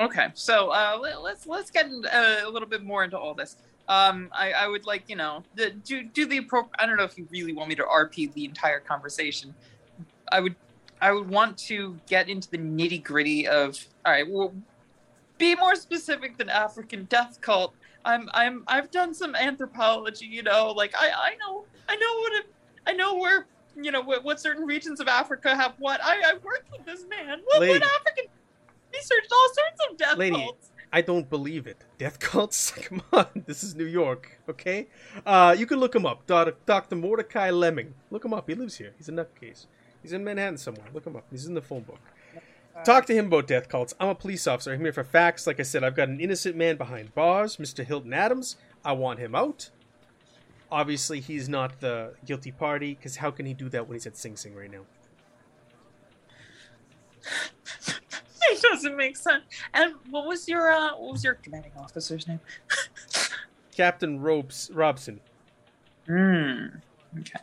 Okay, 0.00 0.28
so 0.34 0.70
uh, 0.70 0.96
let, 1.00 1.22
let's 1.22 1.46
let's 1.46 1.70
get 1.70 1.86
uh, 1.86 2.36
a 2.44 2.50
little 2.50 2.68
bit 2.68 2.82
more 2.82 3.04
into 3.04 3.18
all 3.18 3.34
this. 3.34 3.56
Um, 3.88 4.28
I, 4.32 4.52
I 4.52 4.68
would 4.68 4.84
like, 4.84 5.04
you 5.08 5.16
know, 5.16 5.42
the, 5.54 5.70
do 5.70 6.02
do 6.02 6.26
the 6.26 6.38
appropriate. 6.38 6.76
I 6.78 6.86
don't 6.86 6.96
know 6.96 7.04
if 7.04 7.16
you 7.16 7.26
really 7.30 7.52
want 7.52 7.68
me 7.68 7.74
to 7.76 7.84
RP 7.84 8.32
the 8.32 8.44
entire 8.44 8.80
conversation. 8.80 9.54
I 10.30 10.40
would, 10.40 10.56
I 11.00 11.12
would 11.12 11.28
want 11.28 11.56
to 11.58 11.98
get 12.06 12.28
into 12.28 12.50
the 12.50 12.58
nitty 12.58 13.02
gritty 13.02 13.48
of. 13.48 13.84
All 14.04 14.12
right, 14.12 14.28
well, 14.28 14.52
be 15.38 15.54
more 15.54 15.74
specific 15.74 16.36
than 16.36 16.48
African 16.48 17.04
death 17.04 17.40
cult. 17.40 17.74
I'm, 18.04 18.28
I'm, 18.34 18.64
I've 18.66 18.90
done 18.90 19.14
some 19.14 19.34
anthropology. 19.34 20.26
You 20.26 20.42
know, 20.42 20.72
like 20.72 20.94
I, 20.96 21.10
I 21.10 21.34
know, 21.36 21.64
I 21.88 21.96
know 21.96 22.18
what, 22.18 22.32
it, 22.34 22.46
I 22.86 22.92
know 22.92 23.16
where, 23.16 23.46
you 23.76 23.90
know, 23.90 24.00
what, 24.00 24.24
what 24.24 24.40
certain 24.40 24.64
regions 24.64 25.00
of 25.00 25.08
Africa 25.08 25.54
have 25.54 25.74
what. 25.78 26.00
I, 26.02 26.20
I 26.24 26.34
worked 26.42 26.70
with 26.72 26.84
this 26.84 27.06
man. 27.08 27.40
What, 27.44 27.60
Lady. 27.60 27.72
what 27.74 27.82
African 27.82 28.24
researched 28.92 29.32
all 29.32 29.48
sorts 29.54 29.90
of 29.90 29.96
death 29.96 30.16
Lady, 30.16 30.36
cults. 30.36 30.70
I 30.92 31.02
don't 31.02 31.28
believe 31.28 31.66
it. 31.66 31.84
Death 31.98 32.18
cults? 32.18 32.70
Come 32.76 33.02
on, 33.12 33.26
this 33.46 33.62
is 33.62 33.74
New 33.74 33.86
York, 33.86 34.40
okay? 34.48 34.88
Uh, 35.26 35.54
you 35.58 35.66
can 35.66 35.78
look 35.78 35.94
him 35.94 36.06
up. 36.06 36.26
Doc- 36.26 36.56
Dr. 36.66 36.96
Mordecai 36.96 37.50
Lemming. 37.50 37.94
Look 38.10 38.24
him 38.24 38.32
up. 38.32 38.48
He 38.48 38.54
lives 38.54 38.76
here. 38.78 38.94
He's 38.96 39.08
a 39.08 39.12
nutcase. 39.12 39.66
He's 40.02 40.12
in 40.12 40.24
Manhattan 40.24 40.56
somewhere. 40.56 40.86
Look 40.94 41.06
him 41.06 41.16
up. 41.16 41.26
He's 41.30 41.46
in 41.46 41.54
the 41.54 41.60
phone 41.60 41.82
book. 41.82 42.00
Talk 42.84 43.06
to 43.06 43.14
him 43.14 43.26
about 43.26 43.46
death 43.46 43.68
cults. 43.68 43.94
I'm 44.00 44.08
a 44.08 44.14
police 44.14 44.46
officer. 44.46 44.72
I'm 44.72 44.80
here 44.80 44.92
for 44.92 45.04
facts. 45.04 45.46
Like 45.46 45.60
I 45.60 45.62
said, 45.62 45.84
I've 45.84 45.96
got 45.96 46.08
an 46.08 46.20
innocent 46.20 46.56
man 46.56 46.76
behind 46.76 47.14
bars, 47.14 47.56
Mr. 47.56 47.84
Hilton 47.84 48.12
Adams. 48.12 48.56
I 48.84 48.92
want 48.92 49.18
him 49.18 49.34
out. 49.34 49.70
Obviously, 50.70 51.20
he's 51.20 51.48
not 51.48 51.80
the 51.80 52.14
guilty 52.24 52.52
party, 52.52 52.94
because 52.94 53.16
how 53.16 53.30
can 53.30 53.46
he 53.46 53.54
do 53.54 53.68
that 53.70 53.88
when 53.88 53.94
he's 53.94 54.06
at 54.06 54.16
Sing 54.16 54.36
Sing 54.36 54.54
right 54.54 54.70
now? 54.70 54.84
it 58.42 58.62
doesn't 58.62 58.96
make 58.96 59.16
sense. 59.16 59.44
And 59.74 59.94
what 60.10 60.26
was 60.26 60.48
your 60.48 60.70
uh, 60.70 60.96
what 60.96 61.12
was 61.12 61.24
your 61.24 61.34
commanding 61.34 61.72
officer's 61.76 62.28
name? 62.28 62.40
Captain 63.76 64.20
Robes 64.20 64.70
Robson. 64.72 65.20
Hmm. 66.06 66.66
Okay. 67.18 67.40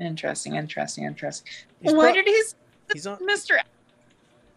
Interesting. 0.00 0.56
Interesting. 0.56 1.04
Interesting. 1.04 1.50
He's 1.80 1.92
Why 1.92 2.12
pro- 2.12 2.14
did 2.14 2.26
he? 2.26 2.42
He's 2.92 3.06
on. 3.06 3.18
Mr. 3.18 3.58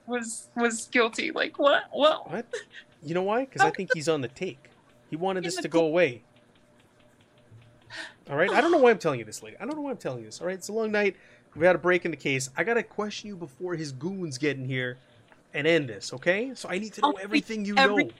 was 0.08 0.50
was 0.56 0.88
guilty? 0.88 1.32
Like 1.32 1.58
what? 1.60 1.84
What? 1.92 2.32
What? 2.32 2.46
You 3.04 3.14
know 3.14 3.24
why? 3.24 3.46
Because 3.46 3.62
I 3.62 3.70
think 3.72 3.92
he's 3.94 4.10
on 4.10 4.22
the 4.22 4.28
take. 4.28 4.70
He 5.10 5.16
wanted 5.16 5.44
this 5.44 5.56
to 5.58 5.68
go 5.68 5.86
away. 5.86 6.24
All 8.30 8.36
right. 8.36 8.50
I 8.50 8.62
don't 8.62 8.72
know 8.72 8.80
why 8.80 8.90
I'm 8.92 8.98
telling 8.98 9.20
you 9.20 9.26
this, 9.26 9.44
lady. 9.44 9.56
I 9.60 9.66
don't 9.66 9.76
know 9.76 9.82
why 9.82 9.92
I'm 9.92 9.98
telling 9.98 10.20
you 10.20 10.26
this. 10.26 10.42
All 10.42 10.48
right. 10.48 10.56
It's 10.56 10.70
a 10.70 10.74
long 10.74 10.92
night. 10.92 11.16
We've 11.54 11.64
had 11.66 11.76
a 11.76 11.80
break 11.80 12.04
in 12.06 12.12
the 12.12 12.18
case. 12.18 12.50
I 12.58 12.64
gotta 12.64 12.84
question 12.84 13.30
you 13.30 13.36
before 13.38 13.76
his 13.76 13.92
goons 13.92 14.38
get 14.38 14.58
in 14.58 14.66
here 14.66 14.98
and 15.54 15.66
end 15.68 15.88
this. 15.88 16.12
Okay? 16.14 16.52
So 16.56 16.68
I 16.70 16.80
need 16.80 16.94
to 16.94 17.02
know 17.02 17.14
I'll 17.16 17.24
everything 17.24 17.64
you 17.66 17.76
every- 17.78 18.06
know. 18.06 18.12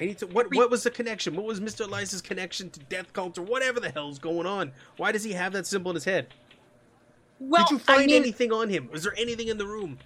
I 0.00 0.06
need 0.06 0.18
to. 0.18 0.26
What? 0.28 0.52
What 0.54 0.70
was 0.70 0.82
the 0.82 0.90
connection? 0.90 1.36
What 1.36 1.44
was 1.44 1.60
Mr. 1.60 1.84
Elias's 1.86 2.22
connection 2.22 2.70
to 2.70 2.80
death 2.80 3.12
cult 3.12 3.36
or 3.36 3.42
whatever 3.42 3.80
the 3.80 3.90
hell's 3.90 4.18
going 4.18 4.46
on? 4.46 4.72
Why 4.96 5.12
does 5.12 5.22
he 5.22 5.32
have 5.34 5.52
that 5.52 5.66
symbol 5.66 5.90
in 5.90 5.94
his 5.96 6.04
head? 6.04 6.28
Well, 7.38 7.64
Did 7.64 7.70
you 7.72 7.78
find 7.78 8.00
I 8.02 8.06
mean, 8.06 8.16
anything 8.16 8.50
on 8.50 8.70
him? 8.70 8.88
Was 8.90 9.02
there 9.02 9.14
anything 9.18 9.48
in 9.48 9.58
the 9.58 9.66
room? 9.66 9.98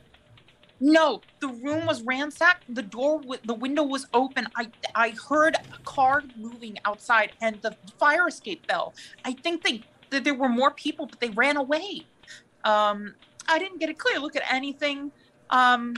No. 0.84 1.22
The 1.40 1.48
room 1.48 1.86
was 1.86 2.02
ransacked. 2.02 2.64
The 2.68 2.82
door, 2.82 3.20
w- 3.20 3.40
the 3.44 3.54
window 3.54 3.82
was 3.84 4.06
open. 4.12 4.46
I 4.56 4.70
I 4.94 5.14
heard 5.28 5.56
a 5.56 5.78
car 5.84 6.22
moving 6.36 6.78
outside, 6.84 7.32
and 7.40 7.60
the 7.62 7.76
fire 7.98 8.28
escape 8.28 8.66
bell. 8.66 8.94
I 9.24 9.32
think 9.32 9.64
they 9.64 9.82
that 10.10 10.24
there 10.24 10.34
were 10.34 10.48
more 10.48 10.72
people, 10.74 11.06
but 11.06 11.20
they 11.20 11.30
ran 11.30 11.56
away. 11.56 12.06
Um, 12.64 13.14
I 13.48 13.58
didn't 13.58 13.78
get 13.80 13.88
a 13.88 13.94
clear 13.94 14.18
look 14.18 14.36
at 14.36 14.42
anything. 14.52 15.12
Um, 15.50 15.94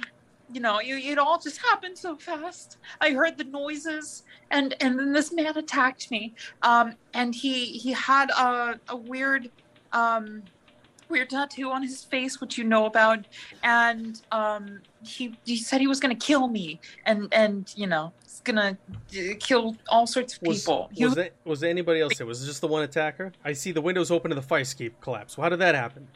you 0.52 0.60
know, 0.60 0.78
it, 0.78 0.86
it 0.86 1.18
all 1.18 1.40
just 1.40 1.60
happened 1.60 1.98
so 1.98 2.16
fast. 2.16 2.78
I 3.00 3.10
heard 3.10 3.38
the 3.38 3.44
noises, 3.44 4.22
and 4.52 4.74
and 4.80 4.98
then 4.98 5.12
this 5.12 5.32
man 5.32 5.56
attacked 5.56 6.10
me. 6.12 6.34
Um, 6.62 6.94
and 7.12 7.34
he 7.34 7.78
he 7.78 7.92
had 7.92 8.30
a 8.30 8.80
a 8.88 8.96
weird 8.96 9.50
um 9.92 10.44
weird 11.09 11.31
tattoo 11.31 11.70
on 11.70 11.83
his 11.83 12.05
face, 12.05 12.41
which 12.41 12.59
you 12.59 12.65
know 12.65 12.87
about, 12.87 13.27
and 13.62 14.20
um 14.33 14.81
he 15.03 15.37
he 15.45 15.57
said 15.57 15.81
he 15.81 15.87
was 15.87 16.01
gonna 16.01 16.15
kill 16.15 16.49
me, 16.49 16.81
and 17.05 17.33
and 17.33 17.73
you 17.77 17.87
know 17.87 18.12
he's 18.23 18.41
gonna 18.45 18.77
uh, 18.93 19.35
kill 19.39 19.77
all 19.89 20.07
sorts 20.07 20.35
of 20.35 20.43
Was, 20.43 20.61
people. 20.61 20.91
He 20.93 21.05
was, 21.05 21.15
there, 21.15 21.31
was 21.45 21.61
there 21.61 21.70
anybody 21.70 22.01
else 22.01 22.16
there? 22.19 22.27
Was 22.27 22.43
it 22.43 22.47
just 22.47 22.61
the 22.61 22.69
one 22.69 22.83
attacker? 22.83 23.33
I 23.45 23.53
see 23.53 23.73
the 23.73 23.81
windows 23.81 24.11
open 24.11 24.33
and 24.33 24.39
the 24.39 24.47
fire 24.47 24.61
escape 24.61 25.01
collapse. 25.01 25.37
How 25.37 25.49
did 25.49 25.61
that 25.61 25.74
happen? 25.74 26.09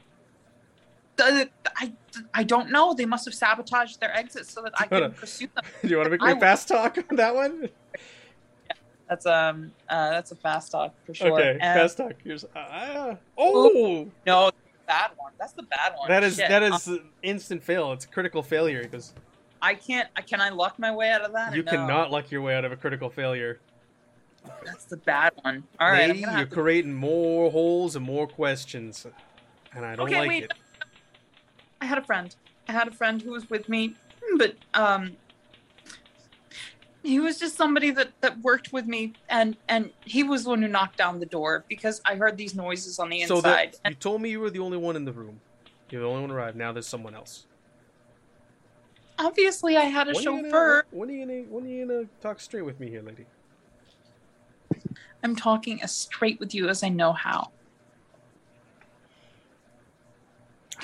I, 1.23 1.93
I 2.33 2.43
don't 2.45 2.71
know. 2.71 2.95
They 2.95 3.05
must 3.05 3.27
have 3.27 3.35
sabotaged 3.35 4.01
their 4.01 4.15
exit 4.17 4.47
so 4.47 4.63
that 4.63 4.73
I 4.79 4.87
couldn't 4.87 5.17
pursue 5.17 5.49
them. 5.55 5.65
Do 5.83 5.89
you 5.89 5.97
want 5.97 6.07
to 6.07 6.11
make 6.11 6.23
me 6.23 6.33
a 6.33 6.37
fast 6.37 6.69
talk 6.69 6.99
on 7.11 7.17
that 7.17 7.35
one? 7.35 7.69
That's 9.09 9.27
um 9.27 9.73
uh, 9.89 10.11
that's 10.11 10.31
a 10.31 10.37
fast 10.37 10.71
talk 10.71 10.95
for 11.05 11.15
sure. 11.15 11.33
Okay, 11.33 11.59
And- 11.61 11.81
fast 11.81 11.97
talk. 11.97 12.13
Here's 12.23 12.45
uh, 12.45 13.17
oh, 13.37 14.09
No, 14.25 14.51
bad 14.91 15.11
one. 15.17 15.33
That's 15.39 15.53
the 15.53 15.63
bad 15.63 15.95
one. 15.97 16.09
that 16.09 16.25
is 16.25 16.37
Shit. 16.37 16.49
that 16.49 16.63
Uh, 16.63 16.75
is 16.77 16.91
instant 17.23 17.63
fail. 17.63 17.93
It's 17.93 18.07
critical 18.07 18.43
failure 18.43 18.83
because 18.83 19.15
I 19.63 19.75
can't. 19.75 20.09
I 20.17 20.23
Can 20.23 20.41
I 20.41 20.49
luck 20.51 20.79
my 20.79 20.91
way 20.95 21.11
out 21.11 21.23
of 21.23 21.33
that? 21.33 21.55
you 21.55 21.63
no? 21.63 21.71
cannot 21.71 22.11
luck 22.11 22.31
your 22.31 22.43
way 22.43 22.55
out 22.57 22.65
of 22.65 22.73
a 22.73 22.77
critical 22.77 23.11
failure. 23.11 23.61
That's 24.65 24.85
the 24.87 24.97
bad 24.97 25.33
one. 25.43 25.65
All 25.79 25.91
right. 25.91 26.09
Lady, 26.09 26.21
you're 26.21 26.47
to- 26.47 26.47
creating 26.47 26.95
more 26.95 27.51
holes 27.51 27.95
and 27.97 28.05
more 28.05 28.27
questions, 28.27 29.07
and 29.75 29.85
I 29.85 29.97
don't 29.97 30.07
Okay, 30.09 30.19
like 30.19 30.29
wait. 30.29 30.45
it. 30.45 30.53
I 31.81 31.85
had 31.87 31.99
a 31.99 32.03
friend. 32.03 32.35
I 32.69 32.73
had 32.73 32.89
a 32.89 32.91
friend 32.91 33.21
who 33.21 33.31
was 33.33 33.49
with 33.51 33.69
me, 33.69 33.95
but 34.39 34.55
um, 34.75 35.17
he 37.03 37.19
was 37.19 37.39
just 37.39 37.57
somebody 37.57 37.91
that 37.93 38.13
that 38.21 38.39
worked 38.41 38.73
with 38.73 38.87
me, 38.87 39.15
and 39.29 39.57
and 39.69 39.91
he 40.05 40.23
was 40.23 40.45
the 40.45 40.51
one 40.51 40.63
who 40.63 40.69
knocked 40.69 40.99
down 40.99 41.19
the 41.21 41.27
door 41.27 41.65
because 41.69 42.01
I 42.05 42.17
heard 42.17 42.37
these 42.37 42.55
noises 42.55 42.99
on 42.99 43.09
the 43.11 43.23
So 43.23 43.37
inside. 43.37 43.77
that 43.83 43.91
you 43.91 43.95
told 43.95 44.21
me 44.23 44.31
you 44.31 44.41
were 44.41 44.51
the 44.51 44.59
only 44.61 44.79
one 44.79 44.97
in 44.97 45.05
the 45.05 45.13
room. 45.13 45.41
You're 45.91 46.03
the 46.03 46.09
only 46.09 46.23
one 46.23 46.31
arrived. 46.31 46.57
Now 46.57 46.73
there's 46.73 46.89
someone 46.89 47.15
else. 47.15 47.47
obviously, 49.19 49.77
I 49.77 49.85
had 49.85 50.09
a 50.09 50.15
When 50.15 50.23
chauffeur. 50.23 50.83
gonna, 50.83 50.83
when 50.91 51.09
are 51.11 51.13
you 51.13 51.27
gonna 51.27 51.43
when 51.49 51.65
are 51.65 51.69
you 51.69 51.87
gonna 51.87 52.05
talk 52.21 52.41
straight 52.41 52.63
with 52.65 52.81
me 52.81 52.89
here, 52.91 53.03
lady? 53.03 53.27
I'm 55.23 55.37
talking 55.37 55.83
as 55.83 55.95
straight 55.95 56.41
with 56.41 56.55
you 56.55 56.69
as 56.69 56.83
I 56.83 56.89
know 56.89 57.13
how, 57.13 57.53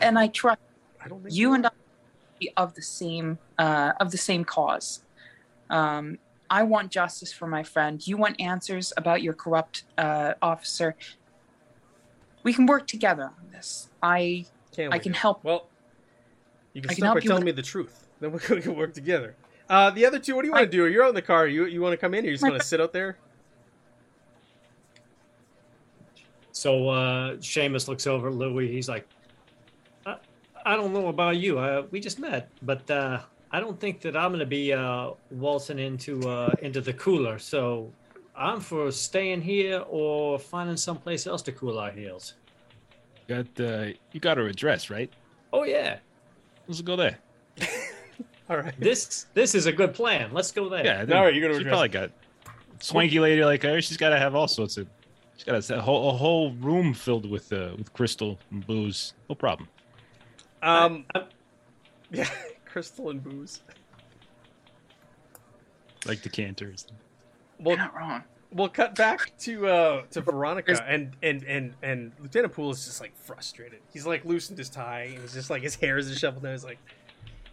and 0.01 0.19
I 0.19 0.29
trust 0.29 0.61
I 1.01 1.09
don't 1.09 1.23
think 1.23 1.35
you 1.35 1.55
and 1.55 1.67
I 1.67 1.71
be 2.39 2.53
of 2.57 2.75
the 2.75 2.83
same 2.83 3.39
uh, 3.59 3.93
of 4.01 4.11
the 4.11 4.19
same 4.19 4.45
cause. 4.45 5.06
Um, 5.71 6.19
I 6.49 6.63
want 6.63 6.91
justice 6.91 7.33
for 7.33 7.47
my 7.47 7.63
friend. 7.63 8.07
You 8.07 8.17
want 8.17 8.41
answers 8.41 8.93
about 8.97 9.23
your 9.23 9.33
corrupt 9.33 9.85
uh, 9.99 10.35
officer. 10.41 10.95
We 12.43 12.53
can 12.55 12.67
work 12.67 12.87
together 12.87 13.25
on 13.25 13.51
this. 13.53 13.89
I 14.03 14.47
Can't 14.73 14.93
I 14.93 14.97
wait. 14.97 15.03
can 15.03 15.13
help. 15.15 15.43
Well, 15.43 15.67
you 16.73 16.83
can 16.83 16.91
I 16.91 16.95
can 16.95 17.03
start 17.03 17.15
by 17.17 17.21
telling 17.21 17.45
with- 17.45 17.57
me 17.57 17.63
the 17.63 17.63
truth. 17.63 18.03
Then 18.21 18.33
we 18.33 18.39
can 18.39 18.75
work 18.75 18.95
together. 18.95 19.35
Uh, 19.69 19.91
the 19.91 20.07
other 20.07 20.19
two, 20.19 20.35
what 20.35 20.41
do 20.43 20.47
you 20.49 20.53
want 20.53 20.63
I- 20.63 20.67
to 20.67 20.71
do? 20.71 20.87
You're 20.87 21.03
out 21.05 21.11
in 21.11 21.15
the 21.15 21.21
car. 21.23 21.47
You 21.47 21.67
you 21.67 21.83
want 21.83 21.93
to 21.93 21.97
come 21.99 22.15
in? 22.15 22.25
Or 22.25 22.29
you 22.29 22.33
just 22.35 22.43
My 22.43 22.49
want 22.51 22.63
to 22.63 22.67
sit 22.67 22.81
out 22.81 22.93
there? 22.95 23.19
So 26.53 26.89
uh, 26.89 27.35
Seamus 27.37 27.89
looks 27.89 28.07
over 28.07 28.29
at 28.29 28.35
Louis. 28.35 28.69
He's 28.73 28.89
like, 28.89 29.07
I, 30.07 30.17
I 30.65 30.77
don't 30.77 30.93
know 30.95 31.09
about 31.09 31.37
you. 31.37 31.59
Uh, 31.59 31.85
we 31.91 32.01
just 32.01 32.19
met, 32.19 32.49
but 32.63 32.91
uh, 32.91 33.21
I 33.57 33.61
don't 33.61 33.81
think 33.81 34.03
that 34.03 34.15
I'm 34.15 34.33
going 34.33 34.41
to 34.41 34.45
be 34.45 34.75
uh, 34.75 35.13
waltzing 35.31 35.79
into 35.79 36.21
uh, 36.29 36.51
into 36.61 36.83
the 36.83 36.93
cooler. 36.93 37.39
So 37.39 37.91
I'm 38.37 38.61
for 38.61 38.93
staying 38.93 39.41
here 39.41 39.83
or 39.89 40.39
finding 40.39 40.77
someplace 40.77 41.27
else 41.27 41.41
to 41.45 41.53
cool 41.53 41.79
our 41.79 41.91
heels. 41.91 42.35
Got 43.29 43.47
uh, 43.59 43.87
you 44.13 44.21
got 44.21 44.37
her 44.37 44.47
address, 44.47 44.91
right? 44.91 45.11
Oh 45.55 45.65
yeah, 45.65 46.01
Let's 46.69 46.83
go 46.83 46.97
there. 46.97 47.19
All 48.51 48.59
right. 48.59 48.79
this 48.79 49.25
this 49.33 49.55
is 49.55 49.65
a 49.65 49.73
good 49.73 49.95
plan. 49.95 50.35
Let's 50.35 50.53
go 50.53 50.69
there. 50.69 50.85
Yeah. 50.85 51.17
All 51.17 51.25
right, 51.25 51.35
you 51.35 51.41
go 51.41 51.49
to 51.49 51.55
She 51.55 51.61
address 51.61 51.73
probably 51.73 51.89
got 51.89 52.11
swanky 52.81 53.21
lady 53.21 53.43
like 53.43 53.63
her. 53.63 53.81
She's 53.81 53.97
got 53.97 54.11
to 54.11 54.19
have 54.19 54.35
all 54.35 54.49
sorts 54.49 54.77
of. 54.77 54.87
She's 55.35 55.45
got 55.45 55.71
a, 55.71 55.81
whole, 55.81 56.11
a 56.11 56.13
whole 56.13 56.53
room 56.57 56.93
filled 56.93 57.25
with 57.25 57.51
uh, 57.55 57.71
with 57.79 57.91
crystal 57.95 58.39
and 58.51 58.67
booze. 58.67 59.15
No 59.31 59.35
problem. 59.35 59.67
Um. 60.61 61.07
I- 61.15 61.25
yeah, 62.13 62.29
crystal 62.77 63.09
and 63.09 63.25
booze. 63.25 63.63
Like 66.05 66.21
decanters. 66.21 66.87
Well, 67.59 67.75
You're 67.75 67.87
not 67.87 67.97
wrong. 67.97 68.23
we'll 68.53 68.69
cut 68.69 68.95
back 68.95 69.33
to 69.39 69.67
uh 69.67 70.03
to 70.11 70.21
Veronica 70.21 70.79
and 70.87 71.17
and 71.23 71.43
and 71.45 71.73
and 71.83 72.13
Lieutenant 72.21 72.53
Poole 72.53 72.73
is 72.73 72.85
just 72.85 73.01
like 73.01 73.17
frustrated. 73.17 73.79
He's 73.95 74.05
like 74.07 74.27
loosened 74.27 74.59
his 74.59 74.69
tie 74.69 75.05
and 75.05 75.23
he's 75.23 75.33
just 75.33 75.49
like 75.49 75.63
his 75.63 75.75
hair 75.75 75.97
is 75.97 76.11
disheveled 76.11 76.45
and 76.45 76.53
he's 76.53 76.65
like 76.65 76.77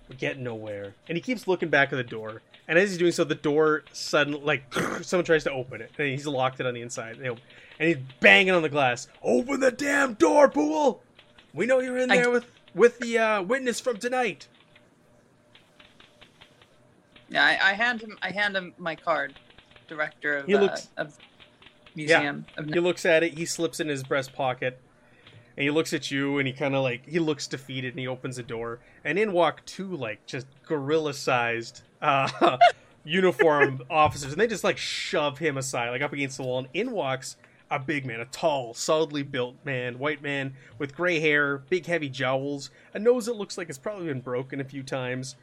we're 0.10 0.18
getting 0.18 0.44
nowhere. 0.44 0.94
And 1.08 1.16
he 1.16 1.22
keeps 1.22 1.48
looking 1.48 1.70
back 1.70 1.94
at 1.94 1.96
the 1.96 2.04
door. 2.04 2.42
And 2.68 2.78
as 2.78 2.90
he's 2.90 3.00
doing 3.00 3.14
so, 3.14 3.24
the 3.24 3.34
door 3.34 3.86
suddenly 3.94 4.42
like 4.42 4.74
someone 5.04 5.24
tries 5.24 5.46
to 5.46 5.52
open 5.54 5.80
it 5.80 5.90
and 5.98 6.10
he's 6.10 6.28
locked 6.28 6.60
it 6.60 6.66
on 6.66 6.74
the 6.74 6.82
inside. 6.82 7.18
And, 7.22 7.40
he's 7.80 7.96
banging 8.20 8.52
on 8.52 8.62
the 8.62 8.68
glass. 8.68 9.08
Open 9.24 9.62
the 9.62 9.72
damn 9.72 10.16
door, 10.16 10.50
Poole! 10.50 11.02
We 11.54 11.66
know 11.66 11.80
you're 11.80 11.98
in 11.98 12.12
I- 12.12 12.18
there 12.18 12.30
with 12.30 12.46
with 12.76 13.00
the 13.00 13.20
uh, 13.20 13.42
witness 13.44 13.80
from 13.80 13.98
tonight. 14.00 14.50
Yeah, 17.34 17.44
I, 17.44 17.72
I 17.72 17.74
hand 17.74 18.02
him. 18.02 18.18
I 18.22 18.30
hand 18.30 18.56
him 18.56 18.74
my 18.78 18.96
card, 18.96 19.34
director 19.88 20.38
of. 20.38 20.46
He 20.46 20.54
uh, 20.54 20.78
of 20.98 21.18
Museum 21.96 22.46
of 22.58 22.66
He 22.68 22.80
looks 22.80 23.06
at 23.06 23.24
it. 23.24 23.38
He 23.38 23.46
slips 23.46 23.80
in 23.80 23.88
his 23.88 24.04
breast 24.04 24.34
pocket, 24.34 24.80
and 25.58 25.64
he 25.64 25.72
looks 25.72 25.94
at 25.94 26.12
you, 26.12 26.38
and 26.38 26.48
he 26.48 26.54
kind 26.54 26.76
of 26.76 26.84
like 26.84 27.08
he 27.08 27.18
looks 27.18 27.48
defeated, 27.48 27.94
and 27.94 28.00
he 28.00 28.08
opens 28.08 28.36
the 28.36 28.44
door, 28.44 28.80
and 29.04 29.18
in 29.18 29.32
walk 29.32 29.66
two 29.66 29.96
like 29.96 30.26
just 30.28 30.46
gorilla-sized 30.68 31.82
uh, 32.04 32.58
uniformed 33.04 33.82
officers, 33.90 34.32
and 34.32 34.40
they 34.40 34.48
just 34.48 34.64
like 34.64 34.78
shove 34.78 35.40
him 35.40 35.58
aside, 35.58 35.90
like 35.90 36.04
up 36.04 36.14
against 36.14 36.38
the 36.38 36.44
wall, 36.44 36.60
and 36.60 36.68
in 36.74 36.92
walks 36.92 37.36
a 37.72 37.80
big 37.80 38.06
man, 38.06 38.20
a 38.20 38.26
tall, 38.26 38.76
solidly 38.76 39.24
built 39.24 39.56
man, 39.66 39.98
white 39.98 40.22
man 40.22 40.54
with 40.78 40.96
gray 40.96 41.20
hair, 41.20 41.58
big 41.58 41.88
heavy 41.88 42.10
jowls, 42.10 42.70
a 42.94 43.00
nose 43.00 43.26
that 43.26 43.36
looks 43.36 43.58
like 43.58 43.70
it's 43.70 43.80
probably 43.80 44.06
been 44.06 44.22
broken 44.22 44.62
a 44.62 44.64
few 44.64 44.84
times. 44.84 45.36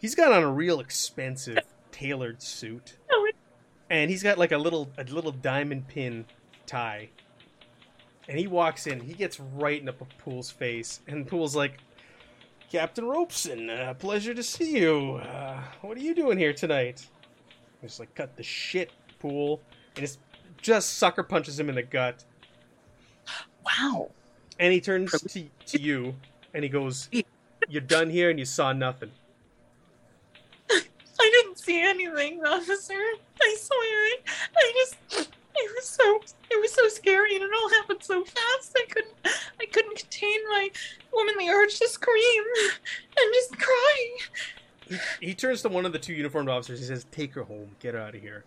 He's 0.00 0.14
got 0.14 0.32
on 0.32 0.42
a 0.42 0.50
real 0.50 0.80
expensive 0.80 1.58
tailored 1.92 2.42
suit 2.42 2.96
and 3.90 4.08
he's 4.08 4.22
got 4.22 4.38
like 4.38 4.52
a 4.52 4.58
little 4.58 4.88
a 4.96 5.04
little 5.04 5.32
diamond 5.32 5.88
pin 5.88 6.24
tie. 6.64 7.10
And 8.28 8.38
he 8.38 8.46
walks 8.46 8.86
in, 8.86 9.00
he 9.00 9.12
gets 9.12 9.40
right 9.40 9.80
into 9.80 9.92
Poole's 9.92 10.52
face, 10.52 11.00
and 11.08 11.26
Poole's 11.26 11.56
like, 11.56 11.78
"Captain 12.70 13.04
Ropeson, 13.04 13.68
uh, 13.68 13.94
pleasure 13.94 14.32
to 14.32 14.42
see 14.42 14.78
you. 14.78 15.16
Uh, 15.16 15.60
what 15.80 15.98
are 15.98 16.00
you 16.00 16.14
doing 16.14 16.38
here 16.38 16.52
tonight?" 16.52 17.04
He's 17.82 17.98
like, 17.98 18.14
"Cut 18.14 18.36
the 18.36 18.44
shit, 18.44 18.92
Poole," 19.18 19.60
and 19.96 20.04
it's 20.04 20.18
just 20.62 20.98
sucker 20.98 21.24
punches 21.24 21.58
him 21.58 21.68
in 21.68 21.74
the 21.74 21.82
gut. 21.82 22.24
Wow. 23.66 24.10
And 24.58 24.72
he 24.72 24.80
turns 24.80 25.10
to, 25.10 25.48
to 25.66 25.80
you, 25.80 26.14
and 26.54 26.62
he 26.62 26.68
goes, 26.70 27.08
"You're 27.68 27.82
done 27.82 28.10
here, 28.10 28.30
and 28.30 28.38
you 28.38 28.44
saw 28.44 28.72
nothing." 28.72 29.10
See 31.70 31.80
anything, 31.80 32.44
officer. 32.44 32.94
I 33.40 33.56
swear. 33.56 34.08
I 34.56 34.72
just 34.74 35.30
it 35.54 35.70
was 35.76 35.84
so 35.84 36.20
it 36.50 36.60
was 36.60 36.74
so 36.74 36.88
scary 36.88 37.36
and 37.36 37.44
it 37.44 37.50
all 37.54 37.68
happened 37.68 38.02
so 38.02 38.24
fast. 38.24 38.76
I 38.76 38.86
couldn't 38.90 39.14
I 39.60 39.66
couldn't 39.66 39.96
contain 39.96 40.40
my 40.48 40.68
womanly 41.12 41.48
urge 41.48 41.78
to 41.78 41.86
scream 41.86 42.44
and 43.16 43.34
just 43.34 43.56
cry. 43.56 44.16
He, 44.88 45.28
he 45.28 45.34
turns 45.34 45.62
to 45.62 45.68
one 45.68 45.86
of 45.86 45.92
the 45.92 46.00
two 46.00 46.12
uniformed 46.12 46.48
officers. 46.48 46.80
He 46.80 46.86
says, 46.86 47.06
"Take 47.12 47.34
her 47.34 47.44
home. 47.44 47.76
Get 47.78 47.94
her 47.94 48.00
out 48.00 48.16
of 48.16 48.20
here." 48.20 48.42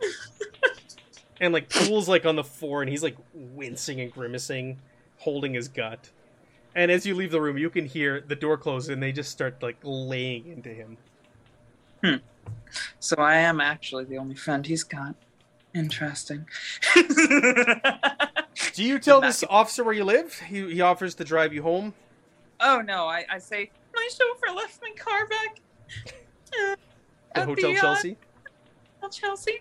and 1.42 1.52
like 1.52 1.68
Poole's 1.68 2.08
like 2.08 2.24
on 2.24 2.36
the 2.36 2.44
floor, 2.44 2.80
and 2.80 2.90
he's 2.90 3.02
like 3.02 3.18
wincing 3.34 4.00
and 4.00 4.10
grimacing, 4.10 4.78
holding 5.18 5.52
his 5.52 5.68
gut. 5.68 6.08
And 6.74 6.90
as 6.90 7.04
you 7.04 7.14
leave 7.14 7.32
the 7.32 7.40
room, 7.42 7.58
you 7.58 7.68
can 7.68 7.84
hear 7.84 8.22
the 8.22 8.34
door 8.36 8.56
close, 8.56 8.88
and 8.88 9.02
they 9.02 9.12
just 9.12 9.30
start 9.30 9.62
like 9.62 9.76
laying 9.82 10.46
into 10.46 10.70
him. 10.70 10.96
So 13.00 13.16
I 13.16 13.34
am 13.36 13.60
actually 13.60 14.04
the 14.04 14.16
only 14.18 14.34
friend 14.36 14.64
he's 14.66 14.84
got. 14.84 15.14
Interesting. 15.74 16.46
Do 16.94 18.84
you 18.84 18.98
tell 18.98 19.20
this 19.20 19.42
officer 19.48 19.82
where 19.84 19.94
you 19.94 20.04
live? 20.04 20.38
He, 20.38 20.72
he 20.74 20.80
offers 20.80 21.14
to 21.16 21.24
drive 21.24 21.52
you 21.52 21.62
home. 21.62 21.94
oh 22.60 22.80
no, 22.80 23.06
I, 23.06 23.24
I 23.30 23.38
say 23.38 23.70
my 23.94 24.08
chauffeur 24.10 24.54
left 24.54 24.80
my 24.82 24.90
car 24.96 25.26
back. 25.28 25.60
Uh, 26.52 26.76
The 27.34 27.40
at 27.40 27.46
Hotel 27.48 27.70
the, 27.72 27.78
uh, 27.78 27.80
Chelsea. 27.80 28.16
Hotel 29.00 29.10
Chelsea. 29.10 29.60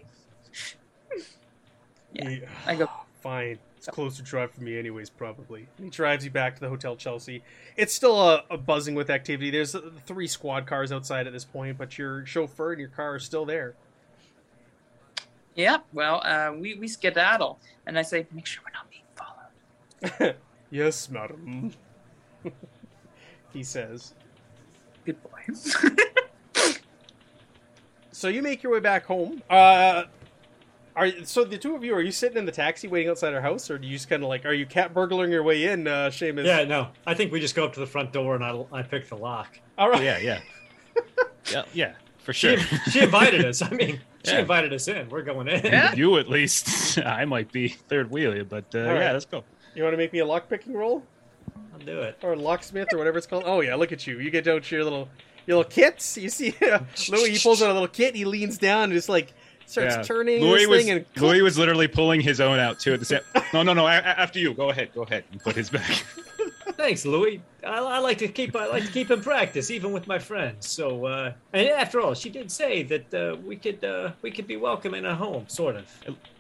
Yeah, 2.14 2.30
He- 2.30 2.41
I 2.66 2.76
go- 2.76 2.90
Fine. 3.22 3.60
It's 3.80 3.88
a 3.88 3.91
closer 3.91 4.22
drive 4.23 4.51
for 4.51 4.61
me, 4.61 4.77
anyways, 4.77 5.10
probably. 5.10 5.65
And 5.77 5.85
he 5.85 5.89
drives 5.89 6.26
you 6.26 6.31
back 6.31 6.53
to 6.56 6.60
the 6.60 6.68
Hotel 6.68 6.97
Chelsea. 6.97 7.41
It's 7.77 7.93
still 7.93 8.22
a, 8.22 8.43
a 8.49 8.57
buzzing 8.57 8.93
with 8.93 9.10
activity. 9.10 9.51
There's 9.51 9.73
uh, 9.73 9.91
three 10.06 10.27
squad 10.27 10.68
cars 10.68 10.91
outside 10.91 11.27
at 11.27 11.31
this 11.31 11.45
point, 11.45 11.77
but 11.77 11.97
your 11.97 12.26
chauffeur 12.26 12.73
and 12.73 12.81
your 12.81 12.89
car 12.89 13.15
are 13.15 13.19
still 13.19 13.45
there. 13.45 13.76
Yeah, 15.56 15.77
well, 15.93 16.22
uh, 16.26 16.51
we, 16.53 16.73
we 16.73 16.89
skedaddle. 16.89 17.57
And 17.88 17.97
I 17.97 18.01
say, 18.01 18.27
make 18.34 18.47
sure 18.47 18.64
we're 18.65 18.73
not 18.73 18.89
being 18.89 20.19
followed. 20.19 20.35
yes, 20.69 21.10
madam. 21.10 21.72
he 23.53 23.64
says. 23.64 24.14
Good 25.06 25.23
boy. 25.23 25.93
So 28.11 28.27
you 28.27 28.41
make 28.41 28.64
your 28.64 28.73
way 28.73 28.81
back 28.81 29.06
home. 29.06 29.41
Uh, 29.49 30.03
are 30.99 31.26
so 31.26 31.43
the 31.43 31.57
two 31.57 31.76
of 31.76 31.84
you 31.84 31.93
are 31.95 32.01
you 32.01 32.11
sitting 32.11 32.38
in 32.38 32.45
the 32.45 32.51
taxi 32.51 32.88
waiting 32.88 33.09
outside 33.09 33.34
our 33.34 33.41
house, 33.41 33.69
or 33.71 33.77
do 33.77 33.88
you 33.88 33.93
just 33.93 34.09
kind 34.09 34.21
of 34.23 34.30
like 34.30 34.45
are 34.45 34.53
you 34.53 34.65
cat 34.65 34.93
burglaring 34.93 35.31
your 35.31 35.43
way 35.43 35.65
in, 35.65 35.88
uh, 35.88 36.09
Seamus? 36.11 36.45
Yeah, 36.45 36.63
no. 36.65 36.89
I 37.07 37.13
think 37.13 37.31
we 37.31 37.39
just 37.39 37.55
go 37.55 37.65
up 37.65 37.73
to 37.73 37.80
the 37.80 37.88
front 37.88 38.11
door 38.13 38.35
and 38.35 38.43
I, 38.43 38.63
I 38.71 38.81
pick 38.84 39.07
the 39.09 39.15
lock. 39.17 39.59
All 39.77 39.89
right. 39.89 40.03
Yeah, 40.03 40.17
yeah, 40.19 40.39
yeah, 41.51 41.63
yeah, 41.73 41.93
for 42.19 42.34
sure. 42.34 42.57
she 42.91 43.01
invited 43.01 43.45
us. 43.45 43.61
I 43.61 43.69
mean, 43.69 43.99
she 44.26 44.31
Yeah. 44.34 44.39
invited 44.39 44.73
us 44.73 44.88
in. 44.88 45.09
We're 45.09 45.21
going 45.23 45.47
in. 45.47 45.65
Yeah. 45.65 45.93
you 45.93 46.17
at 46.17 46.30
least. 46.38 46.99
I 46.99 47.26
might 47.26 47.51
be 47.51 47.69
third 47.69 48.11
wheel 48.11 48.43
but 48.43 48.65
uh, 48.76 48.80
All 48.80 48.85
right. 48.93 48.99
yeah, 49.01 49.11
let's 49.13 49.26
go. 49.26 49.43
You 49.76 49.84
want 49.84 49.93
to 49.93 49.97
make 49.97 50.11
me 50.13 50.19
a 50.19 50.26
lock 50.26 50.49
picking 50.49 50.73
roll 50.73 51.03
I'll 51.73 51.80
do 51.80 52.01
it. 52.01 52.17
or 52.23 52.35
locksmith 52.35 52.91
or 52.93 52.97
whatever 52.97 53.17
it's 53.17 53.27
called? 53.27 53.43
Oh 53.45 53.61
yeah, 53.61 53.76
look 53.76 53.91
at 53.91 54.05
you. 54.05 54.19
You 54.19 54.30
get 54.31 54.47
out 54.47 54.69
your 54.71 54.84
little 54.84 55.07
your 55.45 55.57
little 55.57 55.71
kits. 55.71 56.17
You 56.17 56.30
see 56.30 56.53
Louis? 57.09 57.31
He 57.31 57.39
pulls 57.39 57.61
out 57.61 57.69
a 57.69 57.73
little 57.73 57.88
kit. 57.88 58.15
He 58.15 58.26
leans 58.26 58.57
down 58.57 58.85
and 58.85 58.93
just 58.93 59.09
like 59.09 59.34
starts 59.70 59.96
Yeah. 59.96 60.02
turning 60.02 60.41
Louis 60.41 60.60
this 60.60 60.68
was 60.68 60.84
thing 60.86 60.90
and 60.91 61.06
Louis 61.18 61.41
was 61.41 61.58
literally 61.58 61.88
pulling 61.88 62.22
his 62.22 62.41
own 62.41 62.60
out 62.60 62.80
too 62.80 62.94
at 62.94 63.00
the 63.00 63.06
same. 63.06 63.22
No, 63.54 63.64
no, 63.64 63.74
no. 63.74 63.88
a- 63.88 63.91
a- 63.98 64.20
After 64.20 64.38
you, 64.40 64.54
go 64.54 64.70
ahead, 64.70 64.90
go 64.94 65.02
ahead, 65.04 65.24
and 65.32 65.41
put 65.41 65.56
his 65.56 65.70
back. 65.70 65.90
Thanks, 66.74 67.06
Louis. 67.06 67.41
I, 67.66 67.78
I 67.80 68.00
like 68.00 68.18
to 68.20 68.28
keep 68.28 68.56
I 68.56 68.68
like 68.68 68.86
to 68.86 68.91
keep 68.91 69.10
in 69.12 69.22
practice, 69.22 69.70
even 69.72 69.91
with 69.91 70.08
my 70.08 70.20
friends. 70.20 70.68
So, 70.68 71.06
uh, 71.06 71.34
and 71.54 71.68
after 71.68 72.00
all, 72.00 72.14
she 72.14 72.30
did 72.30 72.50
say 72.52 72.84
that 72.84 73.14
uh, 73.14 73.36
we 73.46 73.56
could 73.58 73.84
uh, 73.84 74.12
we 74.22 74.32
could 74.32 74.48
be 74.48 74.56
welcome 74.58 74.94
in 74.94 75.06
a 75.06 75.16
home, 75.16 75.46
sort 75.48 75.76
of. 75.76 75.86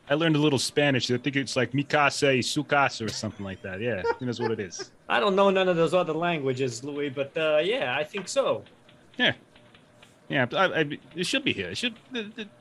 I 0.09 0.13
learned 0.15 0.35
a 0.35 0.39
little 0.39 0.57
Spanish. 0.59 1.11
I 1.11 1.17
think 1.17 1.35
it's 1.35 1.55
like 1.55 1.73
mi 1.73 1.83
casa 1.83 2.27
y 2.27 2.41
su 2.41 2.63
casa 2.63 3.05
or 3.05 3.09
something 3.09 3.45
like 3.45 3.61
that. 3.63 3.81
Yeah, 3.81 4.01
he 4.19 4.25
knows 4.25 4.39
what 4.39 4.51
it 4.51 4.59
is. 4.59 4.91
I 5.09 5.19
don't 5.19 5.35
know 5.35 5.49
none 5.49 5.67
of 5.67 5.75
those 5.75 5.93
other 5.93 6.13
languages, 6.13 6.83
Louis, 6.83 7.09
but 7.09 7.35
uh, 7.37 7.59
yeah, 7.63 7.95
I 7.97 8.03
think 8.03 8.27
so. 8.27 8.63
Yeah, 9.17 9.33
yeah. 10.29 10.45
I, 10.53 10.65
I, 10.81 10.99
it 11.15 11.25
should 11.25 11.43
be 11.43 11.53
here. 11.53 11.69
It 11.69 11.77
should 11.77 11.95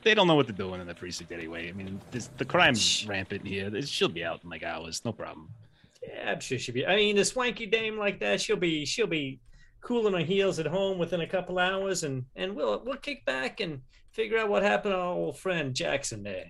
they- 0.03 0.13
don't 0.13 0.27
know 0.27 0.35
what 0.35 0.47
they're 0.47 0.55
doing 0.55 0.81
in 0.81 0.87
the 0.87 0.95
precinct 0.95 1.31
anyway. 1.31 1.69
I 1.69 1.73
mean, 1.73 2.01
this, 2.11 2.29
the 2.37 2.45
crime's 2.45 3.05
rampant 3.07 3.45
here. 3.45 3.73
It 3.75 3.87
should 3.87 4.13
be 4.13 4.23
out 4.23 4.43
in 4.43 4.49
like 4.49 4.63
hours, 4.63 5.01
no 5.05 5.11
problem. 5.13 5.49
Yeah, 6.05 6.31
I'm 6.31 6.39
sure 6.39 6.57
she'll 6.57 6.73
be. 6.75 6.85
I 6.85 6.95
mean, 6.95 7.17
a 7.17 7.25
swanky 7.25 7.65
dame 7.65 7.97
like 7.97 8.19
that, 8.21 8.41
she'll 8.41 8.55
be 8.57 8.85
she'll 8.85 9.07
be 9.07 9.39
cooling 9.81 10.13
her 10.13 10.19
heels 10.25 10.59
at 10.59 10.65
home 10.65 10.97
within 10.97 11.21
a 11.21 11.27
couple 11.27 11.59
hours, 11.59 12.03
and 12.03 12.25
and 12.35 12.55
we'll 12.55 12.81
we'll 12.85 12.97
kick 12.97 13.23
back 13.25 13.59
and 13.59 13.81
figure 14.11 14.37
out 14.37 14.49
what 14.49 14.63
happened 14.63 14.93
to 14.93 14.97
our 14.97 15.13
old 15.13 15.37
friend 15.37 15.73
Jackson 15.75 16.23
there. 16.23 16.45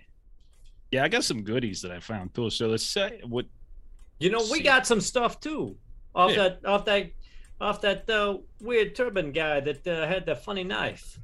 Yeah, 0.90 1.04
I 1.04 1.08
got 1.08 1.24
some 1.24 1.42
goodies 1.42 1.82
that 1.82 1.90
I 1.92 2.00
found 2.00 2.34
too. 2.34 2.48
So 2.50 2.68
let's 2.68 2.84
say 2.86 3.20
what 3.26 3.46
You 4.18 4.30
know, 4.30 4.38
we 4.38 4.58
See. 4.58 4.62
got 4.62 4.86
some 4.86 5.00
stuff 5.00 5.38
too, 5.40 5.76
off 6.14 6.30
Yeah. 6.30 6.36
that 6.48 6.64
off 6.64 6.84
that 6.86 7.10
off 7.60 7.80
that 7.82 8.08
uh, 8.08 8.38
weird 8.60 8.94
turban 8.94 9.32
guy 9.32 9.60
that 9.60 9.86
uh, 9.86 10.06
had 10.06 10.26
the 10.26 10.34
funny 10.34 10.64
knife. 10.64 11.18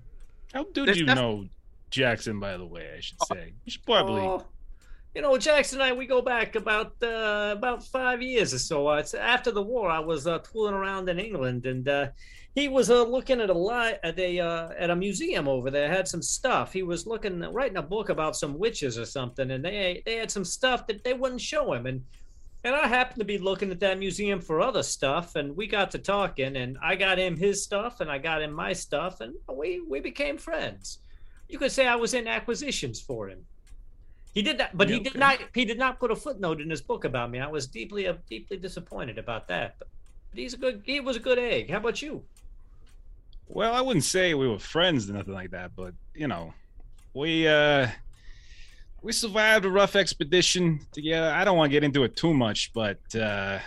How 0.52 0.64
do 0.64 0.84
There's 0.84 0.98
you 0.98 1.06
def- 1.06 1.16
know 1.16 1.46
Jackson? 1.90 2.38
By 2.40 2.56
the 2.56 2.66
way, 2.66 2.94
I 2.96 3.00
should 3.00 3.18
say 3.28 3.54
you 3.64 3.70
should 3.70 3.84
probably. 3.84 4.22
Oh, 4.22 4.44
you 5.14 5.22
know, 5.22 5.38
Jackson 5.38 5.80
and 5.80 5.90
I, 5.90 5.92
we 5.94 6.06
go 6.06 6.20
back 6.20 6.56
about 6.56 6.92
uh, 7.02 7.54
about 7.56 7.82
five 7.82 8.20
years 8.20 8.52
or 8.52 8.58
so. 8.58 8.88
Uh, 8.88 8.96
it's 8.96 9.14
after 9.14 9.50
the 9.50 9.62
war, 9.62 9.88
I 9.88 9.98
was 9.98 10.26
uh, 10.26 10.40
tooling 10.40 10.74
around 10.74 11.08
in 11.08 11.18
England, 11.18 11.64
and 11.64 11.88
uh, 11.88 12.08
he 12.54 12.68
was 12.68 12.90
uh, 12.90 13.02
looking 13.02 13.40
at 13.40 13.48
a 13.48 13.54
li- 13.54 13.96
at 14.02 14.18
a 14.18 14.40
uh, 14.40 14.68
at 14.78 14.90
a 14.90 14.96
museum 14.96 15.48
over 15.48 15.70
there. 15.70 15.88
Had 15.88 16.06
some 16.06 16.20
stuff. 16.20 16.70
He 16.70 16.82
was 16.82 17.06
looking, 17.06 17.40
writing 17.40 17.78
a 17.78 17.82
book 17.82 18.10
about 18.10 18.36
some 18.36 18.58
witches 18.58 18.98
or 18.98 19.06
something, 19.06 19.50
and 19.50 19.64
they 19.64 20.02
they 20.04 20.16
had 20.16 20.30
some 20.30 20.44
stuff 20.44 20.86
that 20.86 21.02
they 21.02 21.14
wouldn't 21.14 21.40
show 21.40 21.72
him. 21.72 21.86
And 21.86 22.04
and 22.66 22.74
I 22.74 22.88
happened 22.88 23.20
to 23.20 23.24
be 23.24 23.38
looking 23.38 23.70
at 23.70 23.78
that 23.78 23.96
museum 23.96 24.40
for 24.40 24.60
other 24.60 24.82
stuff, 24.82 25.36
and 25.36 25.56
we 25.56 25.68
got 25.68 25.92
to 25.92 25.98
talking, 25.98 26.56
and 26.56 26.76
I 26.82 26.96
got 26.96 27.16
him 27.16 27.36
his 27.36 27.62
stuff, 27.62 28.00
and 28.00 28.10
I 28.10 28.18
got 28.18 28.42
him 28.42 28.52
my 28.52 28.72
stuff, 28.72 29.20
and 29.20 29.34
we 29.48 29.80
we 29.88 30.00
became 30.00 30.36
friends. 30.36 30.98
You 31.48 31.60
could 31.60 31.70
say 31.70 31.86
I 31.86 31.94
was 31.94 32.12
in 32.12 32.26
acquisitions 32.26 33.00
for 33.00 33.28
him. 33.28 33.46
He 34.34 34.42
did 34.42 34.58
that, 34.58 34.76
but 34.76 34.88
Yeah, 34.88 34.94
he 34.94 35.00
did 35.00 35.12
okay. 35.12 35.18
not. 35.20 35.38
He 35.54 35.64
did 35.64 35.78
not 35.78 36.00
put 36.00 36.10
a 36.10 36.16
footnote 36.16 36.60
in 36.60 36.68
his 36.68 36.82
book 36.82 37.04
about 37.04 37.30
me. 37.30 37.38
I 37.38 37.46
was 37.46 37.68
deeply, 37.68 38.08
uh, 38.08 38.14
deeply 38.28 38.56
disappointed 38.56 39.16
about 39.16 39.46
that. 39.46 39.76
But, 39.78 39.86
but 40.30 40.40
he's 40.40 40.54
a 40.54 40.56
good. 40.56 40.82
He 40.84 40.98
was 40.98 41.16
a 41.16 41.20
good 41.20 41.38
egg. 41.38 41.70
How 41.70 41.76
about 41.76 42.02
you? 42.02 42.24
Well, 43.46 43.72
I 43.72 43.80
wouldn't 43.80 44.04
say 44.04 44.34
we 44.34 44.48
were 44.48 44.58
friends 44.58 45.08
or 45.08 45.12
nothing 45.12 45.34
like 45.34 45.52
that, 45.52 45.76
but 45.76 45.94
you 46.16 46.26
know, 46.26 46.52
we 47.14 47.46
uh 47.46 47.86
we 49.06 49.12
survived 49.12 49.64
a 49.64 49.70
rough 49.70 49.94
expedition 49.94 50.80
together. 50.90 51.30
I 51.30 51.44
don't 51.44 51.56
want 51.56 51.70
to 51.70 51.72
get 51.72 51.84
into 51.84 52.02
it 52.02 52.16
too 52.16 52.34
much, 52.34 52.72
but 52.72 52.98
uh 53.14 53.60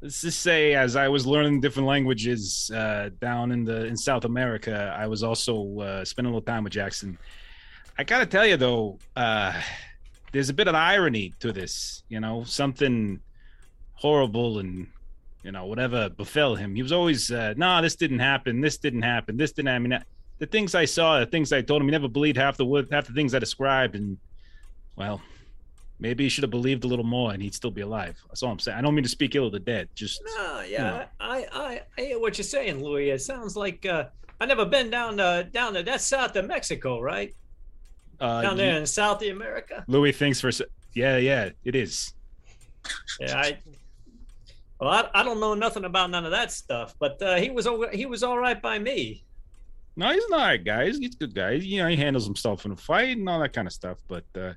let's 0.00 0.22
just 0.22 0.40
say 0.40 0.72
as 0.72 0.96
I 0.96 1.08
was 1.08 1.26
learning 1.26 1.60
different 1.60 1.86
languages 1.86 2.70
uh 2.74 3.10
down 3.20 3.52
in 3.52 3.64
the 3.64 3.84
in 3.84 3.98
South 3.98 4.24
America, 4.24 4.96
I 4.98 5.06
was 5.08 5.22
also 5.22 5.80
uh 5.80 6.04
spending 6.06 6.32
a 6.32 6.34
little 6.34 6.52
time 6.52 6.64
with 6.64 6.72
Jackson. 6.72 7.18
I 7.98 8.04
gotta 8.04 8.24
tell 8.24 8.46
you 8.46 8.56
though, 8.56 8.98
uh 9.14 9.52
there's 10.32 10.48
a 10.48 10.54
bit 10.54 10.68
of 10.68 10.74
irony 10.74 11.34
to 11.40 11.52
this, 11.52 12.02
you 12.08 12.20
know, 12.20 12.42
something 12.44 13.20
horrible 13.92 14.58
and 14.60 14.86
you 15.44 15.52
know, 15.52 15.66
whatever 15.66 16.08
befell 16.08 16.54
him. 16.54 16.74
He 16.74 16.82
was 16.82 16.92
always, 16.92 17.30
uh, 17.30 17.54
no, 17.56 17.80
this 17.80 17.96
didn't 17.96 18.18
happen. 18.18 18.60
This 18.60 18.76
didn't 18.76 19.02
happen. 19.02 19.38
This 19.38 19.52
didn't 19.52 19.68
happen. 19.68 19.92
I 19.92 19.96
mean, 19.96 20.04
the 20.38 20.46
things 20.46 20.74
I 20.74 20.84
saw, 20.86 21.18
the 21.20 21.26
things 21.26 21.50
I 21.52 21.62
told 21.62 21.80
him, 21.80 21.88
he 21.88 21.92
never 21.92 22.08
believed 22.08 22.36
half 22.36 22.56
the 22.56 22.86
half 22.90 23.06
the 23.06 23.14
things 23.14 23.34
I 23.34 23.38
described. 23.38 23.94
And 23.96 24.18
well, 24.96 25.20
maybe 25.98 26.24
he 26.24 26.28
should 26.30 26.42
have 26.42 26.50
believed 26.50 26.84
a 26.84 26.86
little 26.86 27.04
more, 27.04 27.32
and 27.32 27.42
he'd 27.42 27.54
still 27.54 27.70
be 27.70 27.80
alive. 27.82 28.18
That's 28.28 28.42
all 28.42 28.50
I'm 28.52 28.58
saying. 28.58 28.78
I 28.78 28.80
don't 28.80 28.94
mean 28.94 29.04
to 29.04 29.08
speak 29.10 29.34
ill 29.34 29.46
of 29.46 29.52
the 29.52 29.58
dead. 29.60 29.88
Just 29.94 30.20
No, 30.36 30.62
yeah, 30.68 31.06
I, 31.20 31.46
I, 31.52 31.80
I 31.96 32.00
hear 32.00 32.18
what 32.20 32.38
you're 32.38 32.44
saying, 32.44 32.82
Louis. 32.82 33.10
It 33.10 33.20
sounds 33.22 33.56
like 33.56 33.84
uh, 33.86 34.04
I 34.40 34.46
never 34.46 34.64
been 34.64 34.90
down 34.90 35.16
to 35.18 35.48
down 35.52 35.74
to 35.74 35.82
that's 35.82 36.04
south 36.06 36.36
of 36.36 36.46
Mexico, 36.46 37.00
right? 37.00 37.34
uh, 38.20 38.42
down 38.42 38.52
you- 38.52 38.58
there 38.58 38.78
in 38.78 38.86
South 38.86 39.22
America. 39.22 39.84
Louis 39.88 40.12
thinks 40.12 40.40
for 40.40 40.50
yeah, 40.94 41.16
yeah, 41.16 41.50
it 41.64 41.74
is. 41.74 42.12
Yeah, 43.20 43.36
I. 43.38 43.58
Well, 44.80 44.88
I, 44.90 45.20
I 45.20 45.22
don't 45.22 45.40
know 45.40 45.52
nothing 45.54 45.84
about 45.84 46.10
none 46.10 46.24
of 46.24 46.30
that 46.30 46.50
stuff, 46.50 46.94
but 46.98 47.20
uh, 47.20 47.36
he 47.36 47.50
was 47.50 47.66
over, 47.66 47.90
he 47.90 48.06
was 48.06 48.22
all 48.22 48.38
right 48.38 48.60
by 48.60 48.78
me. 48.78 49.24
No, 49.96 50.10
he's 50.12 50.28
not, 50.28 50.40
alright 50.40 50.64
guy. 50.64 50.86
He's, 50.86 50.98
he's 50.98 51.14
a 51.14 51.18
good 51.18 51.34
guy. 51.34 51.52
You 51.52 51.82
know, 51.82 51.88
he 51.88 51.96
handles 51.96 52.24
himself 52.24 52.64
in 52.64 52.72
a 52.72 52.76
fight 52.76 53.16
and 53.16 53.28
all 53.28 53.40
that 53.40 53.52
kind 53.52 53.66
of 53.66 53.72
stuff. 53.72 53.98
But 54.08 54.24
uh, 54.36 54.52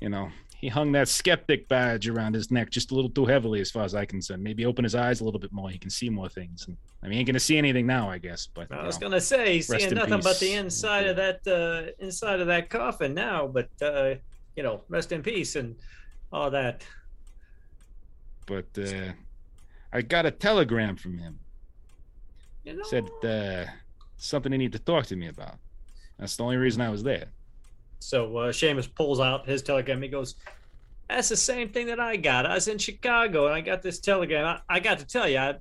you 0.00 0.08
know, 0.08 0.30
he 0.58 0.68
hung 0.68 0.92
that 0.92 1.08
skeptic 1.08 1.68
badge 1.68 2.08
around 2.08 2.34
his 2.34 2.50
neck 2.50 2.70
just 2.70 2.90
a 2.90 2.94
little 2.94 3.10
too 3.10 3.26
heavily, 3.26 3.60
as 3.60 3.70
far 3.70 3.84
as 3.84 3.94
I 3.94 4.04
can 4.06 4.22
say. 4.22 4.36
Maybe 4.36 4.64
open 4.64 4.84
his 4.84 4.94
eyes 4.94 5.20
a 5.20 5.24
little 5.24 5.40
bit 5.40 5.52
more. 5.52 5.68
He 5.68 5.78
can 5.78 5.90
see 5.90 6.08
more 6.08 6.28
things. 6.28 6.66
And, 6.66 6.76
I 7.02 7.06
mean, 7.06 7.12
he 7.12 7.18
ain't 7.20 7.26
gonna 7.26 7.38
see 7.40 7.58
anything 7.58 7.86
now, 7.86 8.10
I 8.10 8.18
guess. 8.18 8.48
But 8.52 8.72
I 8.72 8.84
was 8.86 8.98
know. 9.00 9.08
gonna 9.08 9.20
say, 9.20 9.56
rest 9.56 9.68
seeing 9.68 9.90
in 9.90 9.94
nothing 9.98 10.20
but 10.20 10.38
the 10.40 10.46
peace. 10.46 10.56
inside 10.56 11.06
of 11.06 11.16
that 11.16 11.46
uh, 11.46 11.92
inside 12.04 12.40
of 12.40 12.46
that 12.46 12.70
coffin 12.70 13.14
now, 13.14 13.46
but 13.46 13.68
uh, 13.82 14.14
you 14.56 14.62
know, 14.62 14.80
rest 14.88 15.12
in 15.12 15.22
peace 15.22 15.56
and 15.56 15.76
all 16.32 16.50
that. 16.50 16.82
but 18.46 18.66
uh, 18.78 19.12
I 19.92 20.02
got 20.02 20.26
a 20.26 20.30
telegram 20.30 20.96
from 20.96 21.18
him. 21.18 21.38
You 22.64 22.76
know, 22.76 22.82
Said 22.84 23.08
uh, 23.22 23.66
something 24.16 24.50
they 24.50 24.58
need 24.58 24.72
to 24.72 24.78
talk 24.78 25.06
to 25.06 25.16
me 25.16 25.28
about. 25.28 25.56
That's 26.18 26.36
the 26.36 26.44
only 26.44 26.56
reason 26.56 26.80
I 26.80 26.90
was 26.90 27.02
there. 27.02 27.26
So 27.98 28.36
uh, 28.36 28.52
Seamus 28.52 28.92
pulls 28.94 29.20
out 29.20 29.46
his 29.46 29.62
telegram. 29.62 30.02
He 30.02 30.08
goes, 30.08 30.36
"That's 31.08 31.28
the 31.28 31.36
same 31.36 31.70
thing 31.70 31.86
that 31.86 32.00
I 32.00 32.16
got. 32.16 32.46
I 32.46 32.54
was 32.54 32.68
in 32.68 32.78
Chicago 32.78 33.46
and 33.46 33.54
I 33.54 33.60
got 33.60 33.82
this 33.82 33.98
telegram. 33.98 34.46
I, 34.46 34.76
I 34.76 34.80
got 34.80 34.98
to 34.98 35.06
tell 35.06 35.28
you, 35.28 35.38
I, 35.38 35.54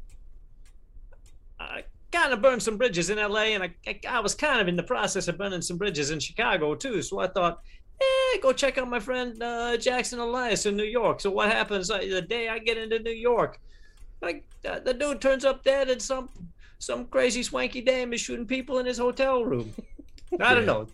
I 1.59 1.83
kind 2.11 2.33
of 2.33 2.41
burned 2.41 2.63
some 2.63 2.77
bridges 2.77 3.09
in 3.09 3.19
L.A. 3.19 3.53
and 3.53 3.63
I, 3.63 3.73
I, 3.87 3.99
I 4.07 4.19
was 4.19 4.35
kind 4.35 4.61
of 4.61 4.67
in 4.67 4.75
the 4.75 4.83
process 4.83 5.27
of 5.27 5.37
burning 5.37 5.61
some 5.61 5.77
bridges 5.77 6.11
in 6.11 6.19
Chicago 6.19 6.75
too. 6.75 7.01
So 7.01 7.19
I 7.19 7.27
thought, 7.27 7.59
eh, 8.01 8.37
go 8.41 8.53
check 8.53 8.77
out 8.77 8.89
my 8.89 8.99
friend 8.99 9.41
uh, 9.41 9.77
Jackson 9.77 10.19
Elias 10.19 10.65
in 10.65 10.75
New 10.75 10.83
York. 10.83 11.21
So 11.21 11.31
what 11.31 11.51
happens 11.51 11.89
uh, 11.89 11.97
the 11.97 12.21
day 12.21 12.49
I 12.49 12.59
get 12.59 12.77
into 12.77 12.99
New 12.99 13.11
York? 13.11 13.59
Like 14.21 14.45
the 14.61 14.93
dude 14.93 15.21
turns 15.21 15.45
up 15.45 15.63
dead 15.63 15.89
and 15.89 16.01
some 16.01 16.29
some 16.79 17.05
crazy 17.05 17.43
swanky 17.43 17.81
dame 17.81 18.13
is 18.13 18.21
shooting 18.21 18.45
people 18.45 18.79
in 18.79 18.85
his 18.85 18.97
hotel 18.97 19.43
room. 19.43 19.73
I 20.39 20.53
don't 20.53 20.61
Yeah. 20.65 20.65
know. 20.73 20.87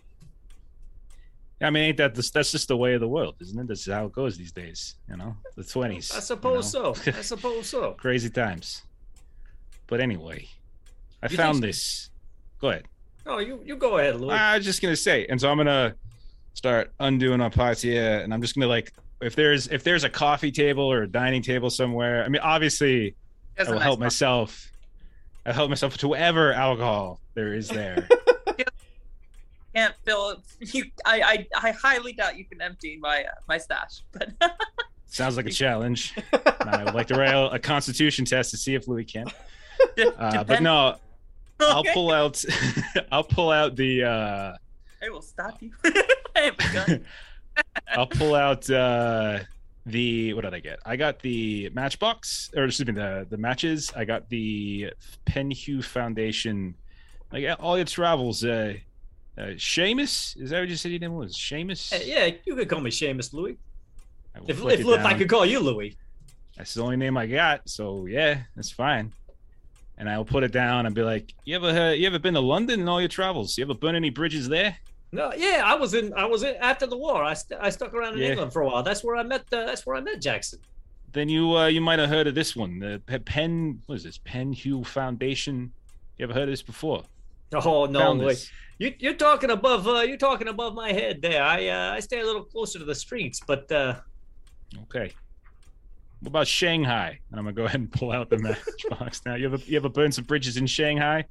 I 1.60 1.70
mean, 1.70 1.84
ain't 1.84 1.96
that 1.98 2.14
the, 2.16 2.28
that's 2.34 2.50
just 2.50 2.66
the 2.68 2.76
way 2.76 2.94
of 2.94 3.00
the 3.00 3.06
world, 3.08 3.36
isn't 3.40 3.56
it? 3.58 3.68
That's 3.68 3.86
how 3.88 4.06
it 4.06 4.12
goes 4.12 4.36
these 4.36 4.50
days. 4.50 4.96
You 5.08 5.16
know, 5.16 5.36
the 5.56 5.62
twenties. 5.62 6.10
I 6.10 6.18
suppose 6.18 6.68
so. 6.70 6.94
I 7.06 7.22
suppose 7.22 7.68
so. 7.68 7.92
Crazy 7.98 8.30
times. 8.30 8.82
But 9.86 10.00
anyway, 10.00 10.48
I 11.22 11.28
You 11.30 11.36
found 11.36 11.56
think- 11.56 11.66
this. 11.66 12.10
Go 12.60 12.70
ahead. 12.70 12.86
Oh, 13.26 13.38
you 13.38 13.62
you 13.64 13.76
go 13.76 13.98
ahead, 13.98 14.20
Louis. 14.20 14.32
I 14.34 14.56
was 14.56 14.64
just 14.64 14.82
gonna 14.82 14.96
say, 14.96 15.26
and 15.26 15.40
so 15.40 15.48
I'm 15.50 15.56
gonna 15.56 15.94
start 16.54 16.92
undoing 16.98 17.40
our 17.40 17.50
parts 17.50 17.80
here, 17.82 18.18
and 18.18 18.34
I'm 18.34 18.42
just 18.42 18.56
gonna 18.56 18.66
like, 18.66 18.92
if 19.20 19.36
there's 19.36 19.68
if 19.68 19.84
there's 19.84 20.02
a 20.02 20.10
coffee 20.10 20.50
table 20.50 20.82
or 20.84 21.02
a 21.02 21.08
dining 21.08 21.42
table 21.42 21.70
somewhere, 21.70 22.24
I 22.24 22.28
mean, 22.28 22.42
obviously, 22.42 23.14
Has 23.54 23.68
I 23.68 23.70
a 23.70 23.74
will 23.74 23.78
nice 23.78 23.84
help 23.84 23.98
mug. 24.00 24.06
myself. 24.06 24.71
I 25.44 25.52
help 25.52 25.68
myself 25.70 25.96
to 25.98 26.08
whatever 26.08 26.52
alcohol 26.52 27.20
there 27.34 27.52
is 27.54 27.68
there. 27.68 28.08
Can't 29.74 29.94
fill. 30.04 30.42
You, 30.60 30.84
I, 31.04 31.22
I, 31.22 31.68
I 31.68 31.70
highly 31.72 32.12
doubt 32.12 32.36
you 32.38 32.44
can 32.44 32.60
empty 32.62 32.98
my 33.00 33.22
uh, 33.24 33.28
my 33.48 33.58
stash. 33.58 34.02
But 34.12 34.30
Sounds 35.06 35.36
like 35.36 35.46
a 35.46 35.50
challenge. 35.50 36.14
I 36.60 36.84
would 36.84 36.94
like 36.94 37.08
to 37.08 37.18
rail 37.18 37.50
a 37.50 37.58
Constitution 37.58 38.24
test 38.24 38.50
to 38.52 38.56
see 38.56 38.74
if 38.74 38.86
Louis 38.86 39.04
can. 39.04 39.26
Uh, 40.18 40.44
but 40.44 40.62
no, 40.62 40.96
I'll 41.60 41.80
Okay. 41.80 41.92
pull 41.94 42.10
out. 42.12 42.42
I'll 43.10 43.24
pull 43.24 43.50
out 43.50 43.74
the. 43.76 44.04
uh 44.04 44.56
I 45.04 45.08
will 45.10 45.20
stop 45.22 45.60
you. 45.60 45.72
I 45.84 46.40
have 46.40 46.54
a 46.58 46.72
gun. 46.72 47.04
I'll 47.88 48.06
pull 48.06 48.34
out 48.34 48.70
uh 48.70 49.40
the 49.86 50.32
what 50.34 50.42
did 50.42 50.54
I 50.54 50.60
get? 50.60 50.78
I 50.84 50.96
got 50.96 51.20
the 51.20 51.70
matchbox 51.72 52.50
or 52.56 52.64
excuse 52.64 52.86
me 52.86 52.94
the 52.94 53.26
the 53.28 53.36
matches. 53.36 53.92
I 53.96 54.04
got 54.04 54.28
the 54.28 54.92
Penhew 55.26 55.82
Foundation. 55.84 56.74
Like 57.32 57.44
all 57.58 57.76
your 57.76 57.86
travels. 57.86 58.44
Uh, 58.44 58.74
uh 59.38 59.42
Seamus, 59.56 60.40
is 60.40 60.50
that 60.50 60.60
what 60.60 60.68
you 60.68 60.76
said 60.76 60.92
your 60.92 61.00
name 61.00 61.14
was? 61.14 61.34
Seamus. 61.34 61.92
Hey, 61.92 62.08
yeah, 62.08 62.36
you 62.44 62.54
could 62.54 62.68
call 62.68 62.80
me 62.80 62.90
Seamus 62.90 63.32
Louis. 63.32 63.56
If, 64.46 64.64
if, 64.64 64.80
if 64.80 65.04
I 65.04 65.14
could 65.14 65.28
call 65.28 65.44
you 65.44 65.60
Louis. 65.60 65.96
That's 66.56 66.74
the 66.74 66.82
only 66.82 66.96
name 66.96 67.16
I 67.16 67.26
got, 67.26 67.68
so 67.68 68.06
yeah, 68.06 68.42
that's 68.54 68.70
fine. 68.70 69.12
And 69.98 70.08
I'll 70.08 70.24
put 70.24 70.42
it 70.42 70.52
down 70.52 70.86
and 70.86 70.94
be 70.94 71.02
like, 71.02 71.34
"You 71.44 71.56
ever 71.56 71.68
uh, 71.68 71.90
you 71.92 72.06
ever 72.06 72.18
been 72.18 72.34
to 72.34 72.40
London 72.40 72.80
in 72.80 72.88
all 72.88 73.00
your 73.00 73.08
travels? 73.08 73.56
You 73.58 73.64
ever 73.64 73.74
burn 73.74 73.94
any 73.94 74.10
bridges 74.10 74.48
there?" 74.48 74.76
No, 75.14 75.32
yeah, 75.36 75.62
I 75.64 75.74
was 75.74 75.92
in. 75.94 76.12
I 76.14 76.24
was 76.24 76.42
in 76.42 76.56
after 76.56 76.86
the 76.86 76.96
war. 76.96 77.22
I, 77.22 77.34
st- 77.34 77.60
I 77.62 77.68
stuck 77.68 77.92
around 77.92 78.14
in 78.14 78.20
Yeah. 78.20 78.28
England 78.30 78.52
for 78.52 78.62
a 78.62 78.66
while. 78.66 78.82
That's 78.82 79.04
where 79.04 79.16
I 79.16 79.22
met. 79.22 79.42
Uh, 79.52 79.66
that's 79.66 79.84
where 79.84 79.94
I 79.94 80.00
met 80.00 80.22
Jackson. 80.22 80.58
Then 81.12 81.28
you 81.28 81.54
uh, 81.56 81.66
you 81.66 81.82
might 81.82 81.98
have 81.98 82.08
heard 82.08 82.26
of 82.26 82.34
this 82.34 82.56
one, 82.56 82.78
the 82.78 83.02
Pe- 83.04 83.18
Penn. 83.18 83.82
What 83.86 83.96
is 83.96 84.04
this? 84.04 84.18
Penhew 84.18 84.86
Foundation. 84.86 85.70
You 86.16 86.24
ever 86.24 86.32
heard 86.32 86.44
of 86.44 86.48
this 86.50 86.62
before? 86.62 87.02
Oh 87.52 87.84
no, 87.84 88.16
this. 88.16 88.50
You, 88.78 88.94
you're 88.98 89.12
talking 89.14 89.50
above. 89.50 89.86
Uh, 89.86 90.00
you're 90.00 90.16
talking 90.16 90.48
above 90.48 90.74
my 90.74 90.90
head 90.92 91.20
there. 91.20 91.42
I 91.42 91.68
uh, 91.68 91.92
I 91.92 92.00
stay 92.00 92.20
a 92.20 92.24
little 92.24 92.44
closer 92.44 92.78
to 92.78 92.84
the 92.86 92.94
streets, 92.94 93.40
but 93.46 93.70
uh, 93.70 93.96
Okay. 94.84 95.12
What 96.20 96.28
about 96.28 96.46
Shanghai? 96.46 97.18
And 97.30 97.38
I'm 97.38 97.44
gonna 97.44 97.52
go 97.52 97.64
ahead 97.64 97.80
and 97.80 97.92
pull 97.92 98.12
out 98.12 98.30
the 98.30 98.38
matchbox 98.90 99.22
now. 99.26 99.34
You 99.34 99.46
ever 99.52 99.58
you 99.66 99.76
ever 99.76 99.90
burned 99.90 100.14
some 100.14 100.24
bridges 100.24 100.56
in 100.56 100.66
Shanghai? 100.66 101.26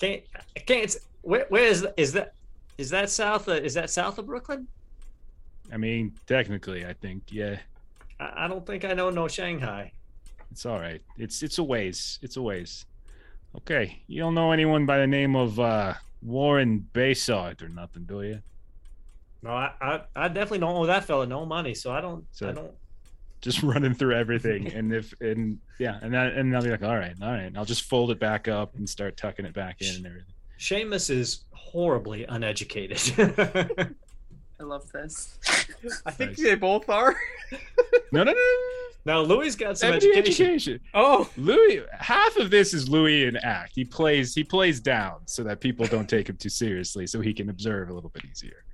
can't 0.00 0.22
can't. 0.66 0.96
Where, 1.22 1.46
where 1.50 1.64
is 1.64 1.86
is 1.96 2.12
that? 2.14 2.32
Is 2.78 2.90
that 2.90 3.10
south? 3.10 3.48
Of, 3.48 3.64
is 3.64 3.74
that 3.74 3.90
south 3.90 4.18
of 4.18 4.26
Brooklyn? 4.26 4.68
I 5.72 5.76
mean, 5.76 6.14
technically, 6.26 6.86
I 6.86 6.92
think 6.92 7.24
yeah, 7.30 7.58
I, 8.20 8.44
I 8.44 8.48
don't 8.48 8.64
think 8.64 8.84
I 8.84 8.92
know 8.94 9.10
no 9.10 9.26
Shanghai. 9.28 9.92
it's 10.52 10.64
all 10.64 10.78
right. 10.78 11.02
It's 11.18 11.42
it's 11.42 11.58
a 11.58 11.64
ways. 11.64 12.18
It's 12.22 12.36
a 12.36 12.42
ways. 12.42 12.86
Okay, 13.56 14.00
you 14.06 14.20
don't 14.20 14.34
know 14.34 14.52
anyone 14.52 14.86
by 14.86 14.98
the 14.98 15.06
name 15.06 15.34
of 15.34 15.58
uh, 15.58 15.94
Warren 16.22 16.86
Besart 16.94 17.62
or 17.62 17.68
nothing, 17.68 18.04
do 18.04 18.22
you? 18.22 18.40
No, 19.42 19.50
I, 19.50 19.72
I, 19.80 20.00
I 20.14 20.28
definitely 20.28 20.58
don't 20.58 20.76
owe 20.76 20.86
that 20.86 21.04
fella 21.04 21.26
no 21.26 21.46
money, 21.46 21.74
so 21.74 21.90
I 21.92 22.00
don't. 22.00 22.24
So- 22.30 22.48
I 22.48 22.52
don't. 22.52 22.72
Just 23.40 23.62
running 23.64 23.94
through 23.94 24.14
everything, 24.16 24.66
and 24.72 24.92
if 24.92 25.14
and 25.20 25.58
yeah, 25.78 25.98
and 26.02 26.12
then 26.12 26.26
and 26.26 26.56
I'll 26.56 26.62
be 26.62 26.70
like, 26.70 26.82
all 26.82 26.96
right, 26.96 27.14
all 27.22 27.30
right, 27.30 27.42
and 27.44 27.56
I'll 27.56 27.64
just 27.64 27.82
fold 27.82 28.10
it 28.10 28.18
back 28.18 28.48
up 28.48 28.74
and 28.76 28.88
start 28.88 29.16
tucking 29.16 29.46
it 29.46 29.54
back 29.54 29.80
in 29.80 29.94
and 29.94 30.06
everything. 30.06 30.34
Seamus 30.58 31.10
is 31.10 31.44
horribly 31.52 32.24
uneducated. 32.24 33.00
I 34.60 34.64
love 34.64 34.90
this. 34.92 35.38
I 36.04 36.10
think 36.10 36.32
Nice. 36.32 36.42
they 36.42 36.54
both 36.56 36.88
are. 36.88 37.16
No, 38.10 38.24
no, 38.24 38.24
no, 38.24 38.32
no. 38.32 38.88
now 39.04 39.20
Louis 39.20 39.54
got 39.54 39.78
some 39.78 39.92
education. 39.92 40.18
education. 40.46 40.80
Oh, 40.94 41.30
Louis, 41.36 41.82
half 41.92 42.36
of 42.36 42.50
this 42.50 42.74
is 42.74 42.88
Louis 42.88 43.26
in 43.26 43.36
act. 43.36 43.72
He 43.76 43.84
plays 43.84 44.34
he 44.34 44.42
plays 44.42 44.80
down 44.80 45.20
so 45.26 45.44
that 45.44 45.60
people 45.60 45.86
don't 45.86 46.08
take 46.08 46.28
him 46.28 46.36
too 46.36 46.48
seriously, 46.48 47.06
so 47.06 47.20
he 47.20 47.32
can 47.32 47.50
observe 47.50 47.90
a 47.90 47.94
little 47.94 48.10
bit 48.10 48.24
easier. 48.30 48.64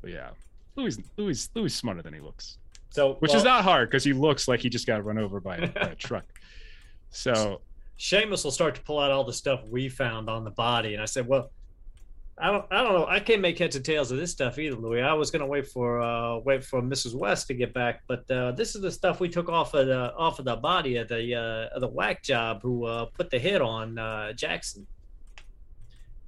But 0.00 0.10
yeah, 0.10 0.30
Louis 0.74 0.98
Louis 1.16 1.48
Louis 1.54 1.66
is 1.66 1.74
smarter 1.74 2.02
than 2.02 2.14
he 2.14 2.20
looks, 2.20 2.58
So, 2.90 3.14
which 3.20 3.28
well, 3.30 3.38
is 3.38 3.44
not 3.44 3.62
hard 3.62 3.88
because 3.90 4.02
he 4.02 4.12
looks 4.12 4.48
like 4.48 4.58
he 4.60 4.68
just 4.68 4.86
got 4.88 5.04
run 5.04 5.18
over 5.18 5.38
by 5.38 5.56
a, 5.58 5.68
by 5.68 5.80
a 5.82 5.94
truck. 6.06 6.24
So 7.10 7.60
Seamus 7.98 8.44
will 8.44 8.50
start 8.50 8.74
to 8.76 8.80
pull 8.82 8.98
out 8.98 9.10
all 9.10 9.24
the 9.24 9.32
stuff 9.32 9.60
we 9.68 9.88
found 9.88 10.30
on 10.30 10.44
the 10.44 10.50
body, 10.50 10.94
and 10.94 11.02
I 11.02 11.06
said, 11.06 11.26
"Well, 11.26 11.50
I 12.40 12.52
don't, 12.52 12.64
I 12.70 12.82
don't 12.82 12.92
know. 12.92 13.06
I 13.06 13.18
can't 13.18 13.40
make 13.40 13.58
heads 13.58 13.74
or 13.74 13.80
tails 13.80 14.12
of 14.12 14.18
this 14.18 14.30
stuff 14.30 14.58
either, 14.58 14.76
Louis. 14.76 15.02
I 15.02 15.12
was 15.12 15.30
gonna 15.32 15.46
wait 15.46 15.66
for, 15.66 16.00
uh, 16.00 16.38
wait 16.38 16.64
for 16.64 16.80
Mrs. 16.80 17.14
West 17.14 17.48
to 17.48 17.54
get 17.54 17.74
back, 17.74 18.02
but 18.06 18.30
uh, 18.30 18.52
this 18.52 18.76
is 18.76 18.82
the 18.82 18.92
stuff 18.92 19.18
we 19.18 19.28
took 19.28 19.48
off 19.48 19.74
of 19.74 19.88
the, 19.88 20.14
off 20.14 20.38
of 20.38 20.44
the 20.44 20.54
body 20.56 20.96
of 20.96 21.08
the, 21.08 21.34
uh, 21.34 21.74
of 21.74 21.80
the 21.80 21.88
whack 21.88 22.22
job 22.22 22.62
who 22.62 22.84
uh, 22.84 23.06
put 23.06 23.30
the 23.30 23.38
hit 23.38 23.60
on 23.60 23.98
uh, 23.98 24.32
Jackson." 24.32 24.86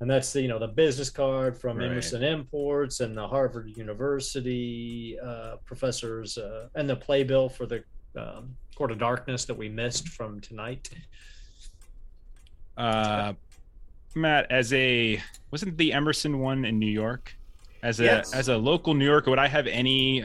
And 0.01 0.11
that's 0.11 0.33
the, 0.33 0.41
you 0.41 0.49
know, 0.49 0.59
the 0.59 0.67
business 0.67 1.11
card 1.11 1.57
from 1.57 1.77
Right. 1.77 1.91
Emerson 1.91 2.23
Imports 2.23 3.01
and 3.01 3.15
the 3.15 3.29
Harvard 3.29 3.69
University 3.77 5.19
uh, 5.23 5.57
professors, 5.67 6.39
uh, 6.39 6.69
and 6.75 6.89
the 6.89 6.97
playbill 6.97 7.51
for 7.51 7.67
the 7.67 7.85
um, 8.17 8.57
Cult 8.77 8.91
of 8.91 8.99
Darkness 8.99 9.45
that 9.45 9.57
we 9.57 9.69
missed 9.69 10.09
from 10.09 10.41
tonight. 10.41 10.89
Uh 12.81 13.33
Matt, 14.15 14.51
as 14.51 14.73
a 14.73 15.23
wasn't 15.51 15.77
the 15.79 15.93
Emerson 15.93 16.39
one 16.41 16.65
in 16.65 16.79
New 16.79 16.91
York? 16.91 17.37
As 17.83 18.01
a 18.01 18.05
Yes. 18.05 18.35
as 18.35 18.49
a 18.49 18.57
local 18.57 18.95
New 18.95 19.05
Yorker, 19.07 19.31
would 19.31 19.39
I 19.39 19.49
have 19.49 19.67
any 19.67 20.25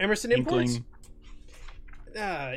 Emerson 0.00 0.32
Imports. 0.32 0.80
Uh, 2.18 2.56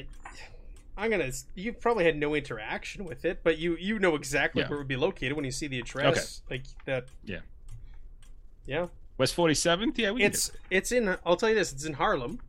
I'm 0.97 1.11
gonna. 1.11 1.31
You've 1.55 1.79
probably 1.79 2.05
had 2.05 2.17
no 2.17 2.35
interaction 2.35 3.05
with 3.05 3.23
it, 3.25 3.41
but 3.43 3.57
you 3.57 3.75
you 3.77 3.99
know 3.99 4.15
exactly 4.15 4.61
Yeah. 4.61 4.69
where 4.69 4.77
it 4.77 4.81
would 4.81 4.87
be 4.87 4.95
located 4.95 5.33
when 5.33 5.45
you 5.45 5.51
see 5.51 5.67
the 5.67 5.79
address. 5.79 6.41
Like 6.49 6.63
that. 6.85 7.05
Yeah. 7.23 7.39
Yeah. 8.65 8.87
West 9.17 9.33
Forty 9.35 9.53
Seventh? 9.53 9.97
Yeah, 9.99 10.11
we 10.11 10.21
can 10.21 10.31
It's 10.31 10.51
it's 10.69 10.91
in. 10.91 11.15
I'll 11.25 11.37
tell 11.37 11.49
you 11.49 11.55
this. 11.55 11.71
It's 11.71 11.85
in 11.85 11.93
Harlem. 11.93 12.39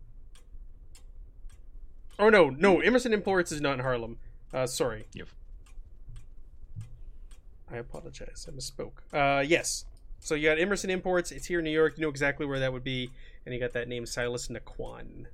Oh 2.19 2.29
no, 2.31 2.49
no, 2.51 2.81
Emerson 2.81 3.13
Imports 3.13 3.53
is 3.53 3.61
not 3.61 3.75
in 3.75 3.81
Harlem. 3.81 4.19
Uh, 4.53 4.67
sorry. 4.67 5.07
Yep. 5.15 5.29
I 7.71 7.77
apologize. 7.77 8.49
I 8.49 8.53
misspoke. 8.53 8.99
Uh, 9.13 9.41
yes. 9.43 9.85
So 10.21 10.35
you 10.35 10.49
got 10.49 10.59
Emerson 10.59 10.91
Imports. 10.91 11.31
It's 11.33 11.47
here 11.47 11.59
in 11.59 11.65
New 11.65 11.71
York. 11.71 11.97
You 11.97 12.03
know 12.03 12.09
exactly 12.09 12.47
where 12.47 12.61
that 12.61 12.73
would 12.73 12.85
be, 12.85 13.11
and 13.45 13.55
you 13.55 13.61
got 13.61 13.73
that 13.73 13.89
name 13.89 14.07
Silas 14.07 14.49
N'Kwane 14.49 15.27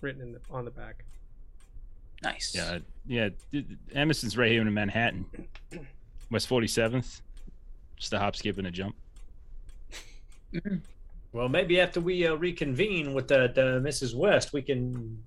written 0.00 0.22
in 0.22 0.32
the, 0.32 0.40
on 0.50 0.64
the 0.64 0.70
back. 0.70 1.04
Nice. 2.22 2.54
Yeah, 2.54 2.78
yeah. 3.06 3.28
d- 3.50 3.62
d- 3.62 3.76
Emerson's 3.94 4.36
right 4.36 4.50
here 4.50 4.60
in 4.60 4.72
Manhattan, 4.74 5.26
West 6.30 6.48
Forty 6.48 6.66
Seventh. 6.66 7.20
Just 7.96 8.12
a 8.12 8.18
hop, 8.18 8.36
skip, 8.36 8.58
and 8.58 8.66
a 8.66 8.70
jump. 8.70 8.94
Well, 11.32 11.48
maybe 11.48 11.80
after 11.80 12.00
we 12.00 12.26
uh, 12.26 12.34
reconvene 12.34 13.14
with 13.14 13.28
the, 13.28 13.52
the 13.54 13.80
Mrs. 13.86 14.14
West, 14.14 14.52
we 14.52 14.62
can 14.62 15.22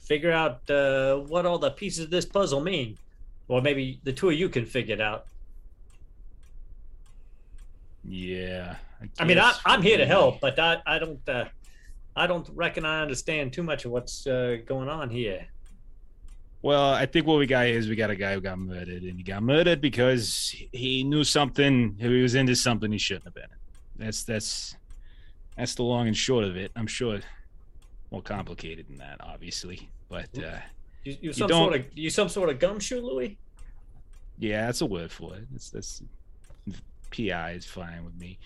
figure 0.00 0.30
out 0.30 0.68
uh, 0.70 1.16
what 1.16 1.44
all 1.44 1.58
the 1.58 1.70
pieces 1.70 2.04
of 2.04 2.10
this 2.10 2.24
puzzle 2.24 2.60
mean. 2.60 2.96
Or 3.48 3.60
maybe 3.60 4.00
the 4.04 4.12
two 4.12 4.28
of 4.30 4.34
you 4.36 4.48
can 4.48 4.64
figure 4.64 4.94
it 4.94 5.00
out. 5.00 5.26
Yeah. 8.06 8.76
I 9.18 9.24
mean, 9.24 9.38
I, 9.38 9.54
I'm 9.66 9.82
here 9.82 9.98
to 9.98 10.06
help, 10.06 10.40
but 10.40 10.58
I, 10.58 10.80
I 10.86 10.98
don't 10.98 11.26
uh, 11.28 11.44
I 12.16 12.26
don't 12.26 12.48
reckon 12.54 12.84
I 12.84 13.02
understand 13.02 13.52
too 13.52 13.62
much 13.62 13.84
of 13.84 13.90
what's 13.90 14.26
uh, 14.26 14.58
going 14.66 14.88
on 14.88 15.10
here. 15.10 15.46
Well, 16.62 16.94
I 16.94 17.04
think 17.04 17.26
what 17.26 17.38
we 17.38 17.46
got 17.46 17.66
is 17.66 17.88
we 17.88 17.96
got 17.96 18.08
a 18.10 18.16
guy 18.16 18.32
who 18.34 18.40
got 18.40 18.58
murdered, 18.58 19.02
and 19.02 19.18
he 19.18 19.22
got 19.22 19.42
murdered 19.42 19.80
because 19.82 20.54
he 20.72 21.04
knew 21.04 21.22
something. 21.24 21.96
He 21.98 22.22
was 22.22 22.34
into 22.34 22.56
something 22.56 22.90
he 22.90 22.96
shouldn't 22.98 23.24
have 23.26 23.34
been. 23.34 23.50
That's 23.96 24.24
that's 24.24 24.76
that's 25.56 25.74
the 25.74 25.82
long 25.82 26.06
and 26.06 26.16
short 26.16 26.44
of 26.44 26.56
it. 26.56 26.72
I'm 26.74 26.86
sure 26.86 27.20
more 28.10 28.22
complicated 28.22 28.86
than 28.88 28.96
that, 28.98 29.16
obviously, 29.20 29.88
but 30.08 30.28
uh, 30.42 30.56
You, 31.04 31.16
you 31.20 31.32
some 31.34 31.48
don't- 31.48 31.68
sort 31.70 31.80
of 31.80 31.86
you 31.98 32.08
some 32.10 32.28
sort 32.30 32.48
of 32.48 32.58
gumshoe, 32.58 33.00
Louis? 33.00 33.36
yeah, 34.38 34.66
that's 34.66 34.80
a 34.80 34.86
word 34.86 35.10
for 35.12 35.34
it. 35.36 35.46
That's 35.52 35.68
that's 35.70 36.02
PI 37.14 37.52
is 37.52 37.66
fine 37.66 38.04
with 38.04 38.18
me. 38.18 38.38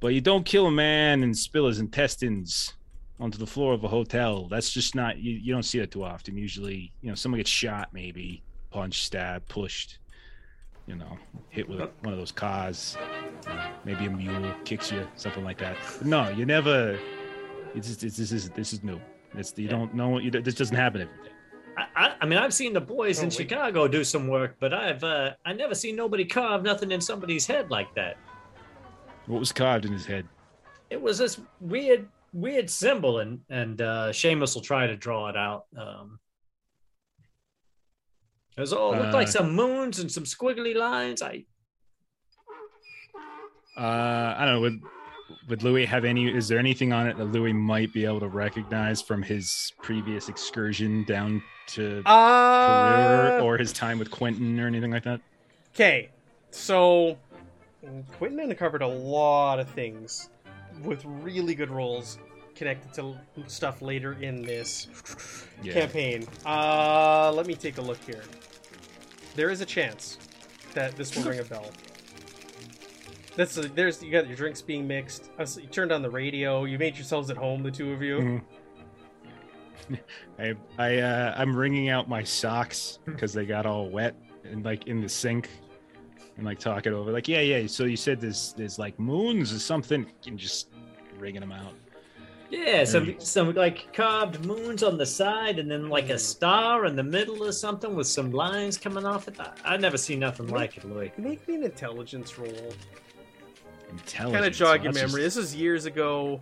But 0.00 0.08
you 0.08 0.20
don't 0.20 0.44
kill 0.44 0.66
a 0.66 0.70
man 0.70 1.22
and 1.22 1.36
spill 1.36 1.66
his 1.66 1.78
intestines 1.78 2.74
onto 3.20 3.38
the 3.38 3.46
floor 3.46 3.72
of 3.74 3.84
a 3.84 3.88
hotel. 3.88 4.48
That's 4.48 4.70
just 4.70 4.94
not 4.94 5.18
you, 5.18 5.32
you 5.32 5.52
don't 5.52 5.62
see 5.62 5.78
that 5.80 5.90
too 5.90 6.04
often. 6.04 6.36
Usually, 6.36 6.92
you 7.00 7.08
know, 7.08 7.14
someone 7.14 7.38
gets 7.38 7.50
shot, 7.50 7.90
maybe 7.92 8.42
punched, 8.70 9.04
stabbed, 9.04 9.48
pushed, 9.48 9.98
you 10.86 10.96
know, 10.96 11.18
hit 11.48 11.68
with 11.68 11.78
one 11.78 12.12
of 12.12 12.18
those 12.18 12.32
cars. 12.32 12.96
Maybe 13.84 14.06
a 14.06 14.10
mule 14.10 14.54
kicks 14.64 14.90
you, 14.90 15.06
something 15.16 15.44
like 15.44 15.58
that. 15.58 15.76
But 15.98 16.06
no, 16.06 16.28
you 16.28 16.44
never. 16.44 16.98
It's, 17.74 17.88
just, 17.88 18.04
it's 18.04 18.16
this 18.16 18.32
is 18.32 18.50
this 18.50 18.72
is 18.72 18.82
new. 18.82 19.00
It's 19.34 19.52
you 19.56 19.68
don't 19.68 19.94
know. 19.94 20.18
You, 20.18 20.30
this 20.30 20.54
doesn't 20.54 20.76
happen 20.76 21.02
every 21.02 21.24
day. 21.24 21.33
I, 21.76 21.86
I, 21.96 22.14
I 22.20 22.26
mean, 22.26 22.38
I've 22.38 22.54
seen 22.54 22.72
the 22.72 22.80
boys 22.80 23.18
Oh, 23.18 23.22
in 23.22 23.28
wait. 23.28 23.34
Chicago 23.36 23.88
do 23.88 24.04
some 24.04 24.28
work, 24.28 24.56
but 24.60 24.72
I've 24.72 25.02
uh, 25.04 25.32
I 25.44 25.52
never 25.52 25.74
seen 25.74 25.96
nobody 25.96 26.24
carve 26.24 26.62
nothing 26.62 26.90
in 26.92 27.00
somebody's 27.00 27.46
head 27.46 27.70
like 27.70 27.92
that. 27.94 28.16
What 29.26 29.40
was 29.40 29.52
carved 29.52 29.84
in 29.84 29.92
his 29.92 30.06
head? 30.06 30.28
It 30.90 31.00
was 31.00 31.18
this 31.18 31.40
weird 31.60 32.08
weird 32.32 32.68
symbol, 32.70 33.18
and 33.20 33.40
and 33.48 33.80
uh, 33.80 34.08
Seamus 34.10 34.54
will 34.54 34.62
try 34.62 34.86
to 34.86 34.96
draw 34.96 35.28
it 35.28 35.36
out. 35.36 35.64
Um, 35.76 36.18
it 38.56 38.60
was 38.60 38.72
all 38.72 38.94
it 38.94 38.98
looked 39.00 39.14
like 39.14 39.28
Uh, 39.28 39.32
some 39.32 39.54
moons 39.54 39.98
and 39.98 40.10
some 40.12 40.24
squiggly 40.24 40.76
lines. 40.76 41.22
I 41.22 41.44
Uh, 43.76 44.34
I 44.38 44.44
don't 44.46 44.62
know. 44.62 44.88
Would 45.48 45.62
Louis 45.62 45.84
have 45.86 46.04
any? 46.04 46.28
Is 46.34 46.48
there 46.48 46.58
anything 46.58 46.92
on 46.92 47.06
it 47.06 47.16
that 47.18 47.26
Louis 47.26 47.52
might 47.52 47.92
be 47.92 48.04
able 48.04 48.20
to 48.20 48.28
recognize 48.28 49.00
from 49.02 49.22
his 49.22 49.72
previous 49.82 50.28
excursion 50.28 51.04
down 51.04 51.42
to 51.68 52.02
Uh, 52.06 52.66
Peru 52.66 53.44
or 53.46 53.56
his 53.58 53.72
time 53.72 53.98
with 53.98 54.10
Quentin 54.10 54.58
or 54.60 54.66
anything 54.66 54.90
like 54.90 55.04
that? 55.04 55.20
Okay, 55.74 56.08
so 56.50 57.18
Quentin 58.18 58.40
uncovered 58.40 58.82
a 58.82 58.86
lot 58.86 59.58
of 59.60 59.68
things 59.70 60.30
with 60.82 61.04
really 61.04 61.54
good 61.54 61.70
roles 61.70 62.18
connected 62.54 62.92
to 62.94 63.16
stuff 63.48 63.82
later 63.82 64.12
in 64.20 64.42
this 64.42 64.86
Yeah. 65.62 65.72
campaign. 65.74 66.26
Uh, 66.46 67.32
let 67.32 67.46
me 67.46 67.54
take 67.54 67.78
a 67.78 67.82
look 67.82 67.98
here. 68.04 68.22
There 69.34 69.50
is 69.50 69.60
a 69.60 69.66
chance 69.66 70.18
that 70.74 70.94
this 70.96 71.14
will 71.16 71.24
ring 71.30 71.40
a 71.40 71.44
bell. 71.44 71.70
That's 73.36 73.56
a, 73.56 73.62
there's 73.62 74.02
you 74.02 74.12
got 74.12 74.26
your 74.28 74.36
drinks 74.36 74.62
being 74.62 74.86
mixed. 74.86 75.30
I 75.38 75.42
s- 75.42 75.56
You 75.60 75.66
turned 75.66 75.90
on 75.92 76.02
the 76.02 76.10
radio. 76.10 76.64
You 76.64 76.78
made 76.78 76.94
yourselves 76.96 77.30
at 77.30 77.36
home, 77.36 77.62
the 77.62 77.70
two 77.70 77.92
of 77.92 78.00
you. 78.02 78.18
Mhm. 79.90 79.98
I 80.38 80.54
I 80.78 80.98
uh, 80.98 81.34
I'm 81.36 81.54
wringing 81.56 81.88
out 81.90 82.08
my 82.08 82.22
socks 82.22 82.98
because 83.04 83.32
they 83.32 83.44
got 83.44 83.66
all 83.66 83.88
wet 83.88 84.14
and 84.44 84.64
like 84.64 84.86
in 84.86 85.00
the 85.00 85.08
sink, 85.08 85.50
and 86.36 86.46
like 86.46 86.58
talking 86.58 86.92
over 86.94 87.12
like 87.12 87.28
yeah 87.28 87.40
yeah. 87.40 87.66
So 87.66 87.84
you 87.84 87.96
said 87.96 88.20
there's 88.20 88.54
there's 88.56 88.78
like 88.78 88.98
moons 88.98 89.52
or 89.52 89.58
something, 89.58 90.06
and 90.26 90.38
just 90.38 90.68
wringing 91.18 91.40
them 91.40 91.52
out. 91.52 91.74
yeah, 92.50 92.84
some 92.84 93.14
some 93.18 93.52
like 93.54 93.92
carved 93.92 94.44
moons 94.46 94.82
on 94.82 94.96
the 94.96 95.06
side, 95.06 95.58
and 95.58 95.70
then 95.70 95.88
like 95.90 96.08
a 96.08 96.18
star 96.18 96.86
in 96.86 96.96
the 96.96 97.04
middle 97.04 97.44
or 97.44 97.52
something 97.52 97.94
with 97.94 98.06
some 98.06 98.30
lines 98.32 98.78
coming 98.78 99.04
off 99.04 99.28
it. 99.28 99.38
I, 99.38 99.50
I've 99.64 99.80
never 99.80 99.98
seen 99.98 100.20
nothing 100.20 100.46
like 100.46 100.76
it, 100.78 100.84
Louis. 100.84 101.12
Make 101.18 101.46
me 101.46 101.56
an 101.56 101.64
intelligence 101.64 102.38
roll. 102.38 102.72
Intelligence. 103.94 104.34
Kind 104.34 104.46
of 104.46 104.52
jog 104.52 104.84
your 104.84 104.92
that's 104.92 105.02
just 105.02 105.14
memory. 105.14 105.22
This 105.24 105.36
is 105.36 105.54
years 105.54 105.86
ago. 105.86 106.40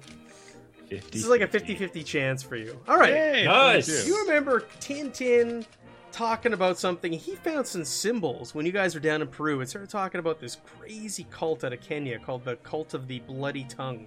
50, 0.89 1.11
This 1.11 1.23
is 1.23 1.29
like 1.29 1.41
a 1.41 1.49
50-50 1.49 2.05
chance 2.05 2.43
for 2.43 2.57
you. 2.57 2.79
All 2.87 2.99
right. 2.99 3.13
Hey, 3.13 3.45
Nice. 3.47 4.07
You 4.07 4.21
remember 4.23 4.65
Tintin 4.81 5.65
talking 6.11 6.53
about 6.53 6.79
something? 6.79 7.13
He 7.13 7.35
found 7.37 7.67
some 7.67 7.85
symbols 7.85 8.55
when 8.55 8.67
you 8.67 8.73
guys 8.73 8.95
were 8.95 9.01
down 9.01 9.23
in 9.23 9.29
Peru 9.29 9.61
and 9.61 9.69
started 9.69 9.91
talking 9.91 10.19
about 10.19 10.39
this 10.39 10.59
crazy 10.79 11.27
cult 11.31 11.65
out 11.65 11.73
of 11.73 11.81
Kenya 11.81 12.19
called 12.19 12.45
the 12.45 12.57
Cult 12.57 12.95
of 12.95 13.09
the 13.09 13.21
Bloody 13.21 13.65
Tongue. 13.65 14.07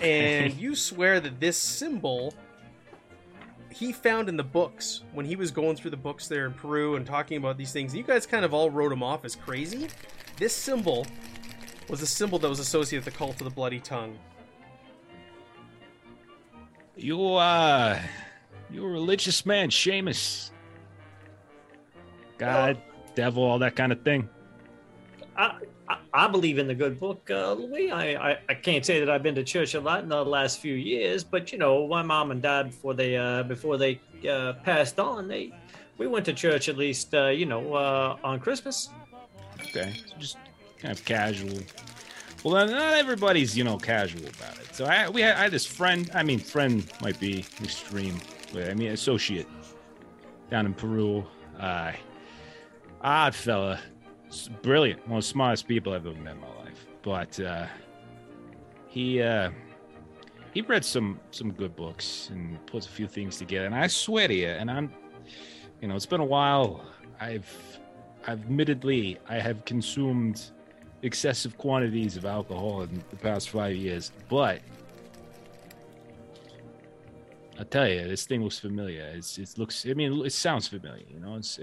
And 0.00 0.52
you 0.58 0.74
swear 0.74 1.20
that 1.20 1.38
this 1.38 1.56
symbol 1.56 2.34
he 3.72 3.92
found 3.92 4.28
in 4.28 4.36
the 4.36 4.44
books 4.44 5.02
when 5.12 5.24
he 5.24 5.34
was 5.34 5.50
going 5.50 5.76
through 5.76 5.90
the 5.90 5.96
books 5.96 6.28
there 6.28 6.46
in 6.46 6.52
Peru 6.52 6.96
and 6.96 7.06
talking 7.06 7.38
about 7.38 7.56
these 7.56 7.72
things. 7.72 7.94
You 7.94 8.02
guys 8.02 8.26
kind 8.26 8.44
of 8.44 8.52
all 8.52 8.70
wrote 8.70 8.92
him 8.92 9.02
off 9.02 9.24
as 9.24 9.34
crazy. 9.34 9.88
This 10.36 10.54
symbol 10.54 11.06
was 11.88 12.02
a 12.02 12.06
symbol 12.06 12.38
that 12.38 12.48
was 12.48 12.60
associated 12.60 13.04
with 13.04 13.12
the 13.12 13.18
Cult 13.18 13.40
of 13.40 13.44
the 13.44 13.50
Bloody 13.50 13.80
Tongue. 13.80 14.18
You 16.96 17.34
uh 17.34 18.00
you 18.70 18.84
a 18.84 18.88
religious 18.88 19.44
man, 19.44 19.68
Seamus. 19.68 20.50
God, 22.38 22.78
devil, 23.14 23.42
all 23.42 23.58
that 23.58 23.76
kind 23.76 23.92
of 23.92 24.02
thing. 24.02 24.28
I, 25.36 25.58
I, 25.88 25.98
I 26.12 26.28
believe 26.28 26.58
in 26.58 26.66
the 26.66 26.74
good 26.74 26.98
book, 26.98 27.30
uh, 27.30 27.52
Louis. 27.52 27.90
I, 27.90 28.30
I, 28.30 28.38
I 28.48 28.54
can't 28.54 28.84
say 28.84 29.00
that 29.00 29.10
I've 29.10 29.22
been 29.22 29.34
to 29.36 29.44
church 29.44 29.74
a 29.74 29.80
lot 29.80 30.02
in 30.02 30.08
the 30.08 30.24
last 30.24 30.58
few 30.58 30.74
years, 30.74 31.22
but 31.22 31.52
you 31.52 31.58
know, 31.58 31.86
my 31.86 32.02
mom 32.02 32.30
and 32.30 32.42
dad 32.42 32.70
before 32.70 32.94
they 32.94 33.16
uh, 33.16 33.42
before 33.44 33.76
they 33.76 34.00
uh, 34.28 34.54
passed 34.64 34.98
on, 34.98 35.28
they 35.28 35.52
we 35.98 36.06
went 36.06 36.24
to 36.26 36.32
church 36.32 36.68
at 36.68 36.76
least 36.76 37.14
uh, 37.14 37.28
you 37.28 37.46
know 37.46 37.74
uh, 37.74 38.16
on 38.24 38.40
Christmas. 38.40 38.88
Okay. 39.60 39.94
So 40.06 40.16
just 40.18 40.36
kind 40.82 40.92
of 40.92 41.04
casual. 41.04 41.58
Well, 42.44 42.66
not 42.66 42.94
everybody's, 42.94 43.56
you 43.56 43.64
know, 43.64 43.78
casual 43.78 44.22
about 44.22 44.58
it. 44.58 44.74
So 44.74 44.84
I 44.84 45.08
we 45.08 45.22
had, 45.22 45.36
I 45.36 45.42
had 45.44 45.52
this 45.52 45.64
friend, 45.64 46.10
I 46.12 46.22
mean 46.22 46.38
friend 46.38 46.84
might 47.00 47.18
be 47.20 47.44
extreme, 47.62 48.18
but 48.52 48.68
I 48.68 48.74
mean 48.74 48.90
associate 48.90 49.46
down 50.50 50.66
in 50.66 50.74
Peru. 50.74 51.24
Uh 51.58 51.92
odd 53.00 53.34
fella. 53.34 53.80
Brilliant. 54.62 55.06
One 55.08 55.18
of 55.18 55.24
the 55.24 55.28
smartest 55.28 55.68
people 55.68 55.92
I've 55.92 56.06
ever 56.06 56.18
met 56.18 56.34
in 56.34 56.40
my 56.40 56.54
life. 56.64 56.86
But 57.02 57.38
uh 57.40 57.66
he 58.88 59.22
uh 59.22 59.50
he 60.52 60.62
read 60.62 60.84
some 60.84 61.20
some 61.30 61.52
good 61.52 61.76
books 61.76 62.28
and 62.32 62.64
puts 62.66 62.86
a 62.86 62.90
few 62.90 63.06
things 63.06 63.38
together. 63.38 63.66
And 63.66 63.74
I 63.74 63.86
swear 63.86 64.26
to 64.28 64.34
you, 64.34 64.48
and 64.48 64.70
I'm 64.70 64.92
you 65.82 65.88
know, 65.88 65.96
it's 65.96 66.06
been 66.06 66.20
a 66.20 66.24
while. 66.24 66.84
I've, 67.20 67.78
I've 68.26 68.40
admittedly 68.40 69.18
I 69.28 69.40
have 69.40 69.64
consumed 69.64 70.50
excessive 71.02 71.58
quantities 71.58 72.16
of 72.16 72.24
alcohol 72.24 72.82
in 72.82 73.02
the 73.10 73.16
past 73.16 73.50
five 73.50 73.76
years, 73.76 74.12
but 74.28 74.60
I 77.58 77.64
tell 77.64 77.88
you, 77.88 78.08
this 78.08 78.26
thing 78.26 78.42
looks 78.42 78.58
familiar. 78.58 79.12
It's 79.14 79.38
it 79.38 79.56
looks. 79.56 79.86
I 79.86 79.94
mean, 79.94 80.24
it 80.24 80.32
sounds 80.32 80.68
familiar. 80.68 81.04
You 81.12 81.20
know, 81.20 81.36
it's. 81.36 81.58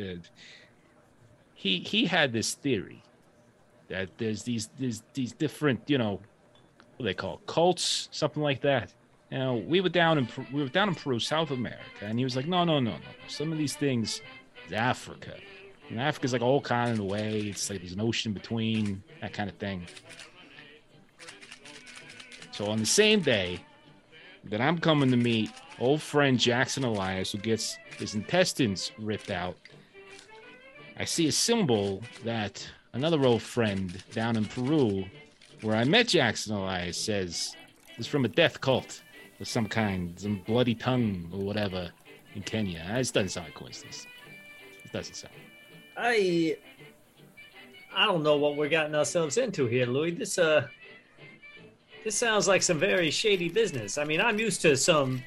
He 1.56 1.80
he 1.80 2.06
had 2.06 2.32
this 2.32 2.54
theory 2.54 3.04
that 3.90 4.10
there's 4.18 4.44
these 4.44 4.70
these 4.78 5.04
these 5.14 5.34
different 5.34 5.82
you 5.88 5.98
know 5.98 6.22
what 6.98 7.06
they 7.06 7.14
call 7.14 7.36
it? 7.36 7.48
cults 7.48 8.08
something 8.12 8.42
like 8.42 8.62
that. 8.62 8.94
You 9.32 9.40
know, 9.40 9.56
we 9.56 9.82
were 9.82 9.90
down 9.90 10.18
in 10.18 10.28
we 10.54 10.62
were 10.62 10.70
down 10.70 10.90
in 10.90 10.96
Peru, 10.96 11.20
South 11.20 11.52
America, 11.52 12.04
and 12.04 12.18
he 12.18 12.24
was 12.24 12.36
like, 12.36 12.48
no 12.48 12.64
no 12.64 12.80
no 12.80 12.92
no. 12.92 12.98
Some 13.28 13.52
of 13.52 13.58
these 13.58 13.76
things 13.76 14.22
is 14.68 14.74
Africa. 15.90 16.00
And 16.00 16.08
Africa's 16.08 16.34
like 16.34 16.42
a 16.42 16.46
whole 16.46 16.62
continent 16.62 17.00
away. 17.00 17.42
It's 17.42 17.70
like 17.70 17.80
there's 17.80 17.94
an 17.94 18.02
ocean 18.02 18.34
between, 18.34 19.04
that 19.22 19.34
kind 19.34 19.50
of 19.50 19.56
thing. 19.58 19.86
So 22.52 22.68
on 22.68 22.80
the 22.80 22.86
same 22.86 23.22
day 23.22 23.60
that 24.46 24.62
I'm 24.62 24.78
coming 24.78 25.12
to 25.12 25.18
meet 25.18 25.52
old 25.80 26.02
friend 26.02 26.40
Jackson 26.40 26.84
Elias 26.84 27.32
who 27.32 27.38
gets 27.38 27.78
his 27.98 28.16
intestines 28.16 28.92
ripped 28.98 29.32
out. 29.32 29.56
I 30.98 31.06
see 31.06 31.28
a 31.28 31.32
symbol 31.32 32.04
that 32.26 32.68
another 32.94 33.24
old 33.26 33.42
friend 33.42 34.04
down 34.12 34.36
in 34.36 34.46
Peru, 34.46 35.06
where 35.62 35.76
I 35.76 35.86
met 35.86 36.10
Jackson 36.10 36.54
Elias, 36.56 36.98
says 36.98 37.56
is 37.98 38.08
from 38.08 38.26
a 38.26 38.30
death 38.30 38.60
cult 38.60 39.02
of 39.40 39.48
some 39.48 39.68
kind, 39.68 40.20
some 40.20 40.42
bloody 40.46 40.76
tongue 40.76 41.30
or 41.34 41.40
whatever 41.40 41.90
in 42.36 42.42
Kenya. 42.42 42.86
This 42.96 43.12
doesn't 43.12 43.30
sound 43.30 43.48
like 43.48 43.56
coincidence. 43.56 44.06
It 44.84 44.92
doesn't 44.92 45.16
sound. 45.16 45.34
I 46.00 46.56
I 47.94 48.06
don't 48.06 48.24
know 48.24 48.38
what 48.38 48.56
we're 48.56 48.70
getting 48.70 48.96
ourselves 48.96 49.38
into 49.38 49.68
here, 49.68 49.86
Louis. 49.86 50.12
This 50.12 50.38
uh 50.38 50.68
this 52.06 52.16
sounds 52.16 52.48
like 52.48 52.62
some 52.62 52.80
very 52.80 53.12
shady 53.12 53.50
business. 53.50 53.98
I 53.98 54.06
mean, 54.06 54.22
I'm 54.22 54.40
used 54.40 54.62
to 54.62 54.78
some 54.78 55.22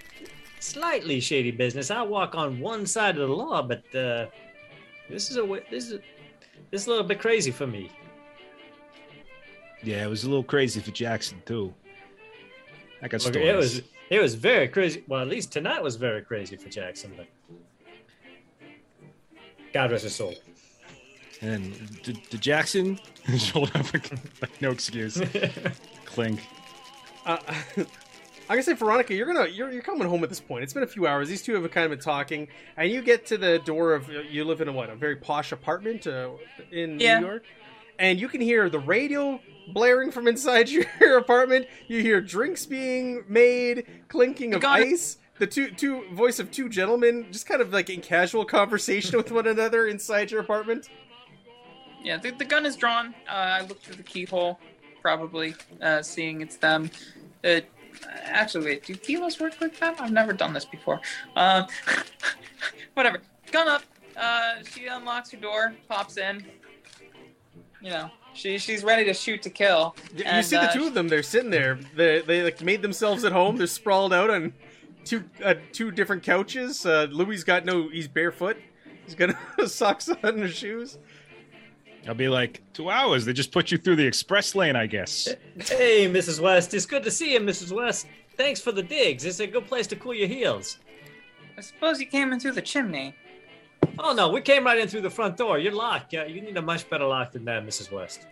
slightly 0.61 1.21
shady 1.21 1.51
business. 1.51 1.91
I 1.91 2.01
walk 2.01 2.35
on 2.35 2.59
one 2.59 2.87
side 2.87 3.19
of 3.19 3.29
the 3.29 3.35
law, 3.35 3.63
but 3.63 3.85
uh 3.95 4.27
this 5.11 5.31
is 5.31 5.37
a 5.37 5.61
this 5.71 5.91
is 5.91 6.01
this 6.71 6.83
is 6.83 6.87
a 6.87 6.91
little 6.91 7.07
bit 7.07 7.21
crazy 7.21 7.51
for 7.51 7.67
me. 7.67 7.91
Yeah, 9.83 10.05
it 10.05 10.09
was 10.09 10.25
a 10.25 10.29
little 10.29 10.45
crazy 10.45 10.81
for 10.81 10.93
Jackson 10.93 11.43
too. 11.45 11.75
I 13.03 13.09
got 13.09 13.21
stories. 13.21 13.47
it 13.47 13.57
was 13.57 13.83
it 14.09 14.21
was 14.23 14.35
very 14.35 14.69
crazy. 14.69 15.05
Well, 15.07 15.21
at 15.21 15.29
least 15.29 15.53
tonight 15.53 15.83
was 15.83 15.97
very 15.97 16.23
crazy 16.23 16.57
for 16.57 16.71
Jackson, 16.71 17.13
but 17.15 17.27
God 19.75 19.91
rest 19.91 20.05
his 20.05 20.15
soul. 20.15 20.35
And 21.43 21.75
the, 22.05 22.17
the 22.31 22.39
Jackson 22.39 22.99
showed 23.37 23.75
up 23.77 23.93
like 23.93 24.11
no 24.61 24.71
excuse. 24.71 25.21
Clink. 26.05 26.41
Uh, 27.27 27.39
I'm 27.77 27.87
gonna 28.49 28.63
say, 28.63 28.75
Veronica, 28.75 29.15
you're 29.15 29.27
gonna 29.33 29.49
you're, 29.49 29.71
you're 29.71 29.83
coming 29.83 30.07
home 30.09 30.23
at 30.23 30.29
this 30.29 30.41
point. 30.41 30.63
It's 30.65 30.73
been 30.73 30.83
a 30.83 30.87
few 30.89 31.07
hours. 31.07 31.29
These 31.29 31.43
two 31.43 31.55
have 31.61 31.71
kind 31.71 31.85
of 31.85 31.91
been 31.91 31.99
talking, 32.05 32.49
and 32.77 32.91
you 32.91 33.03
get 33.03 33.27
to 33.27 33.39
the 33.39 33.59
door 33.61 33.95
of 33.95 34.09
you 34.09 34.45
live 34.45 34.61
in 34.61 34.69
a 34.69 34.73
what 34.73 34.91
a 34.91 34.95
very 34.97 35.17
posh 35.17 35.53
apartment 35.53 36.07
uh, 36.07 36.31
in 36.71 36.99
Yeah. 37.01 37.19
New 37.21 37.27
York, 37.27 37.45
and 37.99 38.21
you 38.21 38.29
can 38.29 38.41
hear 38.41 38.69
the 38.69 38.79
radio 38.81 39.41
blaring 39.73 40.11
from 40.11 40.27
inside 40.29 40.69
your 40.69 41.17
apartment. 41.19 41.67
You 41.89 42.03
hear 42.03 42.21
drinks 42.21 42.67
being 42.67 43.25
made, 43.29 43.87
clinking 44.09 44.55
of 44.55 44.61
Got 44.61 44.81
it. 44.81 44.89
ice. 44.93 45.19
The 45.39 45.47
two 45.47 45.71
two 45.71 46.05
voice 46.13 46.39
of 46.39 46.51
two 46.51 46.69
gentlemen 46.69 47.27
just 47.33 47.47
kind 47.47 47.61
of 47.61 47.73
like 47.73 47.89
in 47.91 48.01
casual 48.01 48.45
conversation 48.45 49.17
with 49.17 49.33
one 49.33 49.47
another 49.47 49.87
inside 49.87 50.31
your 50.31 50.41
apartment. 50.41 50.89
Yeah, 52.03 52.17
the, 52.17 52.31
the 52.31 52.45
gun 52.45 52.67
is 52.67 52.77
drawn. 52.77 53.15
Uh, 53.29 53.33
I 53.33 53.61
look 53.63 53.81
through 53.81 53.97
the 53.97 54.03
keyhole, 54.03 54.59
probably 55.01 55.55
uh, 55.81 56.03
seeing 56.03 56.41
it's 56.41 56.57
them. 56.57 56.91
Uh, 57.45 57.61
actually, 58.25 58.65
wait, 58.67 58.85
do 58.85 58.95
kilos 58.95 59.39
work 59.41 59.61
like 59.61 59.79
that? 59.79 60.01
I've 60.01 60.13
never 60.13 60.33
done 60.33 60.53
this 60.53 60.65
before. 60.65 61.01
Uh, 61.37 61.67
whatever. 62.95 63.19
Gun 63.51 63.69
up. 63.69 63.83
Uh, 64.17 64.57
she 64.65 64.87
unlocks 64.87 65.31
her 65.31 65.37
door, 65.37 65.75
pops 65.89 66.17
in. 66.17 66.45
You 67.81 67.91
know, 67.91 68.11
she 68.35 68.59
she's 68.59 68.85
ready 68.85 69.05
to 69.05 69.15
shoot 69.15 69.43
to 69.43 69.51
kill. 69.51 69.97
You 70.17 70.25
And, 70.25 70.45
see 70.45 70.57
the 70.57 70.63
uh, 70.63 70.73
two 70.73 70.87
of 70.87 70.95
them. 70.95 71.09
They're 71.09 71.23
sitting 71.23 71.51
there. 71.51 71.79
They 71.97 72.21
they 72.21 72.43
like 72.43 72.63
made 72.63 72.83
themselves 72.83 73.25
at 73.25 73.33
home. 73.33 73.57
They're 73.57 73.67
sprawled 73.67 74.13
out 74.13 74.31
on 74.31 74.53
two 75.05 75.25
uh, 75.45 75.55
two 75.73 75.91
different 75.91 76.23
couches. 76.23 76.87
Uh, 76.87 77.09
Louis 77.11 77.43
got 77.43 77.65
no. 77.65 77.89
He's 77.89 78.07
barefoot. 78.07 78.57
He's 79.05 79.15
got 79.15 79.35
socks 79.67 80.09
on 80.23 80.39
his 80.39 80.55
shoes. 80.55 80.99
I'll 82.09 82.15
be 82.15 82.29
like, 82.29 82.61
two 82.73 82.91
hours. 82.91 83.25
They 83.25 83.33
just 83.33 83.53
put 83.53 83.71
you 83.71 83.79
through 83.79 83.97
the 83.97 84.07
express 84.07 84.55
lane, 84.55 84.75
I 84.77 84.87
guess. 84.87 85.29
Hey, 85.59 86.09
Mrs. 86.11 86.41
West. 86.41 86.75
It's 86.75 86.87
good 86.87 87.05
to 87.05 87.11
see 87.11 87.35
you, 87.35 87.41
Mrs. 87.41 87.73
West. 87.73 88.07
Thanks 88.37 88.61
for 88.61 88.73
the 88.73 88.83
digs. 88.83 89.25
It's 89.25 89.41
a 89.41 89.47
good 89.47 89.67
place 89.67 89.87
to 89.89 89.97
cool 89.97 90.15
your 90.15 90.27
heels. 90.29 90.79
I 91.57 91.61
suppose 91.61 92.01
you 92.01 92.07
came 92.07 92.33
in 92.33 92.41
through 92.41 92.53
the 92.53 92.63
chimney. 92.63 93.15
Oh 93.99 94.15
no, 94.15 94.31
we 94.31 94.41
came 94.41 94.65
right 94.65 94.79
in 94.79 94.89
through 94.89 95.03
the 95.03 95.11
front 95.11 95.37
door. 95.37 95.59
You're 95.59 95.75
locked. 95.75 96.13
Yeah, 96.13 96.25
you 96.25 96.41
need 96.41 96.57
a 96.57 96.63
much 96.63 96.89
better 96.89 97.05
lock 97.05 97.33
than 97.33 97.45
that, 97.45 97.65
Mrs. 97.65 97.93
West. 97.93 98.27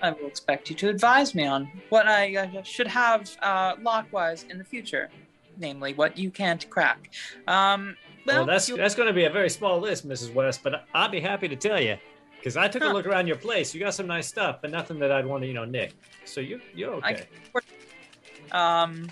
I 0.00 0.12
will 0.12 0.26
expect 0.28 0.70
you 0.70 0.76
to 0.76 0.88
advise 0.88 1.34
me 1.34 1.44
on 1.46 1.70
what 1.90 2.06
I 2.06 2.36
uh, 2.36 2.62
should 2.62 2.86
have 2.86 3.30
uh, 3.42 3.74
lockwise 3.82 4.44
in 4.48 4.56
the 4.58 4.64
future, 4.64 5.10
namely 5.58 5.92
what 5.94 6.16
you 6.16 6.30
can't 6.30 6.68
crack. 6.70 7.10
Um, 7.48 7.96
well, 8.26 8.38
Well, 8.38 8.46
that's 8.46 8.68
you- 8.68 8.76
that's 8.76 8.94
going 8.94 9.08
to 9.08 9.12
be 9.14 9.24
a 9.24 9.30
very 9.30 9.50
small 9.50 9.80
list, 9.80 10.08
Mrs. 10.08 10.32
West. 10.32 10.62
But 10.62 10.84
I'll 10.94 11.08
be 11.10 11.20
happy 11.20 11.48
to 11.48 11.56
tell 11.56 11.80
you, 11.80 11.96
because 12.40 12.56
I 12.56 12.68
took 12.68 12.82
a 12.82 12.88
look 12.88 13.06
around 13.06 13.26
your 13.26 13.36
place. 13.36 13.74
You 13.74 13.80
got 13.80 13.94
some 13.94 14.06
nice 14.06 14.26
stuff, 14.26 14.58
but 14.62 14.70
nothing 14.70 14.98
that 15.00 15.12
I'd 15.12 15.26
want 15.26 15.42
to, 15.42 15.46
you 15.46 15.52
know, 15.54 15.66
nick. 15.66 15.92
So 16.24 16.40
you 16.40 16.60
you're 16.74 16.98
I- 17.04 17.12
okay. 17.12 17.26
Um, 18.52 19.08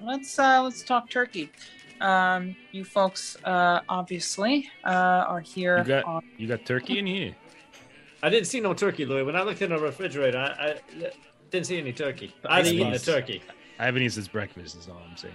let's 0.00 0.38
uh, 0.38 0.62
let's 0.62 0.82
talk 0.82 1.10
turkey. 1.10 1.50
Um, 2.00 2.56
you 2.72 2.84
folks 2.84 3.36
uh, 3.44 3.80
obviously 3.88 4.70
uh, 4.84 4.88
are 5.28 5.40
here. 5.40 5.78
You 5.78 5.84
got- 5.84 6.04
on, 6.04 6.22
You 6.38 6.48
got 6.48 6.64
turkey 6.64 6.98
in 6.98 7.06
here. 7.06 7.36
I 8.22 8.28
didn't 8.28 8.46
see 8.46 8.60
no 8.60 8.74
turkey, 8.74 9.06
Louis. 9.06 9.22
When 9.22 9.36
I 9.36 9.42
looked 9.42 9.62
in 9.62 9.70
the 9.70 9.78
refrigerator, 9.78 10.38
I, 10.38 10.70
I 10.70 11.10
didn't 11.50 11.66
see 11.66 11.78
any 11.78 11.92
turkey. 11.92 12.34
The 12.42 12.52
I'd 12.52 12.66
ice 12.66 12.72
eaten 12.72 12.92
the 12.92 12.98
turkey. 12.98 13.42
I 13.78 13.86
haven't 13.86 14.02
eaten 14.02 14.10
since 14.10 14.28
breakfast, 14.28 14.76
is 14.76 14.88
all 14.88 15.00
I'm 15.08 15.16
saying. 15.16 15.34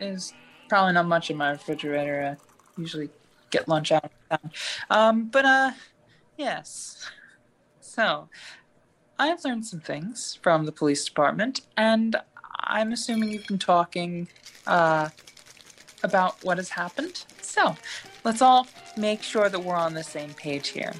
is 0.00 0.32
probably 0.68 0.94
not 0.94 1.06
much 1.06 1.30
in 1.30 1.36
my 1.36 1.50
refrigerator. 1.50 2.36
I 2.36 2.80
usually 2.80 3.08
get 3.50 3.68
lunch 3.68 3.92
out. 3.92 4.10
Um, 4.90 5.26
but 5.26 5.44
uh, 5.44 5.70
yes. 6.36 7.10
So, 7.80 8.28
I've 9.18 9.44
learned 9.44 9.66
some 9.66 9.80
things 9.80 10.38
from 10.42 10.64
the 10.64 10.72
police 10.72 11.04
department, 11.04 11.60
and 11.76 12.16
I'm 12.60 12.92
assuming 12.92 13.30
you've 13.30 13.46
been 13.46 13.58
talking 13.58 14.28
uh, 14.66 15.10
about 16.02 16.42
what 16.44 16.58
has 16.58 16.70
happened. 16.70 17.24
So, 17.40 17.76
let's 18.24 18.42
all 18.42 18.66
make 18.96 19.22
sure 19.22 19.48
that 19.48 19.62
we're 19.62 19.76
on 19.76 19.94
the 19.94 20.02
same 20.02 20.34
page 20.34 20.68
here. 20.68 20.92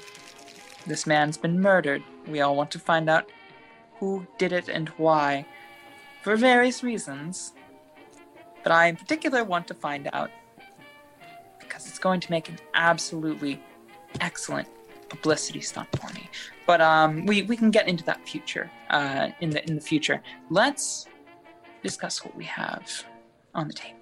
This 0.87 1.07
man's 1.07 1.37
been 1.37 1.59
murdered. 1.59 2.03
We 2.27 2.41
all 2.41 2.55
want 2.55 2.71
to 2.71 2.79
find 2.79 3.09
out 3.09 3.29
who 3.99 4.25
did 4.37 4.51
it 4.51 4.69
and 4.69 4.89
why, 4.89 5.45
for 6.21 6.35
various 6.35 6.83
reasons 6.83 7.53
but 8.65 8.71
I 8.71 8.87
in 8.87 8.95
particular 8.95 9.43
want 9.43 9.67
to 9.67 9.75
find 9.75 10.09
out 10.11 10.31
because 11.59 11.87
it's 11.87 11.99
going 11.99 12.19
to 12.19 12.31
make 12.31 12.49
an 12.49 12.57
absolutely 12.73 13.61
excellent 14.21 14.67
publicity 15.09 15.61
stunt 15.61 15.89
for 15.99 16.11
me. 16.13 16.29
But 16.65 16.81
um, 16.81 17.25
we 17.25 17.43
we 17.43 17.55
can 17.55 17.71
get 17.71 17.87
into 17.87 18.03
that 18.05 18.27
future 18.27 18.69
uh, 18.89 19.29
in 19.41 19.49
the 19.49 19.67
in 19.67 19.75
the 19.75 19.81
future. 19.81 20.21
Let's 20.49 21.07
discuss 21.83 22.23
what 22.25 22.35
we 22.35 22.45
have 22.45 22.89
on 23.53 23.67
the 23.67 23.73
table. 23.73 23.99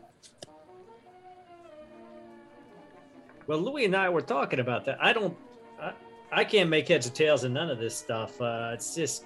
Well, 3.48 3.60
Louis 3.60 3.86
and 3.86 3.96
I 3.96 4.10
were 4.10 4.22
talking 4.22 4.60
about 4.60 4.86
that. 4.86 4.98
I 5.04 5.12
don't, 5.12 5.36
I, 5.82 5.92
I 6.32 6.44
can't 6.46 6.70
make 6.70 6.88
heads 6.88 7.08
or 7.08 7.10
tails 7.10 7.44
of 7.44 7.52
none 7.52 7.70
of 7.70 7.78
this 7.78 7.96
stuff. 7.96 8.40
Uh, 8.42 8.72
it's 8.74 8.96
just, 8.96 9.26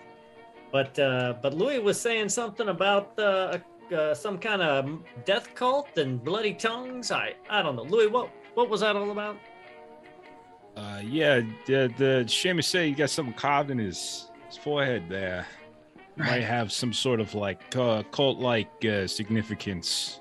but 0.71 0.97
uh, 0.97 1.35
but 1.41 1.53
Louis 1.53 1.79
was 1.79 2.01
saying 2.01 2.29
something 2.29 2.69
about 2.69 3.17
uh, 3.19 3.59
uh, 3.95 4.13
some 4.15 4.39
kind 4.39 4.61
of 4.61 5.03
death 5.23 5.53
cult 5.53 5.97
and 5.97 6.23
bloody 6.23 6.53
tongues. 6.53 7.11
I 7.11 7.35
I 7.49 7.61
don't 7.61 7.75
know, 7.75 7.83
Louis. 7.83 8.07
What 8.07 8.31
what 8.55 8.69
was 8.69 8.81
that 8.81 8.95
all 8.95 9.11
about? 9.11 9.37
Uh, 10.77 11.01
yeah, 11.03 11.41
the, 11.65 11.91
the 11.97 12.23
Seamus 12.27 12.65
say 12.65 12.87
he 12.89 12.93
got 12.93 13.09
something 13.09 13.33
carved 13.33 13.71
in 13.71 13.79
his, 13.79 14.29
his 14.47 14.57
forehead 14.57 15.03
there. 15.09 15.47
Might 16.17 16.43
have 16.43 16.71
some 16.71 16.93
sort 16.93 17.19
of 17.19 17.33
like 17.33 17.75
uh, 17.75 18.03
cult-like 18.11 18.85
uh, 18.85 19.07
significance 19.07 20.19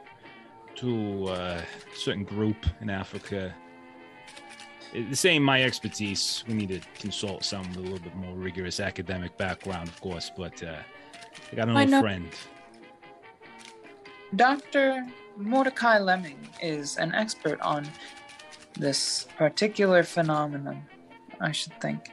to 0.77 1.27
uh, 1.29 1.61
a 1.63 1.97
certain 1.97 2.25
group 2.25 2.57
in 2.81 2.89
Africa. 2.91 3.55
It- 4.95 5.11
This 5.11 5.25
ain't 5.27 5.45
my 5.45 5.63
expertise. 5.63 6.43
We 6.49 6.55
need 6.55 6.69
to 6.71 6.81
consult 6.99 7.45
someone 7.45 7.69
with 7.71 7.79
a 7.79 7.81
little 7.83 7.99
bit 7.99 8.15
more 8.17 8.35
rigorous 8.35 8.81
academic 8.81 9.37
background, 9.37 9.89
of 9.89 10.01
course. 10.01 10.31
But 10.35 10.63
uh, 10.63 10.77
I 11.53 11.55
got 11.55 11.69
an 11.69 11.77
I 11.77 11.83
old 11.83 11.91
know- 11.91 12.01
friend. 12.01 12.29
Dr. 14.35 15.07
Mordecai 15.37 15.99
Lemming 15.99 16.39
is 16.63 16.97
an 16.97 17.15
expert 17.15 17.61
on 17.61 17.87
this 18.79 19.27
particular 19.37 20.03
phenomenon, 20.03 20.83
I 21.41 21.53
should 21.53 21.79
think. 21.81 22.11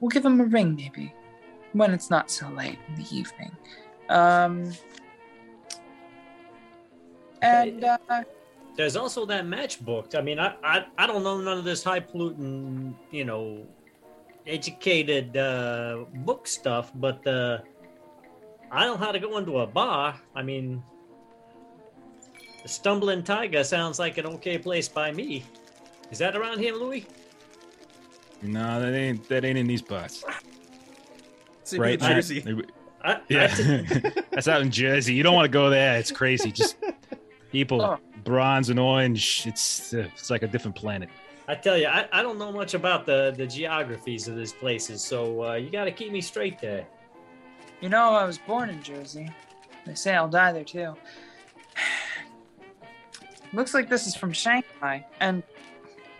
We'll 0.00 0.10
give 0.10 0.24
him 0.24 0.40
a 0.40 0.44
ring, 0.44 0.74
maybe, 0.74 1.14
when 1.72 1.92
it's 1.92 2.10
not 2.10 2.30
so 2.30 2.48
late 2.50 2.78
in 2.88 2.94
the 2.96 3.16
evening. 3.16 3.52
Um, 4.08 4.72
and 7.40 7.84
uh, 7.84 7.98
There's 8.76 8.96
also 8.96 9.26
that 9.26 9.46
match 9.46 9.84
book. 9.84 10.14
I 10.14 10.20
mean, 10.20 10.38
I 10.38 10.54
I, 10.62 10.86
I 10.98 11.06
don't 11.06 11.22
know 11.22 11.40
none 11.40 11.58
of 11.58 11.64
this 11.64 11.82
high 11.84 12.00
polluting, 12.00 12.96
you 13.10 13.24
know, 13.24 13.66
educated 14.46 15.36
uh, 15.36 16.04
book 16.24 16.46
stuff, 16.46 16.90
but 16.94 17.24
uh, 17.26 17.58
I 18.70 18.86
know 18.86 18.96
how 18.96 19.12
to 19.12 19.18
go 19.18 19.38
into 19.38 19.58
a 19.60 19.66
bar. 19.66 20.18
I 20.34 20.42
mean, 20.42 20.82
the 22.62 22.68
Stumbling 22.68 23.22
Tiger 23.22 23.64
sounds 23.64 23.98
like 23.98 24.18
an 24.18 24.26
okay 24.26 24.58
place 24.58 24.88
by 24.88 25.10
me. 25.12 25.44
Is 26.10 26.18
that 26.18 26.36
around 26.36 26.58
here, 26.58 26.74
Louis? 26.74 27.06
No, 28.42 28.80
that 28.80 28.92
ain't 28.94 29.28
that 29.28 29.44
ain't 29.44 29.58
in 29.58 29.66
these 29.66 29.82
parts, 29.82 30.24
It's 31.60 31.72
in 31.72 31.80
right? 31.80 32.00
New 32.00 32.06
Jersey. 32.08 32.42
Maybe- 32.44 32.64
I, 33.04 33.20
Yeah, 33.28 33.52
I- 33.58 34.12
that's 34.30 34.48
out 34.48 34.62
in 34.62 34.70
Jersey. 34.70 35.14
You 35.14 35.22
don't 35.22 35.34
want 35.34 35.44
to 35.46 35.50
go 35.52 35.70
there. 35.70 35.96
It's 35.98 36.10
crazy. 36.12 36.50
Just 36.52 36.76
people 37.50 37.82
Oh. 37.82 37.98
bronze 38.24 38.68
and 38.70 38.78
orange. 38.78 39.44
It's 39.46 39.94
uh, 39.94 40.08
it's 40.14 40.30
like 40.30 40.42
a 40.42 40.48
different 40.48 40.76
planet. 40.76 41.08
I 41.48 41.56
tell 41.56 41.76
you, 41.76 41.86
I, 41.88 42.08
I 42.12 42.22
don't 42.22 42.38
know 42.38 42.52
much 42.52 42.74
about 42.74 43.04
the, 43.04 43.34
the 43.36 43.46
geographies 43.46 44.28
of 44.28 44.36
these 44.36 44.52
places, 44.52 45.02
so 45.02 45.44
uh, 45.44 45.54
you 45.54 45.70
got 45.70 45.84
to 45.84 45.90
keep 45.90 46.12
me 46.12 46.20
straight 46.20 46.60
there. 46.60 46.86
You 47.80 47.88
know, 47.88 48.10
I 48.10 48.24
was 48.24 48.38
born 48.38 48.70
in 48.70 48.80
Jersey. 48.80 49.28
They 49.84 49.94
say 49.96 50.14
I'll 50.14 50.28
die 50.28 50.52
there 50.52 50.62
too. 50.64 50.94
Looks 53.52 53.74
like 53.74 53.88
this 53.88 54.06
is 54.06 54.14
from 54.14 54.32
Shanghai, 54.32 55.04
and 55.20 55.42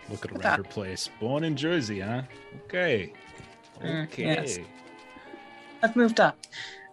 Look 0.09 0.25
at 0.25 0.31
a 0.31 0.33
Look 0.33 0.43
at 0.43 0.43
that. 0.43 0.57
record 0.59 0.69
place. 0.69 1.09
Born 1.19 1.43
in 1.45 1.55
Jersey, 1.55 1.99
huh? 2.01 2.23
Okay. 2.65 3.13
Mm, 3.81 4.03
Okay. 4.05 4.23
yes. 4.23 4.59
I've 5.81 5.95
moved 5.95 6.19
up. 6.19 6.37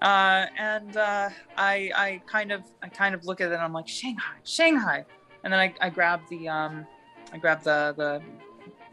Uh, 0.01 0.47
and 0.59 0.97
uh, 0.97 1.29
I 1.57 1.91
I 1.95 2.23
kind 2.27 2.53
of 2.53 2.62
I 2.83 2.89
kind 2.89 3.15
of 3.15 3.25
look 3.27 3.41
at 3.41 3.51
it 3.51 3.55
and 3.55 3.62
I'm 3.62 3.73
like 3.73 3.87
Shanghai, 3.89 4.37
Shanghai, 4.45 5.05
and 5.45 5.53
then 5.53 5.61
I, 5.61 5.75
I 5.81 5.91
grab 5.91 6.21
the 6.31 6.49
um 6.49 6.87
I 7.33 7.39
grab 7.39 7.62
the 7.62 7.95
the 7.97 8.23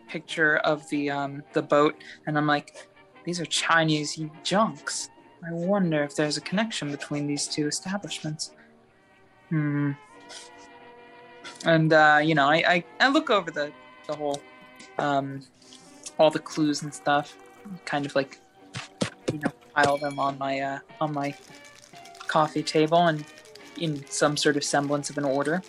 picture 0.09 0.57
of 0.57 0.87
the 0.89 1.09
um 1.09 1.43
the 1.53 1.61
boat 1.61 1.95
and 2.25 2.37
I'm 2.37 2.45
like 2.47 2.87
these 3.23 3.39
are 3.39 3.45
Chinese 3.45 4.19
junks. 4.43 5.09
I 5.47 5.51
wonder 5.53 6.03
if 6.03 6.15
there's 6.15 6.35
a 6.37 6.41
connection 6.41 6.91
between 6.91 7.25
these 7.27 7.47
two 7.47 7.67
establishments. 7.67 8.51
Hmm. 9.49 9.91
And 11.65 11.91
uh, 11.93 12.19
you 12.23 12.35
know 12.35 12.47
I, 12.47 12.55
I 12.55 12.83
I 12.99 13.07
look 13.09 13.29
over 13.29 13.51
the 13.51 13.71
the 14.07 14.15
whole 14.15 14.41
um 14.97 15.41
all 16.17 16.31
the 16.31 16.39
clues 16.39 16.81
and 16.81 16.93
stuff 16.93 17.35
kind 17.85 18.05
of 18.05 18.15
like 18.15 18.39
you 19.31 19.39
know 19.39 19.51
pile 19.73 19.97
them 19.97 20.19
on 20.19 20.37
my 20.37 20.59
uh, 20.59 20.79
on 21.01 21.13
my 21.13 21.33
coffee 22.27 22.63
table 22.63 23.07
and 23.07 23.23
in 23.77 24.05
some 24.07 24.35
sort 24.35 24.57
of 24.57 24.63
semblance 24.63 25.09
of 25.09 25.17
an 25.17 25.25
order. 25.25 25.61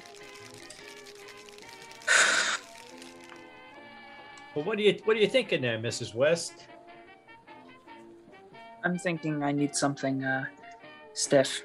Well, 4.54 4.64
what 4.64 4.76
do 4.76 4.82
you 4.82 4.98
what 5.04 5.16
are 5.16 5.20
you 5.20 5.28
thinking 5.28 5.60
there, 5.60 5.78
Mrs. 5.78 6.14
West? 6.16 6.66
I'm 8.82 8.98
thinking 8.98 9.44
I 9.44 9.52
need 9.52 9.76
something 9.76 10.24
uh, 10.24 10.46
stiff. 11.12 11.62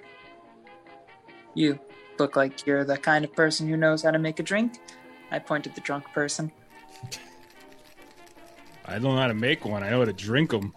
You 1.56 1.80
look 2.20 2.36
like 2.36 2.66
you're 2.66 2.84
the 2.84 2.98
kind 2.98 3.26
of 3.26 3.34
person 3.34 3.68
who 3.68 3.78
knows 3.78 4.04
how 4.04 4.12
to 4.12 4.20
make 4.20 4.40
a 4.40 4.44
drink. 4.44 4.80
I 5.32 5.40
point 5.40 5.68
at 5.68 5.76
the 5.76 5.82
drunk 5.82 6.06
person. 6.14 6.52
I 8.86 8.94
don't 8.94 9.16
know 9.16 9.18
how 9.18 9.28
to 9.28 9.34
make 9.34 9.66
one. 9.66 9.84
I 9.84 9.90
know 9.90 10.00
how 10.00 10.06
to 10.06 10.14
drink 10.14 10.52
them. 10.52 10.74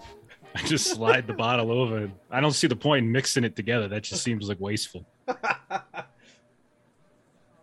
I 0.54 0.62
just 0.62 0.86
slide 0.90 1.26
the 1.26 1.32
bottle 1.44 1.70
over. 1.70 2.10
I 2.30 2.40
don't 2.40 2.52
see 2.52 2.66
the 2.66 2.76
point 2.76 3.04
in 3.04 3.12
mixing 3.12 3.44
it 3.44 3.56
together. 3.56 3.88
That 3.88 4.02
just 4.02 4.22
seems 4.22 4.48
like 4.48 4.60
wasteful. 4.60 5.04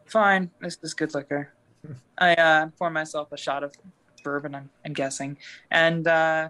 Fine, 0.06 0.52
this 0.62 0.78
is 0.84 0.94
good 0.94 1.14
liquor. 1.16 1.54
I 2.18 2.36
uh, 2.36 2.68
pour 2.78 2.91
myself 2.91 3.32
a 3.32 3.38
shot 3.38 3.64
of 3.64 3.74
bourbon. 4.24 4.54
I'm, 4.54 4.70
I'm 4.86 4.94
guessing, 4.94 5.38
and 5.72 6.08
uh, 6.08 6.50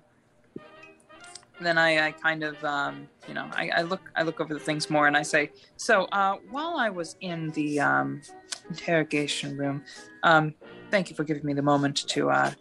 then 1.66 1.78
I, 1.78 2.08
I 2.08 2.12
kind 2.12 2.44
of, 2.44 2.64
um, 2.64 3.08
you 3.28 3.34
know, 3.34 3.50
I, 3.54 3.70
I 3.78 3.82
look, 3.82 4.02
I 4.16 4.24
look 4.24 4.40
over 4.40 4.54
the 4.54 4.60
things 4.60 4.90
more, 4.90 5.08
and 5.08 5.18
I 5.18 5.22
say, 5.22 5.52
so 5.78 6.06
uh, 6.12 6.38
while 6.52 6.76
I 6.78 6.90
was 6.90 7.16
in 7.22 7.50
the 7.52 7.80
um, 7.80 8.22
interrogation 8.70 9.58
room, 9.58 9.84
um, 10.24 10.54
thank 10.92 11.10
you 11.10 11.16
for 11.16 11.24
giving 11.24 11.46
me 11.46 11.54
the 11.54 11.62
moment 11.62 12.08
to 12.10 12.30
uh, 12.30 12.52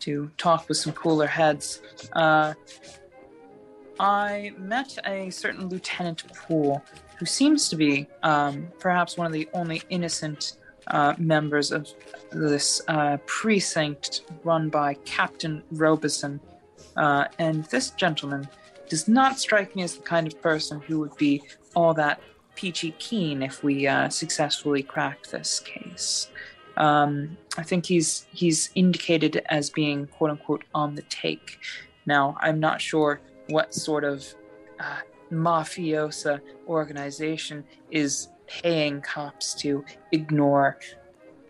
to 0.00 0.30
talk 0.36 0.68
with 0.68 0.78
some 0.78 0.92
cooler 0.92 1.26
heads. 1.26 1.80
Uh, 2.12 2.54
I 4.00 4.52
met 4.58 4.98
a 5.06 5.30
certain 5.30 5.68
Lieutenant 5.68 6.24
Poole 6.34 6.82
who 7.18 7.26
seems 7.26 7.68
to 7.68 7.76
be 7.76 8.08
um, 8.24 8.68
perhaps 8.80 9.16
one 9.16 9.26
of 9.26 9.32
the 9.32 9.48
only 9.54 9.82
innocent 9.90 10.56
uh, 10.88 11.14
members 11.18 11.70
of 11.70 11.88
this 12.32 12.80
uh, 12.88 13.18
precinct 13.26 14.22
run 14.42 14.68
by 14.68 14.94
Captain 15.04 15.62
Robeson. 15.70 16.40
Uh, 16.96 17.26
and 17.38 17.64
this 17.66 17.90
gentleman 17.90 18.48
does 18.88 19.08
not 19.08 19.38
strike 19.38 19.74
me 19.74 19.82
as 19.82 19.96
the 19.96 20.02
kind 20.02 20.26
of 20.26 20.40
person 20.42 20.80
who 20.80 20.98
would 21.00 21.16
be 21.16 21.42
all 21.74 21.94
that 21.94 22.20
peachy 22.54 22.94
keen 22.98 23.42
if 23.42 23.62
we 23.62 23.86
uh, 23.86 24.08
successfully 24.08 24.82
crack 24.82 25.26
this 25.28 25.60
case. 25.60 26.30
Um, 26.76 27.36
I 27.56 27.62
think 27.62 27.86
he's 27.86 28.26
he's 28.32 28.70
indicated 28.74 29.42
as 29.50 29.70
being 29.70 30.06
quote 30.06 30.30
unquote 30.30 30.64
on 30.74 30.94
the 30.94 31.02
take. 31.02 31.58
Now 32.06 32.36
I'm 32.40 32.60
not 32.60 32.80
sure 32.80 33.20
what 33.48 33.74
sort 33.74 34.04
of 34.04 34.26
uh, 34.80 35.00
mafiosa 35.30 36.40
organization 36.68 37.64
is 37.90 38.28
paying 38.46 39.00
cops 39.00 39.54
to 39.54 39.84
ignore 40.12 40.78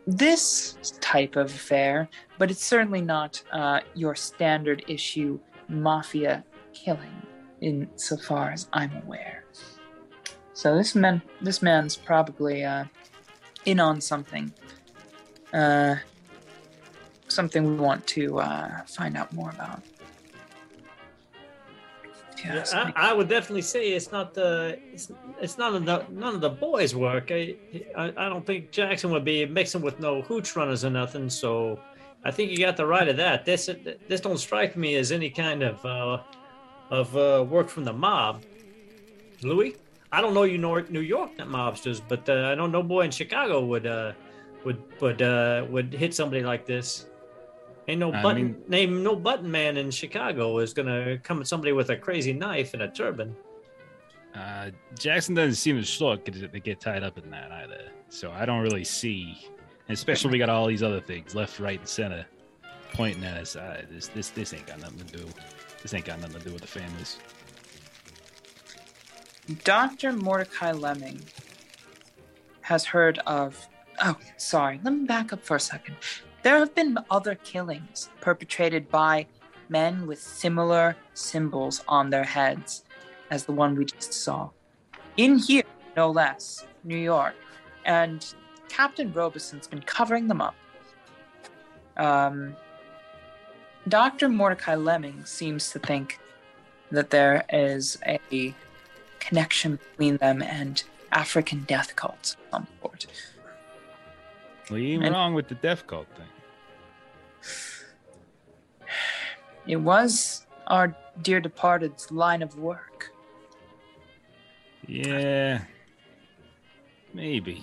this 0.06 0.76
type 1.00 1.36
of 1.36 1.46
affair, 1.46 2.08
but 2.38 2.50
it's 2.50 2.64
certainly 2.64 3.00
not 3.00 3.42
uh, 3.52 3.80
your 3.94 4.14
standard 4.14 4.84
issue 4.88 5.38
mafia 5.68 6.44
killing, 6.72 7.26
insofar 7.60 8.50
as 8.50 8.68
I'm 8.72 8.92
aware. 9.04 9.44
So 10.54 10.76
this 10.76 10.94
man, 10.94 11.22
this 11.40 11.62
man's 11.62 11.96
probably 11.96 12.64
uh, 12.64 12.84
in 13.64 13.80
on 13.80 14.00
something, 14.00 14.52
uh, 15.52 15.96
something 17.28 17.64
we 17.64 17.76
want 17.76 18.06
to 18.08 18.40
uh, 18.40 18.82
find 18.86 19.16
out 19.16 19.32
more 19.32 19.50
about. 19.50 19.82
Yeah, 22.44 22.64
I, 22.72 23.10
I 23.10 23.12
would 23.12 23.28
definitely 23.28 23.62
say 23.62 23.92
it's 23.92 24.10
not 24.10 24.34
the 24.34 24.78
it's, 24.92 25.10
it's 25.40 25.58
none 25.58 25.74
of 25.74 25.84
the 25.84 26.04
none 26.10 26.34
of 26.34 26.40
the 26.40 26.50
boys' 26.50 26.94
work. 26.94 27.30
I, 27.30 27.54
I 27.96 28.12
I 28.16 28.28
don't 28.28 28.44
think 28.44 28.70
Jackson 28.70 29.10
would 29.10 29.24
be 29.24 29.46
mixing 29.46 29.80
with 29.80 30.00
no 30.00 30.22
hooch 30.22 30.56
runners 30.56 30.84
or 30.84 30.90
nothing. 30.90 31.30
So 31.30 31.78
I 32.24 32.30
think 32.30 32.50
you 32.50 32.58
got 32.58 32.76
the 32.76 32.86
right 32.86 33.08
of 33.08 33.16
that. 33.16 33.44
This 33.44 33.70
this 34.08 34.20
don't 34.20 34.38
strike 34.38 34.76
me 34.76 34.96
as 34.96 35.12
any 35.12 35.30
kind 35.30 35.62
of 35.62 35.84
uh, 35.84 36.18
of 36.90 37.16
uh, 37.16 37.44
work 37.48 37.68
from 37.68 37.84
the 37.84 37.92
mob. 37.92 38.42
Louis, 39.42 39.76
I 40.12 40.20
don't 40.20 40.34
know 40.34 40.44
you 40.44 40.58
know 40.58 40.78
New 40.78 41.00
York 41.00 41.36
mobsters, 41.38 42.00
but 42.06 42.28
uh, 42.28 42.50
I 42.50 42.54
know 42.54 42.66
no 42.66 42.82
boy 42.82 43.02
in 43.02 43.10
Chicago 43.10 43.64
would 43.64 43.86
uh, 43.86 44.12
would 44.64 44.82
would 45.00 45.22
uh, 45.22 45.66
would 45.68 45.92
hit 45.92 46.14
somebody 46.14 46.42
like 46.42 46.66
this. 46.66 47.06
Ain't 47.88 47.98
no 47.98 48.12
I 48.12 48.22
button 48.22 48.42
mean- 48.44 48.62
name 48.68 49.02
no 49.02 49.16
button 49.16 49.50
man 49.50 49.76
in 49.76 49.90
Chicago 49.90 50.58
is 50.58 50.72
gonna 50.72 51.18
come 51.18 51.40
at 51.40 51.46
somebody 51.48 51.72
with 51.72 51.90
a 51.90 51.96
crazy 51.96 52.32
knife 52.32 52.74
and 52.74 52.82
a 52.82 52.88
turban. 52.88 53.34
Uh, 54.34 54.70
Jackson 54.98 55.34
doesn't 55.34 55.56
seem 55.56 55.76
to 55.76 55.84
short 55.84 56.24
to 56.24 56.48
to 56.48 56.60
get 56.60 56.80
tied 56.80 57.02
up 57.02 57.18
in 57.18 57.28
that 57.30 57.50
either. 57.52 57.90
So 58.08 58.30
I 58.30 58.44
don't 58.46 58.60
really 58.62 58.84
see, 58.84 59.36
especially 59.88 60.30
we 60.30 60.38
got 60.38 60.48
all 60.48 60.66
these 60.66 60.82
other 60.82 61.00
things 61.00 61.34
left, 61.34 61.58
right, 61.58 61.78
and 61.78 61.88
center 61.88 62.24
pointing 62.94 63.24
at 63.24 63.36
us. 63.36 63.56
Uh, 63.56 63.82
this 63.90 64.08
this 64.08 64.30
this 64.30 64.54
ain't 64.54 64.66
got 64.66 64.80
nothing 64.80 64.98
to 65.06 65.16
do. 65.18 65.26
This 65.82 65.92
ain't 65.92 66.04
got 66.04 66.20
nothing 66.20 66.38
to 66.40 66.46
do 66.46 66.52
with 66.52 66.62
the 66.62 66.68
families. 66.68 67.18
Dr. 69.64 70.12
Mordecai 70.12 70.72
Lemming 70.72 71.20
has 72.60 72.84
heard 72.84 73.18
of. 73.26 73.68
Oh, 74.02 74.16
sorry. 74.36 74.80
Let 74.84 74.94
me 74.94 75.04
back 75.04 75.32
up 75.32 75.44
for 75.44 75.56
a 75.56 75.60
second. 75.60 75.96
There 76.42 76.58
have 76.58 76.74
been 76.74 76.98
other 77.10 77.34
killings 77.36 78.10
perpetrated 78.20 78.90
by 78.90 79.26
men 79.68 80.06
with 80.06 80.20
similar 80.20 80.96
symbols 81.14 81.84
on 81.86 82.10
their 82.10 82.24
heads 82.24 82.84
as 83.30 83.44
the 83.44 83.52
one 83.52 83.74
we 83.76 83.84
just 83.84 84.12
saw. 84.12 84.50
In 85.16 85.38
here, 85.38 85.62
no 85.96 86.10
less, 86.10 86.66
New 86.84 86.96
York. 86.96 87.34
And 87.84 88.26
Captain 88.68 89.12
Robeson's 89.12 89.68
been 89.68 89.82
covering 89.82 90.28
them 90.28 90.40
up. 90.40 90.54
Um, 91.96 92.56
Dr. 93.88 94.28
Mordecai 94.28 94.74
Lemming 94.74 95.24
seems 95.24 95.70
to 95.70 95.78
think 95.78 96.18
that 96.90 97.10
there 97.10 97.44
is 97.52 97.98
a 98.06 98.54
connection 99.20 99.76
between 99.76 100.16
them 100.18 100.42
and 100.42 100.82
African 101.12 101.60
death 101.64 101.94
cults 101.96 102.34
of 102.34 102.38
some 102.50 102.66
sort. 102.80 103.06
Well, 104.70 104.78
you 104.78 104.94
ain't 104.94 105.04
And- 105.04 105.14
wrong 105.14 105.34
with 105.34 105.48
the 105.48 105.54
death 105.56 105.86
cult 105.86 106.08
thing. 106.16 106.26
It 109.66 109.76
was 109.76 110.46
our 110.66 110.96
dear 111.22 111.40
departed's 111.40 112.10
line 112.10 112.42
of 112.42 112.58
work. 112.58 113.12
Yeah, 114.86 115.62
maybe. 117.14 117.62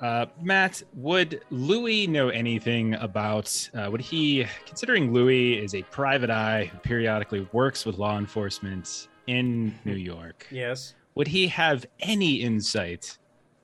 Uh, 0.00 0.26
Matt, 0.40 0.82
would 0.94 1.42
Louis 1.50 2.06
know 2.06 2.30
anything 2.30 2.94
about? 2.94 3.70
Uh, 3.74 3.88
would 3.90 4.00
he, 4.00 4.46
considering 4.66 5.12
Louis 5.12 5.58
is 5.58 5.74
a 5.74 5.82
private 5.84 6.30
eye 6.30 6.70
who 6.72 6.78
periodically 6.78 7.46
works 7.52 7.84
with 7.84 7.98
law 7.98 8.18
enforcement 8.18 9.08
in 9.26 9.78
New 9.84 9.96
York, 9.96 10.46
yes. 10.50 10.94
would 11.14 11.28
he 11.28 11.46
have 11.48 11.84
any 12.00 12.36
insight 12.36 13.18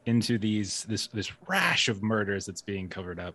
into 0.04 0.38
these 0.38 0.84
this 0.84 1.08
this 1.08 1.32
rash 1.48 1.88
of 1.88 2.02
murders 2.02 2.44
that's 2.46 2.62
being 2.62 2.88
covered 2.88 3.18
up? 3.18 3.34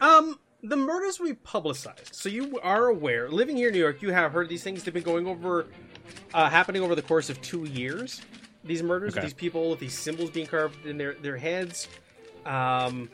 Um, 0.00 0.38
the 0.62 0.76
murders 0.76 1.18
we 1.20 1.32
publicized. 1.34 2.14
So 2.14 2.28
you 2.28 2.58
are 2.62 2.86
aware, 2.88 3.30
living 3.30 3.56
here 3.56 3.68
in 3.68 3.74
New 3.74 3.80
York, 3.80 4.02
you 4.02 4.10
have 4.12 4.32
heard 4.32 4.48
these 4.48 4.62
things. 4.62 4.82
They've 4.84 4.92
been 4.94 5.02
going 5.02 5.26
over, 5.26 5.66
uh, 6.34 6.48
happening 6.50 6.82
over 6.82 6.94
the 6.94 7.02
course 7.02 7.30
of 7.30 7.40
two 7.42 7.64
years. 7.64 8.20
These 8.64 8.82
murders, 8.82 9.14
Okay. 9.14 9.22
these 9.26 9.32
people 9.34 9.70
with 9.70 9.78
these 9.78 9.98
symbols 9.98 10.30
being 10.30 10.46
carved 10.46 10.84
in 10.86 10.98
their 10.98 11.14
their 11.14 11.36
heads. 11.36 11.88
um, 12.46 13.08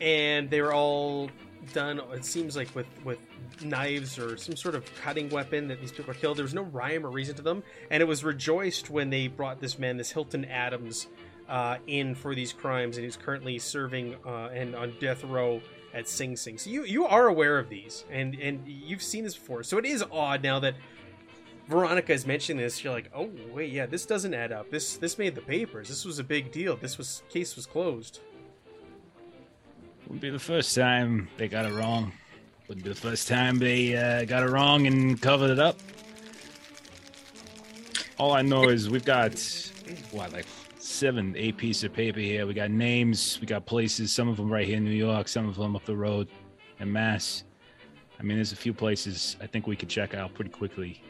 and 0.00 0.50
they 0.50 0.60
were 0.60 0.72
all 0.74 1.30
done. 1.72 2.00
It 2.12 2.24
seems 2.24 2.56
like 2.56 2.74
with 2.74 2.86
with 3.04 3.18
knives 3.62 4.18
or 4.18 4.36
some 4.36 4.56
sort 4.56 4.74
of 4.74 4.84
cutting 5.02 5.28
weapon 5.30 5.68
that 5.68 5.80
these 5.80 5.92
people 5.92 6.10
are 6.10 6.14
killed. 6.14 6.36
There 6.36 6.42
was 6.44 6.52
no 6.54 6.62
rhyme 6.62 7.06
or 7.06 7.10
reason 7.10 7.34
to 7.36 7.42
them, 7.42 7.62
and 7.90 8.02
it 8.02 8.06
was 8.06 8.24
rejoiced 8.24 8.90
when 8.90 9.08
they 9.10 9.28
brought 9.28 9.60
this 9.60 9.78
man, 9.78 9.96
this 9.96 10.10
Hilton 10.10 10.44
Adams, 10.46 11.06
uh, 11.48 11.76
in 11.86 12.14
for 12.14 12.34
these 12.34 12.52
crimes, 12.52 12.96
and 12.96 13.04
he's 13.04 13.16
currently 13.16 13.58
serving 13.58 14.16
uh, 14.26 14.48
and 14.52 14.74
on 14.74 14.94
death 15.00 15.22
row 15.24 15.62
at 15.94 16.08
Sing 16.08 16.36
Sing. 16.36 16.58
So 16.58 16.68
you 16.68 16.84
you 16.84 17.06
are 17.06 17.28
aware 17.28 17.58
of 17.58 17.68
these, 17.68 18.04
and 18.10 18.34
and 18.34 18.62
you've 18.66 19.02
seen 19.02 19.24
this 19.24 19.36
before. 19.36 19.62
So 19.62 19.78
it 19.78 19.86
is 19.86 20.04
odd 20.10 20.42
now 20.42 20.58
that 20.58 20.74
Veronica 21.68 22.12
is 22.12 22.26
mentioning 22.26 22.62
this. 22.62 22.82
You're 22.84 22.92
like, 22.92 23.10
oh 23.14 23.30
wait, 23.52 23.72
yeah, 23.72 23.86
this 23.86 24.04
doesn't 24.04 24.34
add 24.34 24.52
up. 24.52 24.70
This 24.70 24.96
this 24.96 25.16
made 25.16 25.34
the 25.34 25.40
papers. 25.40 25.88
This 25.88 26.04
was 26.04 26.18
a 26.18 26.24
big 26.24 26.52
deal. 26.52 26.76
This 26.76 26.98
was 26.98 27.22
case 27.30 27.56
was 27.56 27.64
closed. 27.64 28.20
Wouldn't 30.02 30.20
be 30.20 30.30
the 30.30 30.38
first 30.38 30.74
time 30.74 31.28
they 31.38 31.48
got 31.48 31.64
it 31.64 31.72
wrong. 31.72 32.12
Wouldn't 32.68 32.84
be 32.84 32.90
the 32.90 33.00
first 33.00 33.28
time 33.28 33.58
they 33.58 33.96
uh, 33.96 34.24
got 34.24 34.42
it 34.42 34.50
wrong 34.50 34.86
and 34.86 35.20
covered 35.20 35.50
it 35.50 35.58
up. 35.58 35.78
All 38.18 38.32
I 38.32 38.42
know 38.42 38.68
is 38.68 38.90
we've 38.90 39.04
got 39.04 39.32
what, 40.12 40.32
like 40.32 40.46
seven, 40.94 41.34
eight 41.36 41.56
pieces 41.56 41.84
of 41.84 41.92
paper 41.92 42.20
here. 42.20 42.46
We 42.46 42.54
got 42.54 42.70
names, 42.70 43.38
we 43.40 43.46
got 43.46 43.66
places. 43.66 44.12
Some 44.12 44.28
of 44.28 44.36
them 44.36 44.52
right 44.52 44.66
here 44.66 44.76
in 44.76 44.84
New 44.84 44.90
York, 44.90 45.28
some 45.28 45.48
of 45.48 45.56
them 45.56 45.74
up 45.76 45.84
the 45.84 45.96
road 45.96 46.28
in 46.80 46.92
Mass. 46.92 47.44
I 48.18 48.22
mean, 48.22 48.36
there's 48.36 48.52
a 48.52 48.56
few 48.56 48.72
places 48.72 49.36
I 49.42 49.46
think 49.46 49.66
we 49.66 49.76
could 49.76 49.88
check 49.88 50.14
out 50.14 50.34
pretty 50.34 50.50
quickly. 50.50 51.02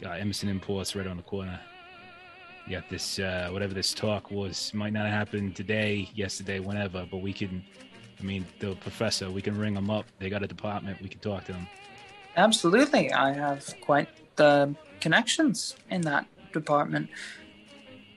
Got 0.00 0.18
Emerson 0.18 0.48
Imports 0.48 0.96
right 0.96 1.06
on 1.06 1.16
the 1.16 1.22
corner. 1.22 1.60
You 2.66 2.72
got 2.72 2.88
this, 2.88 3.18
uh, 3.18 3.48
whatever 3.52 3.74
this 3.74 3.94
talk 3.94 4.30
was, 4.30 4.72
might 4.74 4.92
not 4.92 5.06
happen 5.06 5.52
today, 5.52 6.08
yesterday, 6.14 6.58
whenever, 6.60 7.06
but 7.10 7.18
we 7.18 7.32
can 7.32 7.62
I 8.20 8.22
mean, 8.22 8.46
the 8.58 8.74
professor, 8.76 9.30
we 9.30 9.42
can 9.42 9.58
ring 9.58 9.74
them 9.74 9.90
up. 9.90 10.06
They 10.18 10.30
got 10.30 10.42
a 10.42 10.46
department. 10.46 11.00
We 11.02 11.08
can 11.08 11.20
talk 11.20 11.44
to 11.44 11.52
them. 11.52 11.66
Absolutely. 12.36 13.12
I 13.12 13.32
have 13.32 13.74
quite 13.80 14.08
the 14.36 14.74
connections 15.00 15.76
in 15.90 16.00
that 16.02 16.26
department. 16.52 17.10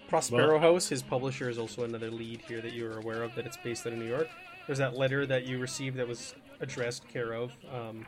Prospero 0.07 0.59
House, 0.59 0.87
his 0.87 1.01
publisher, 1.01 1.49
is 1.49 1.57
also 1.57 1.83
another 1.83 2.09
lead 2.09 2.41
here 2.47 2.61
that 2.61 2.73
you 2.73 2.85
are 2.87 2.97
aware 2.99 3.23
of 3.23 3.35
that 3.35 3.45
it's 3.45 3.57
based 3.57 3.85
out 3.85 3.93
of 3.93 3.99
New 3.99 4.07
York. 4.07 4.27
There's 4.65 4.79
that 4.79 4.95
letter 4.97 5.25
that 5.25 5.45
you 5.45 5.59
received 5.59 5.97
that 5.97 6.07
was 6.07 6.35
addressed 6.59 7.07
care 7.09 7.33
of. 7.33 7.51
Um, 7.73 8.05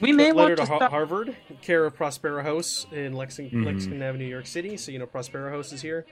we 0.00 0.12
may 0.12 0.32
letter 0.32 0.34
want 0.34 0.50
to 0.50 0.56
to 0.56 0.66
Har- 0.66 0.78
stop- 0.80 0.90
Harvard, 0.90 1.36
care 1.62 1.84
of 1.84 1.94
Prospero 1.94 2.42
House 2.42 2.86
in 2.92 3.12
Lexington, 3.14 3.62
Mhm. 3.62 3.66
Lexington 3.66 4.02
Avenue, 4.02 4.24
New 4.24 4.30
York 4.30 4.46
City. 4.46 4.76
So 4.76 4.90
you 4.92 4.98
know 4.98 5.06
Prospero 5.06 5.50
House 5.50 5.72
is 5.72 5.80
here. 5.82 6.04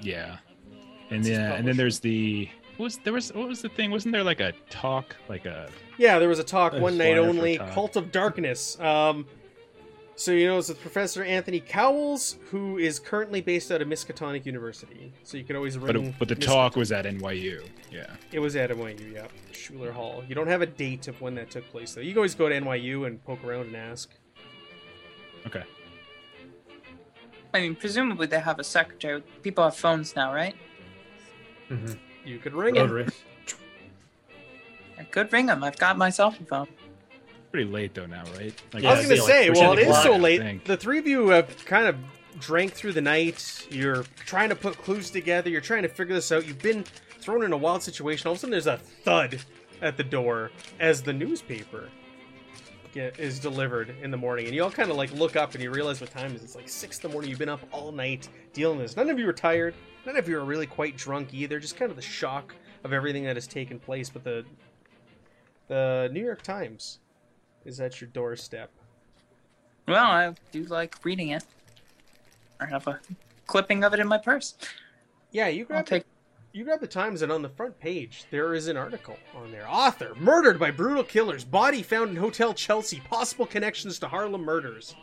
Yeah. 0.00 0.38
And 1.10 1.18
It's 1.20 1.28
his 1.28 1.38
yeah, 1.38 1.52
and 1.54 1.66
then 1.68 1.76
there's 1.76 2.00
the 2.00 2.48
what 2.76 2.84
was 2.84 2.98
there 2.98 3.12
was 3.12 3.32
what 3.32 3.46
was 3.48 3.62
the 3.62 3.68
thing? 3.68 3.90
Wasn't 3.90 4.12
there 4.12 4.24
like 4.24 4.40
a 4.40 4.52
talk, 4.70 5.14
like 5.28 5.44
a 5.46 5.68
Yeah, 5.98 6.18
there 6.18 6.28
was 6.28 6.38
a 6.38 6.44
talk 6.44 6.72
A 6.72 6.80
one 6.80 6.96
night 6.98 7.18
only, 7.18 7.58
talk. 7.58 7.70
Cult 7.72 7.96
of 7.96 8.10
Darkness. 8.10 8.78
Um, 8.80 9.26
so 10.16 10.32
you 10.32 10.46
know 10.46 10.58
it's 10.58 10.68
with 10.68 10.80
Professor 10.80 11.24
Anthony 11.24 11.60
Cowles, 11.60 12.36
who 12.50 12.78
is 12.78 12.98
currently 12.98 13.40
based 13.40 13.70
out 13.72 13.82
of 13.82 13.88
Miskatonic 13.88 14.46
University. 14.46 15.12
So 15.24 15.36
you 15.36 15.44
could 15.44 15.56
always 15.56 15.76
ring. 15.78 15.86
but 15.86 15.96
it, 15.96 16.14
but 16.20 16.28
the 16.28 16.36
Mis- 16.36 16.44
talk 16.46 16.76
was 16.76 16.92
at 16.92 17.04
NYU. 17.04 17.66
Yeah. 17.90 18.06
It 18.32 18.38
was 18.38 18.54
at 18.56 18.70
NYU, 18.70 19.12
yeah, 19.12 19.26
Schuler 19.52 19.92
Hall. 19.92 20.22
You 20.28 20.34
don't 20.34 20.46
have 20.48 20.62
a 20.62 20.66
date 20.66 21.08
of 21.08 21.20
when 21.20 21.34
that 21.36 21.50
took 21.50 21.68
place, 21.70 21.94
though. 21.94 22.00
You 22.00 22.10
can 22.12 22.18
always 22.18 22.34
go 22.34 22.48
to 22.48 22.54
NYU 22.54 23.06
and 23.06 23.22
poke 23.24 23.42
around 23.44 23.66
and 23.66 23.76
ask. 23.76 24.10
Okay. 25.46 25.64
I 27.52 27.60
mean, 27.60 27.76
presumably 27.76 28.26
they 28.26 28.40
have 28.40 28.58
a 28.58 28.64
secretary. 28.64 29.22
People 29.42 29.62
have 29.64 29.76
phones 29.76 30.16
now, 30.16 30.32
right? 30.34 30.56
Mhm. 31.70 31.96
You 32.24 32.38
could 32.38 32.52
ring 32.54 32.76
it. 32.76 32.80
Rotary. 32.80 33.06
I 34.98 35.04
could 35.04 35.32
ring 35.32 35.46
them. 35.46 35.62
I've 35.64 35.78
got 35.78 35.98
my 35.98 36.10
cell 36.10 36.30
phone. 36.30 36.68
Pretty 37.54 37.70
late 37.70 37.94
though 37.94 38.06
now, 38.06 38.24
right? 38.36 38.52
Like, 38.72 38.82
Yeah, 38.82 38.90
I 38.90 38.96
was 38.96 39.02
gonna 39.04 39.14
be 39.14 39.20
like 39.20 39.30
say, 39.30 39.50
well, 39.50 39.74
it 39.74 39.86
is 39.86 40.02
so 40.02 40.16
late. 40.16 40.64
The 40.64 40.76
three 40.76 40.98
of 40.98 41.06
you 41.06 41.28
have 41.28 41.64
kind 41.64 41.86
of 41.86 41.94
drank 42.40 42.72
through 42.72 42.94
the 42.94 43.00
night. 43.00 43.68
You're 43.70 44.02
trying 44.26 44.48
to 44.48 44.56
put 44.56 44.76
clues 44.78 45.08
together. 45.08 45.48
You're 45.50 45.60
trying 45.60 45.84
to 45.84 45.88
figure 45.88 46.16
this 46.16 46.32
out. 46.32 46.48
You've 46.48 46.60
been 46.60 46.82
thrown 47.20 47.44
in 47.44 47.52
a 47.52 47.56
wild 47.56 47.84
situation. 47.84 48.26
All 48.26 48.32
of 48.32 48.38
a 48.38 48.40
sudden, 48.40 48.50
there's 48.50 48.66
a 48.66 48.78
thud 48.78 49.40
at 49.80 49.96
the 49.96 50.02
door 50.02 50.50
as 50.80 51.00
the 51.00 51.12
newspaper 51.12 51.90
get, 52.92 53.20
is 53.20 53.38
delivered 53.38 53.94
in 54.02 54.10
the 54.10 54.16
morning, 54.16 54.46
and 54.46 54.54
you 54.56 54.64
all 54.64 54.72
kind 54.72 54.90
of 54.90 54.96
like 54.96 55.12
look 55.12 55.36
up 55.36 55.54
and 55.54 55.62
you 55.62 55.70
realize 55.70 56.00
what 56.00 56.10
time 56.10 56.32
it 56.32 56.34
is. 56.34 56.42
It's 56.42 56.56
like 56.56 56.68
six 56.68 56.98
in 56.98 57.02
the 57.02 57.12
morning. 57.12 57.30
You've 57.30 57.38
been 57.38 57.48
up 57.48 57.60
all 57.70 57.92
night 57.92 58.28
dealing 58.52 58.78
with 58.78 58.88
this. 58.88 58.96
None 58.96 59.08
of 59.10 59.20
you 59.20 59.28
are 59.28 59.32
tired. 59.32 59.76
None 60.06 60.16
of 60.16 60.28
you 60.28 60.36
are 60.38 60.44
really 60.44 60.66
quite 60.66 60.96
drunk 60.96 61.32
either. 61.32 61.60
Just 61.60 61.76
kind 61.76 61.88
of 61.92 61.94
the 61.94 62.02
shock 62.02 62.52
of 62.82 62.92
everything 62.92 63.22
that 63.26 63.36
has 63.36 63.46
taken 63.46 63.78
place. 63.78 64.10
But 64.10 64.24
the 64.24 64.44
the 65.68 66.10
New 66.12 66.24
York 66.24 66.42
Times 66.42 66.98
is 67.64 67.80
at 67.80 68.00
your 68.00 68.08
doorstep. 68.10 68.70
Well, 69.86 70.04
I 70.04 70.34
do 70.52 70.64
like 70.64 70.96
reading 71.04 71.30
it. 71.30 71.44
I 72.60 72.66
have 72.66 72.86
a 72.86 73.00
clipping 73.46 73.84
of 73.84 73.92
it 73.92 74.00
in 74.00 74.08
my 74.08 74.18
purse. 74.18 74.54
Yeah, 75.32 75.48
you 75.48 75.64
grab 75.64 75.86
take. 75.86 76.04
you 76.52 76.64
grab 76.64 76.80
the 76.80 76.86
Times, 76.86 77.22
and 77.22 77.32
on 77.32 77.42
the 77.42 77.48
front 77.48 77.78
page 77.80 78.24
there 78.30 78.54
is 78.54 78.68
an 78.68 78.76
article 78.76 79.16
on 79.34 79.50
there. 79.50 79.66
Author 79.68 80.14
murdered 80.16 80.58
by 80.58 80.70
brutal 80.70 81.04
killers. 81.04 81.44
Body 81.44 81.82
found 81.82 82.10
in 82.10 82.16
Hotel 82.16 82.54
Chelsea. 82.54 83.00
Possible 83.00 83.44
connections 83.46 83.98
to 83.98 84.08
Harlem 84.08 84.42
murders. 84.42 84.94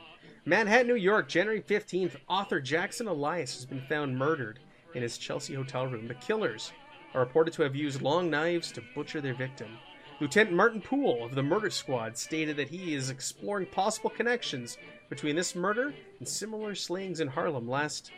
Manhattan, 0.46 0.88
New 0.88 0.96
York, 0.96 1.28
January 1.28 1.62
fifteenth. 1.62 2.16
Author 2.28 2.60
Jackson 2.60 3.08
Elias 3.08 3.54
has 3.56 3.66
been 3.66 3.84
found 3.88 4.18
murdered 4.18 4.60
in 4.96 5.04
his 5.04 5.18
Chelsea 5.18 5.54
hotel 5.54 5.86
room. 5.86 6.08
The 6.08 6.16
killers 6.16 6.72
are 7.14 7.20
reported 7.20 7.54
to 7.54 7.62
have 7.64 7.76
used 7.76 8.02
long 8.02 8.30
knives 8.30 8.72
to 8.72 8.84
butcher 8.96 9.22
their 9.22 9.36
victim. 9.36 9.78
Lieutenant 10.22 10.56
Martin 10.56 10.82
Poole 10.82 11.26
of 11.26 11.34
the 11.34 11.42
murder 11.42 11.72
squad 11.72 12.16
stated 12.16 12.56
that 12.56 12.70
he 12.70 12.94
is 12.94 13.10
exploring 13.10 13.66
possible 13.66 14.12
connections 14.12 14.78
between 15.10 15.36
this 15.36 15.56
murder 15.56 15.96
and 16.20 16.28
similar 16.28 16.76
slayings 16.76 17.20
in 17.20 17.28
Harlem 17.28 17.68
last 17.68 18.12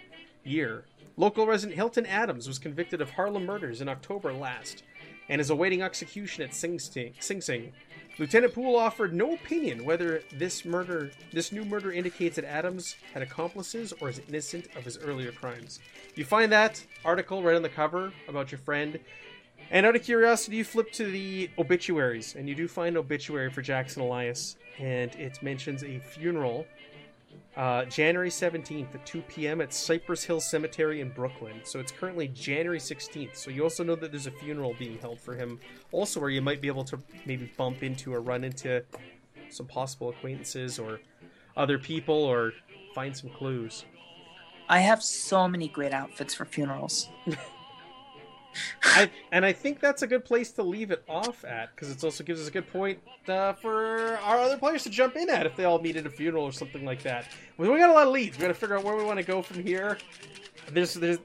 year. 0.44 0.84
Local 1.16 1.48
resident 1.48 1.78
Hilton 1.78 2.06
Adams 2.06 2.46
was 2.46 2.60
convicted 2.60 3.00
of 3.00 3.12
Harlem 3.12 3.46
murders 3.46 3.80
in 3.80 3.88
October 3.88 4.34
last 4.34 4.84
and 5.30 5.40
is 5.40 5.50
awaiting 5.50 5.82
execution 5.82 6.44
at 6.44 6.54
Sing 6.54 6.78
Sing. 6.78 7.14
Sing. 7.22 7.72
Lieutenant 8.20 8.54
Poole 8.54 8.76
offered 8.76 9.14
no 9.14 9.34
opinion 9.34 9.86
whether 9.86 10.24
this 10.34 10.66
murder, 10.66 11.10
this 11.32 11.54
new 11.54 11.64
murder, 11.64 11.94
indicates 11.94 12.36
that 12.36 12.44
Adams 12.44 12.98
had 13.14 13.24
accomplices 13.24 13.94
or 14.02 14.10
is 14.10 14.22
innocent 14.28 14.68
of 14.76 14.84
his 14.84 14.98
earlier 14.98 15.32
crimes. 15.32 15.80
You 16.16 16.26
find 16.26 16.52
that 16.52 16.86
article 17.06 17.42
right 17.42 17.56
on 17.56 17.64
the 17.64 17.70
cover 17.70 18.12
about 18.28 18.52
your 18.52 18.60
friend, 18.60 19.00
and 19.74 19.88
out 19.88 19.96
of 19.96 20.04
curiosity, 20.04 20.58
you 20.58 20.64
flip 20.64 20.92
to 20.94 21.06
the 21.06 21.50
obituaries, 21.58 22.36
and 22.36 22.48
you 22.48 22.54
do 22.54 22.68
find 22.68 22.96
an 22.96 22.98
obituary 22.98 23.50
for 23.50 23.64
Jackson 23.64 24.04
Elias, 24.04 24.56
and 24.78 25.14
it 25.16 25.42
mentions 25.42 25.84
a 25.84 25.98
funeral 25.98 26.68
uh, 27.58 27.86
January 27.86 28.30
17th 28.30 28.94
at 28.94 29.04
2 29.08 29.22
p.m. 29.24 29.62
at 29.62 29.74
Cypress 29.74 30.24
Hill 30.24 30.40
Cemetery 30.40 31.02
in 31.02 31.10
Brooklyn. 31.10 31.62
So 31.64 31.80
it's 31.80 31.92
currently 31.92 32.28
January 32.28 32.78
16th. 32.78 33.36
So 33.36 33.50
you 33.50 33.64
also 33.64 33.84
know 33.84 33.96
that 33.96 34.12
there's 34.12 34.28
a 34.28 34.32
funeral 34.32 34.76
being 34.78 35.00
held 35.00 35.20
for 35.20 35.34
him, 35.34 35.60
also 35.92 36.20
where 36.20 36.30
you 36.30 36.42
might 36.42 36.62
be 36.62 36.68
able 36.68 36.84
to 36.86 37.00
maybe 37.26 37.52
bump 37.58 37.82
into 37.82 38.14
or 38.14 38.22
run 38.22 38.44
into 38.44 38.84
some 39.50 39.66
possible 39.66 40.10
acquaintances 40.10 40.78
or 40.78 41.00
other 41.58 41.80
people 41.80 42.16
or 42.16 42.54
find 42.94 43.18
some 43.18 43.32
clues. 43.32 43.86
I 44.70 44.80
have 44.80 45.02
so 45.02 45.48
many 45.48 45.68
great 45.68 45.94
outfits 45.94 46.36
for 46.36 46.46
funerals. 46.46 47.10
I, 48.84 49.10
and 49.32 49.46
I 49.46 49.54
think 49.54 49.80
that's 49.80 50.02
a 50.02 50.08
good 50.08 50.26
place 50.26 50.52
to 50.54 50.64
leave 50.64 50.92
it 50.92 51.04
off 51.08 51.44
at 51.46 51.76
because 51.76 51.90
it 51.90 52.04
also 52.04 52.24
gives 52.24 52.42
us 52.42 52.48
a 52.48 52.52
good 52.52 52.68
point 52.68 53.00
uh, 53.28 53.54
for 53.54 54.18
our 54.24 54.40
other 54.40 54.58
players 54.58 54.84
to 54.84 54.90
jump 54.90 55.16
in 55.16 55.30
at 55.30 55.46
if 55.46 55.56
they 55.56 55.66
all 55.66 55.80
meet 55.80 55.96
at 55.96 56.06
a 56.06 56.10
funeral 56.10 56.44
or 56.44 56.52
something 56.52 56.86
like 56.86 57.04
that. 57.04 57.28
We 57.58 57.70
we 57.70 57.78
got 57.78 57.90
a 57.90 57.94
lot 57.94 58.08
of 58.08 58.14
leads. 58.14 58.38
We 58.38 58.42
got 58.42 58.50
to 58.50 58.54
figure 58.54 58.78
out 58.78 58.84
where 58.84 58.96
we 58.96 59.04
want 59.04 59.20
to 59.20 59.26
go 59.26 59.42
from 59.42 59.64
here. 59.64 59.98
There's, 60.72 60.94
there's, 60.94 61.20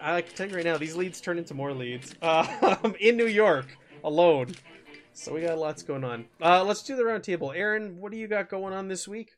I 0.00 0.22
can 0.22 0.34
tell 0.34 0.48
you 0.48 0.56
right 0.56 0.64
now, 0.64 0.78
these 0.78 0.96
leads 0.96 1.20
turn 1.20 1.38
into 1.38 1.54
more 1.54 1.72
leads 1.72 2.14
um, 2.22 2.94
in 3.00 3.16
New 3.16 3.26
York 3.26 3.66
alone. 4.04 4.54
So 5.12 5.34
we 5.34 5.42
got 5.42 5.58
lots 5.58 5.82
going 5.82 6.04
on. 6.04 6.26
Uh, 6.40 6.64
let's 6.64 6.82
do 6.82 6.96
the 6.96 7.02
roundtable. 7.02 7.54
Aaron, 7.54 8.00
what 8.00 8.12
do 8.12 8.18
you 8.18 8.26
got 8.26 8.48
going 8.48 8.72
on 8.72 8.88
this 8.88 9.06
week? 9.06 9.34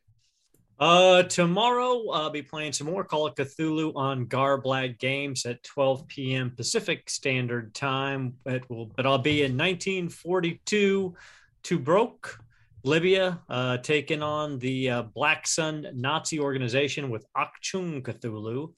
Uh, 0.83 1.23
tomorrow 1.23 2.09
I'll 2.09 2.29
be 2.29 2.41
playing 2.41 2.73
some 2.73 2.87
more 2.87 3.05
Call 3.05 3.25
of 3.25 3.35
Cthulhu 3.35 3.93
on 3.95 4.25
Garblad 4.25 4.99
Games 4.99 5.45
at 5.45 5.63
12 5.63 6.05
p.m. 6.09 6.51
Pacific 6.51 7.09
Standard 7.09 7.73
Time. 7.73 8.33
It 8.45 8.69
will, 8.69 8.87
but 8.87 9.05
I'll 9.05 9.17
be 9.17 9.43
in 9.43 9.53
1942 9.53 11.15
Tobruk, 11.63 12.37
Libya, 12.83 13.39
uh, 13.47 13.77
taking 13.77 14.21
on 14.21 14.59
the 14.59 14.89
uh, 14.89 15.01
Black 15.03 15.47
Sun 15.47 15.87
Nazi 15.93 16.41
organization 16.41 17.09
with 17.09 17.25
Achtung 17.33 18.01
Cthulhu. 18.01 18.73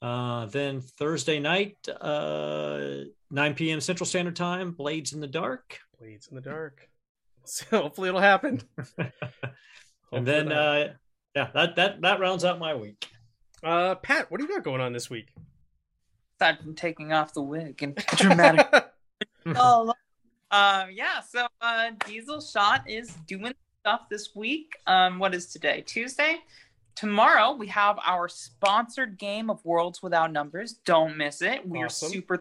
Uh, 0.00 0.46
then 0.46 0.80
Thursday 0.80 1.38
night, 1.38 1.76
uh, 2.00 3.00
9 3.30 3.54
p.m. 3.54 3.82
Central 3.82 4.06
Standard 4.06 4.36
Time, 4.36 4.70
Blades 4.70 5.12
in 5.12 5.20
the 5.20 5.26
Dark. 5.26 5.80
Blades 5.98 6.28
in 6.28 6.34
the 6.34 6.40
Dark. 6.40 6.88
So 7.48 7.64
hopefully 7.82 8.08
it'll 8.08 8.20
happen. 8.22 8.62
And 10.12 10.26
then, 10.26 10.52
uh, 10.52 10.94
yeah, 11.36 11.50
that, 11.54 11.76
that, 11.76 12.00
that 12.00 12.18
rounds 12.20 12.44
out 12.44 12.58
my 12.58 12.74
week. 12.74 13.08
uh, 13.62 13.94
Pat, 13.96 14.30
what 14.30 14.38
do 14.38 14.46
you 14.46 14.50
got 14.52 14.64
going 14.64 14.80
on 14.80 14.92
this 14.92 15.08
week? 15.10 15.28
aside 16.38 16.58
from 16.60 16.74
taking 16.74 17.12
off 17.12 17.32
the 17.32 17.42
wig 17.42 17.82
and 17.82 17.96
dramatic. 18.16 18.68
oh, 19.46 19.92
um, 20.50 20.88
yeah. 20.92 21.20
So 21.20 21.46
uh, 21.60 21.90
Diesel 22.06 22.40
Shot 22.40 22.88
is 22.88 23.14
doing 23.26 23.54
stuff 23.80 24.02
this 24.10 24.34
week. 24.34 24.74
Um, 24.86 25.18
what 25.18 25.34
is 25.34 25.46
today? 25.46 25.82
Tuesday. 25.86 26.36
Tomorrow 26.94 27.54
we 27.54 27.66
have 27.68 27.98
our 28.04 28.28
sponsored 28.28 29.18
game 29.18 29.50
of 29.50 29.64
Worlds 29.64 30.02
Without 30.02 30.32
Numbers. 30.32 30.74
Don't 30.84 31.16
miss 31.16 31.42
it. 31.42 31.66
We 31.66 31.82
Awesome. 31.82 32.08
are 32.08 32.12
super 32.12 32.40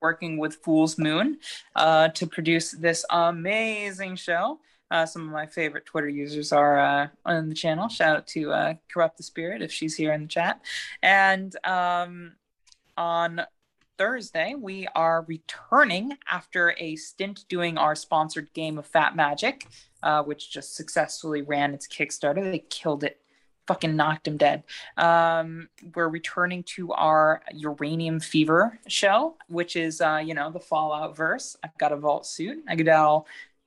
working 0.00 0.38
with 0.38 0.56
Fool's 0.56 0.98
Moon 0.98 1.38
uh, 1.74 2.08
to 2.08 2.26
produce 2.26 2.72
this 2.72 3.04
amazing 3.10 4.16
show. 4.16 4.60
Uh, 4.90 5.04
some 5.04 5.22
of 5.22 5.32
my 5.32 5.46
favorite 5.46 5.84
Twitter 5.84 6.08
users 6.08 6.52
are 6.52 6.78
uh, 6.78 7.08
on 7.24 7.48
the 7.48 7.54
channel. 7.54 7.88
Shout 7.88 8.16
out 8.16 8.26
to 8.28 8.52
uh, 8.52 8.74
Corrupt 8.92 9.16
the 9.16 9.22
Spirit 9.22 9.62
if 9.62 9.72
she's 9.72 9.96
here 9.96 10.12
in 10.12 10.22
the 10.22 10.28
chat. 10.28 10.60
And 11.02 11.54
um, 11.66 12.32
on 12.96 13.42
Thursday, 13.98 14.54
we 14.56 14.86
are 14.94 15.24
returning 15.26 16.16
after 16.30 16.74
a 16.78 16.96
stint 16.96 17.46
doing 17.48 17.78
our 17.78 17.94
sponsored 17.94 18.52
game 18.52 18.78
of 18.78 18.86
Fat 18.86 19.16
Magic, 19.16 19.66
uh, 20.02 20.22
which 20.22 20.50
just 20.50 20.76
successfully 20.76 21.42
ran 21.42 21.74
its 21.74 21.88
Kickstarter. 21.88 22.42
They 22.42 22.64
killed 22.70 23.04
it, 23.04 23.20
fucking 23.66 23.96
knocked 23.96 24.28
him 24.28 24.36
dead. 24.36 24.64
Um, 24.96 25.68
we're 25.94 26.08
returning 26.08 26.62
to 26.74 26.92
our 26.92 27.42
Uranium 27.52 28.20
Fever 28.20 28.78
show, 28.86 29.36
which 29.48 29.76
is, 29.76 30.00
uh, 30.00 30.22
you 30.24 30.34
know, 30.34 30.50
the 30.50 30.60
Fallout 30.60 31.16
verse. 31.16 31.56
I've 31.64 31.76
got 31.78 31.92
a 31.92 31.96
vault 31.96 32.26
suit. 32.26 32.62
I 32.68 32.76
get 32.76 32.88
all 32.88 33.26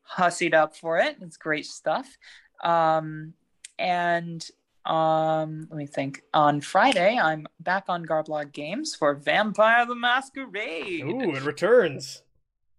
hussied 0.10 0.54
up 0.54 0.76
for 0.76 0.98
it. 0.98 1.18
It's 1.22 1.38
great 1.38 1.66
stuff. 1.66 2.18
Um, 2.64 3.34
and 3.78 4.48
um, 4.86 5.68
let 5.70 5.78
me 5.78 5.86
think. 5.86 6.24
On 6.34 6.62
Friday, 6.62 7.18
I'm 7.18 7.48
back 7.60 7.86
on 7.88 8.06
Garblog 8.06 8.52
Games 8.52 8.96
for 8.96 9.14
Vampire 9.14 9.86
the 9.86 9.96
Masquerade. 9.96 11.04
Ooh, 11.04 11.36
it 11.36 11.44
returns. 11.44 12.24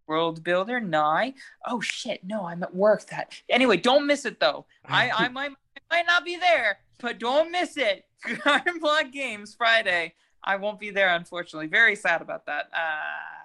World 0.06 0.42
Builder, 0.42 0.80
nigh. 0.80 1.34
Oh 1.64 1.80
shit, 1.80 2.24
no, 2.24 2.44
I'm 2.44 2.64
at 2.64 2.74
work 2.74 3.06
that. 3.06 3.40
Anyway, 3.48 3.76
don't 3.76 4.06
miss 4.06 4.24
it 4.24 4.40
though. 4.40 4.66
I, 4.84 5.10
I 5.10 5.28
might 5.28 5.52
I 5.52 5.96
might 5.96 6.06
not 6.06 6.24
be 6.24 6.36
there, 6.36 6.78
but 6.98 7.20
don't 7.20 7.52
miss 7.52 7.76
it. 7.76 8.04
Garblog 8.26 9.12
Games 9.12 9.54
Friday. 9.54 10.14
I 10.42 10.56
won't 10.56 10.80
be 10.80 10.90
there, 10.90 11.14
unfortunately. 11.14 11.68
Very 11.68 11.94
sad 11.94 12.22
about 12.22 12.46
that. 12.46 12.70
Uh 12.74 13.39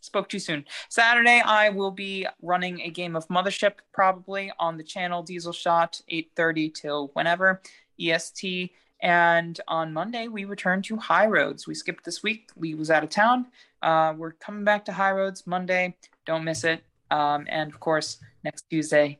spoke 0.00 0.28
too 0.28 0.38
soon. 0.38 0.64
Saturday, 0.88 1.40
I 1.44 1.70
will 1.70 1.90
be 1.90 2.26
running 2.42 2.80
a 2.80 2.90
game 2.90 3.16
of 3.16 3.26
Mothership 3.28 3.74
probably 3.92 4.52
on 4.58 4.76
the 4.76 4.84
channel 4.84 5.22
Diesel 5.22 5.52
Shot, 5.52 6.00
8:30 6.08 6.70
till 6.70 7.08
whenever 7.14 7.60
EST. 7.98 8.72
And 9.00 9.60
on 9.68 9.92
Monday, 9.92 10.28
we 10.28 10.44
return 10.44 10.80
to 10.82 10.96
High 10.96 11.26
Roads. 11.26 11.66
We 11.66 11.74
skipped 11.74 12.04
this 12.04 12.22
week. 12.22 12.50
Lee 12.56 12.74
was 12.74 12.90
out 12.90 13.04
of 13.04 13.10
town. 13.10 13.46
Uh, 13.82 14.14
we're 14.16 14.32
coming 14.32 14.64
back 14.64 14.84
to 14.86 14.92
High 14.92 15.12
Roads 15.12 15.46
Monday. 15.46 15.96
Don't 16.24 16.44
miss 16.44 16.64
it. 16.64 16.82
Um, 17.10 17.46
and 17.50 17.70
of 17.70 17.80
course, 17.80 18.18
next 18.42 18.62
Tuesday, 18.70 19.18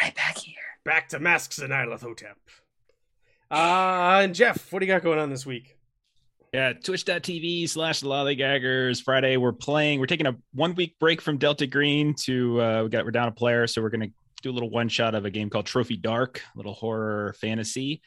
right 0.00 0.14
back 0.14 0.38
here. 0.38 0.54
Back 0.84 1.08
to 1.08 1.18
Masks 1.18 1.58
and 1.58 1.70
Nyarlathotep. 1.70 2.36
Uh, 3.50 4.20
and 4.22 4.34
Jeff, 4.34 4.72
what 4.72 4.80
do 4.80 4.86
you 4.86 4.92
got 4.92 5.02
going 5.02 5.18
on 5.18 5.30
this 5.30 5.44
week? 5.44 5.76
Yeah, 6.54 6.72
twitch.tv 6.72 7.68
slash 7.68 8.02
lollygaggers. 8.02 9.02
Friday, 9.02 9.36
we're 9.36 9.50
playing. 9.50 9.98
We're 9.98 10.06
taking 10.06 10.28
a 10.28 10.36
one 10.52 10.76
week 10.76 10.96
break 11.00 11.20
from 11.20 11.36
Delta 11.36 11.66
Green 11.66 12.14
to, 12.26 12.62
uh, 12.62 12.82
we 12.84 12.90
got, 12.90 13.04
we're 13.04 13.10
down 13.10 13.26
a 13.26 13.32
player. 13.32 13.66
So 13.66 13.82
we're 13.82 13.90
going 13.90 14.02
to 14.02 14.12
do 14.40 14.52
a 14.52 14.54
little 14.54 14.70
one 14.70 14.88
shot 14.88 15.16
of 15.16 15.24
a 15.24 15.30
game 15.30 15.50
called 15.50 15.66
Trophy 15.66 15.96
Dark, 15.96 16.42
a 16.54 16.56
little 16.56 16.74
horror 16.74 17.34
fantasy. 17.40 18.02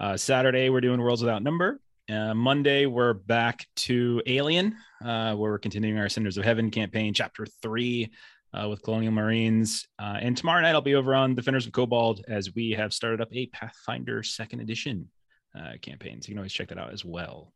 Uh, 0.00 0.16
Saturday, 0.16 0.68
we're 0.68 0.80
doing 0.80 1.00
Worlds 1.00 1.22
Without 1.22 1.44
Number. 1.44 1.80
Uh, 2.10 2.34
Monday, 2.34 2.86
we're 2.86 3.14
back 3.14 3.68
to 3.76 4.20
Alien, 4.26 4.74
uh, 5.04 5.36
where 5.36 5.52
we're 5.52 5.58
continuing 5.60 5.96
our 5.96 6.08
Cinders 6.08 6.36
of 6.36 6.44
Heaven 6.44 6.72
campaign, 6.72 7.14
chapter 7.14 7.46
three, 7.62 8.10
uh, 8.52 8.68
with 8.68 8.82
Colonial 8.82 9.12
Marines. 9.12 9.86
Uh, 10.00 10.18
and 10.20 10.36
tomorrow 10.36 10.60
night, 10.60 10.74
I'll 10.74 10.80
be 10.80 10.96
over 10.96 11.14
on 11.14 11.36
Defenders 11.36 11.68
of 11.68 11.72
Cobalt 11.72 12.20
as 12.26 12.52
we 12.52 12.72
have 12.72 12.92
started 12.92 13.20
up 13.20 13.28
a 13.32 13.46
Pathfinder 13.46 14.24
second 14.24 14.58
edition 14.58 15.08
uh, 15.56 15.74
campaign. 15.80 16.20
So 16.20 16.30
you 16.30 16.32
can 16.32 16.38
always 16.40 16.52
check 16.52 16.70
that 16.70 16.78
out 16.78 16.92
as 16.92 17.04
well. 17.04 17.52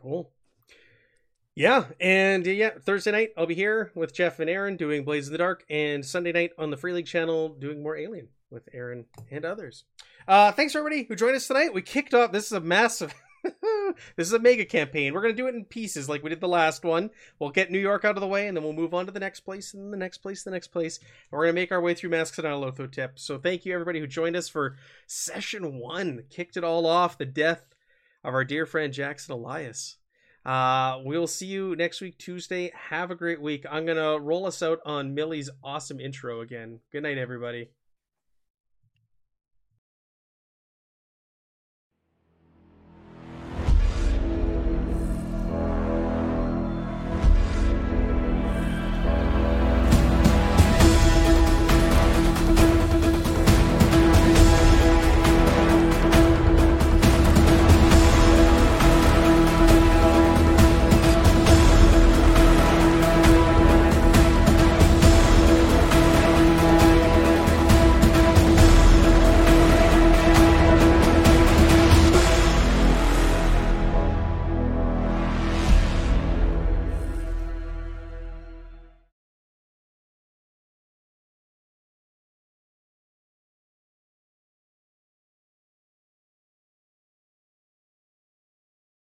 Cool. 0.00 0.30
Yeah, 1.54 1.84
and 2.00 2.46
yeah, 2.46 2.70
Thursday 2.80 3.10
night 3.10 3.30
I'll 3.36 3.46
be 3.46 3.54
here 3.54 3.90
with 3.94 4.14
Jeff 4.14 4.40
and 4.40 4.48
Aaron 4.48 4.76
doing 4.76 5.04
Blades 5.04 5.26
in 5.26 5.32
the 5.32 5.38
Dark, 5.38 5.64
and 5.68 6.04
Sunday 6.04 6.32
night 6.32 6.52
on 6.56 6.70
the 6.70 6.76
Free 6.76 6.92
League 6.92 7.06
channel 7.06 7.50
doing 7.50 7.82
more 7.82 7.96
Alien 7.96 8.28
with 8.50 8.68
Aaron 8.72 9.04
and 9.30 9.44
others. 9.44 9.84
Uh, 10.26 10.52
thanks 10.52 10.74
everybody 10.74 11.04
who 11.04 11.16
joined 11.16 11.36
us 11.36 11.46
tonight. 11.46 11.74
We 11.74 11.82
kicked 11.82 12.14
off. 12.14 12.32
This 12.32 12.46
is 12.46 12.52
a 12.52 12.60
massive. 12.60 13.12
this 14.16 14.26
is 14.26 14.32
a 14.32 14.38
mega 14.38 14.64
campaign. 14.64 15.12
We're 15.12 15.22
gonna 15.22 15.34
do 15.34 15.48
it 15.48 15.54
in 15.54 15.64
pieces, 15.64 16.08
like 16.08 16.22
we 16.22 16.30
did 16.30 16.40
the 16.40 16.48
last 16.48 16.84
one. 16.84 17.10
We'll 17.38 17.50
get 17.50 17.70
New 17.70 17.78
York 17.78 18.04
out 18.04 18.16
of 18.16 18.20
the 18.20 18.26
way, 18.26 18.46
and 18.46 18.56
then 18.56 18.64
we'll 18.64 18.72
move 18.72 18.94
on 18.94 19.06
to 19.06 19.12
the 19.12 19.20
next 19.20 19.40
place, 19.40 19.74
and 19.74 19.92
the 19.92 19.98
next 19.98 20.18
place, 20.18 20.42
the 20.42 20.50
next 20.50 20.68
place. 20.68 20.98
And 20.98 21.08
we're 21.38 21.44
gonna 21.44 21.54
make 21.54 21.72
our 21.72 21.80
way 21.80 21.94
through 21.94 22.10
Masks 22.10 22.38
of 22.38 22.44
Nyarlathotep. 22.44 23.10
So 23.16 23.38
thank 23.38 23.66
you 23.66 23.74
everybody 23.74 24.00
who 24.00 24.06
joined 24.06 24.36
us 24.36 24.48
for 24.48 24.76
session 25.06 25.78
one. 25.78 26.24
Kicked 26.30 26.56
it 26.56 26.64
all 26.64 26.86
off. 26.86 27.18
The 27.18 27.26
death 27.26 27.66
of 28.24 28.34
our 28.34 28.44
dear 28.44 28.66
friend 28.66 28.92
Jackson 28.92 29.34
Elias. 29.34 29.96
Uh, 30.44 30.98
we'll 31.04 31.26
see 31.26 31.46
you 31.46 31.76
next 31.76 32.00
week, 32.00 32.18
Tuesday. 32.18 32.72
Have 32.74 33.10
a 33.10 33.14
great 33.14 33.40
week. 33.40 33.66
I'm 33.70 33.84
gonna 33.84 34.18
roll 34.18 34.46
us 34.46 34.62
out 34.62 34.80
on 34.84 35.14
Millie's 35.14 35.50
awesome 35.62 36.00
intro 36.00 36.40
again. 36.40 36.80
Good 36.92 37.02
night, 37.02 37.18
everybody. 37.18 37.70